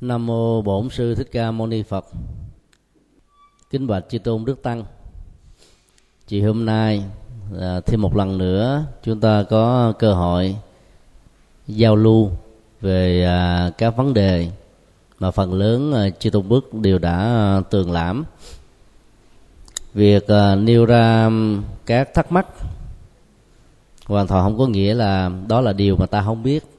Nam 0.00 0.26
mô 0.26 0.62
Bổn 0.62 0.90
sư 0.90 1.14
Thích 1.14 1.28
Ca 1.32 1.50
Mâu 1.50 1.66
Ni 1.66 1.82
Phật. 1.82 2.04
Kính 3.70 3.86
bạch 3.86 4.04
chư 4.08 4.18
tôn 4.18 4.44
đức 4.44 4.62
tăng. 4.62 4.84
Chị 6.26 6.42
hôm 6.42 6.64
nay 6.66 7.04
à, 7.60 7.80
thêm 7.80 8.02
một 8.02 8.16
lần 8.16 8.38
nữa 8.38 8.84
chúng 9.02 9.20
ta 9.20 9.44
có 9.50 9.92
cơ 9.98 10.14
hội 10.14 10.56
giao 11.66 11.96
lưu 11.96 12.30
về 12.80 13.24
à, 13.24 13.70
các 13.78 13.96
vấn 13.96 14.14
đề 14.14 14.50
mà 15.18 15.30
phần 15.30 15.54
lớn 15.54 15.92
à, 15.92 16.10
chư 16.10 16.30
tôn 16.30 16.48
đức 16.48 16.74
đều 16.74 16.98
đã 16.98 17.18
à, 17.18 17.60
tường 17.70 17.92
lãm. 17.92 18.24
Việc 19.94 20.28
à, 20.28 20.54
nêu 20.54 20.86
ra 20.86 21.30
các 21.86 22.14
thắc 22.14 22.32
mắc 22.32 22.46
hoàn 24.06 24.26
toàn 24.26 24.44
không 24.44 24.58
có 24.58 24.66
nghĩa 24.66 24.94
là 24.94 25.30
đó 25.48 25.60
là 25.60 25.72
điều 25.72 25.96
mà 25.96 26.06
ta 26.06 26.22
không 26.22 26.42
biết 26.42 26.73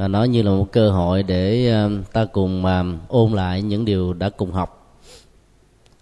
và 0.00 0.08
nó 0.08 0.24
như 0.24 0.42
là 0.42 0.50
một 0.50 0.72
cơ 0.72 0.90
hội 0.90 1.22
để 1.22 1.70
ờ, 1.70 1.90
ta 2.12 2.24
cùng 2.24 2.64
ôn 3.08 3.32
lại 3.32 3.62
những 3.62 3.84
điều 3.84 4.12
đã 4.12 4.30
cùng 4.30 4.52
học. 4.52 4.96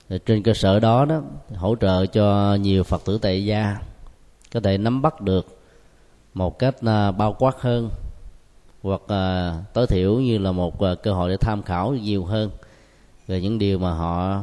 Rồi 0.08 0.18
trên 0.18 0.42
cơ 0.42 0.54
sở 0.54 0.80
đó 0.80 1.04
đó, 1.04 1.22
hỗ 1.54 1.76
trợ 1.76 2.06
cho 2.06 2.54
nhiều 2.54 2.84
phật 2.84 3.04
tử 3.04 3.18
tại 3.22 3.44
gia 3.44 3.76
có 4.52 4.60
thể 4.60 4.78
nắm 4.78 5.02
bắt 5.02 5.20
được 5.20 5.58
một 6.34 6.58
cách 6.58 6.74
ờ, 6.82 7.12
bao 7.12 7.36
quát 7.38 7.56
hơn 7.60 7.90
hoặc 8.82 9.00
ờ, 9.06 9.54
tối 9.72 9.86
thiểu 9.86 10.20
như 10.20 10.38
là 10.38 10.52
một 10.52 10.78
cơ 11.02 11.12
hội 11.12 11.30
để 11.30 11.36
tham 11.36 11.62
khảo 11.62 11.94
nhiều 11.94 12.24
hơn 12.24 12.50
về 13.26 13.40
những 13.40 13.58
điều 13.58 13.78
mà 13.78 13.94
họ 13.94 14.42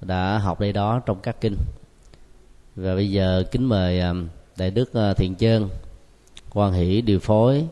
đã 0.00 0.38
học 0.38 0.60
đây 0.60 0.72
đó 0.72 1.00
trong 1.06 1.20
các 1.20 1.40
kinh. 1.40 1.56
Và 2.76 2.94
bây 2.94 3.10
giờ 3.10 3.44
kính 3.50 3.64
mời 3.64 4.02
đại 4.56 4.70
đức 4.70 4.90
thiện 5.16 5.34
chơn 5.34 5.68
quan 6.52 6.72
hỷ 6.72 7.00
điều 7.00 7.18
phối 7.18 7.66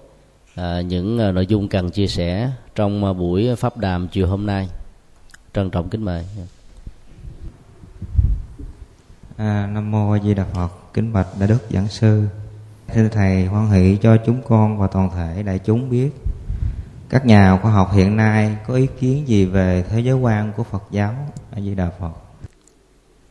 à, 0.54 0.80
những 0.80 1.18
à, 1.18 1.32
nội 1.32 1.46
dung 1.46 1.68
cần 1.68 1.90
chia 1.90 2.06
sẻ 2.06 2.50
trong 2.74 3.04
à, 3.04 3.12
buổi 3.12 3.56
pháp 3.56 3.76
đàm 3.76 4.08
chiều 4.08 4.26
hôm 4.26 4.46
nay. 4.46 4.68
Trân 5.54 5.70
trọng 5.70 5.88
kính 5.88 6.04
mời. 6.04 6.24
À, 9.36 9.68
nam 9.72 9.90
mô 9.90 10.12
a 10.12 10.18
di 10.18 10.34
đà 10.34 10.44
phật 10.44 10.68
kính 10.94 11.12
bạch 11.12 11.26
đại 11.38 11.48
đức 11.48 11.58
giảng 11.70 11.88
sư. 11.88 12.26
Thưa 12.94 13.08
thầy 13.08 13.46
hoan 13.46 13.70
hỷ 13.70 13.96
cho 14.02 14.16
chúng 14.26 14.42
con 14.48 14.78
và 14.78 14.86
toàn 14.86 15.10
thể 15.14 15.42
đại 15.42 15.58
chúng 15.58 15.90
biết 15.90 16.10
các 17.08 17.26
nhà 17.26 17.58
khoa 17.62 17.72
học 17.72 17.90
hiện 17.92 18.16
nay 18.16 18.56
có 18.66 18.74
ý 18.74 18.86
kiến 19.00 19.28
gì 19.28 19.44
về 19.44 19.84
thế 19.90 20.00
giới 20.00 20.14
quan 20.14 20.52
của 20.56 20.62
phật 20.62 20.82
giáo 20.90 21.14
a 21.50 21.60
di 21.60 21.74
đà 21.74 21.90
phật? 22.00 22.12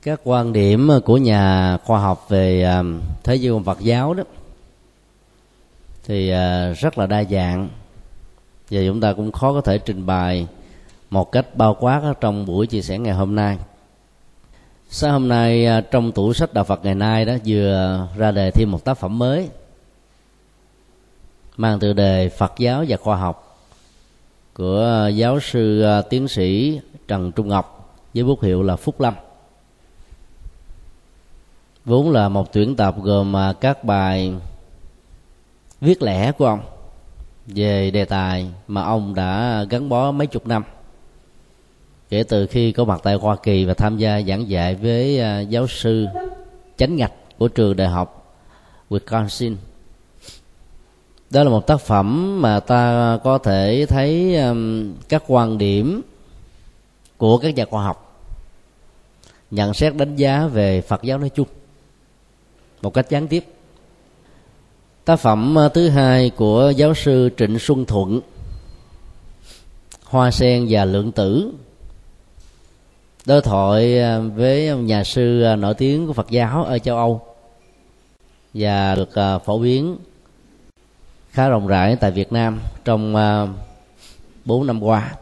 Các 0.02 0.22
quan 0.24 0.54
điểm 0.54 0.90
của 1.06 1.18
nhà 1.18 1.78
khoa 1.86 2.00
học 2.00 2.26
về 2.30 2.64
à, 2.64 2.84
thế 3.24 3.36
giới 3.36 3.54
quan 3.54 3.64
phật 3.64 3.80
giáo 3.80 4.14
đó 4.14 4.24
thì 6.10 6.30
à, 6.30 6.74
rất 6.74 6.98
là 6.98 7.06
đa 7.06 7.24
dạng. 7.24 7.70
Và 8.70 8.82
chúng 8.88 9.02
ta 9.02 9.14
cũng 9.14 9.32
khó 9.32 9.54
có 9.54 9.62
thể 9.62 9.78
trình 9.78 10.06
bày 10.06 10.48
một 11.10 11.32
cách 11.32 11.56
bao 11.56 11.78
quát 11.80 12.14
trong 12.22 12.46
buổi 12.46 12.68
chia 12.68 12.82
sẻ 12.82 12.98
ngày 12.98 13.14
hôm 13.14 13.36
nay. 13.36 13.58
Sáng 14.90 15.12
hôm 15.12 15.28
nay 15.28 15.66
à, 15.66 15.82
trong 15.82 16.12
tủ 16.12 16.34
sách 16.34 16.54
đạo 16.54 16.64
phật 16.64 16.86
ngày 16.86 16.96
nay 16.96 17.26
đó 17.26 17.34
vừa 17.46 18.08
ra 18.18 18.32
đề 18.32 18.52
thêm 18.52 18.72
một 18.72 18.86
tác 18.86 18.94
phẩm 18.94 19.20
mới, 19.20 19.50
mang 21.58 21.80
tựa 21.80 21.94
đề 21.94 22.30
phật 22.30 22.54
giáo 22.58 22.86
và 22.88 22.98
khoa 22.98 23.18
học, 23.18 23.58
của 24.54 25.10
giáo 25.16 25.40
sư 25.40 25.82
à, 25.82 26.02
tiến 26.02 26.28
sĩ 26.28 26.80
trần 27.08 27.32
trung 27.32 27.48
ngọc 27.48 27.96
với 28.14 28.24
bút 28.24 28.44
hiệu 28.44 28.64
là 28.64 28.76
phúc 28.76 29.02
lâm. 29.02 29.14
Vốn 31.86 32.12
là 32.12 32.30
một 32.30 32.54
tuyển 32.54 32.76
tập 32.76 32.96
gồm 33.02 33.36
các 33.62 33.84
bài 33.84 34.34
viết 35.82 36.02
lẻ 36.02 36.32
của 36.32 36.46
ông 36.46 36.62
về 37.48 37.92
đề 37.92 38.06
tài 38.06 38.52
mà 38.68 38.84
ông 38.84 39.16
đã 39.16 39.64
gắn 39.70 39.90
bó 39.90 40.12
mấy 40.12 40.28
chục 40.28 40.48
năm. 40.48 40.64
Kể 42.10 42.24
từ 42.24 42.48
khi 42.48 42.72
có 42.72 42.86
mặt 42.86 43.02
tại 43.04 43.16
Hoa 43.16 43.36
Kỳ 43.36 43.66
và 43.66 43.74
tham 43.74 43.98
gia 43.98 44.22
giảng 44.22 44.50
dạy 44.50 44.76
với 44.76 45.20
à, 45.20 45.40
giáo 45.40 45.68
sư 45.68 46.06
chánh 46.78 46.96
ngạch 46.96 47.14
của 47.38 47.48
trường 47.48 47.76
đại 47.76 47.88
học 47.88 48.36
Wisconsin. 48.90 49.56
Đó 51.30 51.44
là 51.44 51.50
một 51.50 51.68
tác 51.68 51.82
phẩm 51.82 52.42
mà 52.42 52.60
ta 52.60 53.18
có 53.24 53.38
thể 53.38 53.86
thấy 53.90 54.38
các 55.10 55.24
quan 55.28 55.58
điểm 55.58 56.02
của 57.18 57.38
các 57.38 57.56
nhà 57.56 57.66
khoa 57.66 57.84
học 57.84 58.26
nhận 59.52 59.74
xét 59.74 59.96
đánh 59.96 60.16
giá 60.16 60.48
về 60.48 60.82
Phật 60.82 61.04
giáo 61.04 61.18
nói 61.18 61.30
chung 61.30 61.48
một 62.82 62.94
cách 62.94 63.10
gián 63.10 63.28
tiếp 63.28 63.46
tác 65.10 65.20
phẩm 65.20 65.56
ờ, 65.56 65.70
thứ 65.70 65.90
hai 65.90 66.30
của 66.30 66.74
giáo 66.76 66.94
sư 66.94 67.30
trịnh 67.38 67.60
xuân 67.60 67.86
thuận, 67.86 68.22
hoa 70.04 70.32
sen 70.32 70.68
và 70.70 70.86
lượng 70.86 71.12
tử. 71.12 71.52
Đối 73.26 73.42
thoại 73.42 74.00
ờ, 74.00 74.22
với 74.36 74.78
nhà 74.78 75.04
sư 75.04 75.44
ờ, 75.44 75.56
nổi 75.56 75.74
tiếng 75.74 76.08
của 76.08 76.14
phật 76.14 76.30
giáo 76.30 76.64
ở 76.64 76.80
châu 76.80 76.98
âu 76.98 77.22
và 78.54 78.96
được 78.96 79.40
phổ 79.46 79.60
biến 79.60 79.98
khá 81.32 81.50
rộng 81.50 81.68
rãi 81.68 81.96
tại 81.96 82.12
việt 82.12 82.32
nam 82.32 82.60
trong 82.86 83.14
bốn 84.46 84.68
năm 84.68 84.84
qua. 84.84 85.16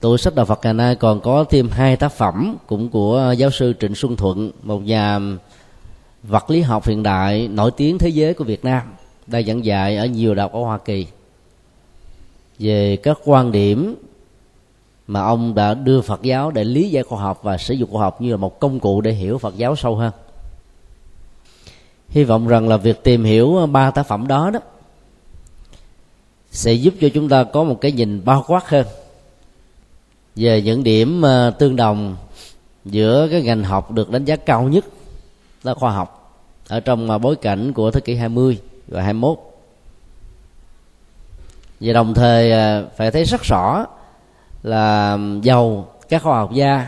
Tủ 0.00 0.16
sách 0.16 0.34
đạo 0.34 0.46
phật 0.46 0.60
ngày 0.62 0.74
nay 0.74 0.94
còn 0.94 1.20
có 1.20 1.44
thêm 1.50 1.68
hai 1.70 1.96
tác 1.96 2.12
phẩm 2.12 2.56
cũng 2.66 2.88
của 2.88 3.34
giáo 3.38 3.50
sư 3.50 3.74
trịnh 3.80 3.94
xuân 3.94 4.16
thuận, 4.16 4.50
một 4.62 4.82
nhà 4.82 5.20
vật 6.28 6.50
lý 6.50 6.60
học 6.60 6.86
hiện 6.86 7.02
đại 7.02 7.48
nổi 7.48 7.70
tiếng 7.76 7.98
thế 7.98 8.08
giới 8.08 8.34
của 8.34 8.44
Việt 8.44 8.64
Nam 8.64 8.82
đang 9.26 9.46
giảng 9.46 9.64
dạy 9.64 9.96
ở 9.96 10.06
nhiều 10.06 10.34
đại 10.34 10.44
học 10.44 10.52
ở 10.52 10.60
Hoa 10.60 10.78
Kỳ 10.78 11.06
về 12.58 12.96
các 12.96 13.18
quan 13.24 13.52
điểm 13.52 13.94
mà 15.06 15.22
ông 15.22 15.54
đã 15.54 15.74
đưa 15.74 16.00
Phật 16.00 16.22
giáo 16.22 16.50
để 16.50 16.64
lý 16.64 16.90
giải 16.90 17.02
khoa 17.02 17.20
học 17.20 17.40
và 17.42 17.58
sử 17.58 17.74
dụng 17.74 17.90
khoa 17.90 18.02
học 18.02 18.20
như 18.20 18.30
là 18.30 18.36
một 18.36 18.60
công 18.60 18.80
cụ 18.80 19.00
để 19.00 19.12
hiểu 19.12 19.38
Phật 19.38 19.56
giáo 19.56 19.76
sâu 19.76 19.96
hơn. 19.96 20.12
Hy 22.08 22.24
vọng 22.24 22.48
rằng 22.48 22.68
là 22.68 22.76
việc 22.76 23.04
tìm 23.04 23.24
hiểu 23.24 23.66
ba 23.72 23.90
tác 23.90 24.06
phẩm 24.06 24.26
đó 24.26 24.50
đó 24.50 24.60
sẽ 26.50 26.72
giúp 26.72 26.94
cho 27.00 27.08
chúng 27.14 27.28
ta 27.28 27.44
có 27.44 27.64
một 27.64 27.80
cái 27.80 27.92
nhìn 27.92 28.24
bao 28.24 28.44
quát 28.48 28.68
hơn 28.68 28.86
về 30.36 30.62
những 30.62 30.84
điểm 30.84 31.22
ờ, 31.22 31.50
tương 31.50 31.76
đồng 31.76 32.16
giữa 32.84 33.28
cái 33.30 33.42
ngành 33.42 33.64
học 33.64 33.90
được 33.90 34.10
đánh 34.10 34.24
giá 34.24 34.36
cao 34.36 34.62
nhất 34.62 34.84
là 35.62 35.74
khoa 35.74 35.90
học 35.90 36.17
ở 36.68 36.80
trong 36.80 37.10
à, 37.10 37.18
bối 37.18 37.36
cảnh 37.36 37.72
của 37.72 37.90
thế 37.90 38.00
kỷ 38.00 38.14
20 38.14 38.58
và 38.88 39.02
21 39.02 39.38
và 41.80 41.92
đồng 41.92 42.14
thời 42.14 42.52
à, 42.52 42.82
phải 42.96 43.10
thấy 43.10 43.24
rất 43.24 43.42
rõ 43.42 43.86
là 44.62 45.18
giàu 45.42 45.88
các 46.08 46.22
khoa 46.22 46.38
học 46.38 46.52
gia, 46.52 46.86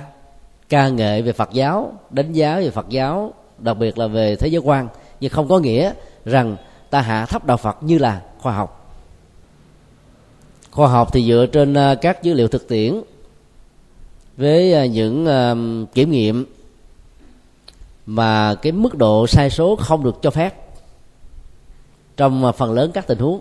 ca 0.69 0.89
nghệ 0.89 1.23
về 1.23 1.33
Phật 1.33 1.51
giáo, 1.53 1.93
đánh 2.11 2.33
giá 2.33 2.57
về 2.57 2.71
Phật 2.71 2.89
giáo, 2.89 3.35
đặc 3.59 3.79
biệt 3.79 3.99
là 3.99 4.07
về 4.07 4.37
thế 4.37 4.49
giới 4.49 4.61
quan. 4.65 4.89
Nhưng 5.21 5.31
không 5.31 5.49
có 5.49 5.59
nghĩa 5.59 5.93
rằng 6.25 6.57
ta 6.91 7.01
hạ 7.01 7.27
thấp 7.27 7.45
đạo 7.45 7.57
Phật 7.57 7.83
như 7.83 7.99
là 7.99 8.21
khoa 8.39 8.53
học. 8.53 8.97
Khoa 10.71 10.89
học 10.89 11.13
thì 11.13 11.25
dựa 11.25 11.47
trên 11.47 11.75
à, 11.75 11.95
các 11.95 12.23
dữ 12.23 12.35
liệu 12.35 12.49
thực 12.49 12.69
tiễn 12.69 13.01
với 14.37 14.89
những 14.89 15.27
kiểm 15.95 16.11
nghiệm 16.11 16.47
mà 18.07 18.55
cái 18.55 18.73
mức 18.73 18.97
độ 18.99 19.27
sai 19.27 19.51
số 19.51 19.77
không 19.77 20.05
được 20.05 20.19
cho 20.23 20.31
phép 20.31 20.55
trong 22.21 22.45
à, 22.45 22.53
phần 22.53 22.73
lớn 22.73 22.91
các 22.95 23.07
tình 23.07 23.19
huống. 23.19 23.41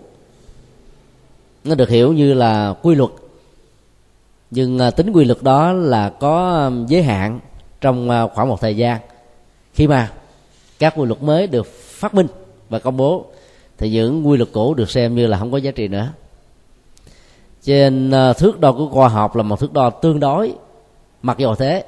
Nó 1.63 1.75
được 1.75 1.89
hiểu 1.89 2.13
như 2.13 2.33
là 2.33 2.73
quy 2.81 2.95
luật. 2.95 3.09
Nhưng 4.51 4.79
à, 4.79 4.91
tính 4.91 5.11
quy 5.11 5.25
luật 5.25 5.43
đó 5.43 5.73
là 5.73 6.09
có 6.09 6.49
à, 6.51 6.71
giới 6.87 7.03
hạn 7.03 7.39
trong 7.81 8.29
khoảng 8.33 8.49
một 8.49 8.61
thời 8.61 8.77
gian. 8.77 8.99
Khi 9.73 9.87
mà 9.87 10.11
các 10.79 10.93
quy 10.97 11.05
luật 11.05 11.23
mới 11.23 11.47
được 11.47 11.67
phát 11.73 12.13
minh 12.13 12.27
và 12.69 12.79
công 12.79 12.97
bố, 12.97 13.25
thì 13.77 13.89
những 13.89 14.27
quy 14.27 14.37
luật 14.37 14.49
cũ 14.53 14.73
được 14.73 14.89
xem 14.89 15.15
như 15.15 15.27
là 15.27 15.37
không 15.37 15.51
có 15.51 15.57
giá 15.57 15.71
trị 15.71 15.87
nữa. 15.87 16.07
Trên 17.63 18.11
thước 18.37 18.59
đo 18.59 18.71
của 18.71 18.89
khoa 18.89 19.07
học 19.07 19.35
là 19.35 19.43
một 19.43 19.59
thước 19.59 19.73
đo 19.73 19.89
tương 19.89 20.19
đối, 20.19 20.53
mặc 21.21 21.37
dù 21.37 21.55
thế 21.55 21.85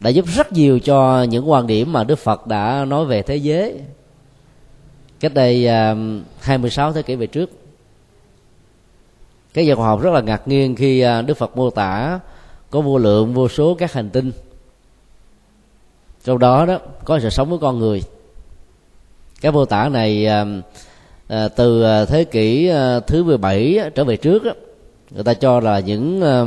đã 0.00 0.10
giúp 0.10 0.24
rất 0.26 0.52
nhiều 0.52 0.78
cho 0.78 1.22
những 1.22 1.50
quan 1.50 1.66
điểm 1.66 1.92
mà 1.92 2.04
Đức 2.04 2.18
Phật 2.18 2.46
đã 2.46 2.84
nói 2.84 3.04
về 3.04 3.22
thế 3.22 3.36
giới. 3.36 3.80
Cách 5.20 5.34
đây 5.34 5.66
à, 5.66 5.90
uh, 5.90 5.98
26 6.40 6.92
thế 6.92 7.02
kỷ 7.02 7.14
về 7.14 7.26
trước 7.26 7.50
cái 9.54 9.66
nhà 9.66 9.74
khoa 9.74 9.86
học 9.86 10.02
rất 10.02 10.10
là 10.10 10.20
ngạc 10.20 10.48
nhiên 10.48 10.76
khi 10.76 11.04
uh, 11.04 11.26
Đức 11.26 11.36
Phật 11.36 11.56
mô 11.56 11.70
tả 11.70 12.20
có 12.70 12.80
vô 12.80 12.98
lượng 12.98 13.34
vô 13.34 13.48
số 13.48 13.74
các 13.74 13.92
hành 13.92 14.10
tinh. 14.10 14.32
Trong 16.24 16.38
đó 16.38 16.66
đó 16.66 16.78
có 17.04 17.20
sự 17.20 17.30
sống 17.30 17.50
với 17.50 17.58
con 17.58 17.78
người. 17.78 18.02
Cái 19.40 19.52
mô 19.52 19.64
tả 19.64 19.88
này 19.88 20.26
à, 20.26 20.44
à 21.28 21.48
từ 21.48 21.84
thế 22.08 22.24
kỷ 22.24 22.72
uh, 22.72 23.06
thứ 23.06 23.24
17 23.24 23.80
trở 23.94 24.04
về 24.04 24.16
trước 24.16 24.44
đó, 24.44 24.52
người 25.10 25.24
ta 25.24 25.34
cho 25.34 25.60
là 25.60 25.80
những 25.80 26.22
à, 26.22 26.44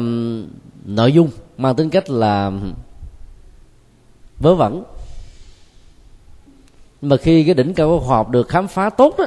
nội 0.85 1.11
dung 1.11 1.29
mang 1.57 1.75
tính 1.75 1.89
cách 1.89 2.09
là 2.09 2.51
vớ 4.39 4.55
vẩn. 4.55 4.83
Mà 7.01 7.17
khi 7.17 7.43
cái 7.43 7.53
đỉnh 7.53 7.73
cao 7.73 7.87
của 7.89 7.99
khoa 7.99 8.17
học 8.17 8.29
được 8.29 8.47
khám 8.47 8.67
phá 8.67 8.89
tốt 8.89 9.15
đó 9.17 9.25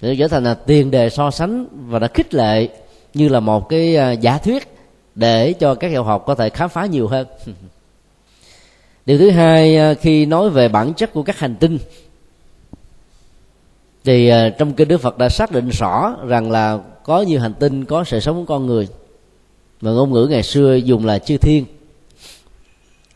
thì 0.00 0.16
trở 0.18 0.28
thành 0.28 0.44
là 0.44 0.54
tiền 0.54 0.90
đề 0.90 1.10
so 1.10 1.30
sánh 1.30 1.66
và 1.88 1.98
đã 1.98 2.08
khích 2.14 2.34
lệ 2.34 2.68
như 3.14 3.28
là 3.28 3.40
một 3.40 3.68
cái 3.68 3.96
à, 3.96 4.12
giả 4.12 4.38
thuyết 4.38 4.68
để 5.14 5.52
cho 5.52 5.74
các 5.74 5.92
nhà 5.92 6.00
học 6.00 6.24
có 6.26 6.34
thể 6.34 6.50
khám 6.50 6.68
phá 6.68 6.86
nhiều 6.86 7.08
hơn. 7.08 7.26
Điều 9.06 9.18
thứ 9.18 9.30
hai 9.30 9.76
à, 9.76 9.94
khi 9.94 10.26
nói 10.26 10.50
về 10.50 10.68
bản 10.68 10.94
chất 10.94 11.12
của 11.12 11.22
các 11.22 11.38
hành 11.38 11.56
tinh, 11.56 11.78
thì 14.04 14.28
à, 14.28 14.48
trong 14.58 14.72
kinh 14.72 14.88
đức 14.88 14.98
phật 14.98 15.18
đã 15.18 15.28
xác 15.28 15.52
định 15.52 15.68
rõ 15.68 16.16
rằng 16.26 16.50
là 16.50 16.78
có 17.04 17.22
nhiều 17.22 17.40
hành 17.40 17.54
tinh, 17.54 17.84
có 17.84 18.04
sự 18.04 18.20
sống 18.20 18.36
của 18.36 18.54
con 18.54 18.66
người. 18.66 18.88
Mà 19.80 19.90
ngôn 19.90 20.12
ngữ 20.12 20.26
ngày 20.30 20.42
xưa 20.42 20.74
dùng 20.74 21.06
là 21.06 21.18
chư 21.18 21.36
thiên 21.36 21.64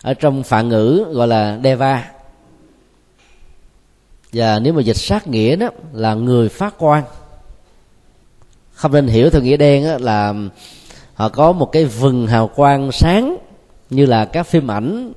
ở 0.03 0.15
trong 0.15 0.43
phạn 0.43 0.69
ngữ 0.69 1.05
gọi 1.13 1.29
là 1.29 1.59
deva. 1.65 2.11
Và 4.33 4.59
nếu 4.59 4.73
mà 4.73 4.83
dịch 4.83 4.97
sát 4.97 5.27
nghĩa 5.27 5.57
đó 5.57 5.69
là 5.93 6.15
người 6.15 6.49
phát 6.49 6.75
quan. 6.79 7.05
Không 8.73 8.93
nên 8.93 9.07
hiểu 9.07 9.31
theo 9.31 9.43
nghĩa 9.43 9.57
đen 9.57 9.85
đó 9.85 9.97
là 10.01 10.35
họ 11.15 11.29
có 11.29 11.53
một 11.53 11.73
cái 11.73 11.85
vừng 11.85 12.27
hào 12.27 12.49
quang 12.49 12.93
sáng 12.93 13.37
như 13.91 14.07
là 14.07 14.25
các 14.25 14.47
phim 14.47 14.71
ảnh 14.71 15.13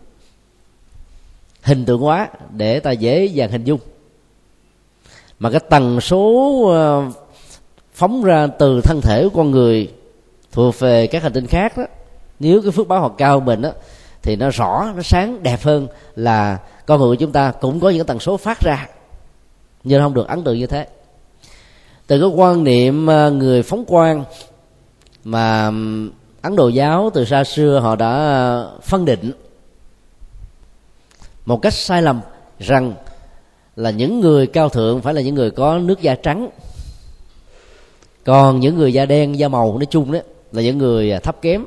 hình 1.61 1.85
tượng 1.85 2.01
hóa 2.01 2.29
để 2.51 2.79
ta 2.79 2.91
dễ 2.91 3.25
dàng 3.25 3.51
hình 3.51 3.63
dung. 3.63 3.79
Mà 5.39 5.51
cái 5.51 5.59
tần 5.69 6.01
số 6.01 6.61
ờ, 6.67 7.11
phóng 7.93 8.23
ra 8.23 8.47
từ 8.47 8.81
thân 8.81 9.01
thể 9.01 9.23
của 9.23 9.29
con 9.29 9.51
người 9.51 9.91
thuộc 10.51 10.79
về 10.79 11.07
các 11.07 11.23
hành 11.23 11.33
tinh 11.33 11.47
khác 11.47 11.77
đó, 11.77 11.83
nếu 12.39 12.61
cái 12.61 12.71
phước 12.71 12.87
báo 12.87 13.01
họ 13.01 13.09
cao 13.09 13.39
mình 13.39 13.61
đó 13.61 13.71
thì 14.25 14.35
nó 14.35 14.49
rõ, 14.49 14.93
nó 14.95 15.01
sáng, 15.01 15.43
đẹp 15.43 15.63
hơn 15.63 15.87
là 16.15 16.59
con 16.85 16.99
người 16.99 17.09
của 17.09 17.15
chúng 17.15 17.31
ta 17.31 17.51
cũng 17.51 17.79
có 17.79 17.89
những 17.89 18.05
tần 18.05 18.19
số 18.19 18.37
phát 18.37 18.59
ra. 18.61 18.87
Nhưng 19.83 20.01
không 20.01 20.13
được 20.13 20.27
ấn 20.27 20.43
tượng 20.43 20.59
như 20.59 20.67
thế. 20.67 20.87
Từ 22.07 22.19
cái 22.19 22.29
quan 22.29 22.63
niệm 22.63 23.09
à, 23.09 23.29
người 23.29 23.63
phóng 23.63 23.85
quang 23.85 24.23
mà 25.23 25.71
ấn 26.41 26.55
độ 26.55 26.67
giáo 26.67 27.09
từ 27.13 27.25
xa 27.25 27.43
xưa 27.43 27.79
họ 27.79 27.95
đã 27.95 28.11
à, 28.11 28.63
phân 28.81 29.05
định 29.05 29.31
một 31.45 31.61
cách 31.61 31.73
sai 31.73 32.01
lầm 32.01 32.21
rằng 32.59 32.93
là 33.75 33.89
những 33.89 34.19
người 34.19 34.47
cao 34.47 34.69
thượng 34.69 35.01
phải 35.01 35.13
là 35.13 35.21
những 35.21 35.35
người 35.35 35.51
có 35.51 35.77
nước 35.77 36.01
da 36.01 36.15
trắng. 36.15 36.49
Còn 38.23 38.59
những 38.59 38.77
người 38.77 38.93
da 38.93 39.05
đen, 39.05 39.39
da 39.39 39.47
màu, 39.47 39.77
nói 39.77 39.85
chung 39.85 40.11
đó, 40.11 40.19
là 40.51 40.61
những 40.61 40.77
người 40.77 41.11
à, 41.11 41.19
thấp 41.19 41.41
kém 41.41 41.65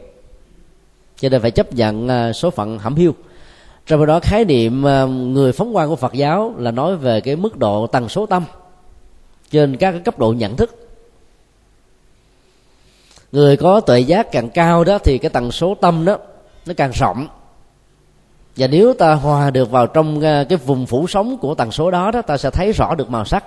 cho 1.21 1.29
nên 1.29 1.43
phải 1.43 1.51
chấp 1.51 1.73
nhận 1.73 2.09
à, 2.09 2.33
số 2.33 2.51
phận 2.51 2.79
hẩm 2.79 2.95
hiu. 2.95 3.15
Trong 3.87 4.07
đó, 4.07 4.21
khái 4.21 4.45
niệm 4.45 4.87
à, 4.87 5.05
người 5.05 5.53
phóng 5.53 5.73
quang 5.73 5.89
của 5.89 5.97
phật 5.97 6.13
giáo 6.13 6.55
là 6.59 6.71
nói 6.71 6.97
về 6.97 7.21
cái 7.21 7.37
mức 7.37 7.59
độ 7.59 7.87
tần 7.87 8.09
số 8.09 8.27
tâm 8.27 8.45
trên 9.51 9.77
các 9.77 9.91
cái 9.91 10.01
cấp 10.01 10.19
độ 10.19 10.33
nhận 10.33 10.57
thức. 10.57 10.89
Người 13.33 13.57
có 13.57 13.81
tuệ 13.81 14.01
giác 14.01 14.33
càng 14.33 14.51
cao 14.51 14.85
đó 14.85 14.99
thì 14.99 15.19
cái 15.19 15.31
tần 15.31 15.53
số 15.53 15.75
tâm 15.81 16.05
đó 16.05 16.19
nó 16.67 16.75
càng 16.77 16.91
rộng. 16.91 17.29
Và 18.57 18.67
nếu 18.67 18.95
ta 18.95 19.15
hòa 19.15 19.51
được 19.51 19.71
vào 19.71 19.87
trong 19.87 20.21
à, 20.21 20.45
cái 20.49 20.59
vùng 20.59 20.87
phủ 20.87 21.07
sống 21.07 21.39
của 21.39 21.55
tần 21.55 21.71
số 21.71 21.91
đó 21.91 22.11
đó, 22.11 22.23
ta 22.23 22.37
sẽ 22.37 22.51
thấy 22.51 22.73
rõ 22.73 22.95
được 22.95 23.11
màu 23.11 23.25
sắc. 23.25 23.45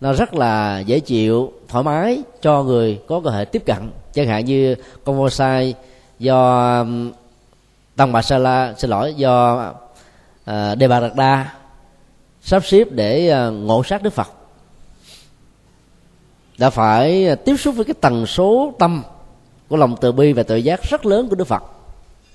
Nó 0.00 0.12
rất 0.12 0.34
là 0.34 0.80
dễ 0.80 1.00
chịu, 1.00 1.52
thoải 1.68 1.84
mái 1.84 2.22
cho 2.42 2.62
người 2.62 3.00
có 3.08 3.20
cơ 3.20 3.30
hội 3.30 3.44
tiếp 3.44 3.62
cận. 3.66 3.90
Chẳng 4.12 4.26
hạn 4.26 4.44
như 4.44 4.74
con 5.04 5.18
bonsai 5.18 5.74
do 6.18 6.78
um, 6.80 7.12
tăng 7.96 8.12
bà 8.12 8.22
sa 8.22 8.38
la 8.38 8.74
xin 8.78 8.90
lỗi 8.90 9.14
do 9.14 9.66
uh, 10.50 10.78
đề 10.78 10.88
bà 10.88 11.00
đạt 11.00 11.14
đa 11.16 11.54
sắp 12.42 12.64
xếp 12.64 12.84
để 12.90 13.28
ờ, 13.28 13.50
ngộ 13.50 13.82
sát 13.84 14.02
đức 14.02 14.12
phật. 14.12 14.28
Đã 16.58 16.70
phải 16.70 17.36
tiếp 17.36 17.56
xúc 17.56 17.76
với 17.76 17.84
cái 17.84 17.94
tần 18.00 18.26
số 18.26 18.74
tâm 18.78 19.02
của 19.68 19.76
lòng 19.76 19.96
từ 20.00 20.12
bi 20.12 20.32
và 20.32 20.42
tự 20.42 20.56
giác 20.56 20.82
rất 20.82 21.06
lớn 21.06 21.28
của 21.28 21.36
đức 21.36 21.46
phật. 21.46 21.62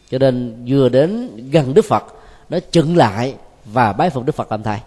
Cho 0.10 0.18
nên 0.18 0.64
vừa 0.68 0.90
đến 0.90 1.30
gần 1.52 1.74
đức 1.74 1.86
phật 1.86 2.04
nó 2.50 2.60
chừng 2.72 2.98
lại 2.98 3.36
và 3.66 3.94
bái 3.94 4.10
phục 4.10 4.26
đức 4.26 4.36
phật 4.36 4.52
làm 4.52 4.64
thầy 4.64 4.80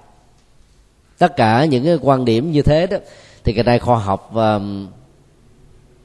tất 1.19 1.37
cả 1.37 1.65
những 1.65 1.85
cái 1.85 1.99
quan 2.03 2.25
điểm 2.25 2.53
như 2.53 2.63
thế 2.63 2.87
đó 2.87 2.97
thì 3.45 3.53
cái 3.53 3.65
này 3.65 3.79
khoa 3.79 3.99
học 3.99 4.29
và 4.33 4.61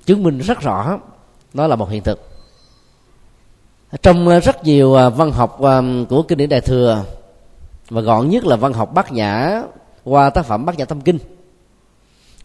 chứng 0.06 0.24
minh 0.24 0.38
rất 0.38 0.62
rõ. 0.62 1.00
Nó 1.54 1.68
là 1.68 1.76
một 1.76 1.90
hiện 1.90 2.04
thực 2.04 2.31
trong 4.02 4.28
ờ, 4.28 4.40
rất 4.40 4.64
nhiều 4.64 4.94
ờ, 4.94 5.10
văn 5.10 5.32
học 5.32 5.62
ờ, 5.62 5.84
của 6.10 6.24
kinh 6.24 6.38
điển 6.38 6.50
đại 6.50 6.62
thừa 6.62 7.04
và 7.90 8.02
gọn 8.02 8.30
nhất 8.30 8.46
là 8.46 8.56
văn 8.56 8.74
học 8.74 8.94
bát 8.94 9.12
nhã 9.12 9.62
qua 10.04 10.30
tác 10.30 10.46
phẩm 10.46 10.66
bát 10.66 10.78
nhã 10.78 10.86
tâm 10.86 11.02
kinh 11.02 11.18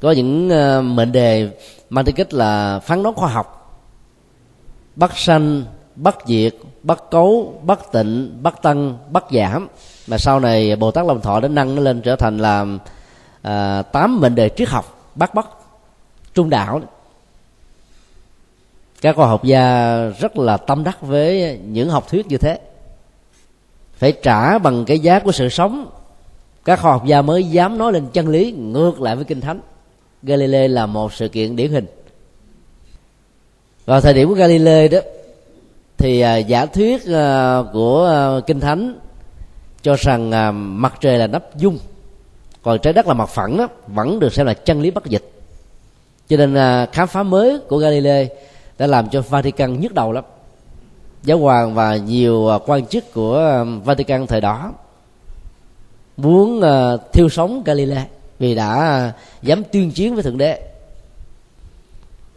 có 0.01 0.11
những 0.11 0.49
mệnh 0.97 1.13
đề 1.13 1.51
mang 1.91 2.05
tính 2.05 2.15
cách 2.15 2.35
là 2.35 2.79
phán 2.79 3.03
đoán 3.03 3.15
khoa 3.15 3.29
học. 3.29 3.79
Bắt 4.97 5.17
sanh 5.17 5.65
bắt 5.97 6.17
diệt 6.27 6.55
bắt 6.83 7.03
cấu 7.11 7.61
bắt 7.63 7.79
tịnh 7.93 8.43
bắt 8.43 8.63
tăng 8.63 8.99
bắt 9.11 9.25
giảm. 9.31 9.69
Mà 10.07 10.19
sau 10.19 10.41
này 10.41 10.77
bồ 10.77 10.91
tát 10.91 11.07
long 11.07 11.21
thọ 11.21 11.41
đã 11.41 11.49
nâng 11.49 11.75
nó 11.75 11.83
lên 11.83 12.03
trở 12.03 12.17
thành 12.17 12.39
là 12.39 12.67
à, 13.43 13.83
tám 13.83 14.21
mệnh 14.21 14.35
đề 14.35 14.49
triết 14.49 14.69
học 14.69 15.13
bát 15.15 15.35
bắt 15.35 15.47
trung 16.35 16.51
đạo 16.51 16.81
các 19.01 19.17
khoa 19.17 19.27
học 19.27 19.45
gia 19.45 19.97
rất 20.21 20.39
là 20.39 20.57
tâm 20.57 20.85
đắc 20.85 21.03
với 21.03 21.59
những 21.65 21.91
học 21.91 22.09
thuyết 22.11 22.27
như 22.27 22.37
thế. 22.37 22.59
Phải 23.93 24.13
trả 24.23 24.59
bằng 24.59 24.85
cái 24.85 24.99
giá 24.99 25.19
của 25.19 25.33
sự 25.33 25.49
sống. 25.49 25.91
Các 26.65 26.81
khoa 26.81 26.93
học 26.93 27.07
gia 27.07 27.23
mới 27.23 27.45
dám 27.45 27.79
nói 27.79 27.93
lên 27.93 28.07
chân 28.13 28.29
lý 28.29 28.53
ngược 28.53 29.01
lại 29.01 29.17
với 29.17 29.25
kinh 29.25 29.41
thánh. 29.41 29.61
Galilei 30.23 30.69
là 30.69 30.87
một 30.87 31.13
sự 31.13 31.29
kiện 31.29 31.57
điển 31.57 31.71
hình. 31.71 31.87
Vào 33.85 34.01
thời 34.01 34.15
điểm 34.15 34.29
của 34.29 34.35
Galilei 34.35 34.89
đó 34.89 34.99
thì 35.97 36.21
à, 36.21 36.37
giả 36.37 36.67
thuyết 36.67 37.07
à, 37.07 37.59
của 37.73 38.07
à, 38.07 38.41
kinh 38.47 38.61
thánh 38.61 38.99
cho 39.83 39.97
rằng 39.99 40.31
mặt 40.81 40.95
trời 41.01 41.19
là 41.19 41.27
nắp 41.27 41.57
dung 41.57 41.79
còn 42.63 42.79
trái 42.79 42.93
đất 42.93 43.07
là 43.07 43.15
mặt 43.15 43.29
phẳng 43.29 43.57
đó, 43.57 43.69
vẫn 43.87 44.21
được 44.21 44.33
xem 44.33 44.47
là 44.47 44.55
chân 44.55 44.83
lý 44.83 44.91
bất 44.91 45.07
dịch. 45.07 45.31
Cho 46.29 46.37
nên 46.37 46.87
khám 46.93 47.09
phá 47.09 47.23
mới 47.23 47.59
của 47.69 47.79
Galilei 47.79 48.29
đã 48.79 48.87
làm 48.87 49.09
cho 49.09 49.23
Vatican 49.23 49.81
nhức 49.81 49.95
đầu 49.95 50.13
lắm. 50.13 50.25
Giáo 51.25 51.39
hoàng 51.39 51.75
và 51.75 51.97
nhiều 51.97 52.49
à, 52.49 52.59
quan 52.67 52.87
chức 52.87 53.13
của 53.13 53.65
Vatican 53.85 54.27
thời 54.27 54.41
đó 54.41 54.73
muốn 56.17 56.61
à, 56.63 56.97
thiêu 57.13 57.29
sống 57.29 57.63
Galilei 57.65 58.05
vì 58.39 58.55
đã 58.55 58.75
à, 58.75 59.13
dám 59.43 59.63
tuyên 59.73 59.91
chiến 59.91 60.15
với 60.15 60.23
thượng 60.23 60.39
đế. 60.39 60.73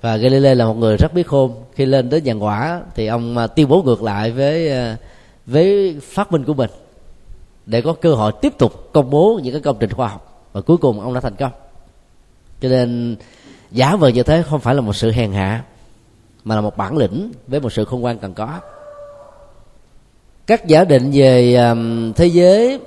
Và 0.01 0.17
Galilei 0.17 0.55
là 0.55 0.65
một 0.65 0.74
người 0.74 0.98
rất 0.98 1.13
biết 1.13 1.27
khôn. 1.27 1.55
Khi 1.75 1.86
lên 1.86 2.10
tới 2.10 2.22
giàn 2.22 2.43
quả 2.43 2.81
thì 2.96 3.08
ông 3.08 3.48
tuyên 3.55 3.67
bố 3.67 3.84
ngược 3.84 4.03
lại 4.03 4.31
với 4.31 4.72
với 5.46 6.00
phát 6.01 6.31
minh 6.31 6.43
của 6.43 6.53
mình 6.53 6.69
để 7.65 7.81
có 7.81 7.93
cơ 7.93 8.13
hội 8.13 8.31
tiếp 8.41 8.53
tục 8.58 8.89
công 8.93 9.10
bố 9.10 9.39
những 9.43 9.53
cái 9.53 9.62
công 9.62 9.77
trình 9.79 9.93
khoa 9.93 10.08
học. 10.08 10.50
Và 10.53 10.62
cuối 10.62 10.77
cùng 10.77 11.00
ông 11.00 11.13
đã 11.13 11.22
thành 11.22 11.36
công. 11.36 11.51
Cho 12.62 12.69
nên, 12.69 13.15
giả 13.72 13.96
vờ 13.96 14.08
như 14.08 14.24
thế 14.24 14.43
không 14.50 14.60
phải 14.60 14.75
là 14.75 14.81
một 14.81 14.96
sự 14.96 15.12
hèn 15.12 15.31
hạ 15.31 15.63
mà 16.43 16.55
là 16.55 16.62
một 16.62 16.77
bản 16.77 16.98
lĩnh 16.98 17.31
với 17.48 17.60
một 17.60 17.74
sự 17.74 17.86
khôn 17.86 18.01
ngoan 18.01 18.17
cần 18.17 18.34
có. 18.34 18.60
Các 20.48 20.67
giả 20.67 20.84
định 20.84 21.12
về 21.13 21.55
um, 21.55 22.13
thế 22.13 22.25
giới 22.25 22.79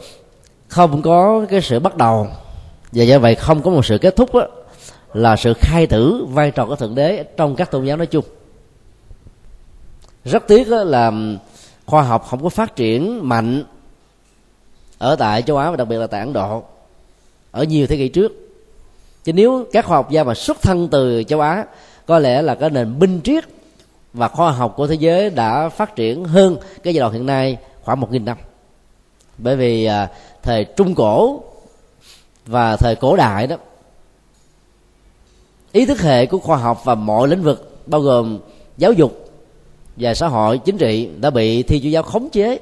không 0.68 1.02
có 1.02 1.46
cái 1.50 1.60
sự 1.60 1.78
bắt 1.78 1.96
đầu 1.96 2.28
và 2.92 3.04
do 3.04 3.18
vậy 3.18 3.34
không 3.34 3.62
có 3.62 3.70
một 3.70 3.84
sự 3.84 3.98
kết 3.98 4.16
thúc 4.16 4.34
đó, 4.34 4.46
là 5.12 5.36
sự 5.36 5.54
khai 5.54 5.86
tử 5.86 6.26
vai 6.28 6.50
trò 6.50 6.66
của 6.66 6.76
thượng 6.76 6.94
đế 6.94 7.24
trong 7.36 7.56
các 7.56 7.70
tôn 7.70 7.84
giáo 7.84 7.96
nói 7.96 8.06
chung. 8.06 8.24
Rất 10.24 10.48
tiếc 10.48 10.68
là 10.68 11.12
khoa 11.86 12.02
học 12.02 12.26
không 12.28 12.42
có 12.42 12.48
phát 12.48 12.76
triển 12.76 13.28
mạnh 13.28 13.64
ở 14.98 15.16
tại 15.16 15.42
châu 15.42 15.56
á 15.56 15.70
và 15.70 15.76
đặc 15.76 15.88
biệt 15.88 15.96
là 15.96 16.06
tại 16.06 16.20
ấn 16.20 16.32
độ 16.32 16.62
ở 17.50 17.64
nhiều 17.64 17.86
thế 17.86 17.96
kỷ 17.96 18.08
trước. 18.08 18.32
Chứ 19.24 19.32
nếu 19.32 19.66
các 19.72 19.86
khoa 19.86 19.96
học 19.96 20.10
gia 20.10 20.24
mà 20.24 20.34
xuất 20.34 20.62
thân 20.62 20.88
từ 20.88 21.24
châu 21.24 21.40
á 21.40 21.64
có 22.12 22.18
lẽ 22.18 22.42
là 22.42 22.54
cái 22.54 22.70
nền 22.70 22.98
binh 22.98 23.20
triết 23.24 23.44
và 24.12 24.28
khoa 24.28 24.50
học 24.50 24.74
của 24.76 24.86
thế 24.86 24.94
giới 24.94 25.30
đã 25.30 25.68
phát 25.68 25.96
triển 25.96 26.24
hơn 26.24 26.56
cái 26.82 26.94
giai 26.94 27.00
đoạn 27.00 27.12
hiện 27.12 27.26
nay 27.26 27.56
khoảng 27.82 28.00
một 28.00 28.12
nghìn 28.12 28.24
năm. 28.24 28.36
Bởi 29.38 29.56
vì 29.56 29.84
à, 29.84 30.08
thời 30.42 30.64
trung 30.64 30.94
cổ 30.94 31.42
và 32.46 32.76
thời 32.76 32.94
cổ 32.94 33.16
đại 33.16 33.46
đó 33.46 33.56
ý 35.72 35.86
thức 35.86 36.00
hệ 36.00 36.26
của 36.26 36.38
khoa 36.38 36.56
học 36.56 36.84
và 36.84 36.94
mọi 36.94 37.28
lĩnh 37.28 37.42
vực 37.42 37.78
bao 37.86 38.00
gồm 38.00 38.38
giáo 38.76 38.92
dục 38.92 39.30
và 39.96 40.14
xã 40.14 40.28
hội 40.28 40.58
chính 40.58 40.78
trị 40.78 41.10
đã 41.20 41.30
bị 41.30 41.62
thi 41.62 41.80
chúa 41.82 41.88
giáo 41.88 42.02
khống 42.02 42.30
chế 42.30 42.58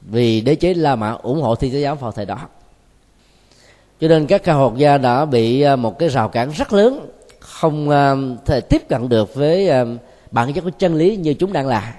vì 0.00 0.40
đế 0.40 0.54
chế 0.54 0.74
La 0.74 0.96
Mã 0.96 1.10
ủng 1.10 1.42
hộ 1.42 1.54
thi 1.54 1.70
chúa 1.70 1.78
giáo 1.78 1.94
vào 1.94 2.12
thời 2.12 2.26
đó. 2.26 2.38
Cho 4.00 4.08
nên 4.08 4.26
các 4.26 4.42
cao 4.44 4.58
học 4.58 4.74
gia 4.76 4.98
đã 4.98 5.24
bị 5.24 5.60
à, 5.60 5.76
một 5.76 5.98
cái 5.98 6.08
rào 6.08 6.28
cản 6.28 6.50
rất 6.50 6.72
lớn 6.72 7.15
không 7.46 7.90
ờ, 7.90 8.16
thể 8.44 8.60
tiếp 8.60 8.82
cận 8.88 9.08
được 9.08 9.34
với 9.34 9.68
à, 9.68 9.84
bản 10.30 10.52
chất 10.52 10.64
của 10.64 10.70
chân 10.70 10.94
lý 10.94 11.16
như 11.16 11.34
chúng 11.34 11.52
đang 11.52 11.66
là. 11.66 11.94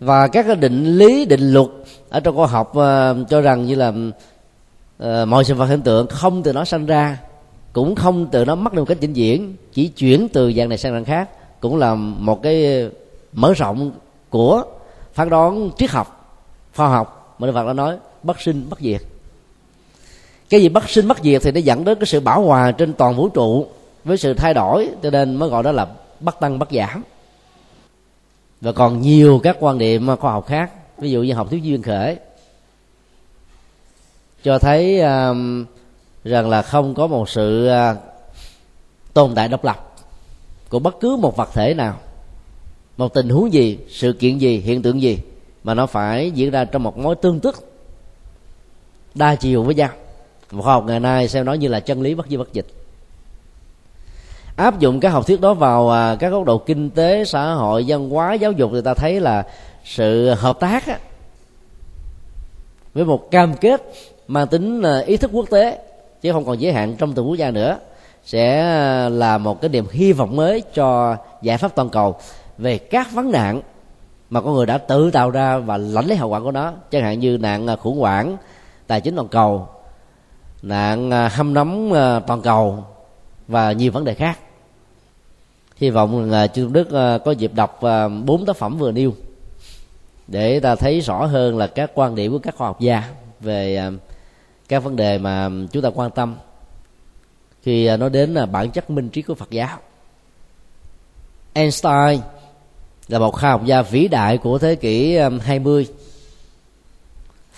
Và 0.00 0.28
các 0.28 0.46
cái 0.46 0.56
định 0.56 0.98
lý 0.98 1.24
định 1.24 1.52
luật 1.52 1.66
ở 2.08 2.20
trong 2.20 2.36
khoa 2.36 2.46
học 2.46 2.74
ờ, 2.74 3.16
cho 3.28 3.40
rằng 3.40 3.66
như 3.66 3.74
là 3.74 3.88
uh, 3.88 5.28
mọi 5.28 5.44
sự 5.44 5.54
vật 5.54 5.66
hiện 5.66 5.82
tượng 5.82 6.06
không 6.06 6.42
từ 6.42 6.52
nó 6.52 6.64
sanh 6.64 6.86
ra 6.86 7.18
cũng 7.72 7.94
không 7.94 8.26
từ 8.26 8.44
nó 8.44 8.54
mất 8.54 8.72
đi 8.72 8.78
một 8.78 8.84
cách 8.84 9.00
vĩnh 9.00 9.12
viễn 9.12 9.56
chỉ 9.72 9.88
chuyển 9.88 10.28
từ 10.28 10.52
dạng 10.52 10.68
này 10.68 10.78
sang 10.78 10.92
dạng 10.92 11.04
khác 11.04 11.28
cũng 11.60 11.76
là 11.76 11.94
một 11.94 12.42
cái 12.42 12.88
mở 13.32 13.52
rộng 13.56 13.92
của 14.30 14.64
phán 15.12 15.30
đoán 15.30 15.70
triết 15.76 15.90
học 15.90 16.38
khoa 16.74 16.88
học 16.88 17.36
mà 17.38 17.46
Đức 17.46 17.52
Phật 17.52 17.66
đã 17.66 17.72
nói 17.72 17.98
bất 18.22 18.40
sinh 18.40 18.66
bất 18.70 18.80
diệt 18.80 19.00
cái 20.50 20.62
gì 20.62 20.68
bất 20.68 20.88
sinh 20.88 21.08
bất 21.08 21.18
diệt 21.22 21.42
thì 21.42 21.50
nó 21.50 21.60
dẫn 21.60 21.84
đến 21.84 21.98
cái 21.98 22.06
sự 22.06 22.20
bảo 22.20 22.42
hòa 22.42 22.72
trên 22.72 22.92
toàn 22.92 23.16
vũ 23.16 23.28
trụ 23.28 23.66
với 24.04 24.16
sự 24.16 24.34
thay 24.34 24.54
đổi 24.54 24.88
cho 25.02 25.10
nên 25.10 25.34
mới 25.36 25.48
gọi 25.48 25.62
đó 25.62 25.72
là 25.72 25.86
bất 26.20 26.40
tăng 26.40 26.58
bất 26.58 26.68
giảm. 26.72 27.02
Và 28.60 28.72
còn 28.72 29.00
nhiều 29.00 29.40
các 29.42 29.56
quan 29.60 29.78
điểm 29.78 30.16
khoa 30.20 30.32
học 30.32 30.46
khác 30.46 30.70
ví 30.98 31.10
dụ 31.10 31.22
như 31.22 31.34
học 31.34 31.50
thuyết 31.50 31.62
duyên 31.62 31.82
khởi 31.82 32.16
cho 34.44 34.58
thấy 34.58 35.00
um, 35.00 35.64
rằng 36.24 36.48
là 36.48 36.62
không 36.62 36.94
có 36.94 37.06
một 37.06 37.28
sự 37.28 37.68
uh, 37.68 37.96
tồn 39.14 39.34
tại 39.34 39.48
độc 39.48 39.64
lập 39.64 39.94
của 40.68 40.78
bất 40.78 41.00
cứ 41.00 41.16
một 41.16 41.36
vật 41.36 41.48
thể 41.54 41.74
nào. 41.74 41.96
Một 42.96 43.14
tình 43.14 43.28
huống 43.28 43.52
gì 43.52 43.78
sự 43.88 44.12
kiện 44.12 44.38
gì 44.38 44.58
hiện 44.58 44.82
tượng 44.82 45.02
gì 45.02 45.18
mà 45.64 45.74
nó 45.74 45.86
phải 45.86 46.30
diễn 46.30 46.50
ra 46.50 46.64
trong 46.64 46.82
một 46.82 46.98
mối 46.98 47.14
tương 47.14 47.40
tức 47.40 47.72
đa 49.14 49.34
chiều 49.34 49.62
với 49.62 49.74
nhau 49.74 49.90
khoa 50.50 50.74
học 50.74 50.84
ngày 50.86 51.00
nay 51.00 51.28
xem 51.28 51.44
nó 51.44 51.52
như 51.52 51.68
là 51.68 51.80
chân 51.80 52.02
lý 52.02 52.14
bất 52.14 52.26
di 52.26 52.36
bất 52.36 52.52
dịch. 52.52 52.66
Áp 54.56 54.78
dụng 54.78 55.00
các 55.00 55.08
học 55.10 55.26
thuyết 55.26 55.40
đó 55.40 55.54
vào 55.54 55.90
à, 55.90 56.16
các 56.20 56.28
góc 56.28 56.44
độ 56.44 56.58
kinh 56.58 56.90
tế 56.90 57.24
xã 57.24 57.52
hội 57.52 57.84
văn 57.86 58.10
hóa 58.10 58.34
giáo 58.34 58.52
dục 58.52 58.70
thì 58.74 58.80
ta 58.84 58.94
thấy 58.94 59.20
là 59.20 59.46
sự 59.84 60.34
hợp 60.34 60.60
tác 60.60 60.86
á, 60.86 60.98
với 62.94 63.04
một 63.04 63.30
cam 63.30 63.54
kết 63.56 63.82
mang 64.28 64.46
tính 64.46 64.82
à, 64.82 64.98
ý 65.06 65.16
thức 65.16 65.30
quốc 65.34 65.50
tế 65.50 65.78
chứ 66.22 66.32
không 66.32 66.44
còn 66.44 66.60
giới 66.60 66.72
hạn 66.72 66.96
trong 66.98 67.12
từng 67.12 67.28
quốc 67.28 67.36
gia 67.36 67.50
nữa 67.50 67.78
sẽ 68.24 68.60
à, 68.60 69.08
là 69.08 69.38
một 69.38 69.60
cái 69.60 69.68
niềm 69.68 69.86
hy 69.90 70.12
vọng 70.12 70.36
mới 70.36 70.62
cho 70.74 71.16
giải 71.42 71.58
pháp 71.58 71.74
toàn 71.74 71.88
cầu 71.88 72.16
về 72.58 72.78
các 72.78 73.12
vấn 73.12 73.32
nạn 73.32 73.60
mà 74.30 74.40
con 74.40 74.54
người 74.54 74.66
đã 74.66 74.78
tự 74.78 75.10
tạo 75.10 75.30
ra 75.30 75.58
và 75.58 75.76
lãnh 75.76 76.06
lấy 76.06 76.16
hậu 76.16 76.28
quả 76.28 76.40
của 76.40 76.52
nó. 76.52 76.72
Chẳng 76.90 77.02
hạn 77.02 77.20
như 77.20 77.38
nạn 77.38 77.76
khủng 77.80 77.98
hoảng 77.98 78.36
tài 78.86 79.00
chính 79.00 79.16
toàn 79.16 79.28
cầu 79.28 79.68
nạn 80.62 81.10
à, 81.10 81.28
hâm 81.28 81.54
nóng 81.54 81.92
à, 81.92 82.20
toàn 82.20 82.42
cầu 82.42 82.84
và 83.48 83.72
nhiều 83.72 83.92
vấn 83.92 84.04
đề 84.04 84.14
khác 84.14 84.38
hy 85.76 85.90
vọng 85.90 86.30
là 86.30 86.46
chương 86.46 86.72
đức 86.72 86.92
à, 86.92 87.18
có 87.18 87.32
dịp 87.32 87.54
đọc 87.54 87.80
bốn 88.24 88.46
tác 88.46 88.56
phẩm 88.56 88.78
vừa 88.78 88.92
nêu 88.92 89.14
để 90.26 90.60
ta 90.60 90.74
thấy 90.74 91.00
rõ 91.00 91.26
hơn 91.26 91.58
là 91.58 91.66
các 91.66 91.90
quan 91.94 92.14
điểm 92.14 92.32
của 92.32 92.38
các 92.38 92.56
khoa 92.56 92.66
học 92.66 92.80
gia 92.80 93.10
về 93.40 93.90
các 94.68 94.84
vấn 94.84 94.96
đề 94.96 95.18
mà 95.18 95.50
chúng 95.72 95.82
ta 95.82 95.90
quan 95.94 96.10
tâm 96.10 96.36
khi 97.62 97.96
nói 97.96 98.10
đến 98.10 98.34
là 98.34 98.46
bản 98.46 98.70
chất 98.70 98.90
minh 98.90 99.08
trí 99.08 99.22
của 99.22 99.34
Phật 99.34 99.50
giáo 99.50 99.78
Einstein 101.52 102.20
là 103.08 103.18
một 103.18 103.34
khoa 103.34 103.50
học 103.50 103.64
gia 103.64 103.82
vĩ 103.82 104.08
đại 104.08 104.38
của 104.38 104.58
thế 104.58 104.74
kỷ 104.74 105.16
20 105.16 105.58
mươi 105.58 105.86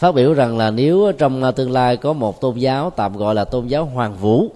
phát 0.02 0.12
biểu 0.12 0.35
rằng 0.35 0.59
là 0.59 0.71
nếu 0.71 1.12
trong 1.18 1.42
à, 1.42 1.50
tương 1.50 1.71
lai 1.71 1.97
có 1.97 2.12
một 2.12 2.40
tôn 2.40 2.59
giáo 2.59 2.90
tạm 2.90 3.16
gọi 3.16 3.35
là 3.35 3.44
tôn 3.44 3.66
giáo 3.66 3.85
hoàng 3.85 4.16
vũ 4.16 4.49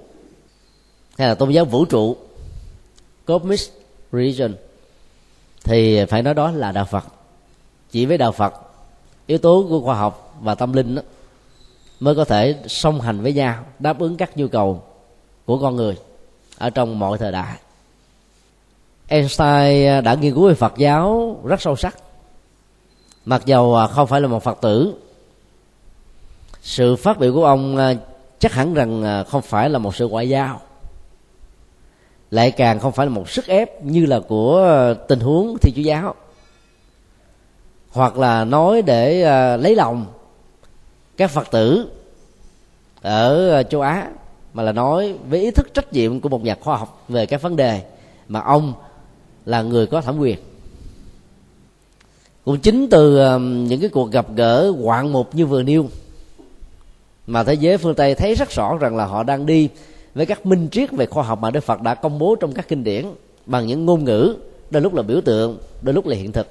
hay 1.18 1.28
là 1.28 1.34
tôn 1.34 1.50
giáo 1.50 1.64
vũ 1.64 1.84
trụ 1.84 2.16
cosmic 3.26 3.60
religion 4.12 4.52
thì 5.64 6.04
phải 6.04 6.22
nói 6.22 6.34
đó 6.34 6.50
là 6.50 6.72
đạo 6.72 6.84
Phật. 6.84 7.04
Chỉ 7.90 8.06
với 8.06 8.18
đạo 8.18 8.32
Phật 8.32 8.54
yếu 9.26 9.38
tố 9.38 9.66
của 9.68 9.80
khoa 9.80 9.94
học 9.94 10.34
và 10.40 10.54
tâm 10.54 10.72
linh 10.72 10.94
đó, 10.94 11.02
mới 12.00 12.14
có 12.14 12.24
thể 12.24 12.56
song 12.66 13.00
hành 13.00 13.20
với 13.20 13.32
nhau 13.32 13.64
đáp 13.78 13.98
ứng 13.98 14.16
các 14.16 14.36
nhu 14.36 14.48
cầu 14.48 14.82
của 15.44 15.58
con 15.58 15.76
người 15.76 15.96
ở 16.58 16.70
trong 16.70 16.98
mọi 16.98 17.18
thời 17.18 17.32
đại. 17.32 17.56
Einstein 19.08 19.88
à, 19.88 20.00
đã 20.00 20.14
nghiên 20.14 20.34
cứu 20.34 20.48
về 20.48 20.54
Phật 20.54 20.72
giáo 20.76 21.36
rất 21.44 21.60
sâu 21.60 21.76
sắc. 21.76 21.96
Mặc 23.24 23.46
dầu 23.46 23.76
à, 23.76 23.86
không 23.86 24.06
phải 24.06 24.20
là 24.20 24.28
một 24.28 24.42
Phật 24.42 24.58
tử 24.60 24.94
sự 26.66 26.96
phát 26.96 27.18
biểu 27.18 27.35
của 27.35 27.44
ông 27.44 27.76
à, 27.76 27.94
chắc 28.38 28.52
hẳn 28.52 28.75
rằng 28.75 29.02
à, 29.02 29.25
không 29.25 29.42
phải 29.42 29.70
là 29.70 29.78
một 29.78 29.96
sự 29.96 30.08
ngoại 30.08 30.28
giao. 30.28 30.61
Lại 32.30 32.50
càng 32.50 32.78
không 32.78 32.92
phải 32.92 33.06
là 33.06 33.12
một 33.12 33.30
sức 33.30 33.46
ép 33.46 33.85
như 33.85 34.06
là 34.06 34.20
của 34.20 34.64
à, 34.64 34.94
tình 35.08 35.20
huống 35.20 35.58
thi 35.58 35.73
chúa 35.76 35.82
giáo. 35.82 36.14
Hoặc 37.90 38.18
là 38.18 38.44
nói 38.44 38.82
để 38.82 39.20
lấy 39.56 39.75
lòng 39.75 40.06
các 41.16 41.30
phật 41.30 41.50
tử 41.50 41.88
ở 43.02 43.62
châu 43.62 43.80
á, 43.80 44.08
mà 44.54 44.62
là 44.62 44.73
nói 44.73 45.14
với 45.28 45.40
ý 45.40 45.50
thức 45.50 45.75
trách 45.75 45.92
nhiệm 45.92 46.20
của 46.20 46.28
một 46.28 46.44
nhà 46.44 46.56
khoa 46.61 46.76
học 46.76 47.04
về 47.08 47.26
các 47.26 47.42
vấn 47.42 47.56
đề 47.56 47.82
mà 48.28 48.40
ông 48.40 48.73
là 49.44 49.62
người 49.62 49.87
có 49.87 50.00
thẩm 50.00 50.18
quyền. 50.18 50.38
Cũng 52.44 52.61
chính 52.61 52.88
từ 52.90 53.38
những 53.38 53.80
cái 53.80 53.90
cuộc 53.90 54.11
gặp 54.11 54.26
gỡ 54.37 54.73
hoạn 54.82 55.12
mục 55.12 55.35
như 55.35 55.46
vừa 55.46 55.62
nêu 55.62 55.87
mà 57.26 57.42
thế 57.45 57.54
giới 57.54 57.78
phương 57.78 57.95
tây 57.95 58.14
thấy 58.14 58.35
rất 58.35 58.50
rõ 58.50 58.76
rằng 58.80 58.97
là 58.97 59.04
họ 59.04 59.23
đang 59.23 59.47
đi 59.47 59.68
với 60.14 60.26
các 60.26 60.47
minh 60.47 60.68
triết 60.73 60.92
về 60.92 61.06
khoa 61.06 61.25
học 61.25 61.38
mà 61.40 61.50
đức 61.50 61.64
phật 61.64 61.83
đã 61.83 61.95
công 61.95 62.18
bố 62.18 62.37
trong 62.37 62.52
các 62.52 62.68
kinh 62.68 62.85
điển 62.85 63.06
bằng 63.47 63.66
những 63.66 63.87
ngôn 63.87 64.04
ngữ, 64.04 64.37
đôi 64.71 64.83
lúc 64.83 64.95
là 64.95 65.02
biểu 65.02 65.21
tượng, 65.21 65.59
đôi 65.83 65.95
lúc 65.95 66.06
là 66.06 66.16
hiện 66.16 66.33
thực. 66.33 66.47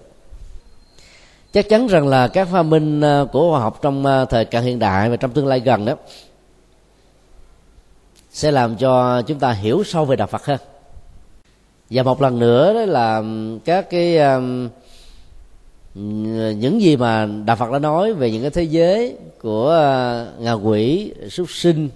Chắc 1.53 1.69
chắn 1.69 1.87
rằng 1.87 2.07
là 2.07 2.27
các 2.27 2.47
phát 2.51 2.63
minh 2.63 3.01
ờ, 3.01 3.27
của 3.31 3.51
khoa 3.51 3.59
học 3.59 3.79
trong 3.81 4.05
ờ, 4.05 4.25
thời 4.25 4.45
cận 4.45 4.63
hiện 4.63 4.79
đại 4.79 5.09
và 5.09 5.15
trong 5.15 5.31
tương 5.31 5.47
lai 5.47 5.59
gần 5.59 5.85
đó 5.85 5.95
sẽ 8.31 8.51
làm 8.51 8.75
cho 8.75 9.21
chúng 9.21 9.39
ta 9.39 9.51
hiểu 9.51 9.83
sâu 9.85 10.05
về 10.05 10.15
đạo 10.15 10.27
phật 10.27 10.45
hơn. 10.45 10.57
Và 11.89 12.03
một 12.03 12.21
lần 12.21 12.39
nữa 12.39 12.73
đó 12.73 12.85
là 12.85 13.23
các 13.65 13.89
cái 13.89 14.17
những 15.95 16.81
gì 16.81 16.97
mà 16.97 17.27
đạo 17.45 17.55
phật 17.55 17.71
đã 17.71 17.79
nói 17.79 18.13
về 18.13 18.31
những 18.31 18.41
cái 18.41 18.51
thế 18.51 18.63
giới 18.63 19.17
của 19.41 19.71
à, 19.71 20.27
ngạ 20.39 20.53
quỷ, 20.53 21.13
súc 21.29 21.51
sinh, 21.51 21.89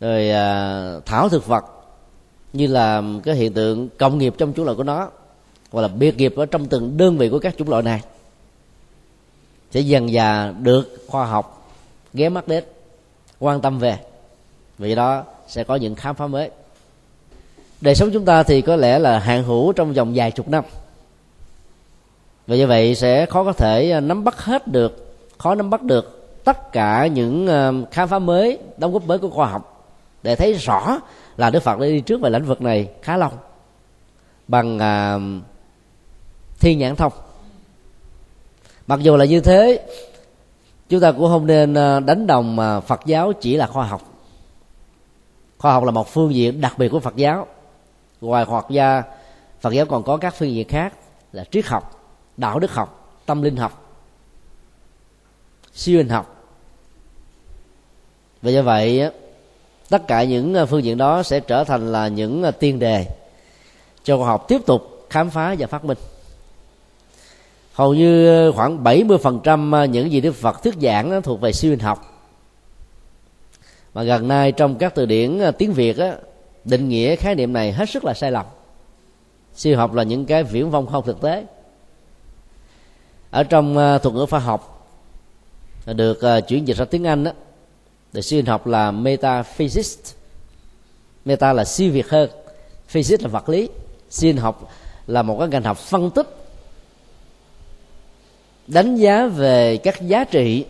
rồi 0.00 0.30
à, 0.30 1.00
thảo 1.06 1.28
thực 1.28 1.46
vật, 1.46 1.64
như 2.52 2.66
là 2.66 3.02
cái 3.24 3.34
hiện 3.34 3.52
tượng 3.52 3.88
công 3.98 4.18
nghiệp 4.18 4.34
trong 4.38 4.52
chủng 4.52 4.64
loại 4.64 4.76
của 4.76 4.82
nó, 4.82 5.10
hoặc 5.70 5.80
là 5.82 5.88
biệt 5.88 6.16
nghiệp 6.16 6.34
ở 6.36 6.46
trong 6.46 6.66
từng 6.66 6.96
đơn 6.96 7.18
vị 7.18 7.28
của 7.28 7.38
các 7.38 7.54
chủng 7.58 7.68
loại 7.68 7.82
này, 7.82 8.00
sẽ 9.70 9.80
dần 9.80 10.12
dà 10.12 10.52
được 10.52 11.04
khoa 11.08 11.26
học, 11.26 11.72
ghé 12.14 12.28
mắt 12.28 12.48
đến, 12.48 12.64
quan 13.38 13.60
tâm 13.60 13.78
về. 13.78 13.98
Vì 14.78 14.94
đó 14.94 15.24
sẽ 15.48 15.64
có 15.64 15.74
những 15.74 15.94
khám 15.94 16.14
phá 16.14 16.26
mới. 16.26 16.50
Đời 17.80 17.94
sống 17.94 18.10
chúng 18.12 18.24
ta 18.24 18.42
thì 18.42 18.60
có 18.60 18.76
lẽ 18.76 18.98
là 18.98 19.18
hạn 19.18 19.44
hữu 19.44 19.72
trong 19.72 19.92
vòng 19.92 20.12
vài 20.14 20.30
chục 20.30 20.48
năm 20.48 20.64
và 22.46 22.56
như 22.56 22.66
vậy 22.66 22.94
sẽ 22.94 23.26
khó 23.26 23.44
có 23.44 23.52
thể 23.52 23.90
ờ, 23.90 24.00
nắm 24.00 24.24
bắt 24.24 24.40
hết 24.40 24.68
được 24.68 25.16
khó 25.38 25.54
nắm 25.54 25.70
bắt 25.70 25.82
được 25.82 26.28
tất 26.44 26.72
cả 26.72 27.06
những 27.06 27.46
ờ, 27.46 27.74
khám 27.90 28.08
phá 28.08 28.18
mới 28.18 28.58
đóng 28.76 28.92
góp 28.92 29.06
mới 29.06 29.18
của 29.18 29.30
khoa 29.30 29.46
học 29.46 29.86
để 30.22 30.36
thấy 30.36 30.52
rõ 30.52 30.98
là 31.36 31.50
đức 31.50 31.62
phật 31.62 31.78
đã 31.78 31.86
đi 31.86 32.00
trước 32.00 32.20
về 32.20 32.30
lĩnh 32.30 32.44
vực 32.44 32.62
này 32.62 32.88
khá 33.02 33.16
lâu 33.16 33.30
bằng 34.48 34.78
ờ, 34.78 34.86
à, 34.86 35.18
thiên 36.60 36.78
nhãn 36.78 36.96
thông. 36.96 37.12
Mặc 38.86 39.00
dù 39.00 39.16
là 39.16 39.24
như 39.24 39.40
thế 39.40 39.86
chúng 40.88 41.00
ta 41.00 41.12
cũng 41.12 41.28
không 41.28 41.46
nên 41.46 41.74
đánh 42.06 42.26
đồng 42.26 42.56
mà 42.56 42.80
phật 42.80 43.00
giáo 43.06 43.32
chỉ 43.32 43.56
là 43.56 43.66
khoa 43.66 43.86
học. 43.86 44.02
Khoa 45.58 45.72
học 45.72 45.84
là 45.84 45.90
một 45.90 46.08
phương 46.08 46.34
diện 46.34 46.60
đặc 46.60 46.78
biệt 46.78 46.88
của 46.88 47.00
phật 47.00 47.16
giáo. 47.16 47.46
Ngoài 48.20 48.44
khoa 48.44 48.54
học 48.54 48.70
gia 48.70 49.02
phật 49.60 49.72
giáo 49.72 49.86
còn 49.86 50.02
có 50.02 50.16
các 50.16 50.34
phương 50.38 50.52
diện 50.52 50.68
khác 50.68 50.94
là 51.32 51.44
triết 51.44 51.66
học 51.66 52.01
đạo 52.42 52.58
đức 52.58 52.70
học 52.70 52.88
tâm 53.26 53.42
linh 53.42 53.56
học 53.56 53.82
siêu 55.74 55.98
hình 55.98 56.08
học. 56.08 56.44
Và 58.42 58.50
do 58.50 58.62
vậy 58.62 59.10
tất 59.88 60.06
cả 60.08 60.24
những 60.24 60.54
à, 60.54 60.64
phương 60.64 60.84
diện 60.84 60.98
đó 60.98 61.22
sẽ 61.22 61.40
trở 61.40 61.64
thành 61.64 61.92
là 61.92 62.08
những 62.08 62.42
à, 62.42 62.50
tiên 62.50 62.78
đề 62.78 63.06
cho 64.04 64.16
khoa 64.16 64.26
học 64.26 64.44
tiếp 64.48 64.60
tục 64.66 65.06
khám 65.10 65.30
phá 65.30 65.54
và 65.58 65.66
phát 65.66 65.84
minh. 65.84 65.98
Hầu 67.72 67.94
như 67.94 68.52
khoảng 68.52 68.84
70% 68.84 69.74
à, 69.74 69.84
những 69.84 70.12
gì 70.12 70.20
Đức 70.20 70.32
Phật 70.32 70.62
thuyết 70.62 70.74
giảng 70.82 71.22
thuộc 71.22 71.40
về 71.40 71.52
siêu 71.52 71.70
hình 71.70 71.80
học. 71.80 72.08
Mà 73.94 74.02
gần 74.02 74.28
nay 74.28 74.52
trong 74.52 74.78
các 74.78 74.94
từ 74.94 75.06
điển 75.06 75.40
tiếng 75.58 75.72
Việt 75.72 75.98
á, 75.98 76.16
định 76.64 76.88
nghĩa 76.88 77.16
khái 77.16 77.34
niệm 77.34 77.52
này 77.52 77.72
hết 77.72 77.90
sức 77.90 78.04
là 78.04 78.14
sai 78.14 78.32
lầm. 78.32 78.46
Siêu 79.54 79.76
học 79.76 79.94
là 79.94 80.02
những 80.02 80.26
cái 80.26 80.44
viễn 80.44 80.70
vông 80.70 80.86
không 80.86 81.04
thực 81.04 81.20
tế 81.20 81.44
ở 83.32 83.44
trong 83.44 83.76
uh, 83.76 84.02
thuật 84.02 84.14
ngữ 84.14 84.26
khoa 84.30 84.40
học 84.40 84.88
được 85.86 86.20
uh, 86.38 86.48
chuyển 86.48 86.68
dịch 86.68 86.76
ra 86.76 86.84
tiếng 86.84 87.06
anh 87.06 87.24
đó 87.24 87.32
thì 88.12 88.22
sinh 88.22 88.46
học 88.46 88.66
là 88.66 88.90
metaphysics. 88.90 90.14
Meta 91.24 91.52
là 91.52 91.64
siêu 91.64 91.92
việt 91.92 92.08
hơn 92.08 92.30
physics 92.88 93.22
là 93.22 93.28
vật 93.28 93.48
lý. 93.48 93.68
Sinh 94.10 94.36
học 94.36 94.70
là 95.06 95.22
một 95.22 95.36
cái 95.38 95.48
ngành 95.48 95.62
học 95.62 95.78
phân 95.78 96.10
tích 96.10 96.36
đánh 98.66 98.96
giá 98.96 99.26
về 99.26 99.76
các 99.76 100.02
giá 100.02 100.24
trị 100.24 100.64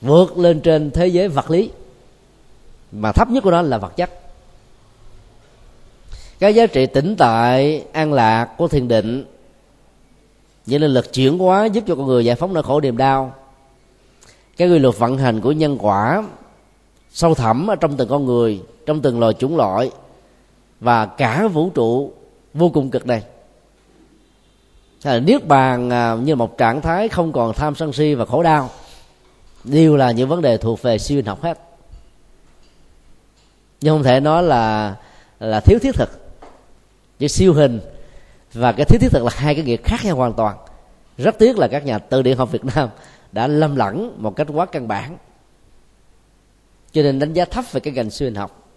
vượt 0.00 0.38
lên 0.38 0.60
trên 0.60 0.90
thế 0.90 1.06
giới 1.06 1.28
vật 1.28 1.50
lý 1.50 1.70
mà 2.92 3.12
thấp 3.12 3.30
nhất 3.30 3.42
của 3.44 3.50
nó 3.50 3.62
là 3.62 3.78
vật 3.78 3.92
chất. 3.96 4.10
Cái 6.38 6.54
giá 6.54 6.66
trị 6.66 6.86
tĩnh 6.86 7.16
tại 7.18 7.84
an 7.92 8.12
lạc 8.12 8.44
của 8.58 8.68
thiền 8.68 8.88
định 8.88 9.24
vậy 10.66 10.78
nên 10.78 10.90
lực 10.90 11.12
chuyển 11.12 11.38
hóa 11.38 11.64
giúp 11.64 11.84
cho 11.86 11.94
con 11.94 12.06
người 12.06 12.24
giải 12.24 12.36
phóng 12.36 12.54
nỗi 12.54 12.62
khổ 12.62 12.80
niềm 12.80 12.96
đau. 12.96 13.34
Cái 14.56 14.68
quy 14.68 14.78
luật 14.78 14.98
vận 14.98 15.18
hành 15.18 15.40
của 15.40 15.52
nhân 15.52 15.78
quả 15.80 16.24
sâu 17.12 17.34
thẳm 17.34 17.66
ở 17.66 17.76
trong 17.76 17.96
từng 17.96 18.08
con 18.08 18.26
người, 18.26 18.62
trong 18.86 19.02
từng 19.02 19.20
loài 19.20 19.34
chủng 19.34 19.56
loại 19.56 19.90
và 20.80 21.06
cả 21.06 21.48
vũ 21.48 21.70
trụ 21.70 22.12
vô 22.54 22.68
cùng 22.68 22.90
cực 22.90 23.06
này. 23.06 23.22
Là 25.02 25.20
niết 25.20 25.46
bàn 25.46 25.90
à, 25.90 26.14
như 26.14 26.36
một 26.36 26.58
trạng 26.58 26.80
thái 26.80 27.08
không 27.08 27.32
còn 27.32 27.52
tham 27.52 27.74
sân 27.74 27.92
si 27.92 28.14
và 28.14 28.24
khổ 28.24 28.42
đau, 28.42 28.70
đều 29.64 29.96
là 29.96 30.10
những 30.10 30.28
vấn 30.28 30.42
đề 30.42 30.56
thuộc 30.56 30.82
về 30.82 30.98
siêu 30.98 31.22
học 31.26 31.42
hết. 31.42 31.58
Nhưng 33.80 33.94
không 33.94 34.02
thể 34.02 34.20
nói 34.20 34.42
là 34.42 34.96
là 35.40 35.60
thiếu 35.60 35.78
thiết 35.78 35.94
thực, 35.94 36.10
chỉ 37.18 37.28
siêu 37.28 37.52
hình 37.52 37.80
và 38.52 38.72
cái 38.72 38.86
thiết 38.86 38.98
thiết 39.00 39.12
thực 39.12 39.24
là 39.24 39.30
hai 39.34 39.54
cái 39.54 39.64
nghĩa 39.64 39.76
khác 39.76 40.00
nhau 40.04 40.16
hoàn 40.16 40.32
toàn. 40.32 40.56
Rất 41.18 41.38
tiếc 41.38 41.58
là 41.58 41.68
các 41.68 41.84
nhà 41.84 41.98
từ 41.98 42.22
điển 42.22 42.36
học 42.36 42.52
Việt 42.52 42.64
Nam 42.64 42.88
đã 43.32 43.46
lâm 43.46 43.76
lẫn 43.76 44.14
một 44.18 44.36
cách 44.36 44.46
quá 44.54 44.66
căn 44.66 44.88
bản. 44.88 45.16
Cho 46.92 47.02
nên 47.02 47.18
đánh 47.18 47.32
giá 47.32 47.44
thấp 47.44 47.64
về 47.72 47.80
cái 47.80 47.94
ngành 47.94 48.10
siêu 48.10 48.30
học. 48.36 48.68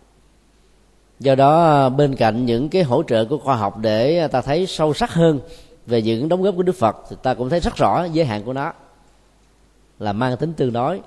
Do 1.19 1.35
đó, 1.35 1.89
bên 1.89 2.15
cạnh 2.15 2.45
những 2.45 2.69
cái 2.69 2.83
hỗ 2.83 3.03
trợ 3.03 3.25
của 3.25 3.37
khoa 3.37 3.55
học 3.55 3.77
để 3.77 4.27
ta 4.27 4.41
thấy 4.41 4.65
sâu 4.65 4.93
sắc 4.93 5.13
hơn 5.13 5.39
về 5.85 6.01
những 6.01 6.29
đóng 6.29 6.41
góp 6.41 6.55
của 6.55 6.63
đức 6.63 6.75
phật, 6.75 6.97
thì 7.09 7.15
ta 7.23 7.33
cũng 7.33 7.49
thấy 7.49 7.59
rất 7.59 7.75
rõ 7.75 8.03
giới 8.03 8.25
hạn 8.25 8.43
của 8.43 8.53
nó 8.53 8.73
là 9.99 10.13
mang 10.13 10.37
tính 10.37 10.53
tương 10.53 10.73
đối 10.73 11.01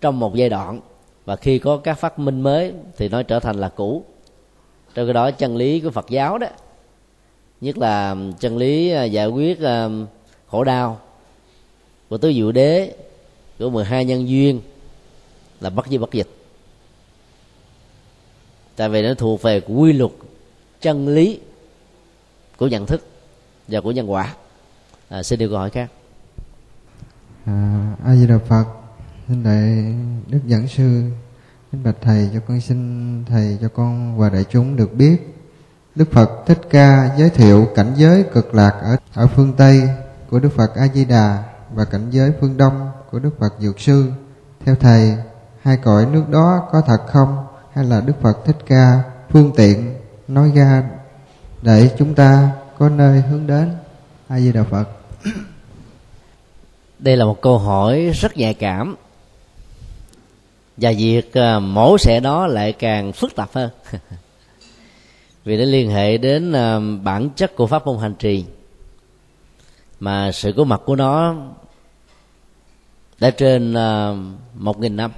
trong 0.00 0.20
một 0.20 0.34
giai 0.34 0.48
đoạn. 0.48 0.80
Và 1.24 1.36
khi 1.36 1.58
có 1.58 1.76
các 1.76 1.94
phát 1.94 2.18
minh 2.18 2.40
mới, 2.40 2.72
thì 2.96 3.08
nó 3.08 3.22
trở 3.22 3.40
thành 3.40 3.56
là 3.56 3.68
cũ. 3.68 4.04
Trong 4.94 5.06
cái 5.06 5.14
đó, 5.14 5.30
chân 5.30 5.56
lý 5.56 5.80
của 5.80 5.90
phật 5.90 6.06
giáo 6.08 6.38
đó 6.38 6.46
nhất 7.60 7.78
là 7.78 8.16
chân 8.40 8.56
lý 8.56 8.90
ờ, 8.90 9.04
giải 9.04 9.26
quyết 9.26 9.58
khổ 10.46 10.64
đau 10.64 11.00
của 12.08 12.18
tứ 12.18 12.32
diệu 12.32 12.52
đế 12.52 12.94
của 13.58 13.70
12 13.70 14.04
nhân 14.04 14.28
duyên 14.28 14.60
là 15.60 15.70
bất 15.70 15.86
di 15.86 15.98
bất 15.98 16.12
dịch. 16.12 16.28
Tại 18.76 18.88
vì 18.88 19.02
nó 19.02 19.14
thuộc 19.14 19.42
về 19.42 19.60
quy 19.60 19.92
luật 19.92 20.10
chân 20.80 21.08
lý 21.08 21.40
của 22.56 22.66
nhận 22.66 22.86
thức 22.86 23.06
và 23.68 23.80
của 23.80 23.92
nhân 23.92 24.10
quả. 24.10 24.34
À, 25.08 25.22
xin 25.22 25.38
điều 25.38 25.48
câu 25.48 25.58
hỏi 25.58 25.70
khác. 25.70 25.90
À, 27.44 27.96
a 28.04 28.16
di 28.16 28.26
đà 28.26 28.38
phật 28.38 28.64
xin 29.28 29.42
đại 29.42 29.94
đức 30.28 30.40
giảng 30.48 30.68
sư 30.68 31.02
xin 31.72 31.82
bạch 31.82 31.96
thầy 32.00 32.30
cho 32.34 32.40
con 32.48 32.60
xin 32.60 33.24
thầy 33.24 33.58
cho 33.60 33.68
con 33.68 34.18
và 34.18 34.30
đại 34.30 34.44
chúng 34.50 34.76
được 34.76 34.94
biết 34.94 35.33
đức 35.94 36.12
phật 36.12 36.30
thích 36.46 36.60
ca 36.70 37.16
giới 37.18 37.30
thiệu 37.30 37.68
cảnh 37.74 37.92
giới 37.96 38.24
cực 38.32 38.54
lạc 38.54 38.70
ở 38.82 38.96
ở 39.14 39.26
phương 39.26 39.52
tây 39.56 39.82
của 40.30 40.38
đức 40.38 40.48
phật 40.56 40.74
a 40.76 40.88
di 40.88 41.04
đà 41.04 41.42
và 41.74 41.84
cảnh 41.84 42.10
giới 42.10 42.32
phương 42.40 42.56
đông 42.56 42.90
của 43.10 43.18
đức 43.18 43.30
phật 43.38 43.54
dược 43.58 43.80
sư. 43.80 44.10
Theo 44.64 44.74
thầy, 44.74 45.16
hai 45.62 45.76
cõi 45.76 46.06
nước 46.06 46.24
đó 46.28 46.68
có 46.72 46.80
thật 46.80 47.06
không? 47.06 47.46
Hay 47.72 47.84
là 47.84 48.00
đức 48.00 48.12
phật 48.22 48.44
thích 48.44 48.56
ca 48.66 49.02
phương 49.30 49.52
tiện 49.56 49.94
nói 50.28 50.52
ra 50.54 50.82
để 51.62 51.90
chúng 51.98 52.14
ta 52.14 52.50
có 52.78 52.88
nơi 52.88 53.20
hướng 53.20 53.46
đến 53.46 53.70
a 54.28 54.40
di 54.40 54.52
đà 54.52 54.62
phật? 54.62 54.84
Đây 56.98 57.16
là 57.16 57.24
một 57.24 57.40
câu 57.40 57.58
hỏi 57.58 58.10
rất 58.14 58.36
nhạy 58.36 58.54
cảm. 58.54 58.96
Và 60.76 60.92
việc 60.98 61.34
à, 61.34 61.58
mổ 61.58 61.98
xẻ 61.98 62.20
đó 62.20 62.46
lại 62.46 62.72
càng 62.72 63.12
phức 63.12 63.36
tạp 63.36 63.48
hơn. 63.52 63.70
vì 65.44 65.56
nó 65.56 65.64
liên 65.64 65.90
hệ 65.90 66.18
đến 66.18 66.52
à, 66.52 66.80
bản 67.02 67.30
chất 67.36 67.56
của 67.56 67.66
pháp 67.66 67.86
môn 67.86 67.98
hành 67.98 68.14
trì. 68.14 68.44
Mà 70.00 70.32
sự 70.32 70.52
có 70.56 70.64
mặt 70.64 70.80
của 70.84 70.96
nó 70.96 71.34
đã 73.18 73.30
trên 73.30 73.74
à, 73.74 74.14
một 74.54 74.78
nghìn 74.78 74.96
năm. 74.96 75.12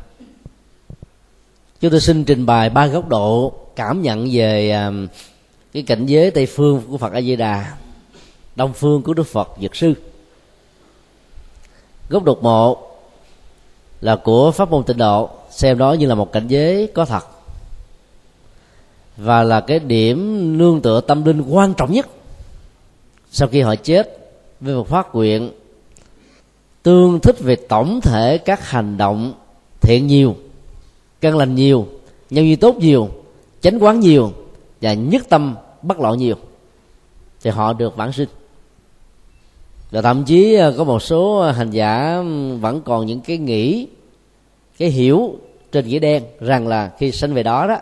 Chúng 1.81 1.91
tôi 1.91 2.01
xin 2.01 2.25
trình 2.25 2.47
bày 2.47 2.71
ba 2.71 2.87
góc 2.87 3.09
độ 3.09 3.53
cảm 3.77 4.03
nhận 4.03 4.29
về 4.33 4.71
à, 4.71 4.93
cái 5.73 5.83
cảnh 5.83 6.07
giới 6.07 6.31
tây 6.31 6.47
phương 6.47 6.83
của 6.91 6.99
phật 6.99 7.13
a 7.13 7.21
di 7.21 7.37
đà 7.37 7.77
đông 8.57 8.73
phương 8.73 9.03
của 9.03 9.15
đức 9.15 9.27
phật 9.27 9.49
dược 9.61 9.77
sư. 9.77 9.95
Góc 12.09 12.25
độ 12.25 12.39
một 12.43 13.01
là 14.01 14.17
của 14.17 14.51
pháp 14.51 14.71
môn 14.71 14.85
tịnh 14.85 14.97
độ, 14.97 15.31
xem 15.51 15.79
đó 15.79 15.93
như 15.93 16.07
là 16.07 16.15
một 16.15 16.33
cảnh 16.33 16.49
giới 16.49 16.87
có 16.95 17.05
thật 17.05 17.36
và 19.17 19.43
là 19.43 19.61
cái 19.61 19.79
điểm 19.79 20.59
nương 20.59 20.81
tựa 20.81 21.01
tâm 21.01 21.25
linh 21.25 21.43
quan 21.43 21.75
trọng 21.75 21.93
nhất. 21.93 22.09
Sau 23.31 23.49
khi 23.49 23.61
họ 23.61 23.75
chết 23.77 24.19
với 24.61 24.75
một 24.75 24.89
phát 24.89 25.15
nguyện, 25.15 25.51
tương 26.83 27.21
thích 27.21 27.37
về 27.41 27.57
tổng 27.57 28.01
thể 28.01 28.39
các 28.39 28.69
hành 28.69 28.97
động 28.97 29.33
thiện 29.81 30.07
nhiều, 30.07 30.37
căn 31.21 31.37
lành 31.37 31.55
nhiều, 31.55 31.87
nhân 32.31 32.45
duy 32.45 32.57
tốt 32.57 32.77
nhiều, 32.77 33.09
chánh 33.61 33.83
quán 33.83 34.01
nhiều 34.01 34.33
và 34.81 34.95
nhất 34.95 35.23
tâm 35.29 35.57
bất 35.83 36.01
lộ 36.01 36.15
nhiều, 36.15 36.37
thì 37.43 37.51
họ 37.51 37.73
được 37.73 37.97
vãng 37.97 38.13
sinh. 38.13 38.29
Và 39.91 40.03
thậm 40.03 40.25
chí 40.25 40.55
à, 40.55 40.71
có 40.77 40.85
một 40.85 41.03
số 41.03 41.43
hành 41.43 41.71
giả 41.71 42.23
vẫn 42.61 42.83
còn 42.85 43.07
những 43.07 43.21
cái 43.21 43.39
nghĩ, 43.39 43.87
cái 44.79 44.89
hiểu 44.89 45.37
trên 45.73 45.87
nghĩa 45.87 45.99
đen 45.99 46.23
rằng 46.41 46.69
là 46.69 46.91
khi 46.99 47.13
sinh 47.13 47.35
về 47.35 47.43
đó 47.43 47.67
đó 47.67 47.79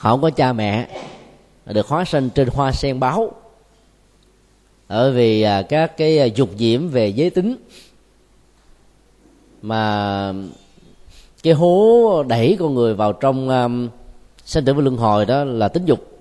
họ 0.00 0.10
không 0.10 0.22
có 0.22 0.30
cha 0.30 0.52
mẹ 0.52 0.88
được 1.66 1.88
hóa 1.88 2.04
sinh 2.04 2.30
trên 2.34 2.48
hoa 2.48 2.72
sen 2.72 3.00
báo. 3.00 3.32
Ở 4.86 5.12
vì 5.12 5.42
à, 5.42 5.62
các 5.62 5.96
cái 5.96 6.18
à, 6.18 6.24
dục 6.24 6.50
diễm 6.56 6.88
về 6.88 7.08
giới 7.08 7.30
tính 7.30 7.56
mà 9.62 10.32
cái 11.42 11.52
hố 11.52 12.22
đẩy 12.28 12.56
con 12.58 12.74
người 12.74 12.94
vào 12.94 13.12
trong 13.12 13.48
um, 13.48 13.88
sinh 14.44 14.64
tử 14.64 14.74
và 14.74 14.82
luân 14.82 14.96
hồi 14.96 15.26
đó 15.26 15.44
là 15.44 15.68
tính 15.68 15.84
dục 15.84 16.20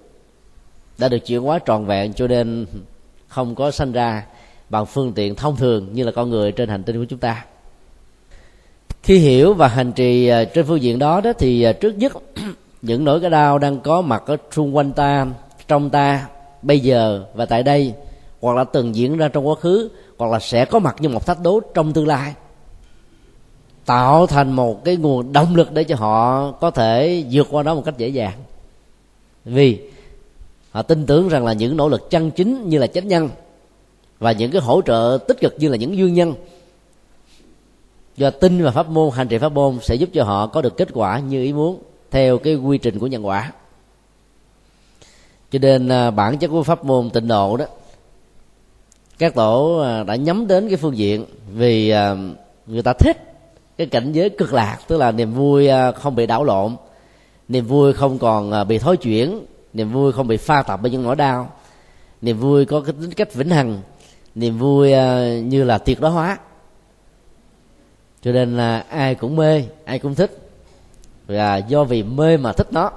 đã 0.97 1.07
được 1.07 1.25
chuyển 1.25 1.41
hóa 1.41 1.59
tròn 1.59 1.85
vẹn 1.85 2.13
cho 2.13 2.27
nên 2.27 2.65
không 3.27 3.55
có 3.55 3.71
sanh 3.71 3.91
ra 3.91 4.25
bằng 4.69 4.85
phương 4.85 5.13
tiện 5.13 5.35
thông 5.35 5.55
thường 5.55 5.89
như 5.93 6.03
là 6.03 6.11
con 6.11 6.29
người 6.29 6.51
trên 6.51 6.69
hành 6.69 6.83
tinh 6.83 6.97
của 6.97 7.05
chúng 7.09 7.19
ta. 7.19 7.45
Khi 9.03 9.17
hiểu 9.17 9.53
và 9.53 9.67
hành 9.67 9.91
trì 9.91 10.29
trên 10.53 10.65
phương 10.65 10.81
diện 10.81 10.99
đó 10.99 11.21
đó 11.21 11.33
thì 11.33 11.67
trước 11.81 11.97
nhất 11.97 12.13
những 12.81 13.03
nỗi 13.03 13.21
cái 13.21 13.29
đau 13.29 13.59
đang 13.59 13.79
có 13.79 14.01
mặt 14.01 14.23
ở 14.25 14.37
xung 14.51 14.75
quanh 14.75 14.91
ta, 14.91 15.27
trong 15.67 15.89
ta, 15.89 16.27
bây 16.61 16.79
giờ 16.79 17.25
và 17.33 17.45
tại 17.45 17.63
đây, 17.63 17.93
hoặc 18.41 18.55
là 18.55 18.63
từng 18.63 18.95
diễn 18.95 19.17
ra 19.17 19.27
trong 19.27 19.47
quá 19.47 19.55
khứ, 19.55 19.89
hoặc 20.17 20.31
là 20.31 20.39
sẽ 20.39 20.65
có 20.65 20.79
mặt 20.79 20.95
như 20.99 21.09
một 21.09 21.25
thách 21.25 21.41
đố 21.43 21.59
trong 21.73 21.93
tương 21.93 22.07
lai. 22.07 22.33
Tạo 23.85 24.27
thành 24.27 24.51
một 24.51 24.85
cái 24.85 24.95
nguồn 24.95 25.33
động 25.33 25.55
lực 25.55 25.71
để 25.71 25.83
cho 25.83 25.95
họ 25.95 26.51
có 26.51 26.71
thể 26.71 27.23
vượt 27.31 27.47
qua 27.51 27.63
nó 27.63 27.75
một 27.75 27.81
cách 27.85 27.97
dễ 27.97 28.07
dàng. 28.07 28.33
Vì 29.45 29.79
họ 30.71 30.81
tin 30.81 31.05
tưởng 31.05 31.29
rằng 31.29 31.45
là 31.45 31.53
những 31.53 31.77
nỗ 31.77 31.89
lực 31.89 32.09
chân 32.09 32.31
chính 32.31 32.69
như 32.69 32.77
là 32.77 32.87
chánh 32.87 33.07
nhân 33.07 33.29
và 34.19 34.31
những 34.31 34.51
cái 34.51 34.61
hỗ 34.61 34.81
trợ 34.81 35.17
tích 35.27 35.39
cực 35.39 35.55
như 35.57 35.69
là 35.69 35.77
những 35.77 35.97
duyên 35.97 36.13
nhân 36.13 36.33
do 38.17 38.29
tin 38.29 38.63
và 38.63 38.71
pháp 38.71 38.89
môn, 38.89 39.09
hành 39.13 39.27
trì 39.27 39.37
pháp 39.37 39.51
môn 39.51 39.79
sẽ 39.81 39.95
giúp 39.95 40.09
cho 40.13 40.23
họ 40.23 40.47
có 40.47 40.61
được 40.61 40.77
kết 40.77 40.87
quả 40.93 41.19
như 41.19 41.43
ý 41.43 41.53
muốn 41.53 41.79
theo 42.11 42.37
cái 42.37 42.55
quy 42.55 42.77
trình 42.77 42.99
của 42.99 43.07
nhân 43.07 43.25
quả. 43.25 43.51
Cho 45.51 45.59
nên 45.59 45.89
à, 45.89 46.11
bản 46.11 46.37
chất 46.37 46.47
của 46.47 46.63
pháp 46.63 46.85
môn 46.85 47.09
tịnh 47.09 47.27
độ 47.27 47.57
đó, 47.57 47.65
các 49.19 49.35
tổ 49.35 49.79
à, 49.79 50.03
đã 50.03 50.15
nhắm 50.15 50.47
đến 50.47 50.67
cái 50.67 50.77
phương 50.77 50.97
diện 50.97 51.25
vì 51.53 51.89
à, 51.89 52.15
người 52.67 52.83
ta 52.83 52.93
thích 52.93 53.17
cái 53.77 53.87
cảnh 53.87 54.11
giới 54.11 54.29
cực 54.29 54.53
lạc, 54.53 54.77
tức 54.87 54.97
là 54.97 55.11
niềm 55.11 55.33
vui 55.33 55.67
không 55.95 56.15
bị 56.15 56.25
đảo 56.25 56.43
lộn, 56.43 56.75
niềm 57.47 57.65
vui 57.65 57.93
không 57.93 58.19
còn 58.19 58.67
bị 58.67 58.77
thối 58.77 58.97
chuyển, 58.97 59.45
niềm 59.73 59.91
vui 59.91 60.11
không 60.11 60.27
bị 60.27 60.37
pha 60.37 60.63
tạp 60.63 60.81
bởi 60.81 60.91
những 60.91 61.03
nỗi 61.03 61.15
đau, 61.15 61.51
niềm 62.21 62.39
vui 62.39 62.65
có 62.65 62.81
cái 62.81 62.93
tính 63.01 63.11
cách 63.11 63.33
vĩnh 63.33 63.49
hằng, 63.49 63.81
niềm 64.35 64.57
vui 64.57 64.91
như 65.41 65.63
là 65.63 65.77
tuyệt 65.77 66.01
đối 66.01 66.11
hóa. 66.11 66.37
Cho 68.21 68.31
nên 68.31 68.57
là 68.57 68.85
ai 68.89 69.15
cũng 69.15 69.35
mê, 69.35 69.63
ai 69.85 69.99
cũng 69.99 70.15
thích 70.15 70.48
và 71.29 71.57
do 71.57 71.83
vì 71.83 72.03
mê 72.03 72.37
mà 72.37 72.53
thích 72.53 72.67
nó. 72.71 72.91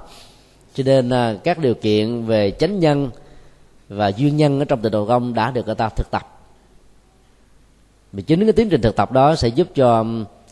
Cho 0.73 0.83
nên 0.83 1.09
à, 1.09 1.35
các 1.43 1.59
điều 1.59 1.73
kiện 1.73 2.25
về 2.25 2.51
chánh 2.51 2.79
nhân 2.79 3.09
và 3.89 4.07
duyên 4.07 4.37
nhân 4.37 4.59
ở 4.59 4.65
trong 4.65 4.81
tịnh 4.81 4.91
độ 4.91 5.05
công 5.05 5.33
đã 5.33 5.51
được 5.51 5.65
người 5.65 5.75
ta 5.75 5.89
thực 5.89 6.11
tập. 6.11 6.39
Vì 8.13 8.23
chính 8.23 8.39
cái 8.39 8.53
tiến 8.53 8.69
trình 8.69 8.81
thực 8.81 8.95
tập 8.95 9.11
đó 9.11 9.35
sẽ 9.35 9.47
giúp 9.47 9.67
cho 9.75 10.05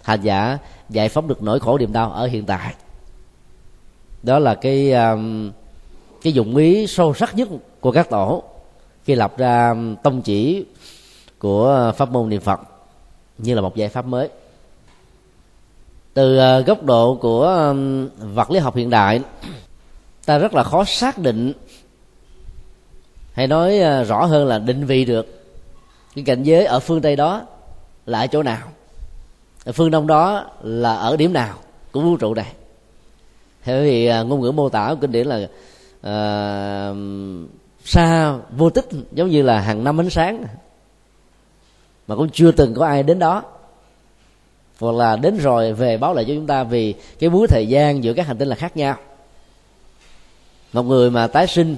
hành 0.03 0.21
giả 0.21 0.57
giải 0.89 1.09
phóng 1.09 1.27
được 1.27 1.43
nỗi 1.43 1.59
khổ 1.59 1.77
niềm 1.77 1.93
đau 1.93 2.11
ở 2.11 2.27
hiện 2.27 2.45
tại. 2.45 2.73
Đó 4.23 4.39
là 4.39 4.55
cái 4.55 4.93
cái 6.21 6.33
dụng 6.33 6.55
ý 6.55 6.87
sâu 6.87 7.13
sắc 7.13 7.35
nhất 7.35 7.49
của 7.79 7.91
các 7.91 8.09
tổ 8.09 8.43
khi 9.05 9.15
lập 9.15 9.37
ra 9.37 9.75
tông 10.03 10.21
chỉ 10.21 10.65
của 11.39 11.93
pháp 11.97 12.09
môn 12.09 12.29
niệm 12.29 12.41
phật 12.41 12.59
như 13.37 13.55
là 13.55 13.61
một 13.61 13.75
giải 13.75 13.89
pháp 13.89 14.05
mới 14.05 14.29
từ 16.13 16.37
ờ, 16.37 16.61
góc 16.61 16.83
độ 16.83 17.17
của 17.21 17.75
vật 18.17 18.51
lý 18.51 18.59
học 18.59 18.75
hiện 18.75 18.89
đại 18.89 19.21
ta 20.25 20.37
rất 20.37 20.53
là 20.53 20.63
khó 20.63 20.83
xác 20.83 21.17
định 21.17 21.53
hay 23.33 23.47
nói 23.47 23.79
ờ, 23.79 24.03
rõ 24.03 24.25
hơn 24.25 24.47
là 24.47 24.59
định 24.59 24.85
vị 24.85 25.05
được 25.05 25.43
cái 26.15 26.23
cảnh 26.23 26.43
giới 26.43 26.65
ở 26.65 26.79
phương 26.79 27.01
tây 27.01 27.15
đó 27.15 27.41
là 28.05 28.19
ở 28.19 28.27
chỗ 28.27 28.43
nào. 28.43 28.67
Ở 29.65 29.71
phương 29.71 29.91
đông 29.91 30.07
đó 30.07 30.45
là 30.61 30.95
ở 30.95 31.17
điểm 31.17 31.33
nào 31.33 31.57
của 31.91 32.01
vũ 32.01 32.17
trụ 32.17 32.33
này. 32.33 32.53
Thế 33.63 33.83
vì 33.83 34.05
ờ, 34.05 34.23
ngôn 34.23 34.41
ngữ 34.41 34.51
mô 34.51 34.69
tả 34.69 34.87
của 34.89 34.95
kinh 35.01 35.11
điển 35.11 35.27
là 35.27 35.47
uh, 35.99 36.97
xa 37.85 38.37
vô 38.57 38.69
tích 38.69 38.85
giống 39.11 39.29
như 39.29 39.41
là 39.41 39.59
hàng 39.59 39.83
năm 39.83 39.99
ánh 39.99 40.09
sáng. 40.09 40.45
Mà 42.07 42.15
cũng 42.15 42.29
chưa 42.29 42.51
từng 42.51 42.73
có 42.73 42.85
ai 42.85 43.03
đến 43.03 43.19
đó 43.19 43.43
hoặc 44.81 44.95
là 44.95 45.15
đến 45.15 45.37
rồi 45.37 45.73
về 45.73 45.97
báo 45.97 46.13
lại 46.13 46.25
cho 46.27 46.33
chúng 46.33 46.47
ta 46.47 46.63
vì 46.63 46.93
cái 47.19 47.29
búa 47.29 47.47
thời 47.47 47.67
gian 47.67 48.03
giữa 48.03 48.13
các 48.13 48.27
hành 48.27 48.37
tinh 48.37 48.47
là 48.47 48.55
khác 48.55 48.77
nhau. 48.77 48.95
Một 50.73 50.83
người 50.83 51.09
mà 51.09 51.27
tái 51.27 51.47
sinh 51.47 51.77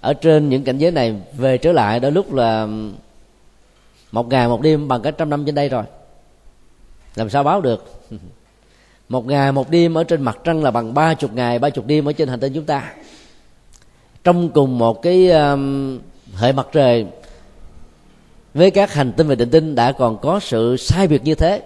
ở 0.00 0.14
trên 0.14 0.48
những 0.48 0.64
cảnh 0.64 0.78
giới 0.78 0.90
này 0.90 1.14
về 1.36 1.58
trở 1.58 1.72
lại 1.72 2.00
đôi 2.00 2.12
lúc 2.12 2.32
là 2.32 2.68
một 4.12 4.28
ngày 4.28 4.48
một 4.48 4.60
đêm 4.60 4.88
bằng 4.88 5.02
cả 5.02 5.10
trăm 5.10 5.30
năm 5.30 5.44
trên 5.46 5.54
đây 5.54 5.68
rồi. 5.68 5.84
Làm 7.14 7.30
sao 7.30 7.42
báo 7.42 7.60
được? 7.60 8.02
Một 9.08 9.26
ngày 9.26 9.52
một 9.52 9.70
đêm 9.70 9.94
ở 9.94 10.04
trên 10.04 10.22
mặt 10.22 10.38
trăng 10.44 10.62
là 10.62 10.70
bằng 10.70 10.94
ba 10.94 11.14
chục 11.14 11.32
ngày 11.34 11.58
ba 11.58 11.70
chục 11.70 11.86
đêm 11.86 12.08
ở 12.08 12.12
trên 12.12 12.28
hành 12.28 12.40
tinh 12.40 12.52
chúng 12.52 12.64
ta. 12.64 12.94
Trong 14.24 14.48
cùng 14.50 14.78
một 14.78 15.02
cái 15.02 15.30
um, 15.30 15.98
hệ 16.36 16.52
mặt 16.52 16.66
trời 16.72 17.06
với 18.54 18.70
các 18.70 18.92
hành 18.92 19.12
tinh 19.12 19.28
và 19.28 19.34
định 19.34 19.50
tinh 19.50 19.74
đã 19.74 19.92
còn 19.92 20.18
có 20.18 20.40
sự 20.40 20.76
sai 20.76 21.08
biệt 21.08 21.24
như 21.24 21.34
thế 21.34 21.62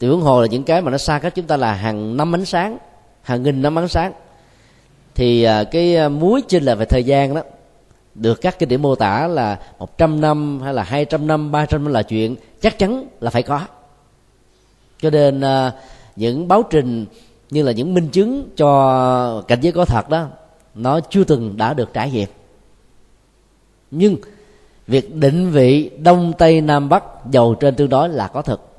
thì 0.00 0.08
huống 0.08 0.20
hồ 0.20 0.40
là 0.40 0.46
những 0.46 0.64
cái 0.64 0.82
mà 0.82 0.90
nó 0.90 0.98
xa 0.98 1.18
cách 1.18 1.34
chúng 1.34 1.46
ta 1.46 1.56
là 1.56 1.72
hàng 1.72 2.16
năm 2.16 2.34
ánh 2.34 2.44
sáng 2.44 2.78
hàng 3.26 3.42
nghìn 3.42 3.62
năm 3.62 3.78
ánh 3.78 3.88
sáng. 3.88 4.12
Thì 5.14 5.42
à, 5.42 5.64
cái 5.64 5.96
à, 5.96 6.08
muối 6.08 6.42
trên 6.48 6.62
là 6.62 6.74
về 6.74 6.84
thời 6.84 7.04
gian 7.04 7.34
đó 7.34 7.42
được 8.14 8.40
các 8.40 8.58
kinh 8.58 8.68
điển 8.68 8.82
mô 8.82 8.94
tả 8.94 9.26
là 9.26 9.58
100 9.78 10.20
năm 10.20 10.60
hay 10.60 10.74
là 10.74 10.82
200 10.82 11.26
năm, 11.26 11.52
300 11.52 11.84
năm 11.84 11.92
là 11.92 12.02
chuyện 12.02 12.36
chắc 12.60 12.78
chắn 12.78 13.06
là 13.20 13.30
phải 13.30 13.42
có. 13.42 13.60
Cho 15.00 15.10
nên 15.10 15.40
à, 15.40 15.72
những 16.16 16.48
báo 16.48 16.62
trình 16.70 17.06
như 17.50 17.62
là 17.62 17.72
những 17.72 17.94
minh 17.94 18.08
chứng 18.08 18.48
cho 18.56 19.42
cảnh 19.48 19.60
giới 19.60 19.72
có 19.72 19.84
thật 19.84 20.08
đó 20.08 20.26
nó 20.74 21.00
chưa 21.00 21.24
từng 21.24 21.56
đã 21.56 21.74
được 21.74 21.92
trải 21.92 22.10
nghiệm. 22.10 22.28
Nhưng 23.90 24.16
việc 24.86 25.14
định 25.14 25.50
vị 25.50 25.90
đông 25.98 26.32
tây 26.38 26.60
nam 26.60 26.88
bắc 26.88 27.04
dầu 27.30 27.54
trên 27.54 27.74
tương 27.74 27.88
đối 27.88 28.08
là 28.08 28.28
có 28.28 28.42
thực 28.42 28.75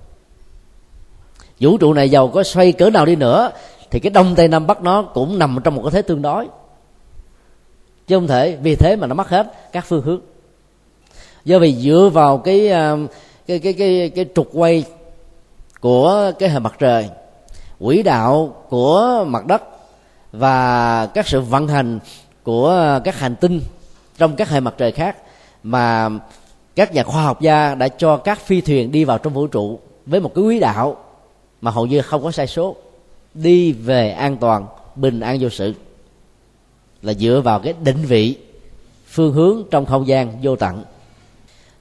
vũ 1.59 1.77
trụ 1.77 1.93
này 1.93 2.09
giàu 2.09 2.27
có 2.27 2.43
xoay 2.43 2.71
cỡ 2.71 2.89
nào 2.89 3.05
đi 3.05 3.15
nữa, 3.15 3.51
thì 3.91 3.99
cái 3.99 4.09
đông 4.09 4.35
tây 4.35 4.47
nam 4.47 4.67
bắc 4.67 4.81
nó 4.81 5.01
cũng 5.01 5.39
nằm 5.39 5.57
trong 5.63 5.75
một 5.75 5.81
cái 5.83 5.91
thế 5.91 6.01
tương 6.01 6.21
đối. 6.21 6.47
Chứ 8.07 8.15
không 8.15 8.27
thể, 8.27 8.57
vì 8.61 8.75
thế 8.75 8.95
mà 8.95 9.07
nó 9.07 9.15
mất 9.15 9.29
hết 9.29 9.71
các 9.71 9.85
phương 9.85 10.01
hướng. 10.01 10.21
Do 11.45 11.59
vì 11.59 11.75
dựa 11.75 12.09
vào 12.13 12.37
cái 12.37 12.69
à, 12.69 12.95
cái 13.47 13.59
cái 13.59 13.73
cái 13.73 14.11
cái 14.15 14.25
trục 14.35 14.49
quay 14.53 14.83
của 15.79 16.31
cái 16.39 16.49
hệ 16.49 16.59
mặt 16.59 16.75
trời, 16.79 17.09
quỹ 17.79 18.03
đạo 18.03 18.53
của 18.69 19.25
mặt 19.27 19.45
đất 19.45 19.63
và 20.31 21.05
các 21.05 21.27
sự 21.27 21.41
vận 21.41 21.67
hành 21.67 21.99
của 22.43 22.99
các 23.03 23.19
hành 23.19 23.35
tinh 23.35 23.61
trong 24.17 24.35
các 24.35 24.49
hệ 24.49 24.59
mặt 24.59 24.73
trời 24.77 24.91
khác 24.91 25.17
mà 25.63 26.09
các 26.75 26.93
nhà 26.93 27.03
khoa 27.03 27.23
học 27.23 27.41
gia 27.41 27.75
đã 27.75 27.87
cho 27.87 28.17
các 28.17 28.39
phi 28.39 28.61
thuyền 28.61 28.91
đi 28.91 29.03
vào 29.03 29.17
trong 29.17 29.33
vũ 29.33 29.47
trụ 29.47 29.79
với 30.05 30.19
một 30.19 30.31
cái 30.35 30.43
quỹ 30.43 30.59
đạo 30.59 30.97
mà 31.61 31.71
hầu 31.71 31.85
như 31.85 32.01
không 32.01 32.23
có 32.23 32.31
sai 32.31 32.47
số. 32.47 32.75
Đi 33.33 33.71
về 33.71 34.11
an 34.11 34.37
toàn, 34.37 34.67
bình 34.95 35.19
an 35.19 35.37
vô 35.41 35.49
sự. 35.49 35.73
Là 37.01 37.13
dựa 37.13 37.41
vào 37.43 37.59
cái 37.59 37.73
định 37.83 38.05
vị, 38.05 38.37
phương 39.07 39.33
hướng 39.33 39.63
trong 39.71 39.85
không 39.85 40.07
gian 40.07 40.39
vô 40.41 40.55
tận. 40.55 40.83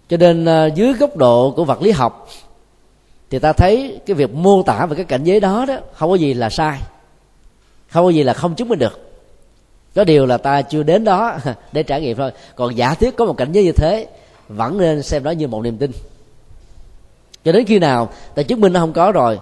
Cho 0.09 0.17
nên 0.17 0.45
ờ, 0.45 0.67
dưới 0.75 0.93
góc 0.93 1.17
độ 1.17 1.51
của 1.57 1.65
vật 1.65 1.83
lý 1.83 1.91
học, 1.91 2.29
thì 3.31 3.39
ta 3.39 3.53
thấy 3.53 4.01
cái 4.07 4.15
việc 4.15 4.35
mô 4.35 4.62
tả 4.62 4.87
về 4.87 4.97
cái 4.97 5.05
cảnh 5.05 5.25
giới 5.25 5.41
đó 5.41 5.65
đó, 5.69 5.77
không 5.93 6.11
có 6.11 6.15
gì 6.15 6.35
là 6.35 6.51
sai. 6.51 6.81
Không 7.89 8.05
có 8.05 8.11
gì 8.11 8.23
là 8.23 8.33
không 8.35 8.55
chứng 8.55 8.69
minh 8.69 8.79
được. 8.79 9.01
Có 9.95 10.05
điều 10.05 10.27
là 10.27 10.37
ta 10.37 10.62
chưa 10.62 10.83
đến 10.83 11.05
đó 11.05 11.39
để 11.73 11.83
trải 11.83 12.01
nghiệm 12.01 12.17
thôi. 12.17 12.33
Còn 12.57 12.77
giả 12.77 12.95
thiết 12.95 13.17
có 13.17 13.25
một 13.25 13.37
cảnh 13.37 13.53
giới 13.53 13.65
như 13.65 13.73
thế, 13.73 14.07
vẫn 14.49 14.79
nên 14.79 15.03
xem 15.03 15.23
đó 15.23 15.31
như 15.31 15.49
một 15.49 15.62
niềm 15.62 15.79
tin. 15.79 15.91
Cho 17.45 17.53
đến 17.53 17.65
khi 17.65 17.79
nào 17.79 18.09
ta 18.35 18.43
chứng 18.43 18.61
minh 18.61 18.73
nó 18.73 18.81
không 18.81 18.93
có 18.93 19.12
rồi 19.12 19.39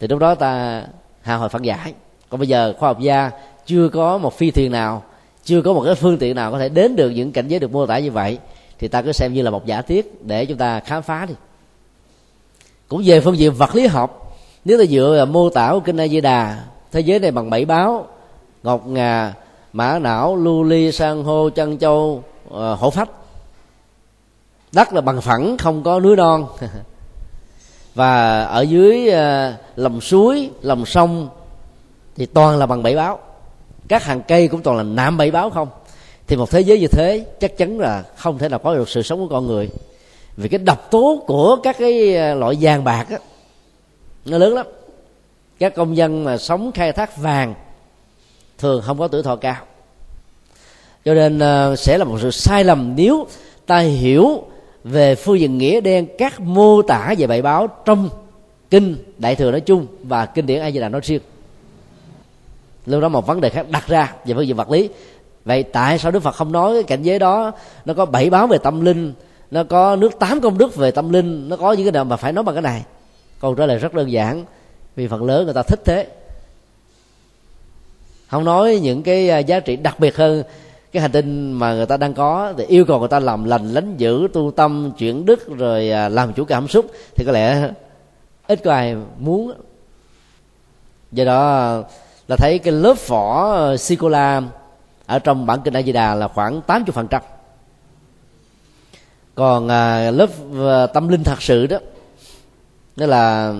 thì 0.00 0.08
lúc 0.08 0.18
đó 0.18 0.34
ta 0.34 0.84
hà 1.22 1.36
hồi 1.36 1.48
phản 1.48 1.62
giải 1.62 1.94
còn 2.30 2.38
bây 2.38 2.48
giờ 2.48 2.74
khoa 2.78 2.88
học 2.88 3.00
gia 3.00 3.30
chưa 3.66 3.88
có 3.88 4.18
một 4.18 4.38
phi 4.38 4.50
thuyền 4.50 4.72
nào, 4.72 5.02
chưa 5.44 5.62
có 5.62 5.72
một 5.72 5.82
cái 5.86 5.94
phương 5.94 6.18
tiện 6.18 6.36
nào 6.36 6.52
có 6.52 6.58
thể 6.58 6.68
đến 6.68 6.96
được 6.96 7.10
những 7.10 7.32
cảnh 7.32 7.48
giới 7.48 7.60
được 7.60 7.72
mô 7.72 7.86
tả 7.86 7.98
như 7.98 8.10
vậy, 8.10 8.38
thì 8.78 8.88
ta 8.88 9.02
cứ 9.02 9.12
xem 9.12 9.34
như 9.34 9.42
là 9.42 9.50
một 9.50 9.66
giả 9.66 9.82
thiết 9.82 10.24
để 10.24 10.46
chúng 10.46 10.58
ta 10.58 10.80
khám 10.80 11.02
phá 11.02 11.26
đi. 11.26 11.34
Cũng 12.88 13.02
về 13.04 13.20
phương 13.20 13.38
diện 13.38 13.52
vật 13.52 13.74
lý 13.74 13.86
học, 13.86 14.36
nếu 14.64 14.78
ta 14.78 14.84
dựa 14.84 15.14
vào 15.16 15.26
mô 15.26 15.50
tả 15.50 15.70
của 15.72 15.80
kinh 15.80 16.00
A 16.00 16.08
Di 16.08 16.20
Đà, 16.20 16.64
thế 16.92 17.00
giới 17.00 17.18
này 17.18 17.30
bằng 17.30 17.50
bảy 17.50 17.64
báo, 17.64 18.06
ngọc 18.62 18.86
ngà, 18.86 19.34
mã 19.72 19.98
não, 19.98 20.36
lưu 20.36 20.62
ly, 20.62 20.92
san 20.92 21.24
hô 21.24 21.50
chân 21.50 21.78
châu 21.78 22.24
ờ, 22.50 22.74
hổ 22.74 22.90
phách. 22.90 23.10
Đất 24.72 24.92
là 24.92 25.00
bằng 25.00 25.20
phẳng, 25.20 25.56
không 25.58 25.82
có 25.82 26.00
núi 26.00 26.16
non. 26.16 26.46
và 27.94 28.42
ở 28.42 28.60
dưới 28.60 29.08
ờ, 29.08 29.54
lòng 29.76 30.00
suối, 30.00 30.50
lòng 30.62 30.86
sông 30.86 31.28
thì 32.16 32.26
toàn 32.26 32.58
là 32.58 32.66
bằng 32.66 32.82
bảy 32.82 32.96
báo. 32.96 33.18
Các 33.88 34.04
hàng 34.04 34.22
cây 34.28 34.48
cũng 34.48 34.62
toàn 34.62 34.76
là 34.76 34.82
nạm 34.82 35.16
bảy 35.16 35.30
báo 35.30 35.50
không? 35.50 35.68
Thì 36.26 36.36
một 36.36 36.50
thế 36.50 36.60
giới 36.60 36.80
như 36.80 36.86
thế 36.86 37.24
chắc 37.40 37.56
chắn 37.56 37.78
là 37.78 38.02
không 38.16 38.38
thể 38.38 38.48
nào 38.48 38.58
có 38.58 38.74
được 38.74 38.88
sự 38.88 39.02
sống 39.02 39.18
của 39.18 39.28
con 39.28 39.46
người. 39.46 39.70
Vì 40.36 40.48
cái 40.48 40.58
độc 40.58 40.90
tố 40.90 41.22
của 41.26 41.56
các 41.62 41.76
cái 41.78 42.16
ờ, 42.16 42.34
loại 42.34 42.56
vàng 42.60 42.84
bạc 42.84 43.06
á, 43.10 43.18
nó 44.24 44.38
lớn 44.38 44.54
lắm. 44.54 44.66
Các 45.58 45.74
công 45.74 45.96
dân 45.96 46.24
mà 46.24 46.38
sống 46.38 46.72
khai 46.72 46.92
thác 46.92 47.16
vàng 47.16 47.54
thường 48.58 48.82
không 48.82 48.98
có 48.98 49.08
tuổi 49.08 49.22
thọ 49.22 49.36
cao. 49.36 49.56
Cho 51.04 51.14
nên 51.14 51.38
ờ, 51.38 51.76
sẽ 51.76 51.98
là 51.98 52.04
một 52.04 52.18
sự 52.22 52.30
sai 52.30 52.64
lầm 52.64 52.96
nếu 52.96 53.26
ta 53.66 53.78
hiểu 53.78 54.44
về 54.84 55.14
phương 55.14 55.40
diện 55.40 55.58
nghĩa 55.58 55.80
đen, 55.80 56.06
các 56.18 56.40
mô 56.40 56.82
tả 56.82 57.14
về 57.18 57.26
bảy 57.26 57.42
báo 57.42 57.68
trong 57.84 58.08
kinh 58.70 58.96
đại 59.18 59.36
thừa 59.36 59.50
nói 59.50 59.60
chung 59.60 59.86
và 60.02 60.26
kinh 60.26 60.46
điển 60.46 60.60
a 60.60 60.70
di 60.70 60.80
đà 60.80 60.88
nói 60.88 61.00
riêng. 61.04 61.20
Lúc 62.86 63.02
đó 63.02 63.08
một 63.08 63.26
vấn 63.26 63.40
đề 63.40 63.48
khác 63.48 63.66
đặt 63.70 63.86
ra 63.86 64.14
về 64.24 64.34
phương 64.34 64.46
diện 64.46 64.56
vật 64.56 64.70
lý. 64.70 64.88
Vậy 65.44 65.62
tại 65.62 65.98
sao 65.98 66.10
đức 66.10 66.20
phật 66.20 66.34
không 66.34 66.52
nói 66.52 66.72
cái 66.72 66.82
cảnh 66.82 67.02
giới 67.02 67.18
đó? 67.18 67.52
Nó 67.84 67.94
có 67.94 68.06
bảy 68.06 68.30
báo 68.30 68.46
về 68.46 68.58
tâm 68.58 68.80
linh, 68.84 69.12
nó 69.50 69.64
có 69.64 69.96
nước 69.96 70.18
tám 70.18 70.40
công 70.40 70.58
đức 70.58 70.76
về 70.76 70.90
tâm 70.90 71.10
linh, 71.10 71.48
nó 71.48 71.56
có 71.56 71.72
những 71.72 71.84
cái 71.84 71.92
nào 71.92 72.04
mà 72.04 72.16
phải 72.16 72.32
nói 72.32 72.44
bằng 72.44 72.54
cái 72.54 72.62
này? 72.62 72.84
Câu 73.40 73.54
trả 73.54 73.66
lời 73.66 73.78
rất 73.78 73.94
đơn 73.94 74.12
giản, 74.12 74.44
vì 74.96 75.08
phần 75.08 75.24
lớn 75.24 75.44
người 75.44 75.54
ta 75.54 75.62
thích 75.62 75.80
thế. 75.84 76.06
Không 78.28 78.44
nói 78.44 78.78
những 78.82 79.02
cái 79.02 79.30
à, 79.30 79.38
giá 79.38 79.60
trị 79.60 79.76
đặc 79.76 80.00
biệt 80.00 80.16
hơn 80.16 80.42
cái 80.92 81.02
hành 81.02 81.12
tinh 81.12 81.52
mà 81.52 81.74
người 81.74 81.86
ta 81.86 81.96
đang 81.96 82.14
có 82.14 82.52
thì 82.58 82.64
yêu 82.64 82.84
cầu 82.84 82.98
người 82.98 83.08
ta 83.08 83.18
làm 83.18 83.44
lành, 83.44 83.72
lánh 83.72 83.96
giữ 83.96 84.28
tu 84.32 84.50
tâm, 84.50 84.92
chuyển 84.98 85.26
đức, 85.26 85.48
rồi 85.58 85.90
à, 85.90 86.08
làm 86.08 86.32
chủ 86.32 86.44
cảm 86.44 86.68
xúc 86.68 86.86
thì 87.14 87.24
có 87.24 87.32
lẽ 87.32 87.70
ít 88.46 88.60
có 88.64 88.72
ai 88.72 88.96
muốn. 89.18 89.52
Do 91.12 91.24
đó 91.24 91.70
là 92.28 92.36
thấy 92.36 92.58
cái 92.58 92.72
lớp 92.72 92.94
vỏ 93.06 93.76
sô 93.76 94.10
ở 95.06 95.18
trong 95.18 95.46
bản 95.46 95.60
kinh 95.64 95.76
A 95.76 95.82
Di 95.82 95.92
Đà 95.92 96.14
là 96.14 96.28
khoảng 96.28 96.62
80 96.62 96.92
phần 96.92 97.08
trăm. 97.08 97.22
Còn 99.34 99.68
à, 99.68 100.10
lớp 100.10 100.30
à, 100.66 100.86
tâm 100.86 101.08
linh 101.08 101.24
thật 101.24 101.42
sự 101.42 101.66
đó 101.66 101.78
đó 102.96 103.06
là 103.06 103.54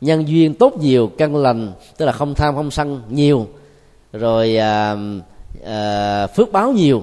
nhân 0.00 0.28
duyên 0.28 0.54
tốt 0.54 0.78
nhiều, 0.78 1.10
căn 1.18 1.36
lành, 1.36 1.72
tức 1.96 2.06
là 2.06 2.12
không 2.12 2.34
tham 2.34 2.54
không 2.54 2.70
sân 2.70 3.02
nhiều, 3.08 3.46
rồi 4.12 4.58
à, 5.64 6.26
phước 6.26 6.52
báo 6.52 6.72
nhiều 6.72 7.02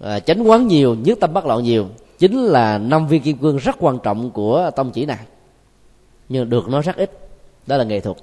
à, 0.00 0.20
chánh 0.20 0.50
quán 0.50 0.66
nhiều 0.66 0.94
nhất 0.94 1.18
tâm 1.20 1.32
bất 1.32 1.46
loạn 1.46 1.62
nhiều 1.62 1.86
chính 2.18 2.44
là 2.44 2.78
năm 2.78 3.08
viên 3.08 3.22
kim 3.22 3.38
cương 3.38 3.56
rất 3.56 3.76
quan 3.80 3.98
trọng 3.98 4.30
của 4.30 4.70
tông 4.76 4.90
chỉ 4.90 5.06
này. 5.06 5.18
Nhưng 6.28 6.50
được 6.50 6.68
nó 6.68 6.80
rất 6.80 6.96
ít 6.96 7.10
đó 7.66 7.76
là 7.76 7.84
nghệ 7.84 8.00
thuật. 8.00 8.16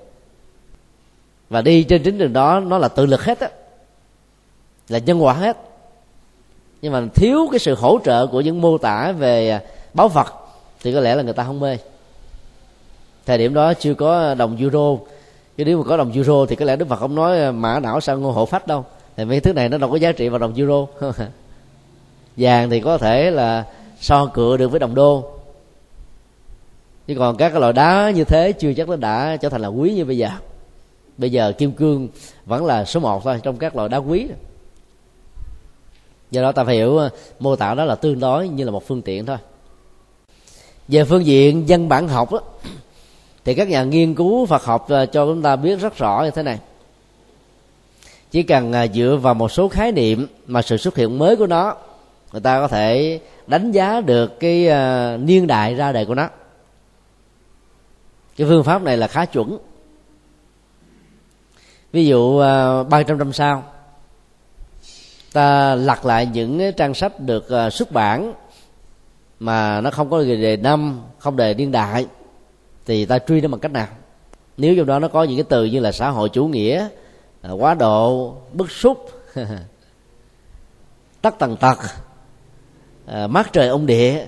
Và 1.50 1.62
đi 1.62 1.84
trên 1.84 2.04
chính 2.04 2.18
đường 2.18 2.34
đó 2.34 2.60
nó 2.60 2.78
là 2.78 2.88
tự 2.88 3.06
lực 3.06 3.24
hết 3.24 3.40
á 3.40 3.50
là 4.90 5.00
nhân 5.00 5.24
quả 5.24 5.34
hết. 5.34 5.58
Nhưng 6.82 6.94
mà 6.94 7.02
thiếu 7.16 7.48
cái 7.52 7.60
sự 7.60 7.76
hỗ 7.76 8.00
trợ 8.06 8.28
của 8.28 8.42
những 8.42 8.62
mô 8.62 8.78
tả 8.78 9.12
về 9.12 9.60
báo 9.94 10.08
vật 10.08 10.28
thì 10.82 10.94
có 10.94 11.00
lẽ 11.00 11.16
là 11.16 11.24
người 11.24 11.34
ta 11.34 11.44
không 11.44 11.60
mê. 11.60 11.78
Thời 13.26 13.38
điểm 13.38 13.54
đó 13.54 13.74
chưa 13.74 13.94
có 13.94 14.34
đồng 14.34 14.58
euro 14.58 14.98
chứ 15.58 15.66
nếu 15.66 15.78
mà 15.78 15.84
có 15.88 15.98
đồng 15.98 16.12
euro 16.12 16.46
thì 16.46 16.56
có 16.56 16.66
lẽ 16.66 16.76
đức 16.76 16.88
phật 16.90 16.96
không 16.96 17.16
nói 17.16 17.52
mã 17.52 17.80
não 17.80 18.02
sang 18.02 18.22
ngô 18.22 18.32
hộ 18.32 18.46
phách 18.46 18.68
đâu 18.68 18.86
thì 19.18 19.26
mấy 19.26 19.40
thứ 19.40 19.54
này 19.54 19.70
nó 19.70 19.78
đâu 19.78 19.92
có 19.92 19.96
giá 19.96 20.12
trị 20.12 20.30
vào 20.30 20.40
đồng 20.40 20.54
euro. 20.56 20.86
Vàng 22.38 22.70
thì 22.70 22.80
có 22.80 22.98
thể 22.98 23.32
là 23.32 23.66
so 24.00 24.26
cựa 24.26 24.58
được 24.58 24.72
với 24.72 24.80
đồng 24.80 24.96
đô. 24.96 25.34
Chứ 27.08 27.16
còn 27.20 27.38
các 27.38 27.50
cái 27.50 27.62
loại 27.62 27.74
đá 27.74 28.12
như 28.16 28.24
thế 28.24 28.52
chưa 28.52 28.74
chắc 28.74 28.90
nó 28.90 28.96
đã 28.96 29.38
trở 29.42 29.50
thành 29.50 29.62
là 29.62 29.68
quý 29.68 29.94
như 29.94 30.06
bây 30.06 30.18
giờ. 30.18 30.30
Bây 31.18 31.32
giờ 31.32 31.52
kim 31.58 31.72
cương 31.72 32.08
vẫn 32.46 32.66
là 32.66 32.86
số 32.86 33.00
một 33.00 33.24
thôi 33.24 33.40
trong 33.44 33.58
các 33.58 33.76
loại 33.76 33.90
đá 33.90 33.98
quý. 33.98 34.28
Do 36.32 36.42
đó 36.42 36.52
ta 36.52 36.64
phải 36.64 36.76
hiểu 36.76 37.00
mô 37.40 37.56
tả 37.56 37.74
đó 37.74 37.86
là 37.86 37.96
tương 37.96 38.20
đối 38.20 38.48
như 38.48 38.64
là 38.64 38.72
một 38.72 38.88
phương 38.88 39.02
tiện 39.02 39.26
thôi. 39.26 39.38
Về 40.88 41.04
phương 41.04 41.26
diện 41.26 41.70
dân 41.70 41.90
bản 41.90 42.08
học 42.08 42.32
đó, 42.32 42.40
thì 43.46 43.54
các 43.54 43.70
nhà 43.70 43.84
nghiên 43.84 44.16
cứu 44.16 44.46
Phật 44.46 44.64
học 44.64 44.86
ờ, 44.90 45.06
cho 45.06 45.26
chúng 45.26 45.42
ta 45.42 45.56
biết 45.56 45.80
rất 45.80 45.98
rõ 45.98 46.22
như 46.24 46.32
thế 46.32 46.44
này 46.44 46.60
chỉ 48.34 48.44
cần 48.44 48.74
à, 48.74 48.88
dựa 48.88 49.20
vào 49.22 49.34
một 49.34 49.52
số 49.52 49.70
khái 49.70 49.92
niệm 49.92 50.28
mà 50.48 50.62
sự 50.62 50.78
xuất 50.78 50.96
hiện 50.96 51.20
mới 51.20 51.36
của 51.36 51.48
nó 51.48 51.76
người 52.32 52.42
ta 52.42 52.60
có 52.60 52.68
thể 52.68 53.20
đánh 53.48 53.72
giá 53.72 54.02
được 54.02 54.40
cái 54.40 54.68
uh, 54.68 55.20
niên 55.20 55.48
đại 55.48 55.76
ra 55.76 55.92
đời 55.92 56.06
của 56.06 56.16
nó. 56.16 56.30
Cái 58.38 58.48
phương 58.48 58.64
pháp 58.64 58.82
này 58.82 58.98
là 58.98 59.08
khá 59.08 59.26
chuẩn. 59.26 59.58
Ví 61.92 62.06
dụ 62.06 62.40
à, 62.40 62.84
ba 62.84 63.04
trăm 63.04 63.18
năm 63.18 63.34
sau 63.34 63.64
ta 65.34 65.76
lật 65.76 66.06
lại 66.06 66.26
những 66.26 66.72
trang 66.78 66.94
sách 66.94 67.20
được 67.20 67.50
à, 67.50 67.70
xuất 67.70 67.92
bản 67.92 68.34
mà 69.40 69.82
nó 69.82 69.92
không 69.92 70.10
có 70.10 70.24
đề 70.24 70.58
năm 70.58 71.02
không 71.20 71.36
đề 71.36 71.54
niên 71.54 71.72
đại 71.72 72.06
thì 72.86 73.06
ta 73.06 73.20
truy 73.20 73.42
nó 73.42 73.48
bằng 73.48 73.60
cách 73.60 73.72
nào? 73.72 73.88
Nếu 74.58 74.76
trong 74.78 74.86
đó 74.86 75.00
nó 75.00 75.08
có 75.08 75.24
những 75.24 75.38
cái 75.38 75.46
từ 75.50 75.66
như 75.66 75.80
là 75.80 75.92
xã 75.92 76.10
hội 76.10 76.30
chủ 76.30 76.48
nghĩa 76.48 76.90
Ờ, 77.44 77.54
quá 77.54 77.74
độ 77.74 78.36
bức 78.54 78.72
xúc. 78.72 79.10
Tắc 81.22 81.40
tần 81.40 81.58
tật. 81.58 81.78
À, 83.06 83.28
mát 83.28 83.54
trời 83.54 83.68
ông 83.68 83.86
địa. 83.86 84.26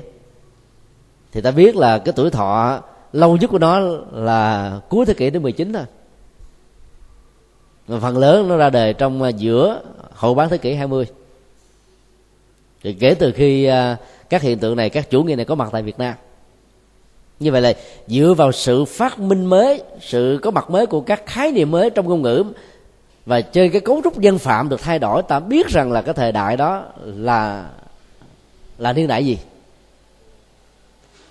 Thì 1.31 1.41
ta 1.41 1.51
biết 1.51 1.75
là 1.75 1.97
cái 1.97 2.13
tuổi 2.15 2.29
thọ 2.29 2.81
lâu 3.13 3.37
nhất 3.37 3.49
của 3.49 3.59
nó 3.59 3.79
là 4.11 4.79
cuối 4.89 5.05
thế 5.05 5.13
kỷ 5.13 5.29
thứ 5.29 5.39
19 5.39 5.73
thôi. 5.73 5.83
Mà 7.87 7.99
phần 7.99 8.17
lớn 8.17 8.47
nó 8.47 8.57
ra 8.57 8.69
đời 8.69 8.93
trong 8.93 9.21
à, 9.21 9.29
giữa 9.29 9.81
hậu 10.11 10.33
bán 10.33 10.49
thế 10.49 10.57
kỷ 10.57 10.73
20 10.73 11.05
thì 12.83 12.93
kể 12.93 13.15
từ 13.19 13.31
khi 13.31 13.65
à, 13.65 13.97
các 14.29 14.41
hiện 14.41 14.59
tượng 14.59 14.75
này 14.75 14.89
các 14.89 15.09
chủ 15.09 15.23
nghĩa 15.23 15.35
này 15.35 15.45
có 15.45 15.55
mặt 15.55 15.69
tại 15.71 15.81
Việt 15.81 15.99
Nam. 15.99 16.15
Như 17.39 17.51
vậy 17.51 17.61
là 17.61 17.73
dựa 18.07 18.33
vào 18.37 18.51
sự 18.51 18.85
phát 18.85 19.19
minh 19.19 19.45
mới 19.45 19.83
sự 20.01 20.39
có 20.41 20.51
mặt 20.51 20.69
mới 20.69 20.85
của 20.85 21.01
các 21.01 21.25
khái 21.25 21.51
niệm 21.51 21.71
mới 21.71 21.89
trong 21.89 22.09
ngôn 22.09 22.21
ngữ 22.21 22.43
và 23.25 23.41
trên 23.41 23.71
cái 23.71 23.81
cấu 23.81 24.01
trúc 24.03 24.19
dân 24.19 24.39
phạm 24.39 24.69
được 24.69 24.81
thay 24.81 24.99
đổi, 24.99 25.23
ta 25.23 25.39
biết 25.39 25.67
rằng 25.67 25.91
là 25.91 26.01
cái 26.01 26.13
thời 26.13 26.31
đại 26.31 26.57
đó 26.57 26.83
là 27.03 27.69
là 28.77 28.93
niên 28.93 29.07
đại 29.07 29.25
gì. 29.25 29.37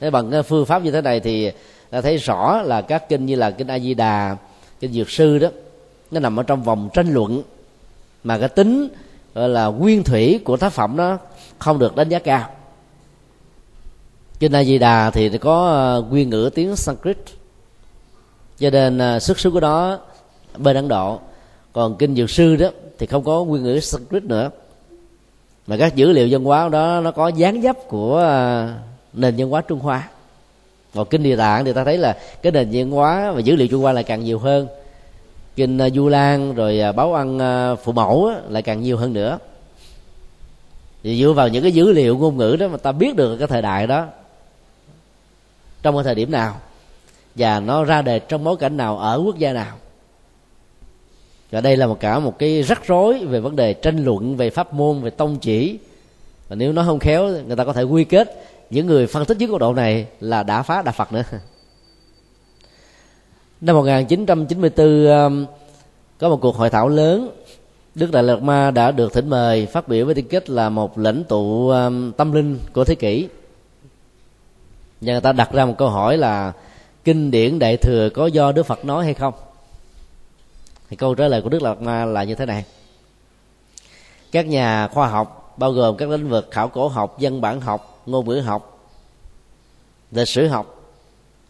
Thế 0.01 0.11
bằng 0.11 0.31
cái 0.31 0.43
phương 0.43 0.67
pháp 0.67 0.83
như 0.83 0.91
thế 0.91 1.01
này 1.01 1.21
thì 1.21 1.51
ta 1.91 2.01
thấy 2.01 2.17
rõ 2.17 2.63
là 2.63 2.83
các 2.83 3.09
kinh 3.09 3.27
như 3.27 3.37
là 3.37 3.51
kinh 3.51 3.67
a 3.67 3.79
di 3.79 3.95
đà, 3.95 4.37
kinh 4.81 4.93
dược 4.93 5.11
sư 5.11 5.39
đó, 5.39 5.49
nó 6.11 6.21
nằm 6.21 6.41
ở 6.41 6.43
trong 6.43 6.63
vòng 6.63 6.91
tranh 6.93 7.15
luận. 7.15 7.43
Mà 8.25 8.39
cái 8.39 8.49
tính, 8.49 8.89
gọi 9.35 9.49
là, 9.49 9.67
nguyên 9.67 10.05
thủy 10.05 10.41
của 10.45 10.57
tác 10.57 10.73
phẩm 10.73 10.97
đó 10.97 11.19
không 11.59 11.79
được 11.79 11.97
đánh 11.97 12.09
giá 12.09 12.19
cao. 12.19 12.51
Kinh 14.39 14.53
a 14.53 14.65
di 14.65 14.79
đà 14.79 15.11
thì 15.11 15.39
có 15.39 15.67
ờ, 15.69 16.05
nguyên 16.11 16.31
ngữ 16.31 16.51
tiếng 16.55 16.77
sanskrit. 16.77 17.19
Cho 18.59 18.71
nên 18.71 18.99
ờ, 18.99 19.19
xuất 19.19 19.39
xứ 19.39 19.51
của 19.51 19.61
nó 19.61 19.99
bên 20.57 20.77
ấn 20.77 20.89
độ 20.89 21.21
còn 21.75 21.97
kinh 21.97 22.15
dược 22.15 22.31
sư 22.31 22.57
đó, 22.57 22.69
thì 22.99 23.07
không 23.07 23.25
có 23.25 23.45
nguyên 23.45 23.63
ngữ 23.63 23.81
sanskrit 23.81 24.25
nữa. 24.25 24.51
Mà 25.67 25.77
các 25.77 25.97
dữ 25.97 26.13
liệu 26.13 26.29
văn 26.31 26.45
hóa 26.45 26.69
đó, 26.69 27.01
nó 27.01 27.11
có 27.11 27.29
dáng 27.29 27.63
dấp 27.63 27.77
của 27.89 28.19
à, 28.19 28.69
nền 29.13 29.35
văn 29.39 29.51
hóa 29.51 29.61
trung 29.61 29.79
hoa. 29.79 30.09
Còn 30.95 31.09
kinh 31.09 31.23
địa 31.23 31.37
tạng 31.37 31.65
thì 31.65 31.73
ta 31.73 31.85
thấy 31.85 31.99
là 31.99 32.19
cái 32.43 32.53
nền 32.53 32.69
văn 32.73 32.91
hóa 32.91 33.33
và 33.33 33.41
dữ 33.41 33.57
liệu 33.57 33.69
trung 33.69 33.83
hoa 33.83 33.93
lại 33.93 34.05
càng 34.05 34.25
nhiều 34.25 34.39
hơn. 34.39 34.69
Kinh 35.57 35.79
à, 35.79 35.91
du 35.91 36.09
lan, 36.09 36.55
rồi 36.55 36.81
à, 36.81 36.93
báo 36.93 37.15
ăn 37.15 37.39
phụ 37.85 37.93
mẫu 37.93 38.33
lại 38.49 38.63
càng 38.63 38.83
nhiều 38.83 38.97
hơn 38.97 39.13
nữa. 39.13 39.39
Thì 41.03 41.21
dựa 41.21 41.33
vào 41.33 41.49
những 41.49 41.63
cái 41.63 41.73
dữ 41.73 41.93
liệu 41.93 42.19
ngôn 42.19 42.37
ngữ 42.37 42.57
đó 42.61 42.69
mà 42.69 42.77
ta 42.77 42.93
biết 42.93 43.17
được 43.17 43.37
cái 43.37 43.49
thời 43.49 43.63
đại 43.63 43.87
đó, 43.87 44.07
trong 45.83 45.95
cái 45.95 46.05
thời 46.05 46.15
điểm 46.15 46.31
nào, 46.31 46.61
và 47.35 47.61
nó 47.61 47.85
ra 47.85 48.03
đề 48.03 48.19
trong 48.19 48.45
bối 48.45 48.57
cảnh 48.57 48.77
nào, 48.77 48.99
ở 48.99 49.23
quốc 49.25 49.39
gia 49.39 49.53
nào 49.53 49.77
và 51.55 51.61
đây 51.61 51.77
là 51.77 51.87
một 51.87 52.01
cả 52.01 52.19
một 52.19 52.39
cái 52.39 52.63
rắc 52.63 52.87
rối 52.87 53.27
về 53.27 53.41
vấn 53.41 53.57
đề 53.57 53.75
tranh 53.75 54.05
luận 54.05 54.37
về 54.37 54.51
pháp 54.51 54.75
môn, 54.75 55.01
về 55.01 55.11
tông 55.11 55.39
chỉ. 55.39 55.79
Và 56.49 56.57
nếu 56.57 56.73
nó 56.73 56.85
không 56.87 56.99
khéo, 56.99 57.29
người 57.47 57.57
ta 57.57 57.65
có 57.65 57.73
thể 57.73 57.83
quy 57.83 58.05
kết 58.05 58.47
những 58.71 58.87
người 58.87 59.07
phân 59.07 59.25
tích 59.25 59.39
dưới 59.39 59.49
góc 59.49 59.61
độ 59.61 59.75
này 59.75 60.07
là 60.21 60.43
đã 60.43 60.63
phá 60.63 60.83
đạo 60.83 60.95
Phật 60.97 61.13
nữa. 61.13 61.23
Năm 63.61 63.77
1994 63.77 65.07
um, 65.07 65.47
có 66.19 66.29
một 66.29 66.39
cuộc 66.41 66.57
hội 66.57 66.71
thảo 66.71 66.89
lớn. 66.89 67.31
Đức 67.95 68.13
Đại 68.13 68.23
Lạt 68.23 68.43
Ma 68.43 68.71
đã 68.71 68.91
được 68.91 69.13
thỉnh 69.13 69.31
mời 69.31 69.67
phát 69.67 69.89
biểu 69.89 70.07
với 70.07 70.15
tư 70.15 70.23
cách 70.23 70.51
là 70.51 70.69
một 70.69 70.99
lãnh 70.99 71.25
tụ 71.25 71.69
um, 71.69 72.13
tâm 72.13 72.33
linh 72.33 72.59
của 72.73 72.85
thế 72.85 72.95
kỷ. 72.95 73.29
Và 75.01 75.13
người 75.13 75.21
ta 75.21 75.33
đặt 75.33 75.53
ra 75.53 75.65
một 75.65 75.75
câu 75.79 75.89
hỏi 75.89 76.19
là, 76.19 76.53
kinh 77.05 77.31
điển 77.31 77.59
đại 77.59 77.77
thừa 77.77 78.09
có 78.15 78.27
do 78.27 78.53
đức 78.53 78.63
phật 78.67 78.85
nói 78.85 79.05
hay 79.05 79.15
không? 79.15 79.35
Thì 80.91 80.97
câu 80.97 81.15
trả 81.15 81.29
lời 81.29 81.43
của 81.43 81.49
đức 81.49 81.63
lạt 81.63 81.81
ma 81.81 82.05
là 82.05 82.25
như 82.25 82.35
thế 82.35 82.47
này. 82.47 82.65
Các 84.33 84.47
nhà 84.47 84.89
khoa 84.89 85.09
học, 85.09 85.55
bao 85.57 85.73
gồm 85.73 85.97
các 85.97 86.09
lĩnh 86.09 86.29
vực 86.29 86.49
khảo 86.51 86.69
cổ 86.69 86.89
học 86.89 87.19
dân 87.19 87.41
bản 87.41 87.61
học, 87.61 88.03
ngôn 88.07 88.29
ngữ 88.29 88.41
học, 88.41 88.89
lịch 90.13 90.29
sử 90.29 90.47
học, 90.47 90.93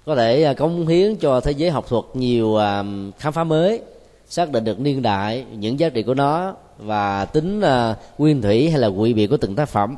có 0.06 0.14
thể 0.14 0.44
à, 0.44 0.54
cống 0.54 0.86
hiến 0.86 1.16
cho 1.16 1.40
thế 1.40 1.52
giới 1.52 1.70
học 1.70 1.86
thuật 1.88 2.04
nhiều 2.14 2.56
à, 2.56 2.84
khám 3.18 3.32
phá 3.32 3.44
mới, 3.44 3.80
xác 4.28 4.50
định 4.50 4.64
được 4.64 4.80
niên 4.80 5.02
đại, 5.02 5.44
những 5.52 5.80
giá 5.80 5.88
trị 5.88 6.02
của 6.02 6.14
nó 6.14 6.54
và 6.78 7.24
tính 7.24 7.60
à, 7.60 7.96
nguyên 8.18 8.42
thủy 8.42 8.70
hay 8.70 8.80
là 8.80 8.86
quỷ 8.86 9.12
biệt 9.12 9.26
của 9.26 9.36
từng 9.36 9.54
tác 9.54 9.68
phẩm. 9.68 9.96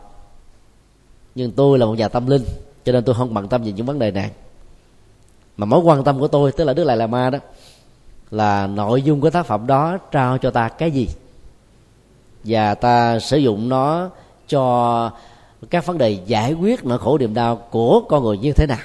Nhưng 1.35 1.53
tôi 1.53 1.79
là 1.79 1.87
một 1.87 1.95
nhà 1.99 2.09
tâm 2.09 2.27
linh, 2.27 2.45
cho 2.85 2.93
nên 2.93 3.05
tôi 3.05 3.15
không 3.15 3.35
bận 3.35 3.49
tâm 3.49 3.63
về 3.63 3.73
những 3.73 3.87
vấn 3.87 3.99
đề 3.99 4.11
này. 4.11 4.31
Mà 5.57 5.67
mối 5.67 5.81
quan 5.81 6.05
tâm 6.05 6.21
của 6.21 6.29
tôi, 6.29 6.53
tức 6.53 6.65
là 6.65 6.73
đức 6.73 6.85
lại 6.85 6.97
là 6.97 7.07
ma 7.07 7.31
đó 7.31 7.39
là 8.31 8.67
nội 8.67 9.03
dung 9.03 9.21
của 9.21 9.31
tác 9.31 9.47
phẩm 9.47 9.67
đó 9.67 9.99
trao 10.11 10.39
cho 10.39 10.51
ta 10.51 10.69
cái 10.69 10.91
gì? 10.91 11.09
Và 12.45 12.75
ta 12.75 13.19
sử 13.19 13.37
dụng 13.37 13.69
nó 13.69 14.11
cho 14.49 15.11
các 15.71 15.87
vấn 15.87 15.99
đề 15.99 16.11
giải 16.27 16.53
quyết 16.53 16.85
nỗi 16.85 16.99
khổ 16.99 17.19
niềm 17.19 17.35
đau 17.35 17.57
của 17.57 18.03
con 18.09 18.25
người 18.25 18.39
như 18.39 18.53
thế 18.53 18.67
nào. 18.67 18.79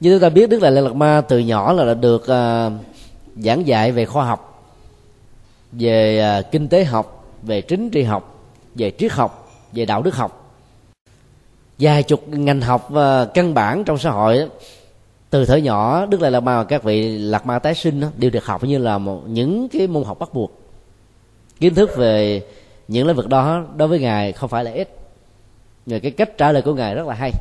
Như 0.00 0.10
chúng 0.14 0.20
ta 0.20 0.28
biết 0.28 0.50
đức 0.50 0.62
đại 0.62 0.72
lạt 0.72 0.94
ma 0.94 1.22
từ 1.28 1.38
nhỏ 1.38 1.72
là 1.72 1.84
đã 1.84 1.94
được 1.94 2.22
uh, 2.22 2.72
giảng 3.36 3.66
dạy 3.66 3.92
về 3.92 4.04
khoa 4.04 4.24
học 4.24 4.64
về 5.72 6.24
uh, 6.40 6.52
kinh 6.52 6.68
tế 6.68 6.84
học 6.84 7.24
về 7.42 7.60
chính 7.60 7.90
trị 7.90 8.02
học 8.02 8.38
về 8.74 8.92
triết 8.98 9.12
học 9.12 9.52
về 9.72 9.86
đạo 9.86 10.02
đức 10.02 10.14
học. 10.14 10.54
Vài 11.78 12.02
chục 12.02 12.28
ngành 12.28 12.60
học 12.60 12.88
uh, 12.92 13.34
căn 13.34 13.54
bản 13.54 13.84
trong 13.84 13.98
xã 13.98 14.10
hội 14.10 14.48
từ 15.30 15.44
thời 15.44 15.62
nhỏ 15.62 16.06
đức 16.06 16.20
lại 16.20 16.30
lạt 16.30 16.40
ma 16.40 16.56
và 16.56 16.64
các 16.64 16.82
vị 16.82 17.18
lạc 17.18 17.46
ma 17.46 17.58
tái 17.58 17.74
sinh 17.74 18.00
đó, 18.00 18.08
đều 18.16 18.30
được 18.30 18.44
học 18.44 18.64
như 18.64 18.78
là 18.78 18.98
một 18.98 19.22
những 19.26 19.68
cái 19.68 19.86
môn 19.86 20.04
học 20.04 20.18
bắt 20.18 20.34
buộc. 20.34 20.60
Kiến 21.60 21.74
thức 21.74 21.96
về 21.96 22.42
những 22.88 23.06
lĩnh 23.06 23.16
vực 23.16 23.28
đó 23.28 23.64
đối 23.76 23.88
với 23.88 23.98
ngài 23.98 24.32
không 24.32 24.50
phải 24.50 24.64
là 24.64 24.70
ít. 24.70 24.96
Nhưng 25.86 26.00
cái 26.00 26.10
cách 26.10 26.38
trả 26.38 26.52
lời 26.52 26.62
của 26.62 26.74
ngài 26.74 26.94
rất 26.94 27.06
là 27.06 27.14
hay. 27.14 27.32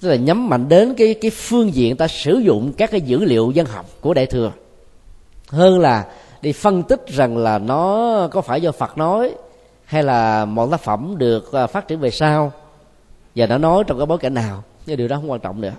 Tức 0.00 0.08
là 0.08 0.16
nhắm 0.16 0.48
mạnh 0.48 0.68
đến 0.68 0.94
cái 0.94 1.14
cái 1.14 1.30
phương 1.30 1.74
diện 1.74 1.96
ta 1.96 2.08
sử 2.08 2.38
dụng 2.38 2.72
các 2.72 2.90
cái 2.90 3.00
dữ 3.00 3.24
liệu 3.24 3.50
dân 3.50 3.66
học 3.66 3.86
của 4.00 4.14
đại 4.14 4.26
thừa. 4.26 4.52
Hơn 5.48 5.78
là 5.78 6.06
đi 6.42 6.52
phân 6.52 6.82
tích 6.82 7.06
rằng 7.08 7.36
là 7.36 7.58
nó 7.58 8.28
có 8.30 8.40
phải 8.40 8.60
do 8.60 8.72
phật 8.72 8.98
nói 8.98 9.34
hay 9.84 10.02
là 10.02 10.44
một 10.44 10.70
tác 10.70 10.80
phẩm 10.80 11.14
được 11.18 11.52
à, 11.52 11.66
phát 11.66 11.88
triển 11.88 12.00
về 12.00 12.10
sau. 12.10 12.52
Và 13.34 13.46
nó 13.46 13.58
nói 13.58 13.84
trong 13.86 13.98
cái 13.98 14.06
bối 14.06 14.18
cảnh 14.18 14.34
nào. 14.34 14.62
Cái 14.86 14.96
điều 14.96 15.08
đó 15.08 15.16
không 15.16 15.30
quan 15.30 15.40
trọng 15.40 15.60
nữa 15.60 15.72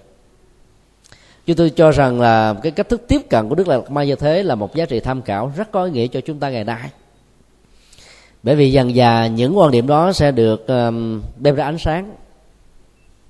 chúng 1.45 1.55
tôi 1.55 1.69
cho 1.69 1.91
rằng 1.91 2.21
là 2.21 2.55
cái 2.63 2.71
cách 2.71 2.89
thức 2.89 3.01
tiếp 3.07 3.21
cận 3.29 3.49
của 3.49 3.55
đức 3.55 3.67
lạc 3.67 3.91
ma 3.91 4.03
như 4.03 4.15
thế 4.15 4.43
là 4.43 4.55
một 4.55 4.75
giá 4.75 4.85
trị 4.85 4.99
tham 4.99 5.21
khảo 5.21 5.51
rất 5.57 5.71
có 5.71 5.83
ý 5.83 5.91
nghĩa 5.91 6.07
cho 6.07 6.21
chúng 6.21 6.39
ta 6.39 6.49
ngày 6.49 6.63
nay. 6.63 6.89
Bởi 8.43 8.55
vì 8.55 8.71
dần 8.71 8.93
dà, 8.93 9.27
những 9.27 9.57
quan 9.57 9.71
điểm 9.71 9.87
đó 9.87 10.13
sẽ 10.13 10.31
được 10.31 10.65
đem 11.37 11.55
ra 11.55 11.65
ánh 11.65 11.77
sáng. 11.77 12.15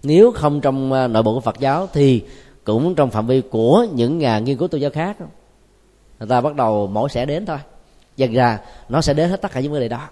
Nếu 0.04 0.32
không 0.32 0.62
trong 0.62 0.94
ờ, 0.94 1.08
nội 1.08 1.24
bộ 1.24 1.34
của 1.34 1.40
phật 1.40 1.60
giáo 1.60 1.88
thì 1.94 2.24
cũng 2.64 2.96
trong 2.96 3.10
phạm 3.10 3.28
vi 3.28 3.42
của 3.42 3.86
những 3.94 4.18
nhà 4.18 4.40
nghiên 4.40 4.58
cứu 4.58 4.68
tôn 4.68 4.82
giáo 4.82 4.92
khác. 4.92 5.18
Người 6.20 6.30
ta 6.30 6.42
bắt 6.42 6.56
đầu 6.56 6.88
mỗi 6.88 7.10
sẽ 7.10 7.26
đến 7.26 7.46
thôi. 7.46 7.58
Dần 8.18 8.34
ra 8.34 8.60
nó 8.90 9.02
sẽ 9.02 9.14
đến 9.14 9.30
hết 9.30 9.42
tất 9.42 9.52
cả 9.52 9.60
những 9.60 9.72
vấn 9.72 9.82
đề 9.82 9.88
đó. 9.88 10.10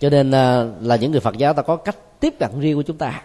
Cho 0.00 0.10
nên 0.10 0.30
ờ, 0.30 0.72
là 0.80 0.96
những 0.96 1.10
người 1.12 1.20
phật 1.20 1.36
giáo 1.36 1.54
ta 1.54 1.62
có 1.62 1.76
cách 1.76 1.96
tiếp 2.20 2.34
cận 2.38 2.60
riêng 2.60 2.76
của 2.76 2.82
chúng 2.82 2.98
ta 2.98 3.22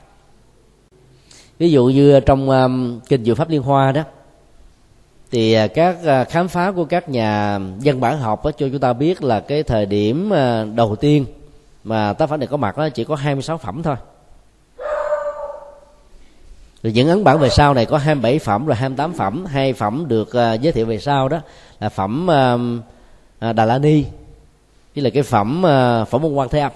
ví 1.59 1.71
dụ 1.71 1.85
như 1.85 2.19
trong 2.19 2.49
um, 2.49 2.99
kinh 2.99 3.23
diệu 3.23 3.35
pháp 3.35 3.49
liên 3.49 3.61
hoa 3.61 3.91
đó 3.91 4.03
thì 5.31 5.63
uh, 5.65 5.71
các 5.73 5.97
uh, 6.01 6.29
khám 6.29 6.47
phá 6.47 6.71
của 6.71 6.85
các 6.85 7.09
nhà 7.09 7.59
dân 7.79 7.99
bản 7.99 8.19
học 8.19 8.45
đó, 8.45 8.51
cho 8.51 8.69
chúng 8.69 8.79
ta 8.79 8.93
biết 8.93 9.23
là 9.23 9.39
cái 9.39 9.63
thời 9.63 9.85
điểm 9.85 10.31
uh, 10.31 10.75
đầu 10.75 10.95
tiên 10.95 11.25
mà 11.83 12.13
tác 12.13 12.29
phẩm 12.29 12.39
này 12.39 12.47
có 12.47 12.57
mặt 12.57 12.77
đó 12.77 12.89
chỉ 12.89 13.03
có 13.03 13.15
26 13.15 13.57
phẩm 13.57 13.83
thôi. 13.83 13.95
Rồi 16.83 16.93
những 16.93 17.09
ấn 17.09 17.23
bản 17.23 17.39
về 17.39 17.49
sau 17.49 17.73
này 17.73 17.85
có 17.85 17.97
27 17.97 18.39
phẩm 18.39 18.65
rồi 18.65 18.75
28 18.75 19.13
phẩm 19.13 19.45
hai 19.45 19.73
phẩm 19.73 20.05
được 20.07 20.27
uh, 20.27 20.61
giới 20.61 20.73
thiệu 20.73 20.85
về 20.85 20.99
sau 20.99 21.29
đó 21.29 21.39
là 21.79 21.89
phẩm 21.89 22.27
uh, 22.29 23.55
Đà 23.55 23.65
La 23.65 23.77
Ni 23.77 24.05
tức 24.93 25.01
là 25.01 25.09
cái 25.09 25.23
phẩm 25.23 25.59
uh, 25.63 26.07
phẩm 26.07 26.21
môn 26.21 26.33
quan 26.33 26.49
thế 26.49 26.59
âm 26.59 26.71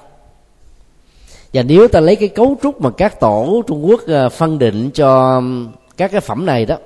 và 1.54 1.64
nếu 1.64 1.88
ta 1.88 2.00
lấy 2.00 2.16
cái 2.16 2.30
cấu 2.30 2.58
trúc 2.64 2.82
mà 2.82 2.90
các 2.90 3.20
tổ 3.20 3.62
Trung 3.68 3.86
Quốc 3.86 4.02
ờ, 4.08 4.30
phân 4.30 4.60
định 4.60 4.92
cho 4.92 5.42
các 5.98 6.12
cái 6.12 6.22
phẩm 6.22 6.46
này 6.46 6.66
đó 6.66 6.78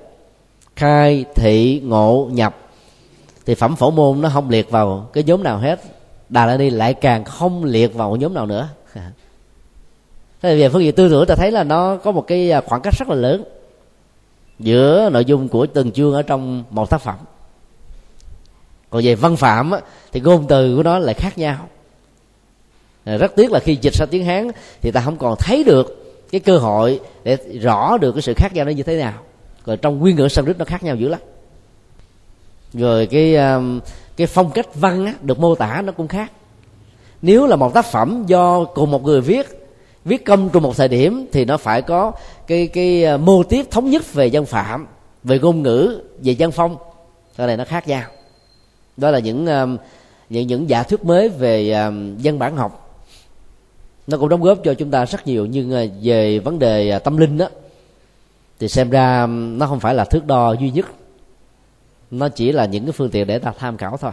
khai 0.75 1.25
thị 1.35 1.81
ngộ 1.83 2.29
nhập 2.31 2.55
thì 3.45 3.55
phẩm 3.55 3.75
phổ 3.75 3.91
môn 3.91 4.21
nó 4.21 4.29
không 4.29 4.49
liệt 4.49 4.71
vào 4.71 5.09
cái 5.13 5.23
nhóm 5.23 5.43
nào 5.43 5.57
hết. 5.57 5.81
Đà 6.29 6.45
la 6.45 6.57
ni 6.57 6.69
lại 6.69 6.93
càng 6.93 7.25
không 7.25 7.63
liệt 7.63 7.93
vào 7.93 8.15
nhóm 8.15 8.33
nào 8.33 8.45
nữa. 8.45 8.69
Thế 10.41 10.55
về 10.55 10.69
phương 10.69 10.83
diện 10.83 10.95
tư 10.95 11.09
tưởng 11.09 11.25
ta 11.25 11.35
thấy 11.35 11.51
là 11.51 11.63
nó 11.63 11.97
có 11.97 12.11
một 12.11 12.27
cái 12.27 12.51
ờ, 12.51 12.61
khoảng 12.65 12.81
cách 12.81 12.93
rất 12.99 13.09
là 13.09 13.15
lớn 13.15 13.43
giữa 14.59 15.09
nội 15.13 15.25
dung 15.25 15.47
của 15.47 15.65
từng 15.65 15.91
chương 15.91 16.13
ở 16.13 16.21
trong 16.21 16.63
một 16.69 16.89
tác 16.89 17.01
phẩm. 17.01 17.15
Còn 18.89 19.03
về 19.03 19.15
văn 19.15 19.35
phạm 19.35 19.71
á, 19.71 19.79
thì 20.11 20.19
ngôn 20.19 20.47
từ 20.47 20.75
của 20.75 20.83
nó 20.83 20.99
lại 20.99 21.13
khác 21.13 21.37
nhau. 21.37 21.67
À, 23.07 23.17
rất 23.17 23.35
tiếc 23.35 23.51
là 23.51 23.59
khi 23.59 23.77
dịch 23.81 23.93
sang 23.93 24.07
tiếng 24.07 24.25
hán 24.25 24.51
thì 24.81 24.91
ta 24.91 25.01
không 25.01 25.17
còn 25.17 25.35
thấy 25.39 25.63
được 25.63 26.13
cái 26.31 26.41
cơ 26.41 26.57
hội 26.57 26.99
để 27.23 27.37
rõ 27.61 27.97
được 27.97 28.11
cái 28.11 28.21
sự 28.21 28.33
khác 28.33 28.53
nhau 28.53 28.65
nó 28.65 28.71
như 28.71 28.83
thế 28.83 28.97
nào. 28.97 29.13
Rồi 29.65 29.77
trong 29.77 29.99
nguyên 29.99 30.15
ngữ 30.15 30.27
sanskrit 30.27 30.57
nó 30.57 30.65
khác 30.65 30.83
nhau 30.83 30.95
dữ 30.95 31.07
lắm. 31.07 31.19
Rồi 32.73 33.05
cái 33.05 33.35
um, 33.35 33.79
cái 34.17 34.27
phong 34.27 34.51
cách 34.51 34.75
văn 34.75 35.05
á, 35.05 35.13
được 35.21 35.39
mô 35.39 35.55
tả 35.55 35.81
nó 35.85 35.91
cũng 35.91 36.07
khác. 36.07 36.31
Nếu 37.21 37.47
là 37.47 37.55
một 37.55 37.73
tác 37.73 37.85
phẩm 37.85 38.23
do 38.27 38.63
cùng 38.63 38.91
một 38.91 39.03
người 39.03 39.21
viết 39.21 39.47
viết 40.05 40.25
công 40.25 40.49
trong 40.49 40.63
một 40.63 40.77
thời 40.77 40.87
điểm 40.87 41.27
thì 41.31 41.45
nó 41.45 41.57
phải 41.57 41.81
có 41.81 42.11
cái 42.47 42.67
cái 42.67 43.03
à, 43.03 43.17
mô 43.17 43.43
tiếp 43.43 43.65
thống 43.71 43.89
nhất 43.89 44.13
về 44.13 44.27
dân 44.27 44.45
phạm 44.45 44.87
về 45.23 45.39
ngôn 45.39 45.63
ngữ 45.63 46.01
về 46.19 46.31
dân 46.31 46.51
phong. 46.51 46.77
Cái 47.37 47.47
này 47.47 47.57
nó 47.57 47.65
khác 47.65 47.87
nhau. 47.87 48.03
Đó 48.97 49.11
là 49.11 49.19
những 49.19 49.45
um, 49.45 49.77
những 50.29 50.47
những 50.47 50.69
giả 50.69 50.83
thuyết 50.83 51.05
mới 51.05 51.29
về 51.29 51.71
um, 51.71 52.17
dân 52.17 52.39
bản 52.39 52.57
học 52.57 52.83
nó 54.07 54.17
cũng 54.17 54.29
đóng 54.29 54.41
góp 54.41 54.63
cho 54.63 54.73
chúng 54.73 54.91
ta 54.91 55.05
rất 55.05 55.27
nhiều, 55.27 55.45
nhưng 55.45 55.73
à, 55.73 55.83
về 56.01 56.39
vấn 56.39 56.59
đề 56.59 56.89
à, 56.89 56.99
tâm 56.99 57.17
linh 57.17 57.37
đó 57.37 57.49
thì 58.59 58.67
xem 58.67 58.89
ra 58.89 59.27
nó 59.27 59.67
không 59.67 59.79
phải 59.79 59.95
là 59.95 60.05
thước 60.05 60.25
đo 60.25 60.53
duy 60.53 60.71
nhất. 60.71 60.85
Nó 62.11 62.29
chỉ 62.29 62.51
là 62.51 62.65
những 62.65 62.85
cái 62.85 62.91
phương 62.91 63.09
tiện 63.09 63.27
để 63.27 63.39
ta 63.39 63.53
tham 63.59 63.77
khảo 63.77 63.97
thôi. 63.97 64.11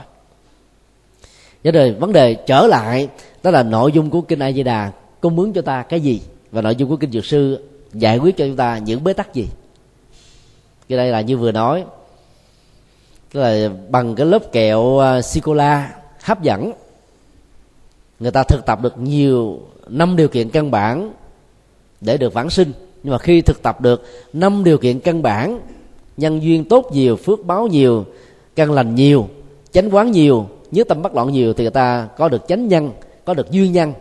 Vấn 1.65 1.73
đề 1.73 1.91
vấn 1.91 2.13
đề 2.13 2.35
trở 2.35 2.67
lại, 2.67 3.09
đó 3.43 3.51
là 3.51 3.63
nội 3.63 3.93
dung 3.93 4.11
của 4.11 4.21
kinh 4.21 4.39
A 4.39 4.53
Di 4.53 4.63
Đà. 4.63 4.93
Cung 5.21 5.39
ứng 5.39 5.53
cho 5.53 5.63
ta 5.63 5.83
cái 5.83 6.01
gì? 6.01 6.23
Và 6.51 6.63
nội 6.63 6.77
dung 6.77 6.89
của 6.91 6.97
kinh 6.97 7.13
Dược 7.13 7.25
sư 7.25 7.69
giải 7.93 8.19
quyết 8.19 8.37
cho 8.37 8.47
chúng 8.47 8.57
ta 8.57 8.79
những 8.79 9.05
bế 9.05 9.13
tắc 9.13 9.35
gì? 9.35 9.49
Cái 10.89 10.99
đây 10.99 11.09
là 11.11 11.21
như 11.21 11.37
vừa 11.37 11.53
nói. 11.53 11.85
Tức 13.33 13.41
là 13.41 13.69
bằng 13.89 14.15
cái 14.15 14.27
lớp 14.27 14.53
kẹo 14.53 14.99
à, 14.99 15.23
sô 15.23 15.41
cô 15.45 15.55
la 15.55 15.95
hấp 16.23 16.43
dẫn 16.43 16.73
người 18.25 18.33
ta 18.33 18.43
thực 18.43 18.67
tập 18.67 18.83
được 18.83 18.99
nhiều 18.99 19.61
năm 19.89 20.17
điều 20.17 20.29
kiện 20.29 20.51
căn 20.51 20.71
bản 20.71 21.13
để 22.01 22.17
được 22.17 22.35
vãng 22.35 22.51
sinh. 22.51 22.73
Nhưng 23.03 23.13
mà 23.13 23.19
khi 23.19 23.41
thực 23.41 23.63
tập 23.63 23.81
được 23.81 24.05
năm 24.33 24.65
điều 24.65 24.79
kiện 24.79 25.01
căn 25.01 25.23
bản, 25.23 25.61
nhân 26.17 26.43
duyên 26.43 26.65
tốt 26.65 26.89
nhiều, 26.93 27.17
phước 27.17 27.45
báo 27.45 27.67
nhiều, 27.67 28.05
căn 28.57 28.73
lành 28.73 28.95
nhiều, 28.95 29.29
chánh 29.73 29.95
quán 29.95 30.11
nhiều 30.11 30.47
nhất 30.71 30.89
tâm 30.89 31.03
bất 31.03 31.15
loạn 31.15 31.33
nhiều 31.33 31.53
thì 31.53 31.65
người 31.65 31.71
ta 31.71 32.09
có 32.17 32.29
được 32.29 32.49
chánh 32.49 32.69
nhân, 32.69 32.91
có 33.25 33.35
được 33.35 33.51
duyên 33.51 33.73
nhân. 33.73 33.93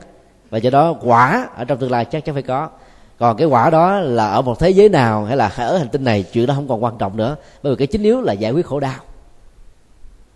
Và 0.50 0.58
do 0.58 0.70
đó 0.70 0.96
quả 1.02 1.50
ở 1.56 1.66
trong 1.66 1.78
tương 1.78 1.92
lai 1.92 2.06
chắc 2.06 2.26
chắn 2.26 2.36
phải 2.36 2.44
có. 2.44 2.70
Còn 3.20 3.38
cái 3.38 3.48
quả 3.48 3.70
đó 3.70 4.00
là 4.00 4.30
ở 4.30 4.42
một 4.42 4.60
thế 4.60 4.70
giới 4.70 4.90
nào 4.90 5.26
hay 5.26 5.38
là 5.38 5.48
ở 5.48 5.78
hành 5.78 5.90
tinh 5.90 6.04
này, 6.04 6.24
chuyện 6.34 6.46
đó 6.46 6.54
không 6.54 6.68
còn 6.68 6.84
quan 6.84 6.98
trọng 6.98 7.18
nữa. 7.18 7.36
Bởi 7.64 7.74
vì 7.74 7.78
cái 7.78 7.88
chính 7.88 8.04
yếu 8.04 8.22
là 8.22 8.34
giải 8.34 8.52
quyết 8.52 8.66
khổ 8.66 8.80
đau. 8.80 9.00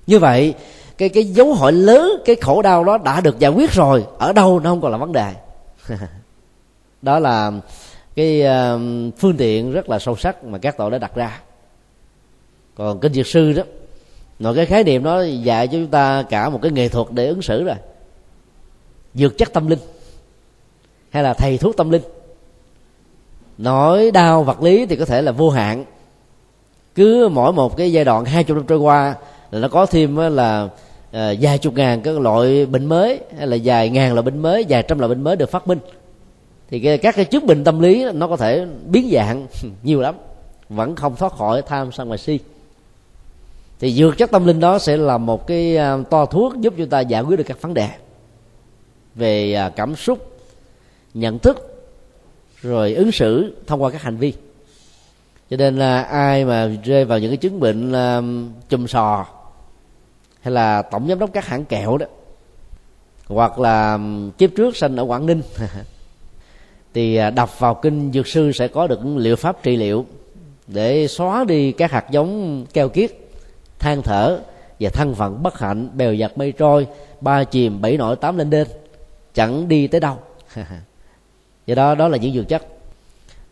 Như 0.08 0.20
vậy 0.20 0.54
cái 0.98 1.10
cái 1.10 1.24
dấu 1.24 1.54
hỏi 1.54 1.72
lớn, 1.72 2.12
cái 2.26 2.36
khổ 2.36 2.62
đau 2.62 2.84
đó 2.84 2.98
đã 2.98 3.22
được 3.22 3.40
giải 3.40 3.52
quyết 3.52 3.72
rồi. 3.72 4.06
Ở 4.18 4.34
đâu 4.34 4.60
nó 4.60 4.70
không 4.70 4.82
còn 4.82 4.92
là 4.92 4.98
vấn 4.98 5.12
đề. 5.12 5.34
Đó 7.02 7.20
là 7.20 7.52
cái 8.16 8.42
ờ, 8.42 8.80
phương 9.18 9.38
tiện 9.38 9.72
rất 9.72 9.90
là 9.90 10.00
sâu 10.00 10.16
sắc 10.16 10.44
mà 10.44 10.58
các 10.58 10.78
tổ 10.78 10.90
đã 10.90 10.98
đặt 10.98 11.16
ra. 11.16 11.40
Còn 12.76 13.00
kinh 13.00 13.14
diệt 13.14 13.28
sư 13.28 13.54
đó, 13.54 13.64
nội 14.40 14.56
cái 14.56 14.66
khái 14.66 14.84
niệm 14.84 15.04
đó 15.04 15.22
dạy 15.22 15.68
cho 15.68 15.74
chúng 15.74 15.88
ta 15.88 16.24
cả 16.30 16.50
một 16.50 16.60
cái 16.62 16.72
nghệ 16.72 16.90
thuật 16.90 17.08
để 17.12 17.28
ứng 17.28 17.42
xử 17.42 17.64
rồi. 17.64 17.76
Dược 19.14 19.38
chất 19.38 19.54
tâm 19.54 19.68
linh 19.68 19.80
hay 21.10 21.24
là 21.24 21.34
thầy 21.34 21.58
thuốc 21.58 21.78
tâm 21.78 21.90
linh. 21.90 22.02
Nỗi 23.58 24.12
đau 24.12 24.44
vật 24.44 24.62
lý 24.62 24.86
thì 24.86 24.96
có 24.96 25.06
thể 25.06 25.22
là 25.22 25.32
vô 25.32 25.50
hạn. 25.50 25.86
Cứ 26.96 27.30
mỗi 27.32 27.54
một 27.54 27.78
cái 27.78 27.92
giai 27.92 28.06
đoạn 28.06 28.26
hai 28.26 28.44
chục 28.44 28.58
năm 28.58 28.66
trôi 28.68 28.78
qua 28.78 29.16
là 29.52 29.60
nó 29.60 29.68
có 29.68 29.86
thêm 29.86 30.16
là 30.16 30.70
à, 31.12 31.34
vài 31.42 31.58
chục 31.58 31.74
ngàn 31.74 32.02
các 32.02 32.20
loại 32.20 32.66
bệnh 32.66 32.86
mới 32.86 33.20
hay 33.38 33.48
là 33.48 33.58
vài 33.64 33.90
ngàn 33.90 34.14
loại 34.14 34.24
bệnh 34.24 34.40
mới 34.40 34.66
vài 34.70 34.84
trăm 34.84 35.00
loại 35.00 35.10
bệnh 35.10 35.24
mới 35.24 35.36
được 35.36 35.52
phát 35.52 35.68
minh. 35.68 35.80
Thì 36.70 36.80
cái, 36.80 36.98
các 36.98 37.16
cái 37.16 37.26
chứng 37.26 37.48
bệnh 37.48 37.64
tâm 37.64 37.80
lý 37.80 38.06
nó 38.14 38.28
có 38.28 38.38
thể 38.38 38.66
biến 38.86 39.10
dạng 39.12 39.48
nhiều 39.84 40.02
lắm 40.02 40.16
vẫn 40.70 40.96
không 40.96 41.16
thoát 41.16 41.34
khỏi 41.34 41.62
tham 41.62 41.92
sân 41.92 42.10
và 42.10 42.18
si. 42.18 42.40
Thì 43.80 43.92
dược 43.92 44.18
chất 44.18 44.32
tâm 44.32 44.46
linh 44.46 44.60
đó 44.60 44.80
sẽ 44.80 44.98
là 44.98 45.18
một 45.18 45.48
cái 45.48 45.78
ờ, 45.78 46.04
to 46.10 46.26
thuốc 46.26 46.58
giúp 46.58 46.74
chúng 46.78 46.90
ta 46.90 47.00
giải 47.00 47.22
quyết 47.22 47.38
được 47.38 47.44
các 47.48 47.62
vấn 47.62 47.74
đề 47.74 47.90
về 49.16 49.54
ờ, 49.54 49.70
cảm 49.70 49.96
xúc 49.96 50.40
nhận 51.14 51.40
thức 51.40 51.88
rồi 52.62 52.94
ứng 52.94 53.12
xử 53.12 53.56
thông 53.68 53.84
qua 53.84 53.90
các 53.90 54.02
hành 54.02 54.18
vi. 54.18 54.34
Cho 55.50 55.58
nên 55.58 55.78
là 55.78 56.02
ai 56.02 56.46
mà 56.46 56.72
rơi 56.84 57.06
vào 57.06 57.20
những 57.20 57.32
cái 57.32 57.38
chứng 57.38 57.60
bệnh 57.60 57.94
chùm 58.70 58.88
sò 58.88 59.26
hay 60.42 60.54
là 60.54 60.82
tổng 60.82 61.08
giám 61.08 61.20
đốc 61.20 61.34
các 61.34 61.46
hãng 61.46 61.66
kẹo 61.66 61.98
đó, 61.98 62.06
hoặc 63.28 63.60
là 63.60 64.00
kiếp 64.38 64.50
trước 64.56 64.78
sanh 64.78 64.96
ở 64.96 65.04
quảng 65.04 65.26
ninh. 65.26 65.42
Thì 66.94 67.16
à, 67.16 67.30
đọc 67.30 67.60
vào 67.60 67.76
kinh 67.76 68.12
dược 68.12 68.28
sư 68.28 68.52
sẽ 68.52 68.68
có 68.68 68.88
được 68.88 69.00
liệu 69.16 69.36
pháp 69.36 69.64
trị 69.64 69.76
liệu 69.76 70.06
để 70.68 71.08
xóa 71.08 71.44
đi 71.44 71.72
các 71.72 71.92
hạt 71.92 72.06
giống 72.12 72.66
keo 72.74 72.90
kiết, 72.90 73.12
than 73.80 74.02
thở 74.02 74.40
và 74.80 74.90
thân 74.90 75.16
phận 75.16 75.44
bất 75.44 75.60
hạnh, 75.60 75.90
bèo 75.94 76.16
giặt 76.16 76.38
mây 76.38 76.52
trôi, 76.52 76.88
ba 77.22 77.44
chìm 77.44 77.82
bảy 77.82 77.98
nổi 77.98 78.16
tám 78.16 78.38
lên 78.38 78.50
đên, 78.50 78.68
chẳng 79.34 79.68
đi 79.68 79.88
tới 79.88 80.00
đâu. 80.00 80.18
Do 81.66 81.76
đó 81.76 81.96
đó 81.96 82.08
là 82.08 82.18
những 82.18 82.34
dược 82.34 82.48
chất. 82.48 82.66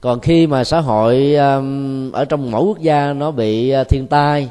Còn 0.01 0.19
khi 0.19 0.47
mà 0.47 0.63
xã 0.63 0.79
hội 0.79 1.35
ở 2.13 2.25
trong 2.29 2.51
mỗi 2.51 2.63
quốc 2.63 2.79
gia 2.79 3.13
nó 3.13 3.31
bị 3.31 3.69
à, 3.69 3.83
thiên 3.83 4.07
tai 4.07 4.49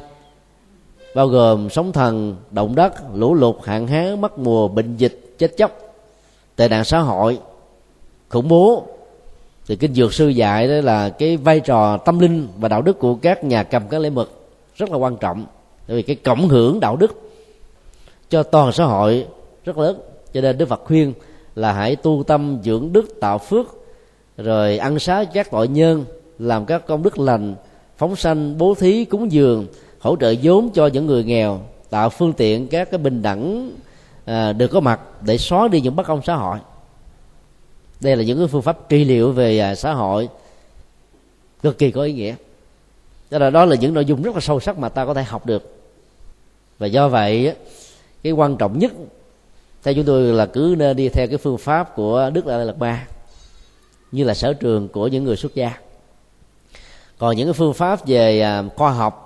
bao 1.15 1.27
gồm 1.27 1.69
sóng 1.69 1.91
thần, 1.91 2.35
động 2.51 2.75
đất, 2.75 2.93
lũ 3.13 3.33
lụt, 3.33 3.55
hạn 3.63 3.87
hán, 3.87 4.21
mất 4.21 4.39
mùa, 4.39 4.67
bệnh 4.67 4.97
dịch, 4.97 5.35
chết 5.37 5.57
chóc, 5.57 5.71
tệ 6.55 6.67
nạn 6.67 6.83
xã 6.85 6.99
hội, 6.99 7.39
khủng 8.29 8.47
bố. 8.47 8.83
Thì 9.67 9.75
kinh 9.75 9.93
dược 9.93 10.13
sư 10.13 10.27
dạy 10.27 10.67
đó 10.67 10.73
là 10.73 11.09
cái 11.09 11.37
vai 11.37 11.59
trò 11.59 11.97
tâm 11.97 12.19
linh 12.19 12.47
và 12.57 12.67
đạo 12.67 12.81
đức 12.81 12.99
của 12.99 13.15
các 13.15 13.43
nhà 13.43 13.63
cầm 13.63 13.87
các 13.89 14.01
lễ 14.01 14.09
mực 14.09 14.31
rất 14.75 14.91
là 14.91 14.97
quan 14.97 15.17
trọng. 15.17 15.45
Bởi 15.87 15.97
vì 15.97 16.03
cái 16.03 16.15
cộng 16.15 16.47
hưởng 16.47 16.79
đạo 16.79 16.95
đức 16.95 17.31
cho 18.29 18.43
toàn 18.43 18.71
xã 18.71 18.85
hội 18.85 19.27
rất 19.65 19.77
lớn. 19.77 19.99
Cho 20.33 20.41
nên 20.41 20.57
đức 20.57 20.69
phật 20.69 20.81
khuyên 20.85 21.13
là 21.55 21.73
hãy 21.73 21.95
tu 21.95 22.23
tâm 22.27 22.59
dưỡng 22.63 22.93
đức 22.93 23.05
tạo 23.21 23.37
phước, 23.37 23.65
rồi 24.37 24.77
ăn 24.77 24.99
xá 24.99 25.23
các 25.33 25.51
tội 25.51 25.67
nhân, 25.67 26.05
làm 26.39 26.65
các 26.65 26.87
công 26.87 27.03
đức 27.03 27.19
lành, 27.19 27.55
phóng 27.97 28.15
sanh, 28.15 28.57
bố 28.57 28.75
thí, 28.75 29.05
cúng 29.05 29.31
dường 29.31 29.67
hỗ 29.99 30.15
trợ 30.15 30.33
vốn 30.43 30.69
cho 30.73 30.87
những 30.87 31.05
người 31.05 31.23
nghèo 31.23 31.61
tạo 31.89 32.09
phương 32.09 32.33
tiện 32.33 32.67
các 32.67 32.91
cái 32.91 32.97
bình 32.97 33.21
đẳng 33.21 33.71
à, 34.25 34.53
được 34.53 34.67
có 34.67 34.79
mặt 34.79 34.99
để 35.21 35.37
xóa 35.37 35.67
đi 35.67 35.81
những 35.81 35.95
bất 35.95 36.07
công 36.07 36.21
xã 36.23 36.35
hội. 36.35 36.57
Đây 37.99 38.15
là 38.15 38.23
những 38.23 38.37
cái 38.37 38.47
phương 38.47 38.61
pháp 38.61 38.89
trị 38.89 39.05
liệu 39.05 39.31
về 39.31 39.59
à, 39.59 39.75
xã 39.75 39.93
hội 39.93 40.29
cực 41.63 41.77
kỳ 41.77 41.91
có 41.91 42.03
ý 42.03 42.13
nghĩa. 42.13 42.35
Đó 43.29 43.37
là 43.37 43.49
đó 43.49 43.65
là 43.65 43.75
những 43.75 43.93
nội 43.93 44.05
dung 44.05 44.21
rất 44.21 44.35
là 44.35 44.41
sâu 44.41 44.59
sắc 44.59 44.77
mà 44.77 44.89
ta 44.89 45.05
có 45.05 45.13
thể 45.13 45.23
học 45.23 45.45
được. 45.45 45.75
Và 46.77 46.87
do 46.87 47.07
vậy 47.07 47.55
cái 48.23 48.33
quan 48.33 48.57
trọng 48.57 48.79
nhất 48.79 48.91
theo 49.83 49.93
chúng 49.93 50.05
tôi 50.05 50.23
là 50.23 50.45
cứ 50.45 50.75
nên 50.77 50.95
đi 50.95 51.09
theo 51.09 51.27
cái 51.27 51.37
phương 51.37 51.57
pháp 51.57 51.95
của 51.95 52.29
đức 52.33 52.45
đại 52.45 52.65
lạt 52.65 52.77
ma 52.77 53.07
như 54.11 54.23
là 54.23 54.33
sở 54.33 54.53
trường 54.53 54.87
của 54.87 55.07
những 55.07 55.23
người 55.23 55.35
xuất 55.35 55.55
gia. 55.55 55.73
Còn 57.17 57.35
những 57.35 57.47
cái 57.47 57.53
phương 57.53 57.73
pháp 57.73 58.07
về 58.07 58.41
à, 58.41 58.63
khoa 58.75 58.91
học 58.91 59.24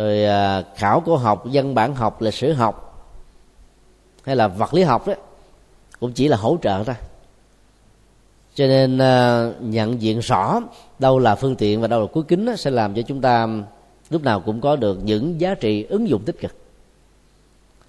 rồi 0.00 0.24
à, 0.24 0.62
khảo 0.76 1.00
cổ 1.00 1.16
học 1.16 1.50
dân 1.50 1.74
bản 1.74 1.94
học 1.94 2.22
lịch 2.22 2.34
sử 2.34 2.52
học 2.52 3.04
hay 4.24 4.36
là 4.36 4.48
vật 4.48 4.74
lý 4.74 4.82
học 4.82 5.06
đó 5.06 5.14
cũng 6.00 6.12
chỉ 6.12 6.28
là 6.28 6.36
hỗ 6.36 6.58
trợ 6.62 6.84
thôi. 6.84 6.94
Cho 8.54 8.66
nên 8.66 8.98
à, 8.98 9.46
nhận 9.60 10.02
diện 10.02 10.18
rõ 10.18 10.60
đâu 10.98 11.18
là 11.18 11.34
phương 11.34 11.56
tiện 11.56 11.80
và 11.80 11.88
đâu 11.88 12.00
là 12.00 12.06
cuối 12.12 12.24
kính 12.28 12.46
đó, 12.46 12.56
sẽ 12.56 12.70
làm 12.70 12.94
cho 12.94 13.02
chúng 13.02 13.20
ta 13.20 13.48
lúc 14.10 14.22
nào 14.22 14.40
cũng 14.40 14.60
có 14.60 14.76
được 14.76 14.98
những 15.04 15.40
giá 15.40 15.54
trị 15.54 15.82
ứng 15.82 16.08
dụng 16.08 16.22
tích 16.24 16.40
cực. 16.40 16.54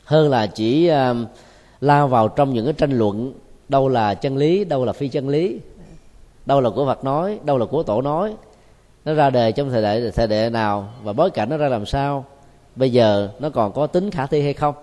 Hơn 0.04 0.30
là 0.30 0.48
chỉ 0.48 0.88
à, 0.88 1.14
lao 1.82 2.08
vào 2.08 2.28
trong 2.28 2.54
những 2.54 2.66
cái 2.66 2.74
tranh 2.74 2.92
luận 2.92 3.34
đâu 3.70 3.90
là 3.90 4.14
chân 4.14 4.38
lý 4.38 4.66
đâu 4.66 4.86
là 4.86 4.94
phi 4.94 5.08
chân 5.08 5.30
lý 5.30 5.60
đâu 6.46 6.62
là 6.62 6.70
của 6.70 6.86
phật 6.86 7.04
nói 7.04 7.40
đâu 7.44 7.58
là 7.58 7.66
của 7.66 7.84
tổ 7.84 8.02
nói 8.02 8.36
nó 9.06 9.14
ra 9.14 9.30
đề 9.30 9.52
trong 9.52 9.70
thời 9.70 9.82
đại 9.82 10.12
thời 10.16 10.28
đại 10.28 10.50
nào 10.50 10.90
và 11.04 11.14
bối 11.14 11.30
cảnh 11.30 11.50
nó 11.50 11.58
ra 11.58 11.68
làm 11.68 11.86
sao? 11.86 12.26
Bây 12.76 12.92
giờ 12.92 13.30
nó 13.40 13.50
còn 13.50 13.74
có 13.74 13.88
tính 13.88 14.12
khả 14.12 14.26
thi 14.26 14.42
hay 14.42 14.54
không? 14.54 14.76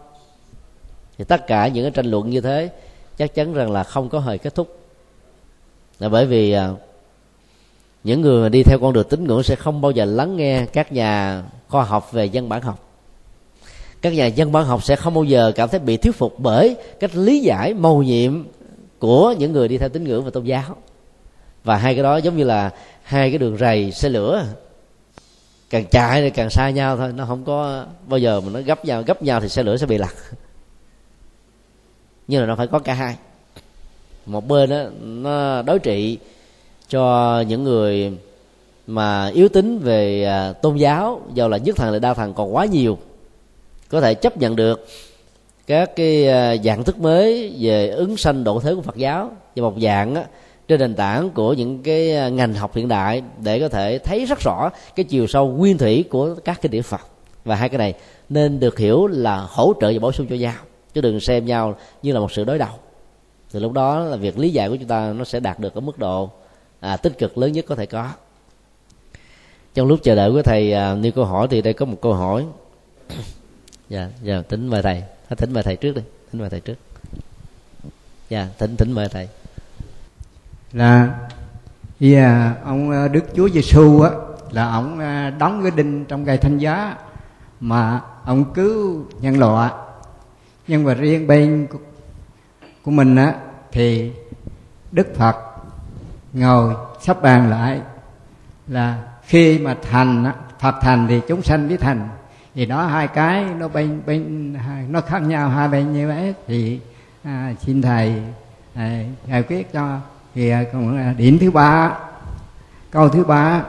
Thì 1.18 1.24
tất 1.24 1.46
cả 1.46 1.68
những 1.68 1.84
cái 1.84 1.90
tranh 1.90 2.06
luận 2.06 2.30
như 2.30 2.40
thế 2.40 2.70
chắc 3.18 3.34
chắn 3.34 3.54
rằng 3.54 3.70
là 3.70 3.84
không 3.84 4.08
có 4.08 4.20
thời 4.20 4.38
kết 4.38 4.54
thúc. 4.54 4.78
Là 5.98 6.08
bởi 6.08 6.26
vì 6.26 6.52
à, 6.52 6.70
những 8.04 8.20
người 8.20 8.42
mà 8.42 8.48
đi 8.48 8.62
theo 8.62 8.78
con 8.78 8.92
đường 8.92 9.08
tín 9.08 9.24
ngưỡng 9.24 9.42
sẽ 9.42 9.56
không 9.56 9.80
bao 9.80 9.90
giờ 9.90 10.04
lắng 10.04 10.36
nghe 10.36 10.66
các 10.66 10.92
nhà 10.92 11.42
khoa 11.68 11.84
học 11.84 12.12
về 12.12 12.24
dân 12.24 12.48
bản 12.48 12.62
học. 12.62 12.84
Các 14.02 14.12
nhà 14.12 14.26
dân 14.26 14.52
bản 14.52 14.64
học 14.64 14.84
sẽ 14.84 14.96
không 14.96 15.14
bao 15.14 15.24
giờ 15.24 15.52
cảm 15.54 15.68
thấy 15.68 15.80
bị 15.80 15.96
thuyết 15.96 16.16
phục 16.16 16.34
bởi 16.38 16.76
cách 17.00 17.14
lý 17.14 17.40
giải 17.40 17.74
mầu 17.74 18.02
nhiệm 18.02 18.44
của 18.98 19.34
những 19.38 19.52
người 19.52 19.68
đi 19.68 19.78
theo 19.78 19.88
tín 19.88 20.04
ngưỡng 20.04 20.24
và 20.24 20.30
tôn 20.30 20.44
giáo. 20.44 20.76
Và 21.64 21.76
hai 21.76 21.94
cái 21.94 22.02
đó 22.02 22.16
giống 22.16 22.36
như 22.36 22.44
là 22.44 22.70
hai 23.09 23.30
cái 23.30 23.38
đường 23.38 23.56
rầy 23.56 23.92
xe 23.92 24.09
lửa. 24.09 24.44
Càng 25.70 25.84
chạy 25.90 26.22
thì 26.22 26.30
càng 26.30 26.50
xa 26.50 26.70
nhau 26.70 26.96
thôi 26.96 27.12
nó 27.16 27.24
không 27.24 27.44
có 27.44 27.86
bao 28.06 28.18
giờ 28.18 28.40
mà 28.40 28.50
nó 28.52 28.61
gấp 28.61 28.84
nhau 28.84 29.02
gấp 29.02 29.22
nhau 29.22 29.40
thì 29.40 29.48
xe 29.48 29.62
lửa 29.62 29.76
sẽ 29.76 29.86
bị 29.86 29.98
lật 29.98 30.14
nhưng 32.28 32.40
mà 32.40 32.46
nó 32.46 32.56
phải 32.56 32.66
có 32.66 32.78
cả 32.78 32.94
hai. 32.94 33.16
Một 34.26 34.48
bên 34.48 34.70
đó, 34.70 34.84
nó 35.02 35.62
đối 35.62 35.78
trị 35.78 36.18
cho 36.88 37.40
những 37.48 37.64
người 37.64 38.12
mà 38.86 39.28
yếu 39.28 39.48
tính 39.48 39.78
về 39.78 40.24
à, 40.24 40.52
tôn 40.52 40.76
giáo 40.76 41.22
do 41.34 41.48
là 41.48 41.56
nhất 41.56 41.76
thần 41.76 41.92
là 41.92 41.98
đa 41.98 42.14
thần 42.14 42.34
còn 42.34 42.54
quá 42.54 42.64
nhiều. 42.64 42.98
Có 43.88 44.00
thể 44.00 44.14
chấp 44.14 44.36
nhận 44.36 44.56
được 44.56 44.88
các 45.66 45.96
cái 45.96 46.28
à, 46.28 46.56
dạng 46.56 46.84
thức 46.84 46.98
mới 46.98 47.56
về 47.59 47.88
ứng 47.88 48.16
sanh 48.16 48.44
độ 48.44 48.61
thế 48.61 48.74
của 48.74 48.82
Phật 48.82 48.96
giáo. 48.96 49.30
Và 49.56 49.62
một 49.62 49.74
dạng 49.82 50.14
á, 50.14 50.24
trên 50.68 50.80
nền 50.80 50.94
tảng 50.94 51.30
của 51.30 51.52
những 51.52 51.82
cái 51.82 52.16
à, 52.16 52.28
ngành 52.28 52.54
học 52.54 52.74
hiện 52.74 52.88
đại 52.88 53.22
để 53.42 53.60
có 53.60 53.68
thể 53.68 53.98
thấy 53.98 54.24
rất 54.24 54.40
rõ 54.40 54.70
cái 54.96 55.04
chiều 55.04 55.26
sâu 55.26 55.48
nguyên 55.48 55.78
thủy 55.78 56.04
của 56.10 56.34
các 56.34 56.58
cái 56.62 56.68
địa 56.68 56.82
Phật 56.82 57.00
và 57.44 57.54
hai 57.54 57.68
cái 57.68 57.78
này 57.78 57.94
nên 58.28 58.60
được 58.60 58.78
hiểu 58.78 59.06
là 59.06 59.36
hỗ 59.36 59.72
trợ 59.80 59.92
và 59.92 59.98
bổ 59.98 60.12
sung 60.12 60.26
cho 60.30 60.36
nhau 60.36 60.54
chứ 60.94 61.00
đừng 61.00 61.20
xem 61.20 61.46
nhau 61.46 61.76
như 62.02 62.12
là 62.12 62.20
một 62.20 62.32
sự 62.32 62.44
đối 62.44 62.58
đầu. 62.58 62.70
Thì 63.50 63.60
lúc 63.60 63.72
đó 63.72 63.98
là 63.98 64.16
việc 64.16 64.38
lý 64.38 64.50
giải 64.50 64.68
của 64.68 64.76
chúng 64.76 64.88
ta 64.88 65.12
nó 65.12 65.24
sẽ 65.24 65.40
đạt 65.40 65.60
được 65.60 65.74
ở 65.74 65.80
mức 65.80 65.98
độ 65.98 66.30
à, 66.80 66.96
tích 66.96 67.18
cực 67.18 67.38
lớn 67.38 67.52
nhất 67.52 67.64
có 67.68 67.74
thể 67.74 67.86
có. 67.86 68.10
Trong 69.74 69.86
lúc 69.86 70.00
chờ 70.02 70.14
đợi 70.14 70.32
của 70.32 70.42
thầy 70.42 70.72
à, 70.72 70.94
nêu 70.94 71.12
câu 71.12 71.24
hỏi 71.24 71.48
thì 71.50 71.62
đây 71.62 71.72
có 71.72 71.86
một 71.86 71.98
câu 72.00 72.14
hỏi. 72.14 72.46
Dạ 73.88 74.08
dạ 74.22 74.42
tính 74.42 74.66
mời 74.66 74.82
thầy. 74.82 75.02
Thỉnh 75.36 75.52
mời 75.52 75.62
thầy 75.62 75.76
trước 75.76 75.96
đi 75.96 76.02
thỉnh 76.32 76.40
mời 76.40 76.50
thầy 76.50 76.60
trước. 76.60 76.74
Dạ 78.28 78.48
thỉnh 78.58 78.76
thỉnh 78.76 78.92
mời 78.92 79.08
thầy 79.08 79.28
là 80.72 81.14
yeah, 82.00 82.64
ông 82.64 82.90
ờ, 82.90 83.08
Đức 83.08 83.24
Chúa 83.34 83.48
Giêsu 83.48 84.00
á 84.00 84.10
là 84.50 84.70
ông 84.70 84.98
ờ, 84.98 85.30
đóng 85.30 85.62
cái 85.62 85.70
đinh 85.76 86.04
trong 86.04 86.24
cây 86.24 86.38
thanh 86.38 86.58
giá 86.58 86.96
mà 87.60 88.00
ông 88.24 88.52
cứu 88.54 89.04
nhân 89.20 89.38
loại. 89.38 89.72
Nhưng 90.68 90.84
mà 90.84 90.94
riêng 90.94 91.26
bên 91.26 91.66
của, 91.72 91.78
của 92.82 92.90
mình 92.90 93.16
á 93.16 93.34
thì 93.72 94.12
Đức 94.92 95.16
Phật 95.16 95.36
ngồi 96.32 96.74
sắp 97.00 97.22
bàn 97.22 97.50
lại 97.50 97.80
là 98.68 99.02
khi 99.22 99.58
mà 99.58 99.76
thành 99.90 100.24
á, 100.24 100.34
Phật 100.58 100.74
thành 100.80 101.06
thì 101.08 101.20
chúng 101.28 101.42
sanh 101.42 101.68
với 101.68 101.76
thành. 101.76 102.08
Thì 102.54 102.66
đó 102.66 102.86
hai 102.86 103.08
cái 103.08 103.44
nó 103.58 103.68
bên 103.68 104.00
bên 104.06 104.54
nó 104.88 105.00
khác 105.00 105.22
nhau 105.22 105.48
hai 105.48 105.68
bên 105.68 105.92
như 105.92 106.08
vậy. 106.08 106.34
Thì 106.46 106.80
à, 107.24 107.52
xin 107.60 107.82
thầy 107.82 108.22
à, 108.74 109.02
giải 109.26 109.42
quyết 109.42 109.72
cho 109.72 110.00
thì 110.39 110.51
à, 110.51 110.64
còn 110.72 111.14
điểm 111.16 111.39
thứ 111.39 111.51
ba 111.51 111.99
câu 112.91 113.09
thứ 113.09 113.24
ba 113.24 113.62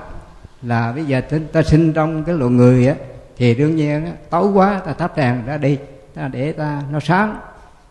là 0.62 0.92
bây 0.92 1.06
giờ 1.06 1.22
ta 1.52 1.64
sinh 1.64 1.94
trong 1.94 2.24
cái 2.24 2.36
loài 2.36 2.52
người 2.52 2.88
á 2.88 2.96
thì 3.38 3.56
đương 3.56 3.76
nhiên 3.76 4.06
á, 4.06 4.12
tối 4.30 4.48
quá 4.48 4.82
ta 4.86 4.94
thắp 4.94 5.18
đèn 5.18 5.46
ra 5.46 5.58
đi 5.58 5.78
ta 6.16 6.28
để 6.28 6.52
ta 6.52 6.82
nó 6.92 7.00
sáng. 7.00 7.40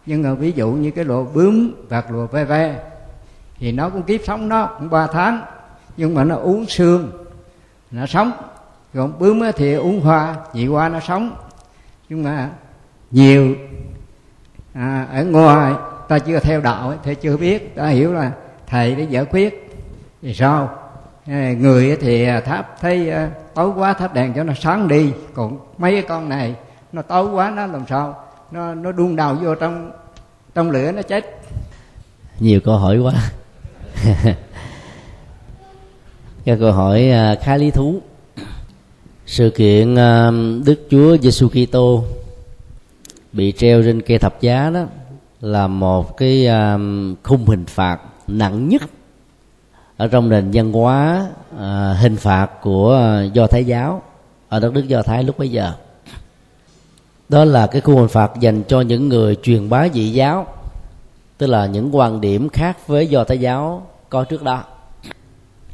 Nhưng 0.06 0.22
mà 0.22 0.34
ví 0.34 0.52
dụ 0.52 0.70
như 0.70 0.90
cái 0.90 1.04
loài 1.04 1.24
bướm 1.34 1.70
và 1.88 2.02
loài 2.10 2.28
ve 2.32 2.44
ve 2.44 2.80
thì 3.58 3.72
nó 3.72 3.88
cũng 3.88 4.02
kiếp 4.02 4.20
sống 4.26 4.48
nó 4.48 4.66
cũng 4.66 4.90
ba 4.90 5.06
tháng 5.06 5.42
nhưng 5.96 6.14
mà 6.14 6.24
nó 6.24 6.36
uống 6.36 6.66
xương 6.66 7.26
nó 7.90 8.06
sống. 8.06 8.32
Còn 8.94 9.18
bướm 9.18 9.40
thì 9.56 9.74
uống 9.74 10.00
hoa 10.00 10.36
nhị 10.52 10.66
hoa 10.66 10.88
nó 10.88 11.00
sống. 11.00 11.36
Nhưng 12.08 12.22
mà 12.22 12.50
nhiều 13.10 13.54
à, 14.72 15.06
ở 15.12 15.24
ngoài 15.24 15.74
ta 16.08 16.18
chưa 16.18 16.38
theo 16.38 16.60
đạo 16.60 16.94
thì 17.02 17.14
chưa 17.14 17.36
biết 17.36 17.76
ta 17.76 17.86
hiểu 17.86 18.12
là 18.12 18.32
thầy 18.68 18.94
để 18.94 19.06
giải 19.10 19.24
quyết 19.24 19.70
thì 20.22 20.34
sao? 20.34 20.70
Ờ, 21.26 21.32
người 21.58 21.96
thì 22.00 22.24
à, 22.24 22.40
tháp 22.40 22.80
thấy 22.80 23.10
à, 23.10 23.30
tối 23.54 23.72
quá 23.76 23.92
thắp 23.92 24.14
đèn 24.14 24.32
cho 24.34 24.44
nó 24.44 24.52
sáng 24.60 24.88
đi. 24.88 25.12
Còn 25.34 25.58
mấy 25.78 25.92
cái 25.92 26.02
con 26.02 26.28
này, 26.28 26.54
nó 26.92 27.02
tối 27.02 27.30
quá, 27.32 27.50
nó 27.50 27.66
làm 27.66 27.84
sao? 27.88 28.24
Nó 28.50 28.74
nó 28.74 28.92
đun 28.92 29.16
đầu 29.16 29.34
vô 29.34 29.54
trong 29.54 29.92
trong 30.54 30.70
lửa 30.70 30.92
nó 30.92 31.02
chết. 31.02 31.40
Nhiều 32.40 32.60
câu 32.64 32.76
hỏi 32.76 32.98
quá. 32.98 33.12
Cái 36.44 36.56
câu 36.60 36.72
hỏi 36.72 37.10
à, 37.10 37.34
khá 37.42 37.56
lý 37.56 37.70
thú. 37.70 38.00
Sự 39.26 39.50
kiện 39.50 39.94
Đức 40.64 40.86
Chúa 40.90 41.16
Giêsu 41.16 41.48
Kitô 41.48 42.04
bị 43.32 43.52
treo 43.52 43.82
trên 43.82 44.02
cây 44.02 44.18
thập 44.18 44.40
giá 44.40 44.70
đó 44.70 44.84
là 45.40 45.66
một 45.66 46.16
cái 46.16 46.48
khung 47.22 47.46
hình 47.46 47.66
phạt 47.66 47.98
nặng 48.28 48.68
nhất 48.68 48.82
ở 49.96 50.08
trong 50.08 50.28
nền 50.28 50.50
văn 50.52 50.72
hóa 50.72 51.26
à, 51.58 51.96
hình 52.00 52.16
phạt 52.16 52.50
của 52.62 53.20
do 53.32 53.46
thái 53.46 53.64
giáo 53.64 54.02
ở 54.48 54.60
đất 54.60 54.72
nước 54.72 54.88
do 54.88 55.02
thái 55.02 55.24
lúc 55.24 55.38
bấy 55.38 55.48
giờ. 55.48 55.72
Đó 57.28 57.44
là 57.44 57.66
cái 57.66 57.80
khu 57.80 57.96
hình 57.96 58.08
phạt 58.08 58.32
dành 58.40 58.62
cho 58.68 58.80
những 58.80 59.08
người 59.08 59.36
truyền 59.42 59.68
bá 59.68 59.88
dị 59.88 60.10
giáo 60.10 60.46
tức 61.38 61.46
là 61.46 61.66
những 61.66 61.96
quan 61.96 62.20
điểm 62.20 62.48
khác 62.48 62.86
với 62.86 63.06
do 63.06 63.24
thái 63.24 63.38
giáo 63.38 63.86
có 64.08 64.24
trước 64.24 64.42
đó. 64.42 64.64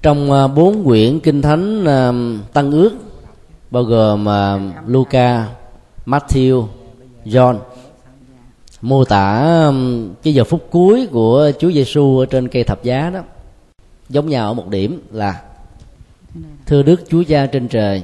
Trong 0.03 0.33
à, 0.33 0.47
bốn 0.47 0.85
quyển 0.85 1.21
kinh 1.21 1.43
thánh 1.43 1.85
à, 1.85 2.13
tăng 2.53 2.71
ước 2.71 2.93
bao 3.71 3.83
gồm 3.83 4.29
à, 4.29 4.59
Luca, 4.87 5.49
Matthew, 6.07 6.67
John 7.25 7.59
mô 8.85 9.05
tả 9.05 9.65
um, 9.67 10.15
cái 10.23 10.35
giờ 10.35 10.45
phút 10.45 10.67
cuối 10.71 11.09
của 11.13 11.51
Chúa 11.59 11.71
Giêsu 11.71 12.19
ở 12.19 12.27
trên 12.27 12.49
cây 12.49 12.65
thập 12.65 12.83
giá 12.83 13.11
đó. 13.11 13.21
Giống 14.09 14.29
nhau 14.29 14.47
ở 14.47 14.55
một 14.55 14.69
điểm 14.69 15.03
là, 15.13 15.43
thưa 16.67 16.83
Đức 16.83 17.01
Chúa 17.09 17.23
Cha 17.29 17.47
trên 17.47 17.69
trời, 17.69 18.03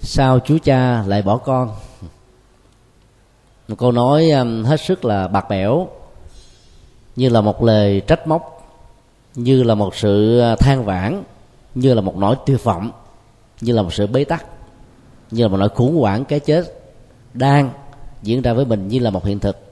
sao 0.00 0.38
Chúa 0.44 0.58
Cha 0.64 1.04
lại 1.06 1.22
bỏ 1.22 1.36
con? 1.36 1.70
Một 3.68 3.74
câu 3.78 3.92
nói 3.92 4.30
um, 4.30 4.64
hết 4.64 4.80
sức 4.80 5.04
là 5.04 5.28
bạc 5.28 5.46
bẽo, 5.48 5.88
như 7.16 7.28
là 7.28 7.40
một 7.40 7.62
lời 7.62 8.00
trách 8.06 8.26
móc, 8.26 8.68
như 9.34 9.62
là 9.62 9.74
một 9.74 9.96
sự 9.96 10.40
à, 10.40 10.56
than 10.56 10.84
vãn, 10.84 11.22
như 11.74 11.94
là 11.94 12.00
một 12.00 12.16
nỗi 12.16 12.36
tuyệt 12.46 12.64
vọng, 12.64 12.90
như 13.60 13.72
là 13.72 13.82
một 13.82 13.92
sự 13.92 14.06
bế 14.06 14.24
tắc, 14.24 14.46
như 15.30 15.42
là 15.42 15.48
một 15.48 15.56
nỗi 15.56 15.68
khủng 15.68 15.96
hoảng 15.96 16.24
cái 16.24 16.40
chết 16.40 16.64
đang 17.34 17.70
diễn 18.22 18.42
ra 18.42 18.52
với 18.52 18.64
mình 18.64 18.88
như 18.88 18.98
là 18.98 19.10
một 19.10 19.24
hiện 19.24 19.38
thực 19.38 19.65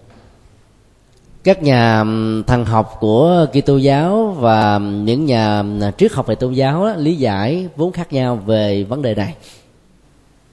các 1.44 1.62
nhà 1.62 2.04
thần 2.46 2.64
học 2.64 2.96
của 3.00 3.46
Kitô 3.52 3.76
giáo 3.76 4.36
và 4.38 4.78
những 4.78 5.26
nhà 5.26 5.64
triết 5.98 6.12
học 6.12 6.26
về 6.26 6.34
tôn 6.34 6.52
giáo 6.52 6.84
đó, 6.84 6.94
lý 6.96 7.16
giải 7.16 7.68
vốn 7.76 7.92
khác 7.92 8.12
nhau 8.12 8.36
về 8.36 8.84
vấn 8.84 9.02
đề 9.02 9.14
này. 9.14 9.34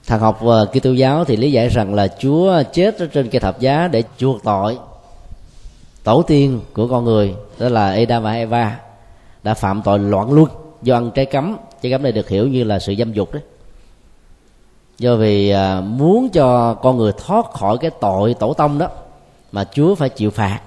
Thần 0.08 0.20
học 0.20 0.40
và 0.42 0.66
Kitô 0.66 0.92
giáo 0.92 1.26
thì 1.26 1.36
lý 1.36 1.52
giải 1.52 1.70
rằng 1.70 1.94
là 1.94 2.08
Chúa 2.08 2.64
chết 2.74 3.00
ở 3.00 3.08
trên 3.14 3.30
cây 3.30 3.40
thập 3.40 3.60
giá 3.60 3.88
để 3.88 4.04
chuộc 4.18 4.44
tội. 4.44 4.78
Tổ 6.04 6.22
tiên 6.22 6.60
của 6.74 6.88
con 6.88 7.04
người 7.04 7.36
đó 7.60 7.70
là 7.70 7.92
Adam 7.92 8.24
và 8.24 8.34
Eva 8.34 8.80
đã 9.44 9.54
phạm 9.54 9.82
tội 9.82 10.00
loạn 10.00 10.34
luân 10.34 10.50
do 10.82 10.98
ăn 10.98 11.12
trái 11.12 11.26
cấm. 11.26 11.58
Trái 11.82 11.92
cấm 11.92 12.04
này 12.04 12.12
được 12.12 12.30
hiểu 12.30 12.48
như 12.48 12.64
là 12.64 12.80
sự 12.80 12.96
dâm 12.98 13.14
dục 13.14 13.34
đấy. 13.34 13.42
Do 15.00 15.16
vì 15.16 15.50
ờ, 15.50 15.82
muốn 15.82 16.30
cho 16.30 16.74
con 16.74 16.98
người 16.98 17.12
thoát 17.26 17.46
khỏi 17.54 17.78
cái 17.78 17.92
tội 18.02 18.34
tổ 18.34 18.54
tông 18.54 18.78
đó 18.78 18.88
mà 19.52 19.66
Chúa 19.74 19.96
phải 19.96 20.10
chịu 20.10 20.32
phạt 20.32 20.60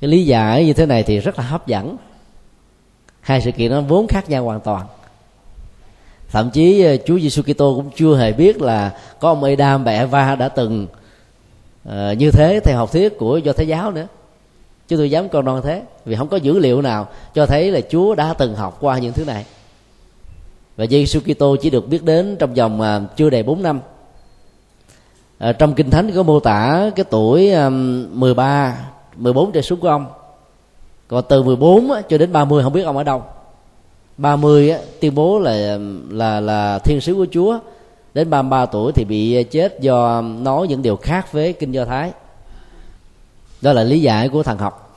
cái 0.00 0.10
lý 0.10 0.26
giải 0.26 0.66
như 0.66 0.72
thế 0.72 0.86
này 0.86 1.02
thì 1.02 1.18
rất 1.18 1.38
là 1.38 1.44
hấp 1.44 1.66
dẫn. 1.66 1.96
Hai 3.20 3.40
sự 3.40 3.52
kiện 3.52 3.70
nó 3.70 3.80
vốn 3.80 4.06
khác 4.06 4.30
nhau 4.30 4.44
hoàn 4.44 4.60
toàn. 4.60 4.86
Thậm 6.30 6.50
chí 6.50 6.82
ờ, 6.82 6.96
Chúa 7.06 7.18
Giêsu 7.18 7.42
Kitô 7.42 7.74
cũng 7.74 7.90
chưa 7.96 8.16
hề 8.16 8.32
biết 8.32 8.60
là 8.60 8.98
có 9.20 9.28
ông 9.28 9.44
Adam 9.44 9.84
và 9.84 9.92
Eva 9.92 10.34
đã 10.34 10.48
từng 10.48 10.86
uh, 11.88 11.92
như 12.18 12.30
thế 12.30 12.60
theo 12.64 12.76
học 12.76 12.92
thuyết 12.92 13.18
của 13.18 13.36
do 13.36 13.52
thái 13.52 13.68
giáo 13.68 13.90
nữa. 13.90 14.06
Chứ 14.88 14.96
tôi 14.96 15.10
dám 15.10 15.28
con 15.28 15.44
non 15.44 15.60
thế 15.64 15.82
vì 16.04 16.16
không 16.16 16.28
có 16.28 16.36
dữ 16.36 16.58
liệu 16.58 16.82
nào 16.82 17.08
cho 17.34 17.46
thấy 17.46 17.70
là 17.70 17.80
Chúa 17.90 18.14
đã 18.14 18.34
từng 18.34 18.54
học 18.54 18.78
qua 18.80 18.98
những 18.98 19.12
thứ 19.12 19.24
này. 19.24 19.44
Và 20.76 20.86
Giêsu 20.86 21.20
Kitô 21.20 21.56
chỉ 21.56 21.70
được 21.70 21.88
biết 21.88 22.04
đến 22.04 22.36
trong 22.38 22.54
vòng 22.54 22.80
uh, 22.80 23.16
chưa 23.16 23.30
đầy 23.30 23.42
4 23.42 23.62
năm. 23.62 23.80
Ở 25.38 25.52
trong 25.52 25.74
kinh 25.74 25.90
thánh 25.90 26.12
có 26.14 26.22
mô 26.22 26.40
tả 26.40 26.90
cái 26.96 27.04
tuổi 27.10 27.52
um, 27.52 28.06
13 28.20 28.76
14 29.18 29.52
trở 29.52 29.62
xuống 29.62 29.80
của 29.80 29.88
ông. 29.88 30.06
Còn 31.08 31.24
từ 31.28 31.42
14 31.42 31.90
cho 32.08 32.18
đến 32.18 32.32
30 32.32 32.62
không 32.62 32.72
biết 32.72 32.82
ông 32.82 32.96
ở 32.96 33.04
đâu. 33.04 33.22
30 34.16 34.74
tuyên 35.00 35.14
bố 35.14 35.38
là 35.38 35.78
là 36.10 36.40
là 36.40 36.78
thiên 36.78 37.00
sứ 37.00 37.14
của 37.14 37.26
Chúa. 37.32 37.58
Đến 38.14 38.30
33 38.30 38.66
tuổi 38.66 38.92
thì 38.92 39.04
bị 39.04 39.42
chết 39.42 39.80
do 39.80 40.20
nói 40.20 40.68
những 40.68 40.82
điều 40.82 40.96
khác 40.96 41.32
với 41.32 41.52
kinh 41.52 41.72
do 41.72 41.84
thái. 41.84 42.12
Đó 43.60 43.72
là 43.72 43.82
lý 43.84 44.00
giải 44.00 44.28
của 44.28 44.42
thằng 44.42 44.58
học. 44.58 44.96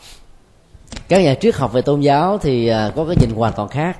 Các 1.08 1.24
nhà 1.24 1.36
triết 1.36 1.56
học 1.56 1.74
về 1.74 1.82
tôn 1.82 2.02
giáo 2.02 2.38
thì 2.38 2.68
à, 2.68 2.92
có 2.96 3.06
cái 3.06 3.16
nhìn 3.20 3.30
hoàn 3.36 3.54
toàn 3.54 3.70
khác. 3.70 3.98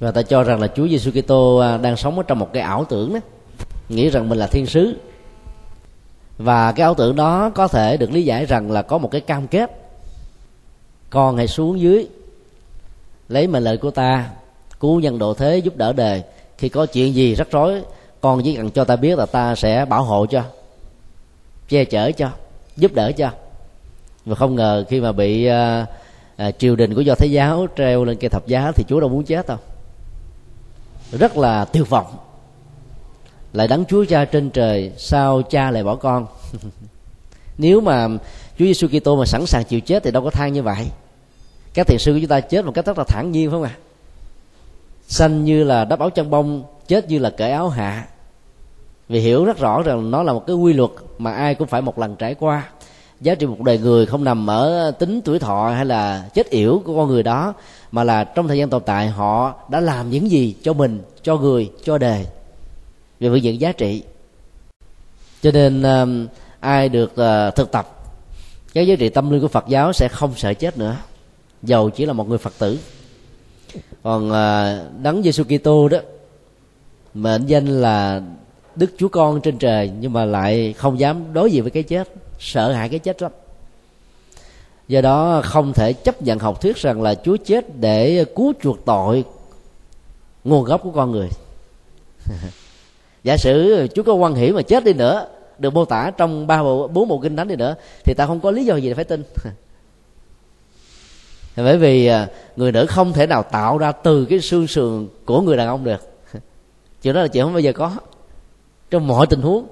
Và 0.00 0.10
ta 0.10 0.22
cho 0.22 0.42
rằng 0.42 0.60
là 0.60 0.66
Chúa 0.66 0.88
Giêsu 0.88 1.10
Kitô 1.10 1.56
à, 1.56 1.76
đang 1.76 1.96
sống 1.96 2.16
ở 2.16 2.22
trong 2.22 2.38
một 2.38 2.52
cái 2.52 2.62
ảo 2.62 2.84
tưởng 2.84 3.14
đó. 3.14 3.20
Nghĩ 3.88 4.10
rằng 4.10 4.28
mình 4.28 4.38
là 4.38 4.46
thiên 4.46 4.66
sứ 4.66 4.94
và 6.38 6.72
cái 6.72 6.82
ảo 6.82 6.94
tưởng 6.94 7.16
đó 7.16 7.50
có 7.54 7.68
thể 7.68 7.96
được 7.96 8.10
lý 8.10 8.24
giải 8.24 8.46
rằng 8.46 8.70
là 8.70 8.82
có 8.82 8.98
một 8.98 9.10
cái 9.10 9.20
cam 9.20 9.46
kết. 9.46 9.70
Con 11.10 11.36
hãy 11.36 11.48
xuống 11.48 11.80
dưới 11.80 12.08
lấy 13.28 13.46
mệnh 13.46 13.64
lệnh 13.64 13.80
của 13.80 13.90
ta 13.90 14.30
cứu 14.80 15.00
nhân 15.00 15.18
độ 15.18 15.34
thế 15.34 15.58
giúp 15.58 15.76
đỡ 15.76 15.92
đời. 15.92 16.22
Khi 16.58 16.68
có 16.68 16.86
chuyện 16.86 17.14
gì 17.14 17.34
rắc 17.34 17.50
rối 17.50 17.82
con 18.20 18.42
chỉ 18.44 18.56
cần 18.56 18.70
cho 18.70 18.84
ta 18.84 18.96
biết 18.96 19.18
là 19.18 19.26
ta 19.26 19.54
sẽ 19.54 19.84
bảo 19.84 20.04
hộ 20.04 20.26
cho 20.26 20.42
che 21.68 21.84
chở 21.84 22.12
cho 22.12 22.30
giúp 22.76 22.94
đỡ 22.94 23.12
cho. 23.12 23.30
Và 24.24 24.34
không 24.34 24.54
ngờ 24.54 24.84
khi 24.88 25.00
mà 25.00 25.12
bị 25.12 25.48
uh, 25.48 25.88
uh, 26.48 26.58
triều 26.58 26.76
đình 26.76 26.94
của 26.94 27.00
do 27.00 27.14
thái 27.14 27.30
giáo 27.30 27.66
treo 27.76 28.04
lên 28.04 28.16
cây 28.16 28.30
thập 28.30 28.46
giá 28.46 28.72
thì 28.72 28.84
chúa 28.88 29.00
đâu 29.00 29.08
muốn 29.08 29.24
chết 29.24 29.46
đâu. 29.46 29.58
Rất 31.12 31.36
là 31.36 31.64
tuyệt 31.64 31.88
vọng 31.88 32.06
lại 33.52 33.68
đấng 33.68 33.84
chúa 33.84 34.04
cha 34.04 34.24
trên 34.24 34.50
trời, 34.50 34.92
sao 34.96 35.42
cha 35.42 35.70
lại 35.70 35.84
bỏ 35.84 35.96
con? 35.96 36.26
Nếu 37.58 37.80
mà 37.80 38.08
chúa 38.58 38.64
giêsu 38.64 38.88
kitô 38.88 39.16
mà 39.16 39.24
sẵn 39.26 39.46
sàng 39.46 39.64
chịu 39.64 39.80
chết 39.80 40.04
thì 40.04 40.10
đâu 40.10 40.24
có 40.24 40.30
than 40.30 40.52
như 40.52 40.62
vậy. 40.62 40.86
Các 41.74 41.86
thiền 41.86 41.98
sư 41.98 42.12
của 42.12 42.18
chúng 42.18 42.28
ta 42.28 42.40
chết 42.40 42.64
một 42.64 42.72
cách 42.74 42.86
rất 42.86 42.98
là 42.98 43.04
thản 43.08 43.32
nhiên 43.32 43.50
phải 43.50 43.54
không 43.54 43.62
ạ? 43.62 43.76
À? 43.78 43.80
xanh 45.12 45.44
như 45.44 45.64
là 45.64 45.84
đắp 45.84 45.98
áo 45.98 46.10
chân 46.10 46.30
bông, 46.30 46.64
chết 46.88 47.08
như 47.08 47.18
là 47.18 47.30
cởi 47.30 47.50
áo 47.50 47.68
hạ. 47.68 48.06
Vì 49.08 49.20
hiểu 49.20 49.44
rất 49.44 49.58
rõ 49.58 49.82
rằng 49.82 50.10
nó 50.10 50.22
là 50.22 50.32
một 50.32 50.46
cái 50.46 50.56
quy 50.56 50.72
luật 50.72 50.90
mà 51.18 51.32
ai 51.32 51.54
cũng 51.54 51.68
phải 51.68 51.82
một 51.82 51.98
lần 51.98 52.16
trải 52.16 52.34
qua. 52.34 52.68
Giá 53.20 53.34
trị 53.34 53.46
một 53.46 53.60
đời 53.60 53.78
người 53.78 54.06
không 54.06 54.24
nằm 54.24 54.50
ở 54.50 54.90
tính 54.90 55.20
tuổi 55.24 55.38
thọ 55.38 55.70
hay 55.70 55.84
là 55.84 56.28
chết 56.34 56.50
yểu 56.50 56.82
của 56.84 56.96
con 56.96 57.08
người 57.08 57.22
đó, 57.22 57.54
mà 57.90 58.04
là 58.04 58.24
trong 58.24 58.48
thời 58.48 58.58
gian 58.58 58.70
tồn 58.70 58.82
tại 58.86 59.08
họ 59.08 59.54
đã 59.68 59.80
làm 59.80 60.10
những 60.10 60.30
gì 60.30 60.56
cho 60.62 60.72
mình, 60.72 61.02
cho 61.22 61.36
người, 61.36 61.70
cho 61.84 61.98
đời 61.98 62.26
về 63.22 63.28
phương 63.28 63.42
diện 63.42 63.60
giá 63.60 63.72
trị. 63.72 64.02
Cho 65.42 65.50
nên 65.50 65.82
um, 65.82 66.26
ai 66.60 66.88
được 66.88 67.16
ờ, 67.16 67.50
thực 67.50 67.72
tập, 67.72 68.12
cái 68.74 68.86
giá 68.86 68.94
trị 68.96 69.08
tâm 69.08 69.30
linh 69.30 69.40
của 69.40 69.48
Phật 69.48 69.64
giáo 69.68 69.92
sẽ 69.92 70.08
không 70.08 70.32
sợ 70.36 70.54
chết 70.54 70.78
nữa. 70.78 70.96
Dầu 71.62 71.90
chỉ 71.90 72.06
là 72.06 72.12
một 72.12 72.28
người 72.28 72.38
Phật 72.38 72.52
tử. 72.58 72.78
Còn 74.02 74.30
ờ, 74.30 74.80
đấng 75.02 75.22
Giêsu 75.22 75.44
Kitô 75.44 75.88
đó, 75.88 75.98
mệnh 77.14 77.46
danh 77.46 77.66
là 77.66 78.22
Đức 78.76 78.90
Chúa 78.98 79.08
Con 79.08 79.40
trên 79.40 79.58
trời, 79.58 79.90
nhưng 80.00 80.12
mà 80.12 80.24
lại 80.24 80.72
không 80.72 81.00
dám 81.00 81.32
đối 81.32 81.50
diện 81.50 81.62
với 81.62 81.70
cái 81.70 81.82
chết, 81.82 82.08
sợ 82.38 82.72
hãi 82.72 82.88
cái 82.88 82.98
chết 82.98 83.22
lắm. 83.22 83.32
Do 84.88 85.00
đó 85.00 85.40
không 85.44 85.72
thể 85.72 85.92
chấp 85.92 86.22
nhận 86.22 86.38
học 86.38 86.60
thuyết 86.60 86.76
rằng 86.76 87.02
là 87.02 87.14
Chúa 87.14 87.36
chết 87.36 87.76
để 87.80 88.24
cứu 88.36 88.52
chuộc 88.62 88.84
tội 88.84 89.24
nguồn 90.44 90.64
gốc 90.64 90.80
của 90.84 90.90
con 90.90 91.10
người. 91.10 91.28
giả 93.24 93.36
sử 93.36 93.86
Chúa 93.94 94.02
có 94.02 94.14
quan 94.14 94.34
hỷ 94.34 94.52
mà 94.52 94.62
chết 94.62 94.84
đi 94.84 94.92
nữa 94.92 95.26
được 95.58 95.74
mô 95.74 95.84
tả 95.84 96.10
trong 96.16 96.46
ba 96.46 96.62
bộ 96.62 96.88
bốn 96.88 97.08
bộ 97.08 97.18
kinh 97.18 97.36
thánh 97.36 97.48
đi 97.48 97.56
nữa 97.56 97.74
thì 98.04 98.14
ta 98.14 98.26
không 98.26 98.40
có 98.40 98.50
lý 98.50 98.64
do 98.64 98.76
gì 98.76 98.88
để 98.88 98.94
phải 98.94 99.04
tin. 99.04 99.22
Bởi 101.56 101.78
vì 101.78 102.06
à, 102.06 102.28
người 102.56 102.72
nữ 102.72 102.86
không 102.86 103.12
thể 103.12 103.26
nào 103.26 103.42
tạo 103.42 103.78
ra 103.78 103.92
từ 103.92 104.24
cái 104.24 104.40
xương 104.40 104.66
sườn 104.66 105.08
của 105.24 105.40
người 105.40 105.56
đàn 105.56 105.68
ông 105.68 105.84
được. 105.84 106.14
Chuyện 107.02 107.14
đó 107.14 107.20
là 107.22 107.28
chuyện 107.28 107.44
không? 107.44 107.52
Bao 107.52 107.60
giờ 107.60 107.72
có. 107.72 107.92
Trong 108.90 109.06
mọi 109.06 109.26
tình 109.26 109.42
huống. 109.42 109.66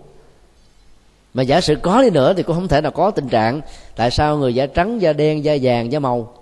Mà 1.35 1.43
giả 1.43 1.61
sử 1.61 1.75
có 1.75 2.03
đi 2.03 2.11
nữa 2.11 2.35
thì 2.37 2.43
cũng 2.43 2.57
không 2.57 2.69
thể 2.69 2.81
nào 2.81 2.93
có 2.93 3.11
tình 3.11 3.29
trạng 3.29 3.61
tại 3.97 4.11
sao 4.11 4.37
người 4.37 4.55
da 4.55 4.67
trắng 4.67 5.03
da 5.03 5.13
đen 5.13 5.45
da 5.45 5.57
vàng 5.63 5.93
da 5.93 5.99
màu. 5.99 6.35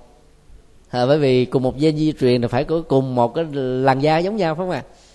À, 0.88 1.06
bởi 1.06 1.18
vì 1.18 1.44
cùng 1.44 1.62
một 1.62 1.78
gen 1.78 1.96
di 1.96 2.12
truyền 2.20 2.42
thì 2.42 2.48
phải 2.48 2.64
có 2.64 2.82
cùng 2.88 3.14
một 3.14 3.34
cái 3.34 3.44
làn 3.54 4.00
da 4.00 4.18
giống 4.18 4.36
nhau 4.36 4.54
phải 4.54 4.62
không 4.62 4.70
ạ? 4.70 4.82
à? 4.86 5.07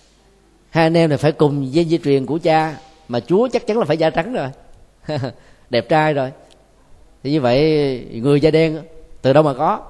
Hai 0.74 0.84
anh 0.84 0.98
em 0.98 1.10
này 1.10 1.18
phải 1.18 1.32
cùng 1.32 1.70
với 1.74 1.86
di 1.86 1.98
truyền 1.98 2.26
của 2.26 2.40
cha 2.44 2.78
mà 3.08 3.20
chúa 3.20 3.48
chắc 3.48 3.68
chắn 3.68 3.78
là 3.78 3.86
phải 3.86 3.98
da 3.98 4.10
trắng 4.10 4.34
rồi. 4.34 4.50
Đẹp 5.70 5.90
trai 5.90 6.14
rồi. 6.14 6.32
Thì 7.24 7.32
như 7.32 7.42
vậy 7.42 7.60
người 8.14 8.42
da 8.42 8.52
đen 8.52 8.82
từ 9.22 9.34
đâu 9.34 9.44
mà 9.44 9.54
có? 9.54 9.82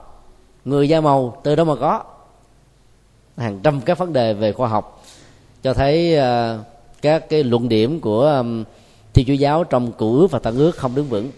Người 0.66 0.90
da 0.90 1.02
màu 1.02 1.42
từ 1.44 1.56
đâu 1.56 1.66
mà 1.66 1.76
có? 1.76 2.04
Hàng 3.38 3.60
trăm 3.64 3.82
các 3.82 3.98
vấn 3.98 4.14
đề 4.14 4.34
về 4.34 4.52
khoa 4.52 4.68
học 4.68 5.04
cho 5.64 5.74
thấy 5.74 6.18
uh, 6.18 6.66
các 7.02 7.30
cái 7.30 7.44
luận 7.44 7.70
điểm 7.70 8.00
của 8.00 8.26
um, 8.26 8.64
thiên 9.14 9.26
chúa 9.28 9.34
giáo 9.34 9.64
trong 9.64 9.92
cựu 9.92 10.20
ước 10.20 10.32
và 10.32 10.40
tân 10.40 10.58
ước 10.58 10.78
không 10.78 10.96
đứng 10.96 11.10
vững. 11.10 11.32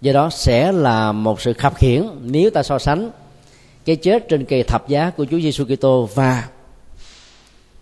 Do 0.00 0.12
đó 0.12 0.30
sẽ 0.30 0.72
là 0.72 1.12
một 1.12 1.40
sự 1.40 1.52
khập 1.52 1.76
khiển 1.76 2.06
nếu 2.22 2.50
ta 2.50 2.62
so 2.62 2.78
sánh 2.78 3.10
cái 3.84 3.96
chết 3.96 4.28
trên 4.28 4.44
kỳ 4.44 4.62
thập 4.62 4.88
giá 4.88 5.10
của 5.10 5.26
Chúa 5.30 5.40
Giêsu 5.40 5.64
Kitô 5.64 6.08
và 6.14 6.48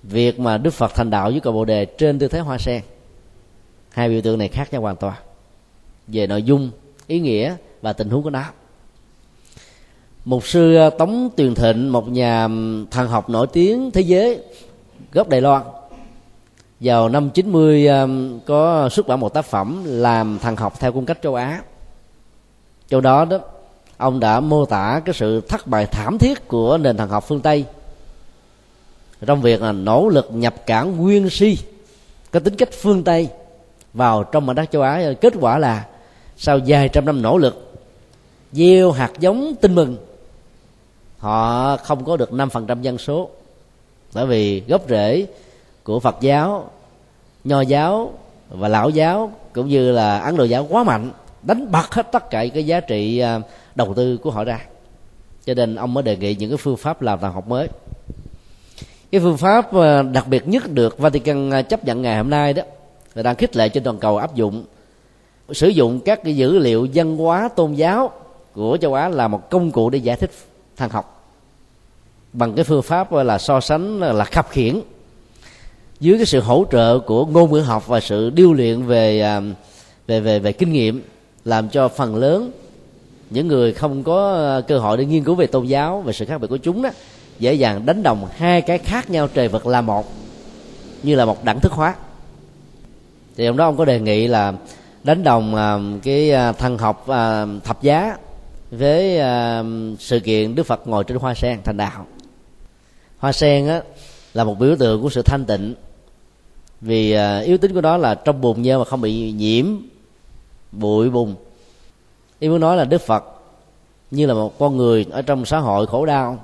việc 0.03 0.41
mà 0.41 0.59
Đức 0.59 0.71
Phật 0.71 0.95
thành 0.95 1.11
đạo 1.11 1.31
với 1.31 1.41
cầu 1.41 1.53
Bồ 1.53 1.65
đề 1.65 1.85
trên 1.85 2.19
tư 2.19 2.29
thế 2.29 2.39
hoa 2.39 2.59
sen, 2.59 2.83
hai 3.91 4.09
biểu 4.09 4.21
tượng 4.21 4.39
này 4.39 4.49
khác 4.49 4.73
nhau 4.73 4.83
hoàn 4.83 4.97
toàn. 4.97 5.15
Về 6.07 6.27
nội 6.27 6.43
dung, 6.43 6.71
ý 7.07 7.21
nghĩa 7.21 7.57
và 7.83 7.93
tình 7.93 8.11
huống 8.11 8.23
của 8.23 8.31
nó. 8.31 8.45
Mục 10.25 10.47
sư 10.47 10.77
à, 10.77 10.91
tống 10.91 11.31
tuyền 11.37 11.55
thịnh, 11.55 11.93
một 11.93 12.09
nhà 12.09 12.49
thần 12.91 13.09
học 13.09 13.31
nổi 13.31 13.47
tiếng 13.53 13.91
thế 13.91 14.01
giới 14.01 14.41
gốc 15.13 15.29
đài 15.29 15.41
loan, 15.41 15.63
vào 16.81 17.09
năm 17.09 17.31
90 17.31 17.89
có 18.47 18.89
xuất 18.89 19.07
bản 19.07 19.21
một 19.21 19.35
tác 19.35 19.45
phẩm 19.45 19.83
làm 19.87 20.39
thần 20.39 20.57
học 20.57 20.81
theo 20.81 20.93
cung 20.93 21.07
cách 21.07 21.19
châu 21.23 21.35
Á. 21.35 21.63
Châu 22.89 23.01
đó 23.01 23.25
đó, 23.25 23.39
ông 23.97 24.21
đã 24.21 24.41
mô 24.41 24.65
tả 24.65 25.03
cái 25.05 25.15
sự 25.15 25.41
thất 25.41 25.67
bại 25.67 25.87
thảm 25.87 26.19
thiết 26.19 26.49
của 26.49 26.79
nền 26.79 26.97
thần 26.97 27.09
học 27.09 27.25
phương 27.29 27.41
Tây 27.41 27.65
trong 29.27 29.43
việc 29.43 29.63
là 29.63 29.73
nỗ 29.73 30.09
lực 30.09 30.29
nhập 30.33 30.55
cảng 30.67 30.97
nguyên 30.97 31.31
si, 31.31 31.59
có 32.31 32.41
tính 32.41 32.57
cách 32.57 32.69
phương 32.73 33.05
Tây, 33.05 33.29
vào 33.93 34.25
trong 34.25 34.47
mảnh 34.47 34.57
đất 34.57 34.71
châu 34.71 34.83
Á, 34.83 35.13
kết 35.21 35.33
quả 35.41 35.59
là 35.59 35.87
sau 36.37 36.59
vài 36.67 36.89
trăm 36.89 37.05
năm 37.05 37.23
nỗ 37.23 37.39
lực, 37.39 37.73
gieo 38.53 38.91
hạt 38.91 39.13
giống 39.21 39.55
tin 39.61 39.75
mừng, 39.75 39.97
họ 41.19 41.77
không 41.77 42.05
có 42.05 42.17
được 42.17 42.31
5% 42.31 42.83
dân 42.83 42.99
số. 42.99 43.31
Bởi 44.15 44.27
vì 44.27 44.61
gốc 44.61 44.83
rễ 44.89 45.27
của 45.85 46.01
phật 46.01 46.17
giáo, 46.21 46.71
nho 47.45 47.61
giáo 47.61 48.13
và 48.49 48.69
lão 48.69 48.91
giáo 48.91 49.33
cũng 49.53 49.69
như 49.69 49.93
là 49.93 50.19
ấn 50.19 50.37
độ 50.37 50.45
giáo 50.45 50.67
quá 50.71 50.85
mạnh, 50.85 51.11
đánh 51.43 51.73
bật 51.73 51.95
hết 51.95 52.13
tất 52.13 52.31
cả 52.31 52.45
cái 52.55 52.67
giá 52.67 52.81
trị 52.81 53.19
à, 53.19 53.41
đầu 53.75 53.95
tư 53.95 54.17
của 54.17 54.31
họ 54.31 54.45
ra. 54.45 54.61
Cho 55.45 55.55
nên 55.55 55.75
ông 55.75 55.95
mới 55.95 56.03
đề 56.03 56.17
nghị 56.17 56.35
những 56.35 56.51
cái 56.51 56.57
phương 56.57 56.77
pháp 56.77 57.03
làm 57.03 57.21
thần 57.21 57.33
học 57.33 57.49
mới 57.49 57.69
cái 59.13 59.21
phương 59.21 59.37
pháp 59.37 59.73
ờ, 59.73 60.03
đặc 60.03 60.29
biệt 60.29 60.49
nhất 60.49 60.73
được 60.73 60.99
Vatican 60.99 61.51
ờ, 61.51 61.63
chấp 61.63 61.85
nhận 61.85 62.03
ngày 62.03 62.17
hôm 62.17 62.31
nay 62.31 62.53
đó, 62.53 62.63
là 63.15 63.23
đang 63.23 63.37
khích 63.37 63.57
lệ 63.57 63.69
trên 63.69 63.85
toàn 63.85 63.99
cầu 63.99 64.17
áp 64.17 64.35
dụng. 64.35 64.65
Sử 65.53 65.69
dụng 65.69 66.01
các 66.01 66.21
cái 66.25 66.37
dữ 66.37 66.59
liệu 66.59 66.89
văn 66.95 67.17
hóa, 67.17 67.49
tôn 67.57 67.75
giáo 67.75 68.11
của 68.53 68.79
châu 68.81 68.95
Á 68.95 69.09
là 69.09 69.29
một 69.29 69.51
công 69.51 69.71
cụ 69.71 69.91
để 69.91 69.99
giải 69.99 70.17
thích 70.17 70.31
thần 70.77 70.91
học. 70.91 71.33
Bằng 72.33 72.55
cái 72.55 72.65
phương 72.65 72.83
pháp 72.83 73.13
ờ, 73.13 73.23
là 73.23 73.39
so 73.39 73.61
sánh 73.61 74.01
là 74.01 74.25
khập 74.25 74.51
khiển. 74.51 74.81
Dưới 76.01 76.17
cái 76.17 76.27
sự 76.27 76.41
hỗ 76.41 76.65
trợ 76.71 76.99
của 76.99 77.27
ngôn 77.27 77.53
ngữ 77.53 77.61
học 77.61 77.87
và 77.87 78.01
sự 78.01 78.31
điêu 78.31 78.53
luyện 78.53 78.83
về 78.83 79.41
về 80.07 80.21
về 80.21 80.39
về 80.39 80.53
kinh 80.53 80.73
nghiệm, 80.73 81.03
làm 81.45 81.69
cho 81.69 81.89
phần 81.89 82.17
lớn 82.17 82.51
những 83.31 83.49
người 83.49 83.73
không 83.73 84.03
có 84.03 84.61
cơ 84.69 84.79
hội 84.79 84.97
để 84.97 85.05
nghiên 85.05 85.25
cứu 85.25 85.35
về 85.35 85.47
tôn 85.47 85.67
giáo 85.67 86.03
và 86.07 86.13
sự 86.13 86.25
khác 86.25 86.39
biệt 86.39 86.47
của 86.51 86.57
chúng 86.57 86.83
đó 86.83 86.91
dễ 87.39 87.55
dàng 87.55 87.87
đánh 87.87 88.03
đồng 88.03 88.29
hai 88.37 88.63
cái 88.63 88.79
khác 88.79 89.11
nhau 89.11 89.29
trời 89.35 89.49
vật 89.49 89.67
là 89.67 89.81
một 89.81 90.13
như 91.03 91.15
là 91.15 91.25
một 91.25 91.45
đẳng 91.45 91.61
thức 91.61 91.73
hóa. 91.73 91.95
Thì 93.37 93.47
ông 93.47 93.57
đó 93.57 93.65
ông 93.65 93.77
có 93.77 93.85
đề 93.85 94.01
nghị 94.01 94.27
là 94.27 94.53
đánh 95.05 95.25
đồng 95.25 95.55
à, 95.55 95.79
cái 96.03 96.31
à, 96.31 96.53
thần 96.53 96.79
học 96.79 97.09
à, 97.09 97.47
thập 97.65 97.83
giá 97.83 98.17
với 98.71 99.21
sự 99.99 100.21
kiện 100.21 100.55
đức 100.55 100.67
phật 100.67 100.89
ngồi 100.89 101.05
trên 101.05 101.19
hoa 101.19 101.35
sen 101.35 101.61
thành 101.65 101.77
đạo. 101.77 102.07
Hoa 103.19 103.33
sen 103.33 103.69
á, 103.69 103.83
là 104.35 104.45
một 104.45 104.59
biểu 104.59 104.77
tượng 104.77 105.03
của 105.03 105.11
sự 105.11 105.23
thanh 105.23 105.45
tịnh 105.45 105.75
vì 106.81 107.17
yếu 107.45 107.59
tính 107.59 107.75
của 107.75 107.81
nó 107.81 107.97
là 107.97 108.15
trong 108.15 108.41
bùn 108.41 108.63
nhơ 108.63 108.79
mà 108.79 108.85
không 108.85 109.01
bị 109.01 109.33
nhiễm 109.33 109.67
bụi 110.73 111.11
bùn 111.11 111.35
ý 112.39 112.49
muốn 112.49 112.61
nói 112.61 112.77
là 112.77 112.85
đức 112.85 113.01
phật 113.01 113.25
như 114.11 114.27
là 114.27 114.35
một 114.35 114.59
con 114.59 114.77
người 114.77 115.07
ở 115.11 115.23
trong 115.23 115.45
xã 115.45 115.59
hội 115.59 115.87
khổ 115.87 116.07
đau 116.07 116.39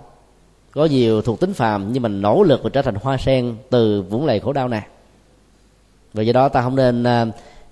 có 0.75 0.85
nhiều 0.85 1.23
thuộc 1.23 1.41
tính 1.41 1.55
phàm, 1.55 1.93
nhưng 1.93 2.03
mà 2.03 2.09
nỗ 2.09 2.43
lực 2.43 2.63
và 2.63 2.71
trở 2.73 2.83
thành 2.83 2.95
hoa 2.95 3.17
sen 3.17 3.57
từ 3.71 4.03
vũng 4.03 4.27
lầy 4.27 4.41
khổ 4.41 4.53
đau 4.53 4.69
này 4.69 4.83
và 6.15 6.23
do 6.23 6.33
đó 6.33 6.49
ta 6.49 6.63
không 6.63 6.77
nên 6.77 7.05
à, 7.05 7.27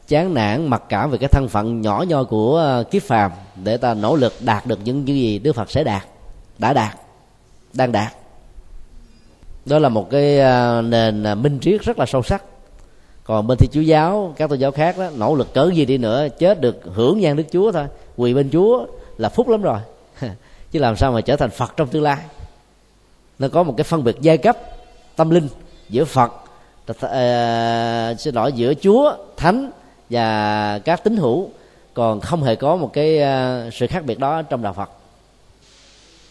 chán 0.08 0.34
nản, 0.34 0.66
mặc 0.66 0.82
cảm 0.88 1.10
về 1.10 1.18
cái 1.18 1.28
thân 1.28 1.48
phận 1.48 1.80
nhỏ 1.80 2.04
nhoi 2.08 2.24
của 2.24 2.58
à, 2.58 2.82
kiếp 2.90 3.02
phàm 3.02 3.30
để 3.64 3.76
ta 3.76 3.94
nỗ 3.94 4.16
lực 4.16 4.32
đạt 4.40 4.66
được 4.66 4.78
những 4.84 5.04
những 5.04 5.16
gì 5.16 5.38
đức 5.38 5.52
phật 5.52 5.70
sẽ 5.70 5.84
đạt, 5.84 6.02
đã 6.58 6.72
đạt, 6.72 6.98
đang 7.72 7.92
đạt. 7.92 8.12
Đó 9.64 9.78
là 9.78 9.88
một 9.88 10.10
cái 10.10 10.40
à, 10.40 10.80
nền 10.80 11.42
minh 11.42 11.58
triết 11.60 11.82
rất 11.82 11.98
là 11.98 12.06
sâu 12.06 12.22
sắc. 12.22 12.44
Còn 13.24 13.46
bên 13.46 13.58
thiên 13.58 13.70
chúa 13.72 13.80
giáo, 13.80 14.34
các 14.36 14.50
tôn 14.50 14.58
giáo 14.58 14.70
khác 14.70 14.98
đó, 14.98 15.10
nỗ 15.16 15.34
lực 15.34 15.54
cỡ 15.54 15.70
gì 15.74 15.84
đi 15.84 15.98
nữa, 15.98 16.28
chết 16.38 16.60
được 16.60 16.80
hưởng 16.94 17.20
nhan 17.20 17.36
đức 17.36 17.44
chúa 17.52 17.72
thôi. 17.72 17.86
Quỳ 18.16 18.34
bên 18.34 18.50
chúa 18.50 18.86
là 19.18 19.28
phúc 19.28 19.48
lắm 19.48 19.62
rồi. 19.62 19.78
Chứ 20.70 20.78
làm 20.78 20.96
sao 20.96 21.12
mà 21.12 21.20
trở 21.20 21.36
thành 21.36 21.50
phật 21.50 21.76
trong 21.76 21.88
tương 21.88 22.02
lai? 22.02 22.18
Nó 23.42 23.48
có 23.48 23.62
một 23.62 23.74
cái 23.76 23.84
phân 23.84 24.04
biệt 24.04 24.16
giai 24.20 24.38
cấp 24.38 24.58
tâm 25.16 25.30
linh 25.30 25.48
giữa 25.88 26.04
phật 26.04 26.32
uh, 26.90 28.20
xin 28.20 28.34
lỗi 28.34 28.52
giữa 28.52 28.74
chúa 28.74 29.16
thánh 29.36 29.70
và 30.10 30.78
các 30.84 31.04
tín 31.04 31.16
hữu. 31.16 31.50
Còn 31.94 32.20
không 32.20 32.42
hề 32.42 32.56
có 32.56 32.76
một 32.76 32.90
cái 32.92 33.18
uh, 33.18 33.74
sự 33.74 33.86
khác 33.86 34.04
biệt 34.04 34.18
đó 34.18 34.42
trong 34.42 34.62
đạo 34.62 34.72
phật. 34.72 34.90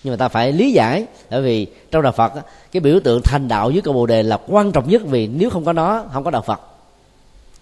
Nhưng 0.03 0.14
mà 0.14 0.18
ta 0.18 0.28
phải 0.28 0.51
lý 0.51 0.72
giải 0.72 1.05
bởi 1.30 1.41
vì 1.41 1.68
trong 1.91 2.01
đạo 2.01 2.12
phật 2.12 2.34
cái 2.72 2.82
biểu 2.82 2.99
tượng 3.03 3.22
thành 3.22 3.47
đạo 3.47 3.70
với 3.70 3.82
cầu 3.82 3.93
bồ 3.93 4.05
đề 4.05 4.24
là 4.24 4.38
quan 4.47 4.72
trọng 4.72 4.89
nhất 4.89 5.01
vì 5.05 5.28
nếu 5.28 5.49
không 5.49 5.66
có 5.66 5.74
nó 5.74 6.03
không 6.14 6.24
có 6.24 6.32
đạo 6.32 6.41
phật. 6.41 6.62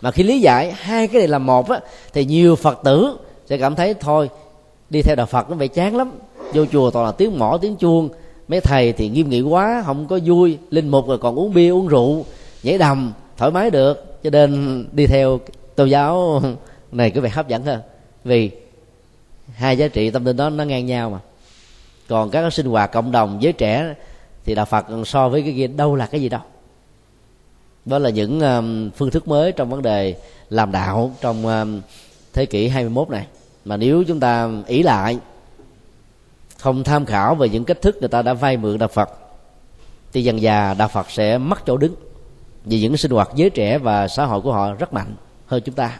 Mà 0.01 0.11
khi 0.11 0.23
lý 0.23 0.39
giải 0.39 0.71
hai 0.71 1.07
cái 1.07 1.19
này 1.19 1.27
là 1.27 1.37
một 1.37 1.69
á, 1.69 1.79
thì 2.13 2.25
nhiều 2.25 2.55
phật 2.55 2.79
tử 2.83 3.17
sẽ 3.45 3.57
cảm 3.57 3.75
thấy 3.75 3.93
thôi 3.93 4.29
đi 4.89 5.01
theo 5.01 5.15
đạo 5.15 5.25
phật 5.25 5.49
nó 5.49 5.55
vậy 5.55 5.67
chán 5.67 5.95
lắm 5.95 6.11
vô 6.53 6.65
chùa 6.65 6.91
toàn 6.91 7.05
là 7.05 7.11
tiếng 7.11 7.39
mỏ 7.39 7.57
tiếng 7.61 7.75
chuông 7.75 8.09
mấy 8.49 8.61
thầy 8.61 8.93
thì 8.93 9.09
nghiêm 9.09 9.29
nghị 9.29 9.41
quá 9.41 9.83
không 9.85 10.07
có 10.07 10.19
vui. 10.25 10.57
Linh 10.69 10.89
mục 10.89 11.07
rồi 11.07 11.17
còn 11.17 11.35
uống 11.35 11.53
bia 11.53 11.69
uống 11.69 11.87
rượu 11.87 12.25
nhảy 12.63 12.77
đầm 12.77 13.13
thoải 13.37 13.51
mái 13.51 13.69
được. 13.69 14.21
Cho 14.23 14.29
nên 14.29 14.85
đi 14.91 15.07
theo 15.07 15.39
tôn 15.75 15.89
giáo 15.89 16.41
này 16.91 17.11
có 17.11 17.21
vẻ 17.21 17.29
hấp 17.29 17.47
dẫn 17.47 17.63
hơn. 17.63 17.81
Vì 18.23 18.51
hai 19.53 19.77
giá 19.77 19.87
trị 19.87 20.11
tâm 20.11 20.25
linh 20.25 20.37
đó 20.37 20.49
nó 20.49 20.63
ngang 20.63 20.85
nhau 20.85 21.09
mà. 21.09 21.19
Còn 22.07 22.29
các 22.29 22.53
sinh 22.53 22.65
hoạt 22.65 22.91
cộng 22.91 23.11
đồng 23.11 23.37
giới 23.41 23.53
trẻ 23.53 23.95
thì 24.45 24.55
đạo 24.55 24.65
phật 24.65 24.85
so 25.05 25.29
với 25.29 25.41
cái 25.41 25.53
kia 25.57 25.67
đâu 25.67 25.95
là 25.95 26.05
cái 26.05 26.21
gì 26.21 26.29
đâu. 26.29 26.41
Đó 27.85 27.99
là 27.99 28.09
những 28.09 28.39
um, 28.39 28.89
phương 28.89 29.11
thức 29.11 29.27
mới 29.27 29.51
trong 29.51 29.69
vấn 29.69 29.81
đề 29.81 30.15
làm 30.49 30.71
đạo 30.71 31.11
trong 31.21 31.47
um, 31.47 31.81
thế 32.33 32.45
kỷ 32.45 32.67
21 32.67 33.09
này. 33.09 33.25
Mà 33.65 33.77
nếu 33.77 34.03
chúng 34.07 34.19
ta 34.19 34.49
ý 34.67 34.83
lại 34.83 35.17
không 36.59 36.83
tham 36.83 37.05
khảo 37.05 37.35
về 37.35 37.49
những 37.49 37.65
cách 37.65 37.81
thức 37.81 37.97
người 37.99 38.09
ta 38.09 38.21
đã 38.21 38.33
vay 38.33 38.57
mượn 38.57 38.77
đạo 38.77 38.89
Phật, 38.89 39.09
thì 40.13 40.23
dần 40.23 40.41
già 40.41 40.73
đạo 40.73 40.87
Phật 40.87 41.11
sẽ 41.11 41.37
mất 41.37 41.65
chỗ 41.65 41.77
đứng 41.77 41.95
vì 42.65 42.81
những 42.81 42.97
sinh 42.97 43.11
hoạt 43.11 43.29
giới 43.35 43.49
trẻ 43.49 43.77
và 43.77 44.07
xã 44.07 44.25
hội 44.25 44.41
của 44.41 44.51
họ 44.51 44.73
rất 44.73 44.93
mạnh 44.93 45.15
hơn 45.45 45.61
chúng 45.65 45.75
ta. 45.75 45.99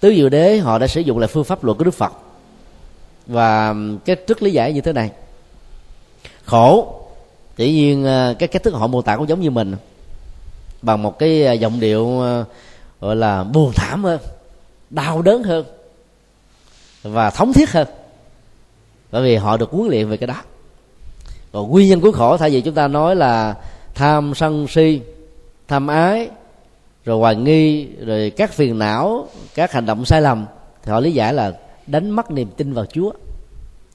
Tứ 0.00 0.14
diệu 0.14 0.28
đế 0.28 0.58
họ 0.58 0.78
đã 0.78 0.86
sử 0.86 1.00
dụng 1.00 1.18
lại 1.18 1.28
phương 1.28 1.44
pháp 1.44 1.64
luận 1.64 1.78
của 1.78 1.84
Đức 1.84 1.94
Phật. 1.94 2.12
Và 3.26 3.74
cái 4.04 4.16
trước 4.16 4.42
lý 4.42 4.50
giải 4.50 4.72
như 4.72 4.80
thế 4.80 4.92
này. 4.92 5.10
Khổ 6.44 6.98
tự 7.56 7.66
nhiên 7.66 8.04
ờ, 8.04 8.34
cái 8.38 8.48
cách 8.48 8.62
thức 8.62 8.74
họ 8.74 8.86
mô 8.86 9.02
tả 9.02 9.16
cũng 9.16 9.28
giống 9.28 9.40
như 9.40 9.50
mình, 9.50 9.76
bằng 10.82 11.02
một 11.02 11.18
cái 11.18 11.44
ờ, 11.44 11.52
giọng 11.52 11.80
điệu 11.80 12.20
ờ, 12.20 12.44
gọi 13.00 13.16
là 13.16 13.44
buồn 13.44 13.72
thảm 13.74 14.04
hơn, 14.04 14.20
đau 14.90 15.22
đớn 15.22 15.42
hơn 15.42 15.64
và 17.02 17.30
thống 17.30 17.52
thiết 17.52 17.70
hơn 17.70 17.88
bởi 19.12 19.22
vì 19.22 19.36
họ 19.36 19.56
được 19.56 19.70
huấn 19.70 19.90
luyện 19.90 20.08
về 20.08 20.16
cái 20.16 20.26
đó. 20.26 20.36
Còn 21.52 21.70
nguyên 21.70 21.88
nhân 21.88 22.00
của 22.00 22.12
khổ 22.12 22.36
thay 22.36 22.50
vì 22.50 22.60
chúng 22.60 22.74
ta 22.74 22.88
nói 22.88 23.16
là 23.16 23.54
tham 23.94 24.34
sân 24.34 24.66
si, 24.68 25.00
tham 25.68 25.86
ái, 25.86 26.28
rồi 27.04 27.18
hoài 27.18 27.36
nghi, 27.36 27.86
rồi 27.86 28.30
các 28.30 28.52
phiền 28.52 28.78
não, 28.78 29.28
các 29.54 29.72
hành 29.72 29.86
động 29.86 30.04
sai 30.04 30.22
lầm, 30.22 30.46
thì 30.82 30.92
họ 30.92 31.00
lý 31.00 31.12
giải 31.12 31.34
là 31.34 31.52
đánh 31.86 32.10
mất 32.10 32.30
niềm 32.30 32.48
tin 32.56 32.72
vào 32.72 32.86
chúa 32.86 33.12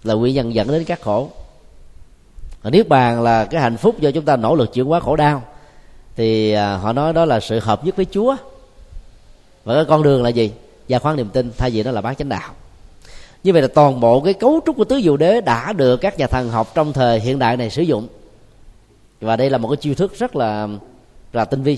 là 0.04 0.14
nguyên 0.14 0.36
nhân 0.36 0.54
dẫn 0.54 0.68
đến 0.68 0.84
các 0.84 1.02
khổ. 1.02 1.30
Niết 2.64 2.88
bàn 2.88 3.22
là 3.22 3.46
cái 3.46 3.62
hạnh 3.62 3.78
phúc 3.78 4.00
do 4.00 4.12
chúng 4.12 4.26
ta 4.26 4.36
nỗ 4.36 4.56
lực 4.56 4.74
chuyển 4.74 4.86
hóa 4.86 5.00
khổ 5.00 5.16
đau, 5.16 5.44
thì 6.16 6.52
à, 6.52 6.78
họ 6.78 6.94
nói 6.94 7.14
đó 7.14 7.26
là 7.26 7.40
sự 7.40 7.60
hợp 7.60 7.86
nhất 7.86 7.96
với 7.96 8.06
chúa. 8.12 8.36
Và 9.64 9.76
cái 9.76 9.86
con 9.86 10.04
đường 10.04 10.24
là 10.24 10.30
gì? 10.30 10.52
Gia 10.88 11.00
khoán 11.00 11.16
niềm 11.16 11.30
tin, 11.30 11.52
thay 11.58 11.70
vì 11.70 11.84
nó 11.84 11.92
là 11.92 12.02
bác 12.02 12.18
chánh 12.18 12.30
đạo 12.30 12.50
như 13.48 13.54
vậy 13.54 13.62
là 13.62 13.68
toàn 13.68 14.00
bộ 14.00 14.22
cái 14.22 14.34
cấu 14.34 14.60
trúc 14.66 14.78
của 14.78 14.84
tứ 14.84 15.02
diệu 15.02 15.18
đế 15.18 15.42
đã 15.42 15.74
được 15.74 15.98
các 15.98 16.20
nhà 16.20 16.28
thần 16.28 16.50
học 16.50 16.72
trong 16.76 16.94
thời 16.94 17.20
hiện 17.20 17.40
đại 17.40 17.58
này 17.58 17.70
sử 17.70 17.82
dụng. 17.82 18.08
Và 19.22 19.36
đây 19.36 19.50
là 19.50 19.58
một 19.58 19.70
cái 19.70 19.78
chiêu 19.78 19.96
thức 19.96 20.20
rất 20.20 20.36
là 20.36 20.68
là 21.34 21.46
tinh 21.46 21.64
vi. 21.64 21.78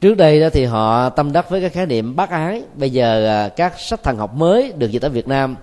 Trước 0.00 0.14
đây 0.14 0.40
đó 0.40 0.48
thì 0.52 0.64
họ 0.64 1.08
tâm 1.08 1.32
đắc 1.32 1.50
với 1.50 1.60
cái 1.60 1.70
khái 1.70 1.86
niệm 1.86 2.16
bác 2.16 2.30
ái. 2.30 2.62
Bây 2.74 2.90
giờ 2.90 3.26
à, 3.26 3.48
các 3.48 3.80
sách 3.80 4.02
thần 4.02 4.16
học 4.16 4.34
mới 4.34 4.72
được 4.76 4.90
dịch 4.90 5.02
ở 5.02 5.08
việt 5.08 5.28
nam. 5.28 5.56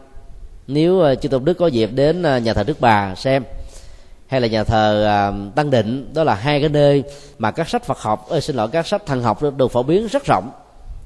Nếu 0.67 1.01
à, 1.01 1.15
chư 1.15 1.29
tôn 1.29 1.45
đức 1.45 1.53
có 1.53 1.67
dịp 1.67 1.89
đến 1.93 2.23
à, 2.23 2.39
nhà 2.39 2.53
thờ 2.53 2.63
đức 2.63 2.77
bà 2.79 3.15
xem 3.15 3.43
hay 4.27 4.41
là 4.41 4.47
nhà 4.47 4.63
thờ 4.63 5.33
tăng 5.55 5.69
định 5.69 6.13
đó 6.13 6.23
là 6.23 6.35
hai 6.35 6.59
cái 6.59 6.69
nơi 6.69 7.03
mà 7.37 7.51
các 7.51 7.69
sách 7.69 7.83
phật 7.83 7.97
học 7.97 8.29
ơi, 8.29 8.41
xin 8.41 8.55
lỗi 8.55 8.67
các 8.71 8.87
sách 8.87 9.05
thần 9.05 9.21
học 9.21 9.39
được 9.57 9.71
phổ 9.71 9.83
biến 9.83 10.07
rất 10.07 10.25
rộng. 10.25 10.51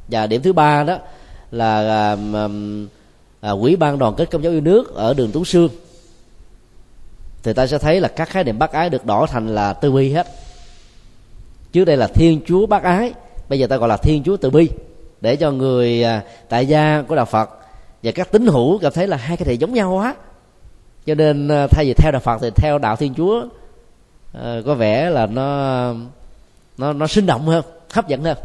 Và 0.08 0.28
điểm 0.28 0.41
thứ 0.41 0.54
ba 0.54 0.84
đó 0.84 0.98
là 1.52 2.18
à, 3.46 3.52
quỹ 3.62 3.76
ban 3.76 4.00
đoàn 4.00 4.14
kết 4.18 4.32
công 4.32 4.43
giáo 4.43 4.52
yêu 4.52 4.62
nước 4.62 4.96
ở 4.96 5.14
đường 5.14 5.32
tú 5.32 5.46
sương 5.46 5.70
thì 7.43 7.54
ta 7.54 7.68
sẽ 7.68 7.78
thấy 7.78 8.02
là 8.02 8.08
các 8.08 8.30
khái 8.30 8.43
niệm 8.43 8.60
bác 8.60 8.72
ái 8.72 8.89
được 8.89 9.06
đỏ 9.06 9.26
thành 9.30 9.56
là 9.56 9.74
tư 9.74 9.91
bi 9.91 10.14
hết. 10.14 10.28
Trước 11.72 11.86
đây 11.86 11.98
là 11.98 12.08
thiên 12.08 12.41
chúa 12.48 12.66
bác 12.66 12.84
ái 12.84 13.14
bây 13.50 13.60
giờ 13.60 13.68
ta 13.68 13.78
gọi 13.78 13.89
là 13.89 13.98
thiên 13.98 14.24
chúa 14.24 14.38
từ 14.38 14.50
bi 14.50 14.70
để 15.22 15.36
cho 15.36 15.52
người 15.52 16.04
à, 16.04 16.24
tại 16.50 16.66
gia 16.66 17.02
của 17.08 17.16
đạo 17.16 17.26
phật 17.26 17.50
và 18.04 18.12
các 18.12 18.32
tín 18.32 18.48
hữu 18.48 18.78
cảm 18.78 18.91
thấy 18.93 19.08
là 19.08 19.18
hai 19.18 19.38
cái 19.38 19.48
này 19.48 19.58
giống 19.58 19.74
nhau 19.74 19.91
quá. 19.91 20.16
Cho 21.06 21.16
nên 21.16 21.48
à, 21.48 21.68
thay 21.68 21.86
vì 21.86 21.93
theo 21.93 22.12
đạo 22.12 22.22
phật 22.22 22.38
thì 22.41 22.50
theo 22.56 22.78
đạo 22.78 22.96
thiên 22.96 23.14
chúa 23.14 23.46
à, 24.34 24.62
có 24.66 24.74
vẻ 24.74 25.10
là 25.10 25.26
nó 25.26 25.93
nó 26.78 26.93
nó 26.93 27.08
sinh 27.08 27.26
động 27.26 27.48
hơn 27.48 27.66
hấp 27.91 28.08
dẫn 28.08 28.24
hơn. 28.24 28.38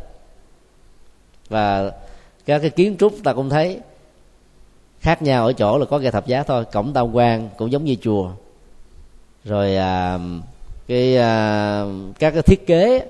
Và 1.48 1.92
các 2.46 2.59
cái 2.59 2.70
kiến 2.70 2.96
trúc 2.98 3.14
ta 3.24 3.32
cũng 3.32 3.51
thấy 3.51 3.80
khác 5.01 5.22
nhau 5.22 5.46
ở 5.46 5.53
chỗ 5.53 5.78
là 5.78 5.84
có 5.84 5.98
cây 5.98 6.11
thập 6.11 6.26
giá 6.26 6.42
thôi 6.42 6.64
cổng 6.72 6.92
tam 6.92 7.14
quan 7.14 7.48
cũng 7.59 7.72
giống 7.72 7.84
như 7.84 7.96
chùa. 8.03 8.30
Rồi 9.44 9.76
à, 9.76 10.18
cái 10.88 11.16
à, 11.16 11.84
các 12.18 12.30
cái 12.30 12.42
thiết 12.42 12.66
kế 12.66 13.07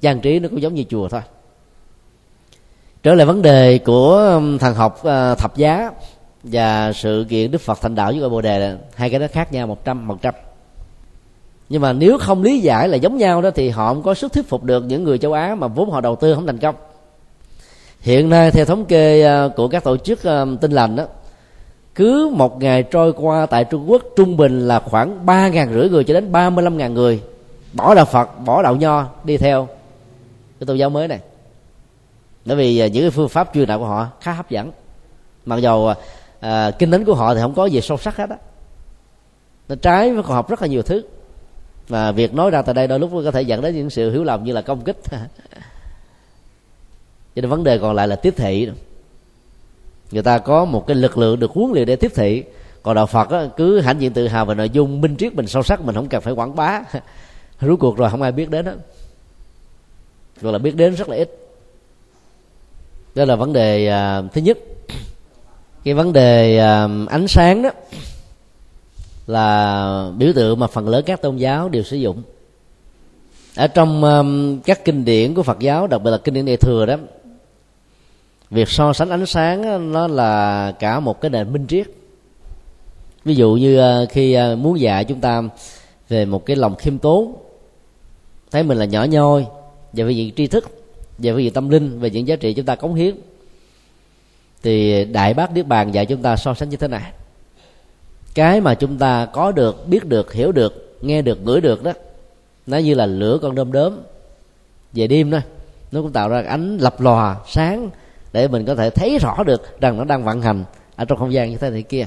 trang 0.00 0.20
trí 0.20 0.38
nó 0.38 0.48
cũng 0.48 0.62
giống 0.62 0.74
như 0.74 0.84
chùa 0.88 1.08
thôi. 1.08 1.20
Trở 3.02 3.14
lại 3.14 3.26
vấn 3.26 3.42
đề 3.42 3.78
của 3.78 4.40
thằng 4.60 4.74
học 4.74 5.04
à, 5.04 5.34
thập 5.34 5.56
giá 5.56 5.90
và 6.42 6.92
sự 6.92 7.26
kiện 7.28 7.50
đức 7.50 7.60
phật 7.60 7.78
thành 7.80 7.94
đạo 7.94 8.12
với 8.18 8.28
bồ 8.28 8.40
đề 8.40 8.58
là 8.58 8.76
hai 8.94 9.10
cái 9.10 9.20
đó 9.20 9.26
khác 9.32 9.52
nhau 9.52 9.66
một 9.66 9.84
trăm 9.84 10.08
một 10.08 10.22
trăm. 10.22 10.34
Nhưng 11.68 11.82
mà 11.82 11.92
nếu 11.92 12.18
không 12.18 12.42
lý 12.42 12.60
giải 12.60 12.88
là 12.88 12.96
giống 12.96 13.16
nhau 13.16 13.42
đó 13.42 13.50
thì 13.54 13.68
họ 13.68 13.94
không 13.94 14.02
có 14.02 14.14
sức 14.14 14.32
thuyết 14.32 14.48
phục 14.48 14.64
được 14.64 14.84
những 14.84 15.04
người 15.04 15.18
châu 15.18 15.32
á 15.32 15.54
mà 15.54 15.66
vốn 15.66 15.90
họ 15.90 16.00
đầu 16.00 16.16
tư 16.16 16.34
không 16.34 16.46
thành 16.46 16.58
công. 16.58 16.74
Hiện 18.00 18.30
nay 18.30 18.50
theo 18.50 18.64
thống 18.64 18.84
kê 18.84 19.24
à, 19.24 19.48
của 19.56 19.68
các 19.68 19.84
tổ 19.84 19.96
chức 19.96 20.20
tin 20.60 20.72
lành 20.72 20.96
đó 20.96 21.04
cứ 21.94 22.32
một 22.34 22.60
ngày 22.60 22.82
trôi 22.82 23.12
qua 23.12 23.46
tại 23.46 23.64
Trung 23.64 23.90
Quốc 23.90 24.02
trung 24.16 24.36
bình 24.36 24.68
là 24.68 24.80
khoảng 24.80 25.26
ba 25.26 25.48
ngàn 25.48 25.72
rưỡi 25.74 25.88
người 25.88 26.04
cho 26.04 26.14
đến 26.14 26.32
ba 26.32 26.50
mươi 26.50 26.64
lăm 26.64 26.76
ngàn 26.76 26.94
người. 26.94 27.22
Bỏ 27.72 27.94
đạo 27.94 28.04
Phật 28.04 28.28
bỏ 28.44 28.62
đạo 28.62 28.76
Nho 28.76 29.06
đi 29.24 29.36
theo. 29.36 29.68
Cái 30.60 30.66
tôn 30.66 30.76
giáo 30.76 30.90
mới 30.90 31.08
này. 31.08 31.18
Bởi 32.44 32.56
vì 32.56 32.78
à, 32.78 32.86
những 32.86 33.02
cái 33.02 33.10
phương 33.10 33.28
pháp 33.28 33.50
truyền 33.54 33.68
đạo 33.68 33.78
của 33.78 33.84
họ 33.84 34.08
khá 34.20 34.32
hấp 34.32 34.50
dẫn. 34.50 34.72
Mặc 35.46 35.56
dầu 35.56 35.88
à, 35.88 35.94
à, 36.40 36.70
kinh 36.70 36.90
thánh 36.90 37.04
của 37.04 37.14
họ 37.14 37.34
thì 37.34 37.40
không 37.40 37.54
có 37.54 37.66
gì 37.66 37.80
sâu 37.80 37.98
sắc 37.98 38.16
hết 38.16 38.30
á. 38.30 38.36
Nó 39.68 39.74
trái 39.74 40.12
với 40.12 40.22
khoa 40.22 40.36
học 40.36 40.50
rất 40.50 40.62
là 40.62 40.68
nhiều 40.68 40.82
thứ. 40.82 41.02
Và 41.88 42.12
việc 42.12 42.34
nói 42.34 42.50
ra 42.50 42.62
tại 42.62 42.74
đây 42.74 42.88
đôi 42.88 42.98
lúc 42.98 43.10
có 43.24 43.30
thể 43.30 43.42
dẫn 43.42 43.60
đến 43.60 43.74
những 43.74 43.90
sự 43.90 44.12
hiểu 44.12 44.24
lầm 44.24 44.44
như 44.44 44.52
là 44.52 44.62
công 44.62 44.80
kích. 44.80 44.96
Cho 47.34 47.42
nên 47.42 47.50
vấn 47.50 47.64
đề 47.64 47.78
còn 47.78 47.94
lại 47.94 48.08
là 48.08 48.16
tiếp 48.16 48.34
thị 48.36 48.68
người 50.12 50.22
ta 50.22 50.38
có 50.38 50.64
một 50.64 50.86
cái 50.86 50.94
lực 50.94 51.18
lượng 51.18 51.40
được 51.40 51.50
huấn 51.50 51.72
luyện 51.72 51.86
để 51.86 51.96
tiếp 51.96 52.12
thị. 52.14 52.42
Còn 52.82 52.94
đạo 52.94 53.06
phật 53.06 53.30
á, 53.30 53.48
cứ 53.56 53.80
hãnh 53.80 54.00
diện 54.00 54.12
tự 54.12 54.28
hào 54.28 54.44
về 54.44 54.54
nội 54.54 54.70
dung 54.70 55.00
minh 55.00 55.16
triết 55.16 55.34
mình 55.34 55.46
sâu 55.46 55.62
sắc 55.62 55.80
mình 55.80 55.94
không 55.94 56.08
cần 56.08 56.22
phải 56.22 56.32
quảng 56.32 56.56
bá. 56.56 56.82
Rốt 57.60 57.78
cuộc 57.80 57.96
rồi 57.96 58.10
không 58.10 58.22
ai 58.22 58.32
biết 58.32 58.50
đến 58.50 58.64
đó 58.64 58.72
gọi 60.40 60.52
là 60.52 60.58
biết 60.58 60.76
đến 60.76 60.94
rất 60.94 61.08
là 61.08 61.16
ít. 61.16 61.38
Đó 63.14 63.24
là 63.24 63.36
vấn 63.36 63.52
đề 63.52 63.88
à, 63.88 64.22
thứ 64.32 64.40
nhất. 64.40 64.58
Cái 65.84 65.94
vấn 65.94 66.12
đề 66.12 66.58
à, 66.58 66.88
ánh 67.08 67.28
sáng 67.28 67.62
đó 67.62 67.70
là 69.26 70.10
biểu 70.18 70.32
tượng 70.32 70.58
mà 70.58 70.66
phần 70.66 70.88
lớn 70.88 71.04
các 71.06 71.22
tôn 71.22 71.36
giáo 71.36 71.68
đều 71.68 71.82
sử 71.82 71.96
dụng. 71.96 72.22
Ở 73.56 73.66
trong 73.66 74.04
um, 74.04 74.60
các 74.60 74.84
kinh 74.84 75.04
điển 75.04 75.34
của 75.34 75.42
Phật 75.42 75.58
giáo 75.58 75.86
đặc 75.86 76.02
biệt 76.02 76.10
là 76.10 76.18
kinh 76.18 76.34
điển 76.34 76.46
Đại 76.46 76.56
thừa 76.56 76.86
đó 76.86 76.96
việc 78.52 78.68
so 78.68 78.92
sánh 78.92 79.10
ánh 79.10 79.26
sáng 79.26 79.92
nó 79.92 80.06
là 80.06 80.72
cả 80.78 81.00
một 81.00 81.20
cái 81.20 81.30
nền 81.30 81.52
minh 81.52 81.66
triết. 81.66 81.86
Ví 83.24 83.34
dụ 83.34 83.54
như 83.54 83.78
ờ, 83.78 84.06
khi 84.10 84.32
ờ, 84.32 84.56
muốn 84.56 84.80
dạy 84.80 85.04
chúng 85.04 85.20
ta 85.20 85.42
về 86.08 86.24
một 86.24 86.46
cái 86.46 86.56
lòng 86.56 86.76
khiêm 86.76 86.98
tốn, 86.98 87.34
thấy 88.50 88.62
mình 88.62 88.78
là 88.78 88.84
nhỏ 88.84 89.04
nhoi 89.04 89.46
và 89.92 90.04
vì 90.04 90.32
tri 90.36 90.46
thức, 90.46 90.64
về 91.18 91.32
phương 91.32 91.42
diện 91.42 91.52
tâm 91.52 91.68
linh, 91.68 92.00
về 92.00 92.10
những 92.10 92.28
giá 92.28 92.36
trị 92.36 92.54
chúng 92.54 92.64
ta 92.64 92.74
cống 92.74 92.94
hiến, 92.94 93.14
thì 94.62 95.04
đại 95.04 95.34
bác 95.34 95.52
niết 95.54 95.66
bàn 95.66 95.92
dạy 95.92 96.06
chúng 96.06 96.22
ta 96.22 96.36
so 96.36 96.54
sánh 96.54 96.68
như 96.68 96.76
thế 96.76 96.88
này. 96.88 97.12
Cái 98.34 98.60
mà 98.60 98.74
chúng 98.74 98.98
ta 98.98 99.26
có 99.26 99.52
được, 99.52 99.88
biết 99.88 100.04
được, 100.04 100.32
hiểu 100.32 100.52
được, 100.52 100.98
nghe 101.02 101.22
được, 101.22 101.38
ngửi 101.44 101.60
được 101.60 101.82
đó, 101.82 101.92
nó 102.66 102.78
như 102.78 102.94
là 102.94 103.06
lửa 103.06 103.38
con 103.42 103.54
đom 103.54 103.72
đóm 103.72 103.92
về 104.92 105.06
đêm 105.06 105.30
đó, 105.30 105.38
nó 105.92 106.02
cũng 106.02 106.12
tạo 106.12 106.28
ra 106.28 106.42
ánh 106.48 106.78
lập 106.78 107.00
lòa 107.00 107.36
sáng 107.48 107.90
để 108.32 108.48
mình 108.48 108.64
có 108.64 108.74
thể 108.74 108.90
thấy 108.90 109.18
rõ 109.18 109.42
được 109.46 109.80
rằng 109.80 109.98
nó 109.98 110.04
đang 110.04 110.24
vận 110.24 110.42
hành 110.42 110.64
ở 110.96 111.04
trong 111.04 111.18
không 111.18 111.32
gian 111.32 111.50
như 111.50 111.56
thế 111.56 111.70
này 111.70 111.82
kia. 111.82 112.06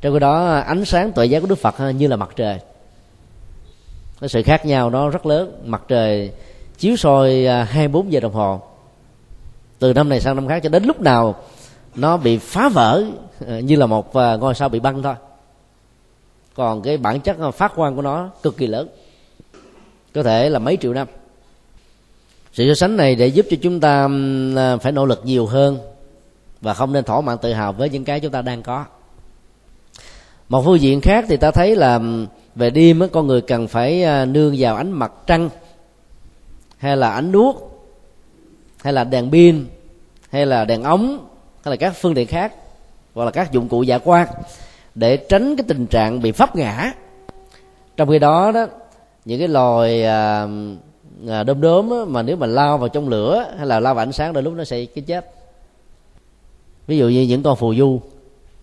Trong 0.00 0.12
cái 0.12 0.20
đó, 0.20 0.54
ánh 0.56 0.84
sáng 0.84 1.12
tuệ 1.12 1.26
giác 1.26 1.40
của 1.40 1.46
đức 1.46 1.58
phật 1.58 1.74
ờ, 1.78 1.90
như 1.90 2.06
là 2.06 2.16
mặt 2.16 2.30
trời. 2.36 2.58
Cái 4.20 4.28
sự 4.28 4.42
khác 4.42 4.66
nhau 4.66 4.90
nó 4.90 5.08
rất 5.10 5.26
lớn. 5.26 5.62
Mặt 5.64 5.82
trời 5.88 6.32
chiếu 6.78 6.96
soi 6.96 7.44
ờ, 7.44 7.62
24 7.62 8.12
giờ 8.12 8.20
đồng 8.20 8.32
hồ. 8.32 8.60
Từ 9.78 9.92
năm 9.92 10.08
này 10.08 10.20
sang 10.20 10.36
năm 10.36 10.48
khác 10.48 10.60
cho 10.62 10.68
đến 10.68 10.84
lúc 10.84 11.00
nào 11.00 11.34
nó 11.94 12.16
bị 12.16 12.38
phá 12.38 12.68
vỡ 12.68 13.04
ờ, 13.46 13.58
như 13.58 13.76
là 13.76 13.86
một 13.86 14.14
ngôi 14.14 14.54
sao 14.54 14.68
bị 14.68 14.80
băng 14.80 15.02
thôi. 15.02 15.14
Còn 16.54 16.82
cái 16.82 16.96
bản 16.96 17.20
chất 17.20 17.36
phát 17.50 17.72
quang 17.76 17.96
của 17.96 18.02
nó 18.02 18.30
cực 18.42 18.56
kỳ 18.56 18.66
lớn. 18.66 18.88
Có 20.14 20.22
thể 20.22 20.48
là 20.48 20.58
mấy 20.58 20.76
triệu 20.76 20.94
năm 20.94 21.08
sự 22.60 22.68
so 22.68 22.74
sánh 22.74 22.96
này 22.96 23.14
để 23.14 23.26
giúp 23.26 23.46
cho 23.50 23.56
chúng 23.62 23.80
ta 23.80 24.08
à, 24.56 24.76
phải 24.76 24.92
nỗ 24.92 25.06
lực 25.06 25.20
nhiều 25.24 25.46
hơn 25.46 25.78
và 26.60 26.74
không 26.74 26.92
nên 26.92 27.04
thỏa 27.04 27.20
mãn 27.20 27.38
tự 27.38 27.52
hào 27.52 27.72
với 27.72 27.90
những 27.90 28.04
cái 28.04 28.20
chúng 28.20 28.32
ta 28.32 28.42
đang 28.42 28.62
có. 28.62 28.84
Một 30.48 30.62
phương 30.64 30.80
diện 30.80 31.00
khác 31.00 31.24
thì 31.28 31.36
ta 31.36 31.50
thấy 31.50 31.76
là 31.76 32.00
về 32.54 32.70
đêm 32.70 33.02
con 33.12 33.26
người 33.26 33.40
cần 33.40 33.68
phải 33.68 34.04
à, 34.04 34.24
nương 34.24 34.54
vào 34.58 34.76
ánh 34.76 34.92
mặt 34.92 35.12
trăng 35.26 35.48
hay 36.78 36.96
là 36.96 37.10
ánh 37.10 37.32
đuốc 37.32 37.86
hay 38.82 38.92
là 38.92 39.04
đèn 39.04 39.30
pin 39.30 39.66
hay 40.30 40.46
là 40.46 40.64
đèn 40.64 40.82
ống 40.82 41.28
hay 41.64 41.70
là 41.70 41.76
các 41.76 41.92
phương 41.96 42.14
tiện 42.14 42.26
khác 42.26 42.54
hoặc 43.14 43.24
là 43.24 43.30
các 43.30 43.52
dụng 43.52 43.68
cụ 43.68 43.82
dạ 43.82 43.98
quang 43.98 44.28
để 44.94 45.16
tránh 45.16 45.56
cái 45.56 45.64
tình 45.68 45.86
trạng 45.86 46.20
bị 46.22 46.32
pháp 46.32 46.56
ngã. 46.56 46.92
Trong 47.96 48.08
khi 48.08 48.18
đó 48.18 48.52
đó, 48.52 48.66
những 49.24 49.38
cái 49.38 49.48
loài 49.48 50.04
à, 50.04 50.46
À, 51.28 51.42
đốm 51.42 51.60
đốm 51.60 51.90
mà 52.06 52.22
nếu 52.22 52.36
mà 52.36 52.46
lao 52.46 52.78
vào 52.78 52.88
trong 52.88 53.08
lửa 53.08 53.46
hay 53.56 53.66
là 53.66 53.80
lao 53.80 53.94
vào 53.94 54.02
ánh 54.02 54.12
sáng, 54.12 54.32
đôi 54.32 54.42
lúc 54.42 54.54
nó 54.54 54.64
sẽ 54.64 54.84
cái 54.84 55.04
chết. 55.06 55.32
Ví 56.86 56.98
dụ 56.98 57.08
như 57.08 57.22
những 57.22 57.42
con 57.42 57.56
phù 57.56 57.74
du, 57.74 58.00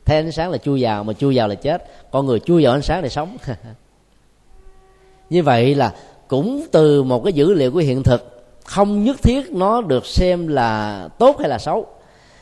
thấy 0.05 0.17
ánh 0.17 0.31
sáng 0.31 0.51
là 0.51 0.57
chui 0.57 0.83
vào, 0.83 1.03
mà 1.03 1.13
chui 1.13 1.35
vào 1.35 1.47
là 1.47 1.55
chết. 1.55 1.91
Con 2.11 2.25
người 2.25 2.39
chui 2.39 2.63
vào 2.63 2.73
ánh 2.73 2.81
sáng 2.81 3.01
để 3.01 3.09
sống. 3.09 3.37
Như 5.29 5.43
vậy 5.43 5.75
là 5.75 5.93
cũng 6.27 6.65
từ 6.71 7.03
một 7.03 7.23
cái 7.23 7.33
dữ 7.33 7.53
liệu 7.53 7.71
của 7.71 7.79
hiện 7.79 8.03
thực, 8.03 8.47
không 8.65 9.03
nhất 9.03 9.17
thiết 9.23 9.51
nó 9.51 9.81
được 9.81 10.05
xem 10.05 10.47
là 10.47 11.09
tốt 11.19 11.35
hay 11.39 11.49
là 11.49 11.57
xấu, 11.57 11.85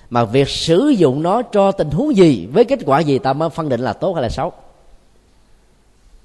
mà 0.09 0.25
việc 0.25 0.49
sử 0.49 0.87
dụng 0.87 1.23
nó 1.23 1.41
cho 1.41 1.71
tình 1.71 1.89
huống 1.89 2.15
gì, 2.15 2.47
với 2.53 2.65
kết 2.65 2.79
quả 2.85 2.99
gì, 2.99 3.19
ta 3.19 3.33
mới 3.33 3.49
phân 3.49 3.69
định 3.69 3.81
là 3.81 3.93
tốt 3.93 4.13
hay 4.13 4.23
là 4.23 4.29
xấu. 4.29 4.51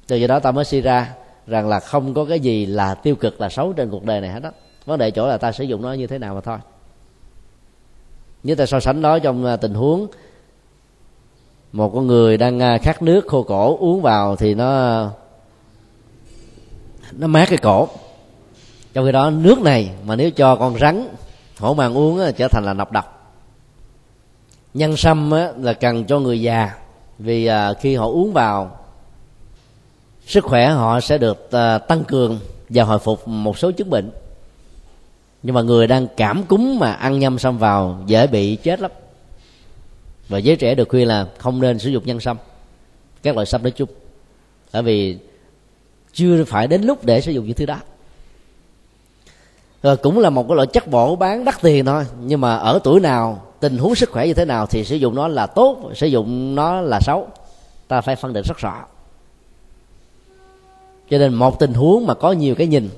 Từ 0.07 0.17
giờ 0.17 0.27
đó 0.27 0.39
ta 0.39 0.53
mới 0.53 0.65
suy 0.65 0.81
ra 0.81 1.15
rằng 1.47 1.69
là 1.69 1.81
không 1.81 2.15
có 2.15 2.25
cái 2.25 2.41
gì 2.41 2.67
là 2.67 2.95
tiêu 2.95 3.17
cực 3.17 3.41
là 3.41 3.49
xấu 3.49 3.73
trên 3.73 3.91
cuộc 3.91 4.05
đời 4.05 4.21
này 4.21 4.31
hết 4.31 4.41
đó 4.41 4.51
vấn 4.87 4.99
đề 4.99 5.11
chỗ 5.11 5.27
là 5.27 5.39
ta 5.39 5.53
sử 5.53 5.65
dụng 5.65 5.83
nó 5.83 5.93
như 5.93 6.07
thế 6.07 6.19
nào 6.19 6.35
mà 6.35 6.41
thôi. 6.41 6.59
Nếu 8.43 8.57
ta 8.57 8.67
so 8.67 8.81
sánh 8.81 9.03
đó 9.03 9.19
trong 9.19 9.45
à, 9.45 9.57
tình 9.57 9.75
huống 9.75 10.07
một 11.73 11.91
con 11.95 12.07
người 12.07 12.37
đang 12.37 12.61
à, 12.63 12.79
khát 12.79 13.03
nước 13.03 13.27
khô 13.27 13.43
cổ 13.43 13.77
uống 13.77 14.03
vào 14.03 14.37
thì 14.37 14.55
nó 14.55 15.11
nó 17.13 17.27
mát 17.27 17.49
cái 17.49 17.59
cổ. 17.59 17.89
Trong 18.93 19.05
khi 19.07 19.13
đó 19.13 19.31
nước 19.31 19.59
này 19.59 19.91
mà 20.07 20.17
nếu 20.17 20.31
cho 20.31 20.57
con 20.57 20.79
rắn 20.79 21.09
hổ 21.59 21.75
mang 21.75 21.97
uống 21.97 22.21
á, 22.21 22.31
trở 22.31 22.49
thành 22.49 22.65
là 22.65 22.75
nọc 22.75 22.93
độc. 22.93 23.37
Nhân 24.75 24.97
sâm 24.97 25.31
á, 25.31 25.53
là 25.57 25.73
cần 25.73 26.05
cho 26.05 26.19
người 26.19 26.41
già 26.41 26.71
vì 27.19 27.47
à, 27.47 27.73
khi 27.73 27.97
họ 27.97 28.07
uống 28.07 28.33
vào 28.33 28.80
sức 30.31 30.45
khỏe 30.45 30.69
họ 30.69 31.01
sẽ 31.01 31.19
được 31.19 31.51
ờ, 31.51 31.79
tăng 31.79 32.05
cường 32.05 32.39
và 32.69 32.85
hồi 32.85 32.99
phục 32.99 33.29
một 33.29 33.59
số 33.59 33.71
chứng 33.71 33.91
bệnh. 33.91 34.11
Nhưng 35.43 35.55
mà 35.55 35.63
người 35.63 35.87
đang 35.87 36.07
cảm 36.17 36.45
cúm 36.45 36.79
mà 36.79 36.93
ăn 36.93 37.19
nhâm 37.19 37.39
xâm 37.39 37.59
vào 37.59 38.03
dễ 38.07 38.27
bị 38.27 38.57
chết 38.57 38.81
lắm. 38.81 38.91
Và 40.29 40.39
giới 40.39 40.57
trẻ 40.57 40.75
được 40.75 40.89
khuyên 40.89 41.09
là 41.09 41.27
không 41.39 41.61
nên 41.61 41.79
sử 41.79 41.91
dụng 41.91 42.07
nhân 42.07 42.21
sâm 42.21 42.37
các 43.23 43.35
loại 43.35 43.47
sâm 43.47 43.63
nói 43.63 43.71
chung. 43.71 43.89
Bởi 44.73 44.83
vì 44.83 45.19
chưa 46.13 46.45
phải 46.45 46.67
đến 46.67 46.83
lúc 46.83 47.05
để 47.05 47.21
sử 47.21 47.33
dụng 47.33 47.47
những 47.47 47.57
thứ 47.57 47.67
đó. 47.67 47.77
Rồi 49.83 49.97
cũng 49.97 50.19
là 50.19 50.31
một 50.31 50.49
cái 50.49 50.57
loại 50.57 50.67
chất 50.67 50.87
bổ 50.87 51.17
bán 51.17 51.45
đắt 51.45 51.63
tiền 51.63 51.85
thôi. 51.85 52.05
Nhưng 52.21 52.41
mà 52.41 52.57
ở 52.57 52.81
tuổi 52.85 53.01
nào, 53.01 53.43
tình 53.61 53.79
huống 53.79 53.95
sức 53.95 54.11
khỏe 54.11 54.27
như 54.27 54.35
thế 54.35 54.45
nào 54.45 54.67
thì 54.67 54.85
sử 54.85 54.97
dụng 54.97 55.15
nó 55.15 55.29
là 55.29 55.47
tốt, 55.47 55.91
sử 55.95 56.07
dụng 56.07 56.55
nó 56.55 56.81
là 56.81 57.01
xấu. 57.01 57.29
Ta 57.89 58.01
phải 58.01 58.17
phân 58.17 58.33
định 58.33 58.45
rất 58.49 58.59
rõ 58.59 58.85
cho 61.11 61.19
nên 61.19 61.35
một 61.35 61.59
tình 61.59 61.75
huống 61.75 62.07
mà 62.07 62.15
có 62.15 62.33
nhiều 62.33 62.55
cái 62.55 62.67
nhìn. 62.67 62.89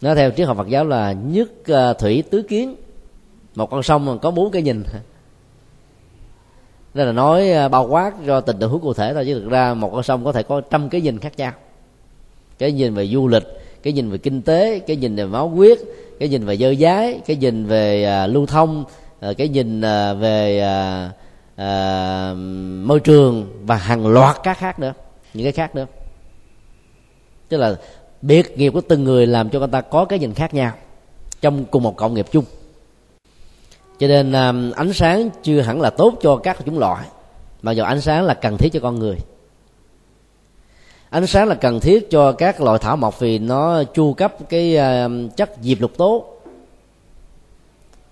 Nó 0.00 0.14
theo 0.14 0.30
triết 0.30 0.46
học 0.46 0.56
Phật 0.56 0.68
giáo 0.68 0.84
là 0.84 1.12
nhất 1.12 1.50
ờ, 1.66 1.92
thủy 1.92 2.22
tứ 2.30 2.42
kiến. 2.42 2.74
Một 3.54 3.70
con 3.70 3.82
sông 3.82 4.18
có 4.22 4.30
bốn 4.30 4.50
cái 4.50 4.62
nhìn. 4.62 4.82
Đây 6.94 7.06
là 7.06 7.12
nói 7.12 7.50
ờ, 7.50 7.68
bao 7.68 7.88
quát 7.88 8.12
cho 8.26 8.40
tình 8.40 8.60
huống 8.60 8.80
cụ 8.80 8.94
thể 8.94 9.14
thôi, 9.14 9.24
chứ 9.26 9.34
thực 9.34 9.50
ra 9.50 9.74
một 9.74 9.90
con 9.92 10.02
sông 10.02 10.24
có 10.24 10.32
thể 10.32 10.42
có 10.42 10.60
trăm 10.60 10.88
cái 10.88 11.00
nhìn 11.00 11.18
khác 11.18 11.32
nhau. 11.36 11.52
Cái 12.58 12.72
nhìn 12.72 12.94
về 12.94 13.06
du 13.06 13.28
lịch, 13.28 13.44
cái 13.82 13.92
nhìn 13.92 14.10
về 14.10 14.18
kinh 14.18 14.42
tế, 14.42 14.78
cái 14.78 14.96
nhìn 14.96 15.16
về 15.16 15.24
máu 15.24 15.48
huyết, 15.48 15.78
cái 16.18 16.28
nhìn 16.28 16.46
về 16.46 16.56
dơ 16.56 16.74
giái 16.74 17.20
cái 17.26 17.36
nhìn 17.36 17.66
về 17.66 18.04
ờ, 18.04 18.26
lưu 18.26 18.46
thông 18.46 18.84
cái 19.36 19.48
nhìn 19.48 19.80
về 20.20 20.62
môi 22.84 23.00
trường 23.00 23.46
và 23.66 23.76
hàng 23.76 24.06
loạt 24.06 24.36
các 24.42 24.58
khác 24.58 24.78
nữa, 24.78 24.94
những 25.34 25.44
cái 25.44 25.52
khác 25.52 25.74
nữa 25.74 25.86
tức 27.52 27.58
là 27.58 27.76
biệt 28.22 28.58
nghiệp 28.58 28.70
của 28.70 28.80
từng 28.80 29.04
người 29.04 29.26
làm 29.26 29.50
cho 29.50 29.58
người 29.58 29.68
ta 29.68 29.80
có 29.80 30.04
cái 30.04 30.18
nhìn 30.18 30.34
khác 30.34 30.54
nhau 30.54 30.72
trong 31.40 31.64
cùng 31.64 31.82
một 31.82 31.96
cộng 31.96 32.14
nghiệp 32.14 32.26
chung. 32.32 32.44
Cho 33.98 34.06
nên 34.06 34.32
um, 34.32 34.72
ánh 34.72 34.92
sáng 34.92 35.30
chưa 35.42 35.60
hẳn 35.60 35.80
là 35.80 35.90
tốt 35.90 36.14
cho 36.22 36.36
các 36.36 36.58
chủng 36.66 36.78
loại 36.78 37.06
mà 37.62 37.72
dù 37.72 37.84
ánh 37.84 38.00
sáng 38.00 38.24
là 38.24 38.34
cần 38.34 38.56
thiết 38.56 38.72
cho 38.72 38.80
con 38.80 38.98
người. 38.98 39.16
Ánh 41.10 41.26
sáng 41.26 41.48
là 41.48 41.54
cần 41.54 41.80
thiết 41.80 42.10
cho 42.10 42.32
các 42.32 42.60
loại 42.60 42.78
thảo 42.78 42.96
mộc 42.96 43.20
vì 43.20 43.38
nó 43.38 43.84
chu 43.84 44.12
cấp 44.12 44.34
cái 44.48 44.76
um, 44.76 45.28
chất 45.28 45.50
diệp 45.60 45.80
lục 45.80 45.96
tố. 45.96 46.24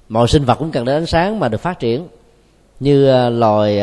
Mọi 0.09 0.29
sinh 0.29 0.45
vật 0.45 0.55
cũng 0.55 0.71
cần 0.71 0.85
đến 0.85 0.97
ánh 0.97 1.07
sáng 1.07 1.41
mà 1.41 1.49
được 1.49 1.61
phát 1.61 1.79
triển 1.79 2.09
như 2.81 3.27
uh, 3.29 3.33
loài 3.33 3.81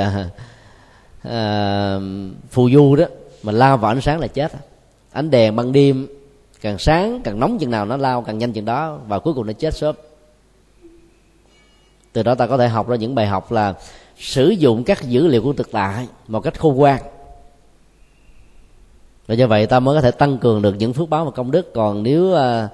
à, 1.23 1.99
phù 2.49 2.69
du 2.69 2.95
đó 2.95 3.05
mà 3.43 3.51
lao 3.51 3.77
vào 3.77 3.91
ánh 3.91 4.01
sáng 4.01 4.19
là 4.19 4.27
chết 4.27 4.51
ánh 5.17 5.29
đèn 5.29 5.55
ban 5.55 5.71
đêm 5.71 6.07
càng 6.61 6.77
sáng 6.77 7.21
càng 7.23 7.39
nóng 7.39 7.57
chừng 7.59 7.71
nào 7.71 7.85
nó 7.85 7.97
lao 7.97 8.21
càng 8.21 8.37
nhanh 8.37 8.53
chừng 8.53 8.65
đó 8.65 8.99
và 9.07 9.19
cuối 9.19 9.33
cùng 9.33 9.47
nó 9.47 9.53
chết 9.53 9.73
sớm. 9.73 9.95
Từ 12.13 12.23
đó 12.23 12.35
ta 12.35 12.47
có 12.47 12.57
thể 12.57 12.67
học 12.67 12.87
ra 12.87 12.95
những 12.95 13.15
bài 13.15 13.27
học 13.27 13.51
là 13.51 13.73
sử 14.17 14.49
dụng 14.49 14.83
các 14.83 15.03
dữ 15.03 15.27
liệu 15.27 15.43
của 15.43 15.53
thực 15.53 15.71
tại 15.71 16.07
một 16.27 16.39
cách 16.39 16.59
khôn 16.59 16.75
ngoan. 16.75 17.01
Và 19.27 19.35
do 19.35 19.47
vậy 19.47 19.65
ta 19.65 19.79
mới 19.79 19.95
có 19.95 20.01
thể 20.01 20.11
tăng 20.11 20.37
cường 20.37 20.61
được 20.61 20.75
những 20.77 20.93
phước 20.93 21.09
báo 21.09 21.25
và 21.25 21.31
công 21.31 21.51
đức. 21.51 21.73
Còn 21.73 22.03
nếu 22.03 22.23
uh, 22.23 22.69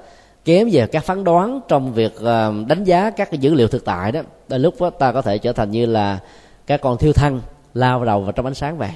kém 0.46 0.70
về 0.72 0.88
các 0.88 1.04
phán 1.04 1.24
đoán 1.24 1.60
trong 1.68 1.94
việc 1.94 2.14
uh, 2.16 2.68
đánh 2.68 2.84
giá 2.84 3.10
các 3.10 3.32
cái 3.32 3.38
dữ 3.38 3.54
liệu 3.54 3.68
thực 3.68 3.86
tại 3.86 4.12
đó 4.12 4.22
đến 4.48 4.62
lúc 4.62 4.82
đó 4.82 4.90
ta 4.90 5.12
có 5.12 5.22
thể 5.22 5.38
trở 5.38 5.54
thành 5.54 5.72
như 5.72 5.86
là 5.86 6.20
các 6.68 6.82
con 6.82 6.98
thiêu 6.98 7.14
thân 7.14 7.42
lao 7.74 8.06
đầu 8.06 8.22
vào 8.22 8.32
trong 8.32 8.46
ánh 8.46 8.54
sáng 8.54 8.78
vậy 8.78 8.92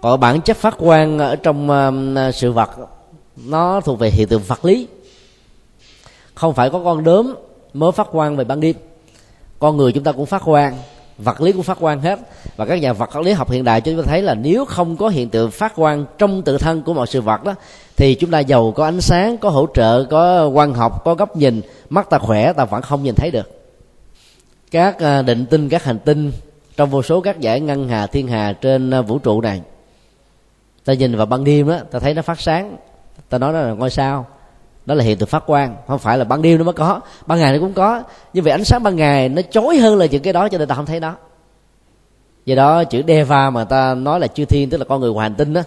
còn 0.00 0.20
bản 0.20 0.40
chất 0.40 0.56
phát 0.56 0.78
quang 0.78 1.18
ở 1.18 1.36
trong 1.36 1.70
um, 1.70 2.16
sự 2.34 2.52
vật, 2.52 2.70
nó 3.36 3.80
thuộc 3.80 3.98
về 3.98 4.10
hiện 4.10 4.28
tượng 4.28 4.42
vật 4.42 4.64
lý. 4.64 4.86
Không 6.34 6.54
phải 6.54 6.70
có 6.70 6.80
con 6.84 7.04
đốm 7.04 7.34
mới 7.74 7.92
phát 7.92 8.08
quang 8.12 8.36
về 8.36 8.44
ban 8.44 8.60
đêm. 8.60 8.76
Con 9.58 9.76
người 9.76 9.92
chúng 9.92 10.04
ta 10.04 10.12
cũng 10.12 10.26
phát 10.26 10.42
quang, 10.44 10.76
vật 11.18 11.40
lý 11.40 11.52
cũng 11.52 11.62
phát 11.62 11.78
quang 11.80 12.00
hết. 12.00 12.18
Và 12.56 12.66
các 12.66 12.80
nhà 12.82 12.92
vật 12.92 13.16
lý 13.16 13.32
học 13.32 13.50
hiện 13.50 13.64
đại 13.64 13.80
chúng 13.80 13.96
ta 13.96 14.02
thấy 14.06 14.22
là 14.22 14.34
nếu 14.34 14.64
không 14.64 14.96
có 14.96 15.08
hiện 15.08 15.28
tượng 15.28 15.50
phát 15.50 15.76
quang 15.76 16.04
trong 16.18 16.42
tự 16.42 16.58
thân 16.58 16.82
của 16.82 16.94
mọi 16.94 17.06
sự 17.06 17.20
vật 17.20 17.44
đó, 17.44 17.54
thì 17.96 18.14
chúng 18.14 18.30
ta 18.30 18.38
giàu 18.38 18.72
có 18.76 18.84
ánh 18.84 19.00
sáng, 19.00 19.38
có 19.38 19.50
hỗ 19.50 19.66
trợ, 19.74 20.04
có 20.04 20.46
quan 20.46 20.74
học, 20.74 21.04
có 21.04 21.14
góc 21.14 21.36
nhìn, 21.36 21.60
mắt 21.90 22.10
ta 22.10 22.18
khỏe, 22.18 22.52
ta 22.52 22.64
vẫn 22.64 22.82
không 22.82 23.02
nhìn 23.02 23.14
thấy 23.14 23.30
được. 23.30 23.50
Các 24.70 24.98
à, 24.98 25.22
định 25.22 25.46
tinh, 25.46 25.68
các 25.68 25.84
hành 25.84 25.98
tinh 25.98 26.32
trong 26.76 26.90
vô 26.90 27.02
số 27.02 27.20
các 27.20 27.40
giải 27.40 27.60
ngân 27.60 27.88
hà, 27.88 28.06
thiên 28.06 28.28
hà 28.28 28.52
trên 28.52 28.90
à, 28.90 29.00
vũ 29.00 29.18
trụ 29.18 29.40
này 29.40 29.60
ta 30.88 30.94
nhìn 30.94 31.16
vào 31.16 31.26
ban 31.26 31.44
đêm 31.44 31.68
đó 31.68 31.78
ta 31.90 31.98
thấy 31.98 32.14
nó 32.14 32.22
phát 32.22 32.40
sáng. 32.40 32.76
Ta 33.28 33.38
nói 33.38 33.52
đó 33.52 33.60
là 33.60 33.72
ngôi 33.72 33.90
sao. 33.90 34.26
Đó 34.86 34.94
là 34.94 35.04
hiện 35.04 35.18
tượng 35.18 35.28
phát 35.28 35.46
quang, 35.46 35.76
không 35.86 35.98
phải 35.98 36.18
là 36.18 36.24
ban 36.24 36.42
đêm 36.42 36.58
nó 36.58 36.64
mới 36.64 36.74
có. 36.74 37.00
Ban 37.26 37.38
ngày 37.38 37.52
nó 37.52 37.58
cũng 37.58 37.72
có. 37.72 38.02
Nhưng 38.32 38.44
vì 38.44 38.50
ánh 38.50 38.64
sáng 38.64 38.82
ban 38.82 38.96
ngày 38.96 39.28
nó 39.28 39.42
chói 39.50 39.76
hơn 39.76 39.98
là 39.98 40.06
những 40.06 40.22
cái 40.22 40.32
đó, 40.32 40.48
cho 40.48 40.58
nên 40.58 40.68
ta 40.68 40.74
không 40.74 40.86
thấy 40.86 41.00
nó. 41.00 41.14
Do 42.44 42.54
đó, 42.54 42.84
chữ 42.84 43.02
deva 43.08 43.50
mà 43.50 43.64
ta 43.64 43.94
nói 43.94 44.20
là 44.20 44.26
chư 44.26 44.44
thiên, 44.44 44.70
tức 44.70 44.78
là 44.78 44.84
con 44.84 45.00
người 45.00 45.12
ngoài 45.12 45.24
hành 45.24 45.34
tinh 45.34 45.52
đó 45.52 45.60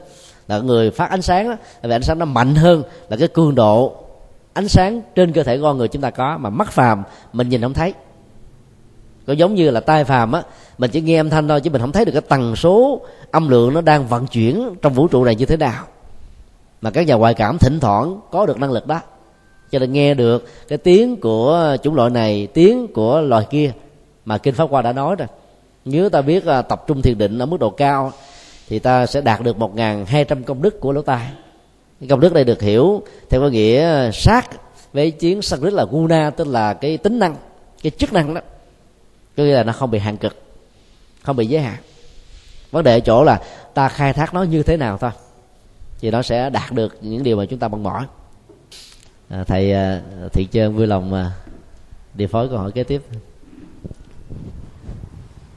là 0.47 0.59
người 0.59 0.91
phát 0.91 1.09
ánh 1.09 1.21
sáng 1.21 1.49
đó 1.49 1.55
là 1.81 1.89
vì 1.89 1.95
ánh 1.95 2.03
sáng 2.03 2.19
nó 2.19 2.25
mạnh 2.25 2.55
hơn 2.55 2.83
là 3.09 3.17
cái 3.17 3.27
cường 3.27 3.55
độ 3.55 3.95
ánh 4.53 4.67
sáng 4.67 5.01
trên 5.15 5.33
cơ 5.33 5.43
thể 5.43 5.59
con 5.61 5.77
người 5.77 5.87
chúng 5.87 6.01
ta 6.01 6.09
có, 6.09 6.37
mà 6.37 6.49
mắt 6.49 6.71
phàm 6.71 7.03
mình 7.33 7.49
nhìn 7.49 7.61
không 7.61 7.73
thấy 7.73 7.93
có 9.27 9.33
giống 9.33 9.55
như 9.55 9.71
là 9.71 9.79
tai 9.79 10.03
phàm 10.03 10.31
á, 10.31 10.43
mình 10.77 10.91
chỉ 10.91 11.01
nghe 11.01 11.17
âm 11.17 11.29
thanh 11.29 11.47
thôi 11.47 11.61
chứ 11.61 11.69
mình 11.69 11.81
không 11.81 11.91
thấy 11.91 12.05
được 12.05 12.11
cái 12.11 12.21
tần 12.21 12.55
số 12.55 13.01
âm 13.31 13.49
lượng 13.49 13.73
nó 13.73 13.81
đang 13.81 14.07
vận 14.07 14.27
chuyển 14.27 14.75
trong 14.81 14.93
vũ 14.93 15.07
trụ 15.07 15.23
này 15.23 15.35
như 15.35 15.45
thế 15.45 15.57
nào. 15.57 15.83
Mà 16.81 16.91
các 16.91 17.07
nhà 17.07 17.15
ngoại 17.15 17.33
cảm 17.33 17.57
thỉnh 17.57 17.79
thoảng 17.79 18.19
có 18.31 18.45
được 18.45 18.59
năng 18.59 18.71
lực 18.71 18.87
đó. 18.87 18.99
Cho 19.71 19.79
nên 19.79 19.91
nghe 19.91 20.13
được 20.13 20.47
cái 20.67 20.77
tiếng 20.77 21.15
của 21.15 21.77
chủng 21.83 21.95
loại 21.95 22.09
này, 22.09 22.47
tiếng 22.53 22.87
của 22.87 23.21
loài 23.21 23.47
kia, 23.49 23.71
mà 24.25 24.37
kinh 24.37 24.53
pháp 24.53 24.69
hoa 24.69 24.81
đã 24.81 24.93
nói 24.93 25.15
rồi. 25.15 25.27
Nếu 25.85 26.09
ta 26.09 26.21
biết 26.21 26.45
à, 26.45 26.61
tập 26.61 26.83
trung 26.87 27.01
thiền 27.01 27.17
định 27.17 27.39
ở 27.39 27.45
mức 27.45 27.59
độ 27.59 27.69
cao, 27.69 28.11
thì 28.67 28.79
ta 28.79 29.05
sẽ 29.05 29.21
đạt 29.21 29.41
được 29.41 29.57
một 29.57 29.71
hai 30.07 30.25
trăm 30.25 30.43
công 30.43 30.61
đức 30.61 30.79
của 30.79 30.91
lỗ 30.91 31.01
tai. 31.01 31.27
Công 32.09 32.19
đức 32.19 32.33
này 32.33 32.43
được 32.43 32.61
hiểu 32.61 33.01
theo 33.29 33.41
có 33.41 33.47
nghĩa 33.47 33.83
à, 33.83 34.11
sát 34.13 34.49
với 34.93 35.11
chiến 35.11 35.41
sanskrit 35.41 35.73
là 35.73 35.85
guna, 35.91 36.29
tức 36.29 36.47
là 36.47 36.73
cái 36.73 36.97
tính 36.97 37.19
năng, 37.19 37.35
cái 37.83 37.91
chức 37.97 38.13
năng 38.13 38.33
đó 38.33 38.41
có 39.41 39.45
nghĩa 39.45 39.53
là 39.53 39.63
nó 39.63 39.73
không 39.73 39.91
bị 39.91 39.99
hạn 39.99 40.17
cực 40.17 40.35
không 41.23 41.35
bị 41.35 41.47
giới 41.47 41.61
hạn. 41.61 41.77
Vấn 42.71 42.83
đề 42.83 42.93
ở 42.93 42.99
chỗ 42.99 43.23
là 43.23 43.41
ta 43.73 43.89
khai 43.89 44.13
thác 44.13 44.33
nó 44.33 44.43
như 44.43 44.63
thế 44.63 44.77
nào 44.77 44.97
thôi 44.97 45.11
thì 45.99 46.11
nó 46.11 46.21
sẽ 46.21 46.49
đạt 46.49 46.71
được 46.71 46.97
những 47.01 47.23
điều 47.23 47.37
mà 47.37 47.45
chúng 47.45 47.59
ta 47.59 47.67
mong 47.67 47.83
mỏi. 47.83 48.05
À, 49.29 49.43
thầy 49.43 49.73
Thiện 49.73 50.29
thị 50.33 50.47
trơn 50.51 50.75
vui 50.75 50.87
lòng 50.87 51.13
à, 51.13 51.31
điều 52.13 52.27
phối 52.27 52.49
câu 52.49 52.57
hỏi 52.57 52.71
kế 52.71 52.83
tiếp. 52.83 53.01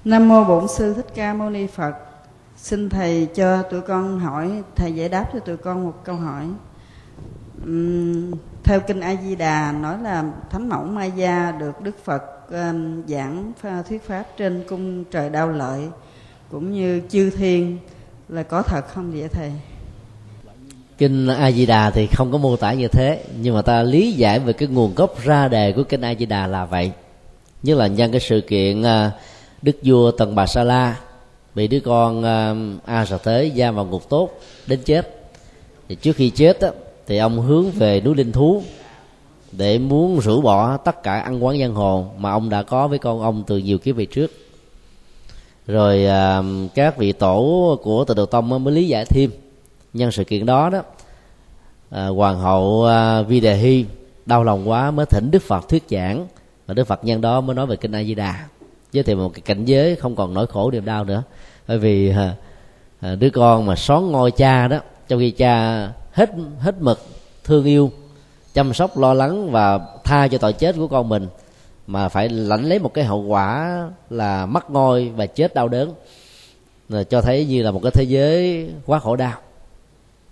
Nam 0.05 0.29
mô 0.29 0.45
bổn 0.45 0.69
sư 0.69 0.95
thích 0.95 1.07
ca 1.15 1.35
mâu 1.35 1.51
ni 1.51 1.67
phật. 1.67 1.95
Xin 2.57 2.89
thầy 2.89 3.29
cho 3.35 3.63
tụi 3.63 3.81
con 3.81 4.21
hỏi 4.21 4.63
thầy 4.77 4.93
giải 4.93 5.09
đáp 5.09 5.31
cho 5.33 5.39
tụi 5.39 5.57
con 5.57 5.85
một 5.85 5.95
câu 6.05 6.17
hỏi. 6.17 6.49
Uhm, 7.65 8.33
theo 8.65 8.81
kinh 8.81 9.01
a 9.01 9.17
di 9.23 9.37
đà 9.37 9.73
nói 9.73 9.99
là 10.03 10.25
thánh 10.51 10.69
mẫu 10.69 10.85
ma 10.85 11.05
gia 11.05 11.53
được 11.53 11.81
đức 11.81 12.05
phật 12.05 12.34
um, 12.55 13.03
giảng 13.09 13.53
thuyết 13.89 14.03
pháp 14.03 14.25
trên 14.37 14.65
cung 14.69 15.05
trời 15.05 15.31
đau 15.31 15.49
lợi 15.49 15.89
cũng 16.51 16.73
như 16.73 17.03
chư 17.09 17.31
thiên 17.31 17.79
là 18.29 18.43
có 18.43 18.63
thật 18.63 18.89
không 18.89 19.13
vậy 19.13 19.29
thầy? 19.29 19.53
Kinh 20.99 21.27
a 21.27 21.51
di 21.51 21.67
đà 21.67 21.91
thì 21.91 22.07
không 22.07 22.33
có 22.33 22.39
mô 22.39 22.57
tả 22.57 22.73
như 22.73 22.89
thế 22.89 23.25
nhưng 23.41 23.55
mà 23.55 23.63
ta 23.63 23.83
lý 23.83 24.13
giải 24.13 24.39
về 24.39 24.53
cái 24.53 24.69
nguồn 24.69 24.95
gốc 24.95 25.23
ra 25.25 25.49
đề 25.49 25.73
của 25.73 25.83
kinh 25.83 26.01
a 26.01 26.15
di 26.15 26.27
đà 26.27 26.47
là 26.47 26.65
vậy. 26.65 26.93
Như 27.63 27.75
là 27.75 27.87
nhân 27.87 28.13
cái 28.13 28.21
sự 28.21 28.41
kiện 28.41 28.83
à, 28.83 29.11
đức 29.63 29.77
vua 29.83 30.11
tần 30.11 30.35
bà 30.35 30.47
sa 30.47 30.65
la 30.65 31.01
bị 31.55 31.69
đứa 31.69 31.81
con 31.81 32.25
à, 32.25 32.55
a 32.85 33.05
sa 33.05 33.19
thế 33.25 33.53
giam 33.57 33.75
vào 33.75 33.85
ngục 33.85 34.09
tốt 34.09 34.31
đến 34.67 34.81
chết. 34.85 35.31
Thì 35.89 35.95
trước 35.95 36.17
khi 36.17 36.31
chết 36.31 36.59
thì 37.07 37.19
ông 37.19 37.41
hướng 37.41 37.71
về 37.71 38.01
núi 38.01 38.15
linh 38.15 38.33
thú 38.33 38.63
để 39.57 39.79
muốn 39.79 40.21
rũ 40.21 40.41
bỏ 40.41 40.77
tất 40.77 41.03
cả 41.03 41.21
ăn 41.21 41.45
quán 41.45 41.59
giang 41.61 41.75
hồ 41.75 42.07
mà 42.19 42.31
ông 42.31 42.51
đã 42.51 42.63
có 42.63 42.89
với 42.89 42.99
con 42.99 43.23
ông 43.23 43.45
từ 43.47 43.59
nhiều 43.59 43.79
kiếp 43.79 43.97
về 43.97 44.07
trước. 44.07 44.31
Rồi 45.67 46.07
à, 46.07 46.43
các 46.75 46.99
vị 46.99 47.13
tổ 47.13 47.79
của 47.83 48.05
từ 48.05 48.15
đầu 48.15 48.27
tông 48.27 48.65
mới 48.65 48.75
lý 48.75 48.89
giải 48.89 49.05
thêm 49.05 49.31
nhân 49.93 50.13
sự 50.13 50.25
kiện 50.25 50.47
đó 50.47 50.71
đó. 50.71 50.83
À, 51.91 52.07
hoàng 52.07 52.41
hậu 52.41 52.85
à, 52.85 53.23
vi 53.23 53.41
đề 53.41 53.57
hy 53.57 53.85
đau 54.27 54.45
lòng 54.45 54.69
quá 54.69 54.91
mới 54.91 55.07
thỉnh 55.07 55.31
đức 55.31 55.43
phật 55.43 55.69
thuyết 55.69 55.85
giảng 55.91 56.27
và 56.67 56.75
đức 56.75 56.85
phật 56.85 57.05
nhân 57.05 57.21
đó 57.21 57.41
mới 57.41 57.57
nói 57.57 57.67
về 57.67 57.77
kinh 57.77 57.93
a 57.93 58.03
di 58.03 58.15
đà. 58.15 58.47
Giới 58.93 59.05
thiệu 59.05 59.17
một 59.17 59.33
cái 59.35 59.41
cảnh 59.41 59.65
giới 59.65 59.97
không 59.97 60.17
còn 60.17 60.35
nỗi 60.35 60.47
khổ 60.47 60.71
niềm 60.71 60.85
đau 60.85 61.05
nữa. 61.05 61.23
Bởi 61.69 61.79
vì 61.79 62.11
à, 62.11 62.35
à, 63.01 63.15
đứa 63.15 63.31
con 63.31 63.67
mà 63.67 63.77
xón 63.77 64.13
ngôi 64.13 64.31
cha 64.31 64.69
đó 64.69 64.79
trong 65.09 65.19
khi 65.21 65.31
cha 65.31 65.89
hết 66.13 66.31
hết 66.59 66.75
mực 66.81 67.07
thương 67.45 67.65
yêu 67.65 67.91
chăm 68.55 68.75
sóc, 68.75 68.99
lo 68.99 69.15
lắng 69.15 69.51
và 69.51 69.81
tha 70.05 70.29
cho 70.29 70.39
tội 70.39 70.53
chết 70.53 70.77
của 70.77 70.89
con 70.89 71.09
mình, 71.09 71.29
mà 71.87 72.09
phải 72.09 72.29
lãnh 72.29 72.65
lấy 72.65 72.79
một 72.79 72.95
cái 72.95 73.05
hậu 73.05 73.23
quả 73.23 73.79
là 74.11 74.47
mất 74.47 74.71
ngôi 74.71 75.13
và 75.17 75.27
chết 75.27 75.55
đau 75.55 75.69
đớn, 75.69 75.93
là 76.89 77.05
cho 77.05 77.21
thấy 77.21 77.47
như 77.47 77.63
là 77.63 77.71
một 77.71 77.81
cái 77.83 77.93
thế 77.95 78.03
giới 78.03 78.67
quá 78.87 78.99
khổ 78.99 79.17
đau. 79.17 79.33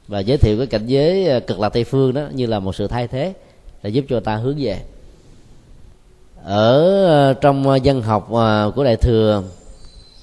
Và 0.09 0.21
giới 0.21 0.39
thiệu 0.39 0.59
cái 0.59 0.67
cảnh 0.67 0.87
giới 0.87 1.27
ờ, 1.27 1.41
cực 1.41 1.61
lạc 1.61 1.69
tây 1.69 1.85
phương 1.85 2.15
đó 2.15 2.23
như 2.33 2.47
là 2.47 2.59
một 2.59 2.75
sự 2.75 2.87
thay 2.87 3.09
thế 3.09 3.33
để 3.83 3.91
giúp 3.91 4.05
cho 4.09 4.21
ta 4.21 4.37
hướng 4.37 4.57
về. 4.59 4.81
Ở 6.45 7.05
ờ, 7.07 7.35
trong 7.35 7.85
dân 7.85 8.03
học 8.03 8.33
ờ, 8.33 8.73
của 8.77 8.85
đại 8.85 8.97
thừa, 8.97 9.43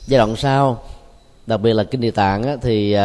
giai 0.07 0.17
đoạn 0.17 0.35
sau, 0.35 0.83
đặc 1.47 1.61
biệt 1.61 1.73
là 1.73 1.83
kinh 1.83 2.01
địa 2.01 2.11
tạng 2.11 2.59
thì 2.61 2.95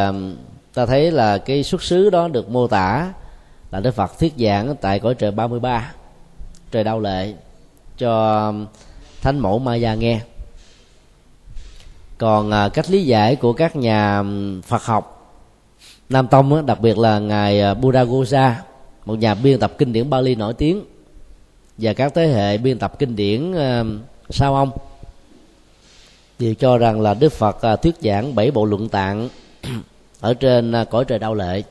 ta 0.74 0.86
thấy 0.86 1.10
là 1.10 1.38
cái 1.38 1.62
xuất 1.62 1.82
xứ 1.82 2.10
đó 2.10 2.28
được 2.28 2.50
mô 2.50 2.66
tả 2.66 3.12
là 3.74 3.80
Đức 3.80 3.94
Phật 3.94 4.18
thuyết 4.18 4.32
giảng 4.38 4.76
tại 4.80 4.98
cõi 5.00 5.14
trời 5.14 5.30
33 5.30 5.92
trời 6.70 6.84
đau 6.84 7.00
lệ 7.00 7.34
cho 7.98 8.52
thánh 9.22 9.38
mẫu 9.38 9.58
Maya 9.58 9.94
nghe. 9.94 10.20
Còn 12.18 12.50
à, 12.50 12.68
cách 12.68 12.90
lý 12.90 13.04
giải 13.04 13.36
của 13.36 13.52
các 13.52 13.76
nhà 13.76 14.22
Phật 14.62 14.82
học 14.82 15.36
nam 16.08 16.28
tông 16.28 16.66
đặc 16.66 16.80
biệt 16.80 16.98
là 16.98 17.18
ngài 17.18 17.60
à, 17.60 17.74
buddha 17.74 18.04
gosa 18.04 18.62
một 19.04 19.18
nhà 19.18 19.34
biên 19.34 19.58
tập 19.58 19.72
kinh 19.78 19.92
điển 19.92 20.10
bali 20.10 20.34
nổi 20.34 20.54
tiếng, 20.54 20.84
và 21.78 21.92
các 21.92 22.12
thế 22.14 22.26
hệ 22.26 22.58
biên 22.58 22.78
tập 22.78 22.98
kinh 22.98 23.16
điển 23.16 23.54
sau 24.30 24.54
ông? 24.54 24.70
Đều 26.38 26.54
cho 26.54 26.78
rằng 26.78 27.00
là 27.00 27.14
đức 27.14 27.32
phật 27.32 27.62
à, 27.62 27.76
thuyết 27.76 27.94
giảng 28.00 28.34
bảy 28.34 28.50
bộ 28.50 28.64
luận 28.64 28.88
tạng 28.88 29.28
ở 30.20 30.34
trên 30.34 30.74
cõi 30.90 31.04
trời 31.04 31.18
đau 31.18 31.34
lệ 31.34 31.62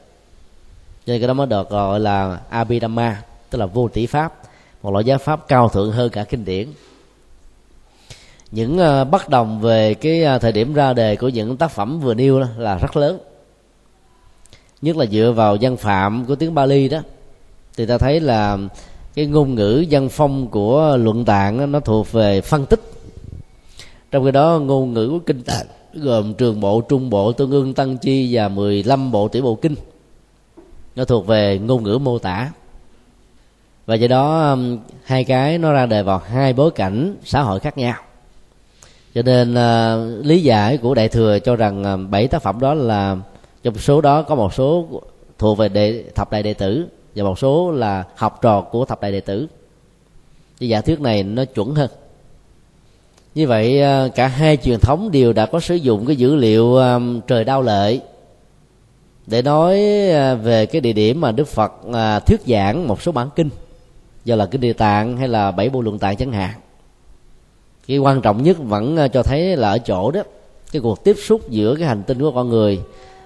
nên 1.06 1.22
cái 1.22 1.28
đó 1.28 1.34
mới 1.34 1.48
được 1.48 1.70
gọi 1.70 2.00
là 2.00 2.40
abhidhamma, 2.50 3.22
tức 3.50 3.60
là 3.60 3.66
vô 3.66 3.88
tỷ 3.88 4.06
pháp, 4.06 4.34
một 4.84 4.92
loại 4.92 5.06
giáo 5.06 5.18
pháp 5.18 5.48
cao 5.48 5.70
thượng 5.70 5.92
hơn 5.92 6.10
cả 6.10 6.24
kinh 6.24 6.46
điển. 6.46 6.68
Những 8.52 8.78
ờ, 8.78 9.04
bất 9.04 9.30
đồng 9.30 9.62
về 9.62 9.94
cái 9.94 10.24
ờ, 10.24 10.40
thời 10.40 10.52
điểm 10.52 10.74
ra 10.74 10.94
đề 10.94 11.16
của 11.16 11.30
những 11.30 11.58
tác 11.58 11.72
phẩm 11.72 12.00
vừa 12.00 12.14
nêu 12.14 12.40
là 12.58 12.78
rất 12.78 12.98
lớn. 12.98 13.20
Nhất 14.82 14.98
là 14.98 15.06
dựa 15.06 15.34
vào 15.36 15.58
văn 15.62 15.78
phạm 15.78 16.26
của 16.26 16.36
tiếng 16.36 16.56
Bali 16.56 16.90
đó, 16.90 17.00
thì 17.78 17.86
ta 17.86 17.98
thấy 17.98 18.20
là 18.20 18.58
cái 19.16 19.26
ngôn 19.26 19.56
ngữ 19.56 19.86
văn 19.90 20.10
phong 20.10 20.48
của 20.48 20.98
luận 21.00 21.26
tạng 21.26 21.72
nó 21.72 21.80
thuộc 21.80 22.12
về 22.12 22.42
phân 22.42 22.66
tích. 22.66 22.82
Trong 24.12 24.26
khi 24.26 24.32
đó 24.32 24.60
ngôn 24.60 24.94
ngữ 24.94 25.10
của 25.10 25.20
kinh 25.20 25.44
tạng, 25.44 25.66
gồm 25.94 26.34
trường 26.34 26.60
bộ, 26.60 26.82
trung 26.82 27.10
bộ, 27.10 27.32
tương 27.32 27.52
ương, 27.52 27.74
tăng 27.74 27.98
chi 27.98 28.36
và 28.36 28.48
15 28.48 29.12
bộ 29.12 29.28
tiểu 29.28 29.44
bộ 29.44 29.56
kinh 29.56 29.76
nó 30.96 31.06
thuộc 31.06 31.28
về 31.28 31.60
ngôn 31.60 31.84
ngữ 31.84 31.98
mô 31.98 32.20
tả. 32.20 32.52
Và 33.86 33.96
do 33.96 34.08
đó 34.08 34.50
um, 34.52 34.78
hai 35.04 35.24
cái 35.24 35.58
nó 35.58 35.74
ra 35.74 35.86
đời 35.86 36.04
vào 36.04 36.22
hai 36.28 36.54
bối 36.54 36.72
cảnh 36.72 37.16
xã 37.24 37.42
hội 37.42 37.60
khác 37.60 37.78
nhau. 37.78 37.96
Cho 39.16 39.22
nên 39.22 39.52
uh, 39.54 40.26
lý 40.26 40.44
giải 40.44 40.78
của 40.78 40.94
đại 40.94 41.10
thừa 41.10 41.40
cho 41.40 41.56
rằng 41.56 42.04
uh, 42.04 42.10
bảy 42.10 42.28
tác 42.28 42.42
phẩm 42.42 42.60
đó 42.60 42.74
là 42.74 43.18
trong 43.64 43.78
số 43.78 44.02
đó 44.02 44.22
có 44.22 44.36
một 44.36 44.54
số 44.54 44.88
thuộc 45.38 45.58
về 45.58 45.70
đệ 45.70 46.04
thập 46.16 46.32
đại 46.32 46.44
đệ 46.44 46.54
tử 46.54 46.88
và 47.16 47.24
một 47.24 47.40
số 47.40 47.72
là 47.72 48.04
học 48.16 48.40
trò 48.42 48.62
của 48.62 48.86
thập 48.86 49.02
đại 49.02 49.12
đệ 49.12 49.20
tử. 49.20 49.48
Cái 50.60 50.70
giả 50.70 50.82
thuyết 50.82 51.00
này 51.00 51.24
nó 51.24 51.46
chuẩn 51.46 51.76
hơn. 51.76 51.90
Như 53.36 53.48
vậy 53.48 53.82
uh, 54.06 54.16
cả 54.16 54.28
hai 54.28 54.58
truyền 54.58 54.80
thống 54.80 55.12
đều 55.12 55.34
đã 55.34 55.46
có 55.46 55.60
sử 55.60 55.76
dụng 55.76 56.06
cái 56.06 56.16
dữ 56.16 56.36
liệu 56.36 56.78
à, 56.78 57.00
trời 57.28 57.44
đau 57.44 57.62
lợi 57.62 58.02
để 59.28 59.42
nói 59.42 59.80
à, 60.12 60.36
về 60.36 60.66
cái 60.66 60.82
địa 60.82 60.94
điểm 60.94 61.22
mà 61.22 61.32
đức 61.32 61.48
phật 61.48 61.74
à, 61.94 62.20
thuyết 62.20 62.42
giảng 62.48 62.88
một 62.88 63.02
số 63.02 63.12
bản 63.12 63.30
kinh, 63.36 63.50
do 64.26 64.36
là 64.36 64.46
kinh 64.46 64.62
địa 64.62 64.74
tạng 64.74 65.18
hay 65.18 65.28
là 65.28 65.52
bảy 65.52 65.70
bộ 65.70 65.82
luận 65.82 66.00
tạng 66.00 66.16
chẳng 66.16 66.32
hạn. 66.32 66.60
Cái 67.88 67.98
quan 67.98 68.22
trọng 68.22 68.44
nhất 68.44 68.58
vẫn 68.60 68.98
à, 68.98 69.08
cho 69.08 69.24
thấy 69.24 69.58
là 69.58 69.70
ở 69.70 69.78
chỗ 69.78 70.12
đó, 70.12 70.22
cái 70.72 70.82
cuộc 70.82 71.04
tiếp 71.04 71.16
xúc 71.20 71.50
giữa 71.50 71.76
cái 71.76 71.88
hành 71.88 72.04
tinh 72.04 72.20
của 72.20 72.32
con 72.32 72.50
người 72.50 72.82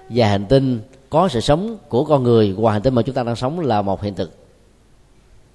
và 0.08 0.28
hành 0.28 0.46
tinh 0.46 0.80
có 1.10 1.28
sự 1.28 1.40
sống 1.40 1.78
của 1.88 2.04
con 2.04 2.22
người 2.22 2.54
và 2.58 2.72
hành 2.72 2.82
tinh 2.82 2.94
mà 2.94 3.02
chúng 3.02 3.14
ta 3.14 3.22
đang 3.22 3.36
sống 3.36 3.60
là 3.60 3.82
một 3.82 4.02
hiện 4.02 4.14
thực, 4.14 4.30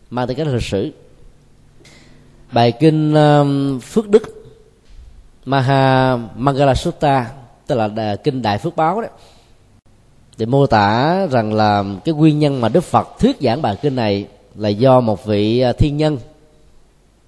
mang 0.09 0.27
tới 0.27 0.35
cái 0.35 0.45
lịch 0.45 0.63
sử. 0.63 0.91
Bài 2.51 2.71
kinh 2.71 3.15
phước 3.81 4.09
đức 4.09 4.23
maha 5.45 6.17
mangala 6.35 6.75
sutta 6.75 7.31
tức 7.67 7.75
là 7.75 8.15
kinh 8.15 8.41
đại 8.41 8.57
phước 8.57 8.75
báo 8.75 9.01
đấy 9.01 9.09
thì 10.37 10.45
mô 10.45 10.67
tả 10.67 11.17
rằng 11.31 11.53
là 11.53 11.83
cái 12.05 12.13
nguyên 12.13 12.39
nhân 12.39 12.61
mà 12.61 12.69
đức 12.69 12.83
phật 12.83 13.19
thuyết 13.19 13.37
giảng 13.41 13.61
bài 13.61 13.77
kinh 13.81 13.95
này 13.95 14.27
là 14.55 14.69
do 14.69 14.99
một 14.99 15.25
vị 15.25 15.59
à, 15.59 15.73
thiên 15.73 15.97
nhân 15.97 16.17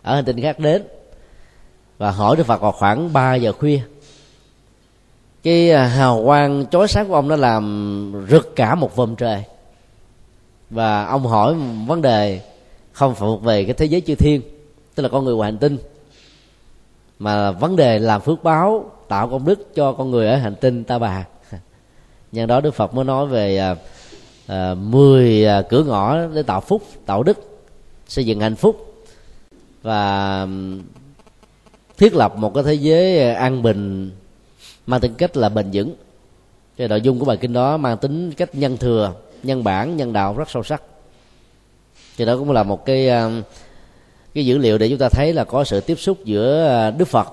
ở 0.01 0.15
hành 0.15 0.25
tinh 0.25 0.41
khác 0.41 0.59
đến 0.59 0.83
và 1.97 2.11
hỏi 2.11 2.35
đức 2.35 2.45
phật 2.45 2.61
vào 2.61 2.71
khoảng 2.71 3.13
3 3.13 3.35
giờ 3.35 3.51
khuya. 3.51 3.79
Cái 5.43 5.71
à, 5.71 5.87
hào 5.87 6.23
quang, 6.25 6.65
chói 6.71 6.87
sáng 6.87 7.07
của 7.07 7.15
ông 7.15 7.27
nó 7.27 7.35
làm 7.35 8.25
rực 8.29 8.55
cả 8.55 8.75
một 8.75 8.95
vòm 8.95 9.15
trời. 9.15 9.43
Và 10.69 11.05
ông 11.05 11.25
hỏi 11.25 11.55
vấn 11.87 12.01
đề 12.01 12.41
không 12.91 13.15
thuộc 13.17 13.43
về 13.43 13.63
cái 13.63 13.73
thế 13.73 13.85
giới 13.85 14.01
chư 14.01 14.15
thiên, 14.15 14.41
tức 14.95 15.03
là 15.03 15.09
con 15.09 15.25
người 15.25 15.35
ngoài 15.35 15.51
hành 15.51 15.59
tinh, 15.59 15.77
mà 17.19 17.51
vấn 17.51 17.75
đề 17.75 17.99
làm 17.99 18.21
phước 18.21 18.43
báo, 18.43 18.91
tạo 19.07 19.29
công 19.29 19.45
đức 19.45 19.75
cho 19.75 19.91
con 19.91 20.11
người 20.11 20.27
ở 20.27 20.35
hành 20.35 20.55
tinh 20.55 20.83
ta 20.83 20.99
bà 20.99 21.25
nhân 22.35 22.47
đó 22.47 22.61
đức 22.61 22.73
phật 22.73 22.93
mới 22.93 23.05
nói 23.05 23.27
về 23.27 23.57
à, 23.57 23.75
à, 24.47 24.73
10 24.73 25.45
à, 25.45 25.61
cửa 25.61 25.83
ngõ 25.83 26.27
để 26.27 26.43
tạo 26.43 26.61
phúc 26.61 26.83
tạo 27.05 27.23
đức 27.23 27.37
xây 28.07 28.25
dựng 28.25 28.39
hạnh 28.39 28.55
phúc. 28.55 29.05
Và 29.81 30.47
thiết 31.97 32.15
lập 32.15 32.35
một 32.37 32.53
cái 32.53 32.63
thế 32.63 32.73
giới 32.73 33.19
à, 33.29 33.39
an 33.39 33.61
bình 33.61 34.11
mang 34.87 35.01
tính 35.01 35.13
cách 35.17 35.37
là 35.37 35.49
bền 35.49 35.69
vững. 35.73 35.95
Cái 36.77 36.87
nội 36.87 37.01
dung 37.01 37.19
của 37.19 37.25
bài 37.25 37.37
kinh 37.37 37.53
đó 37.53 37.77
mang 37.77 37.97
tính 37.97 38.31
cách 38.31 38.55
nhân 38.55 38.77
thừa 38.77 39.13
nhân 39.43 39.63
bản 39.63 39.97
nhân 39.97 40.13
đạo 40.13 40.33
rất 40.37 40.49
sâu 40.49 40.63
sắc. 40.63 40.81
Thì 42.17 42.25
đó 42.25 42.37
cũng 42.37 42.51
là 42.51 42.63
một 42.63 42.85
cái 42.85 43.09
à, 43.09 43.29
cái 44.33 44.45
dữ 44.45 44.57
liệu 44.57 44.77
để 44.77 44.89
chúng 44.89 44.97
ta 44.97 45.09
thấy 45.09 45.33
là 45.33 45.43
có 45.43 45.63
sự 45.63 45.79
tiếp 45.79 45.95
xúc 45.99 46.25
giữa 46.25 46.67
à, 46.67 46.91
đức 46.91 47.07
phật 47.07 47.27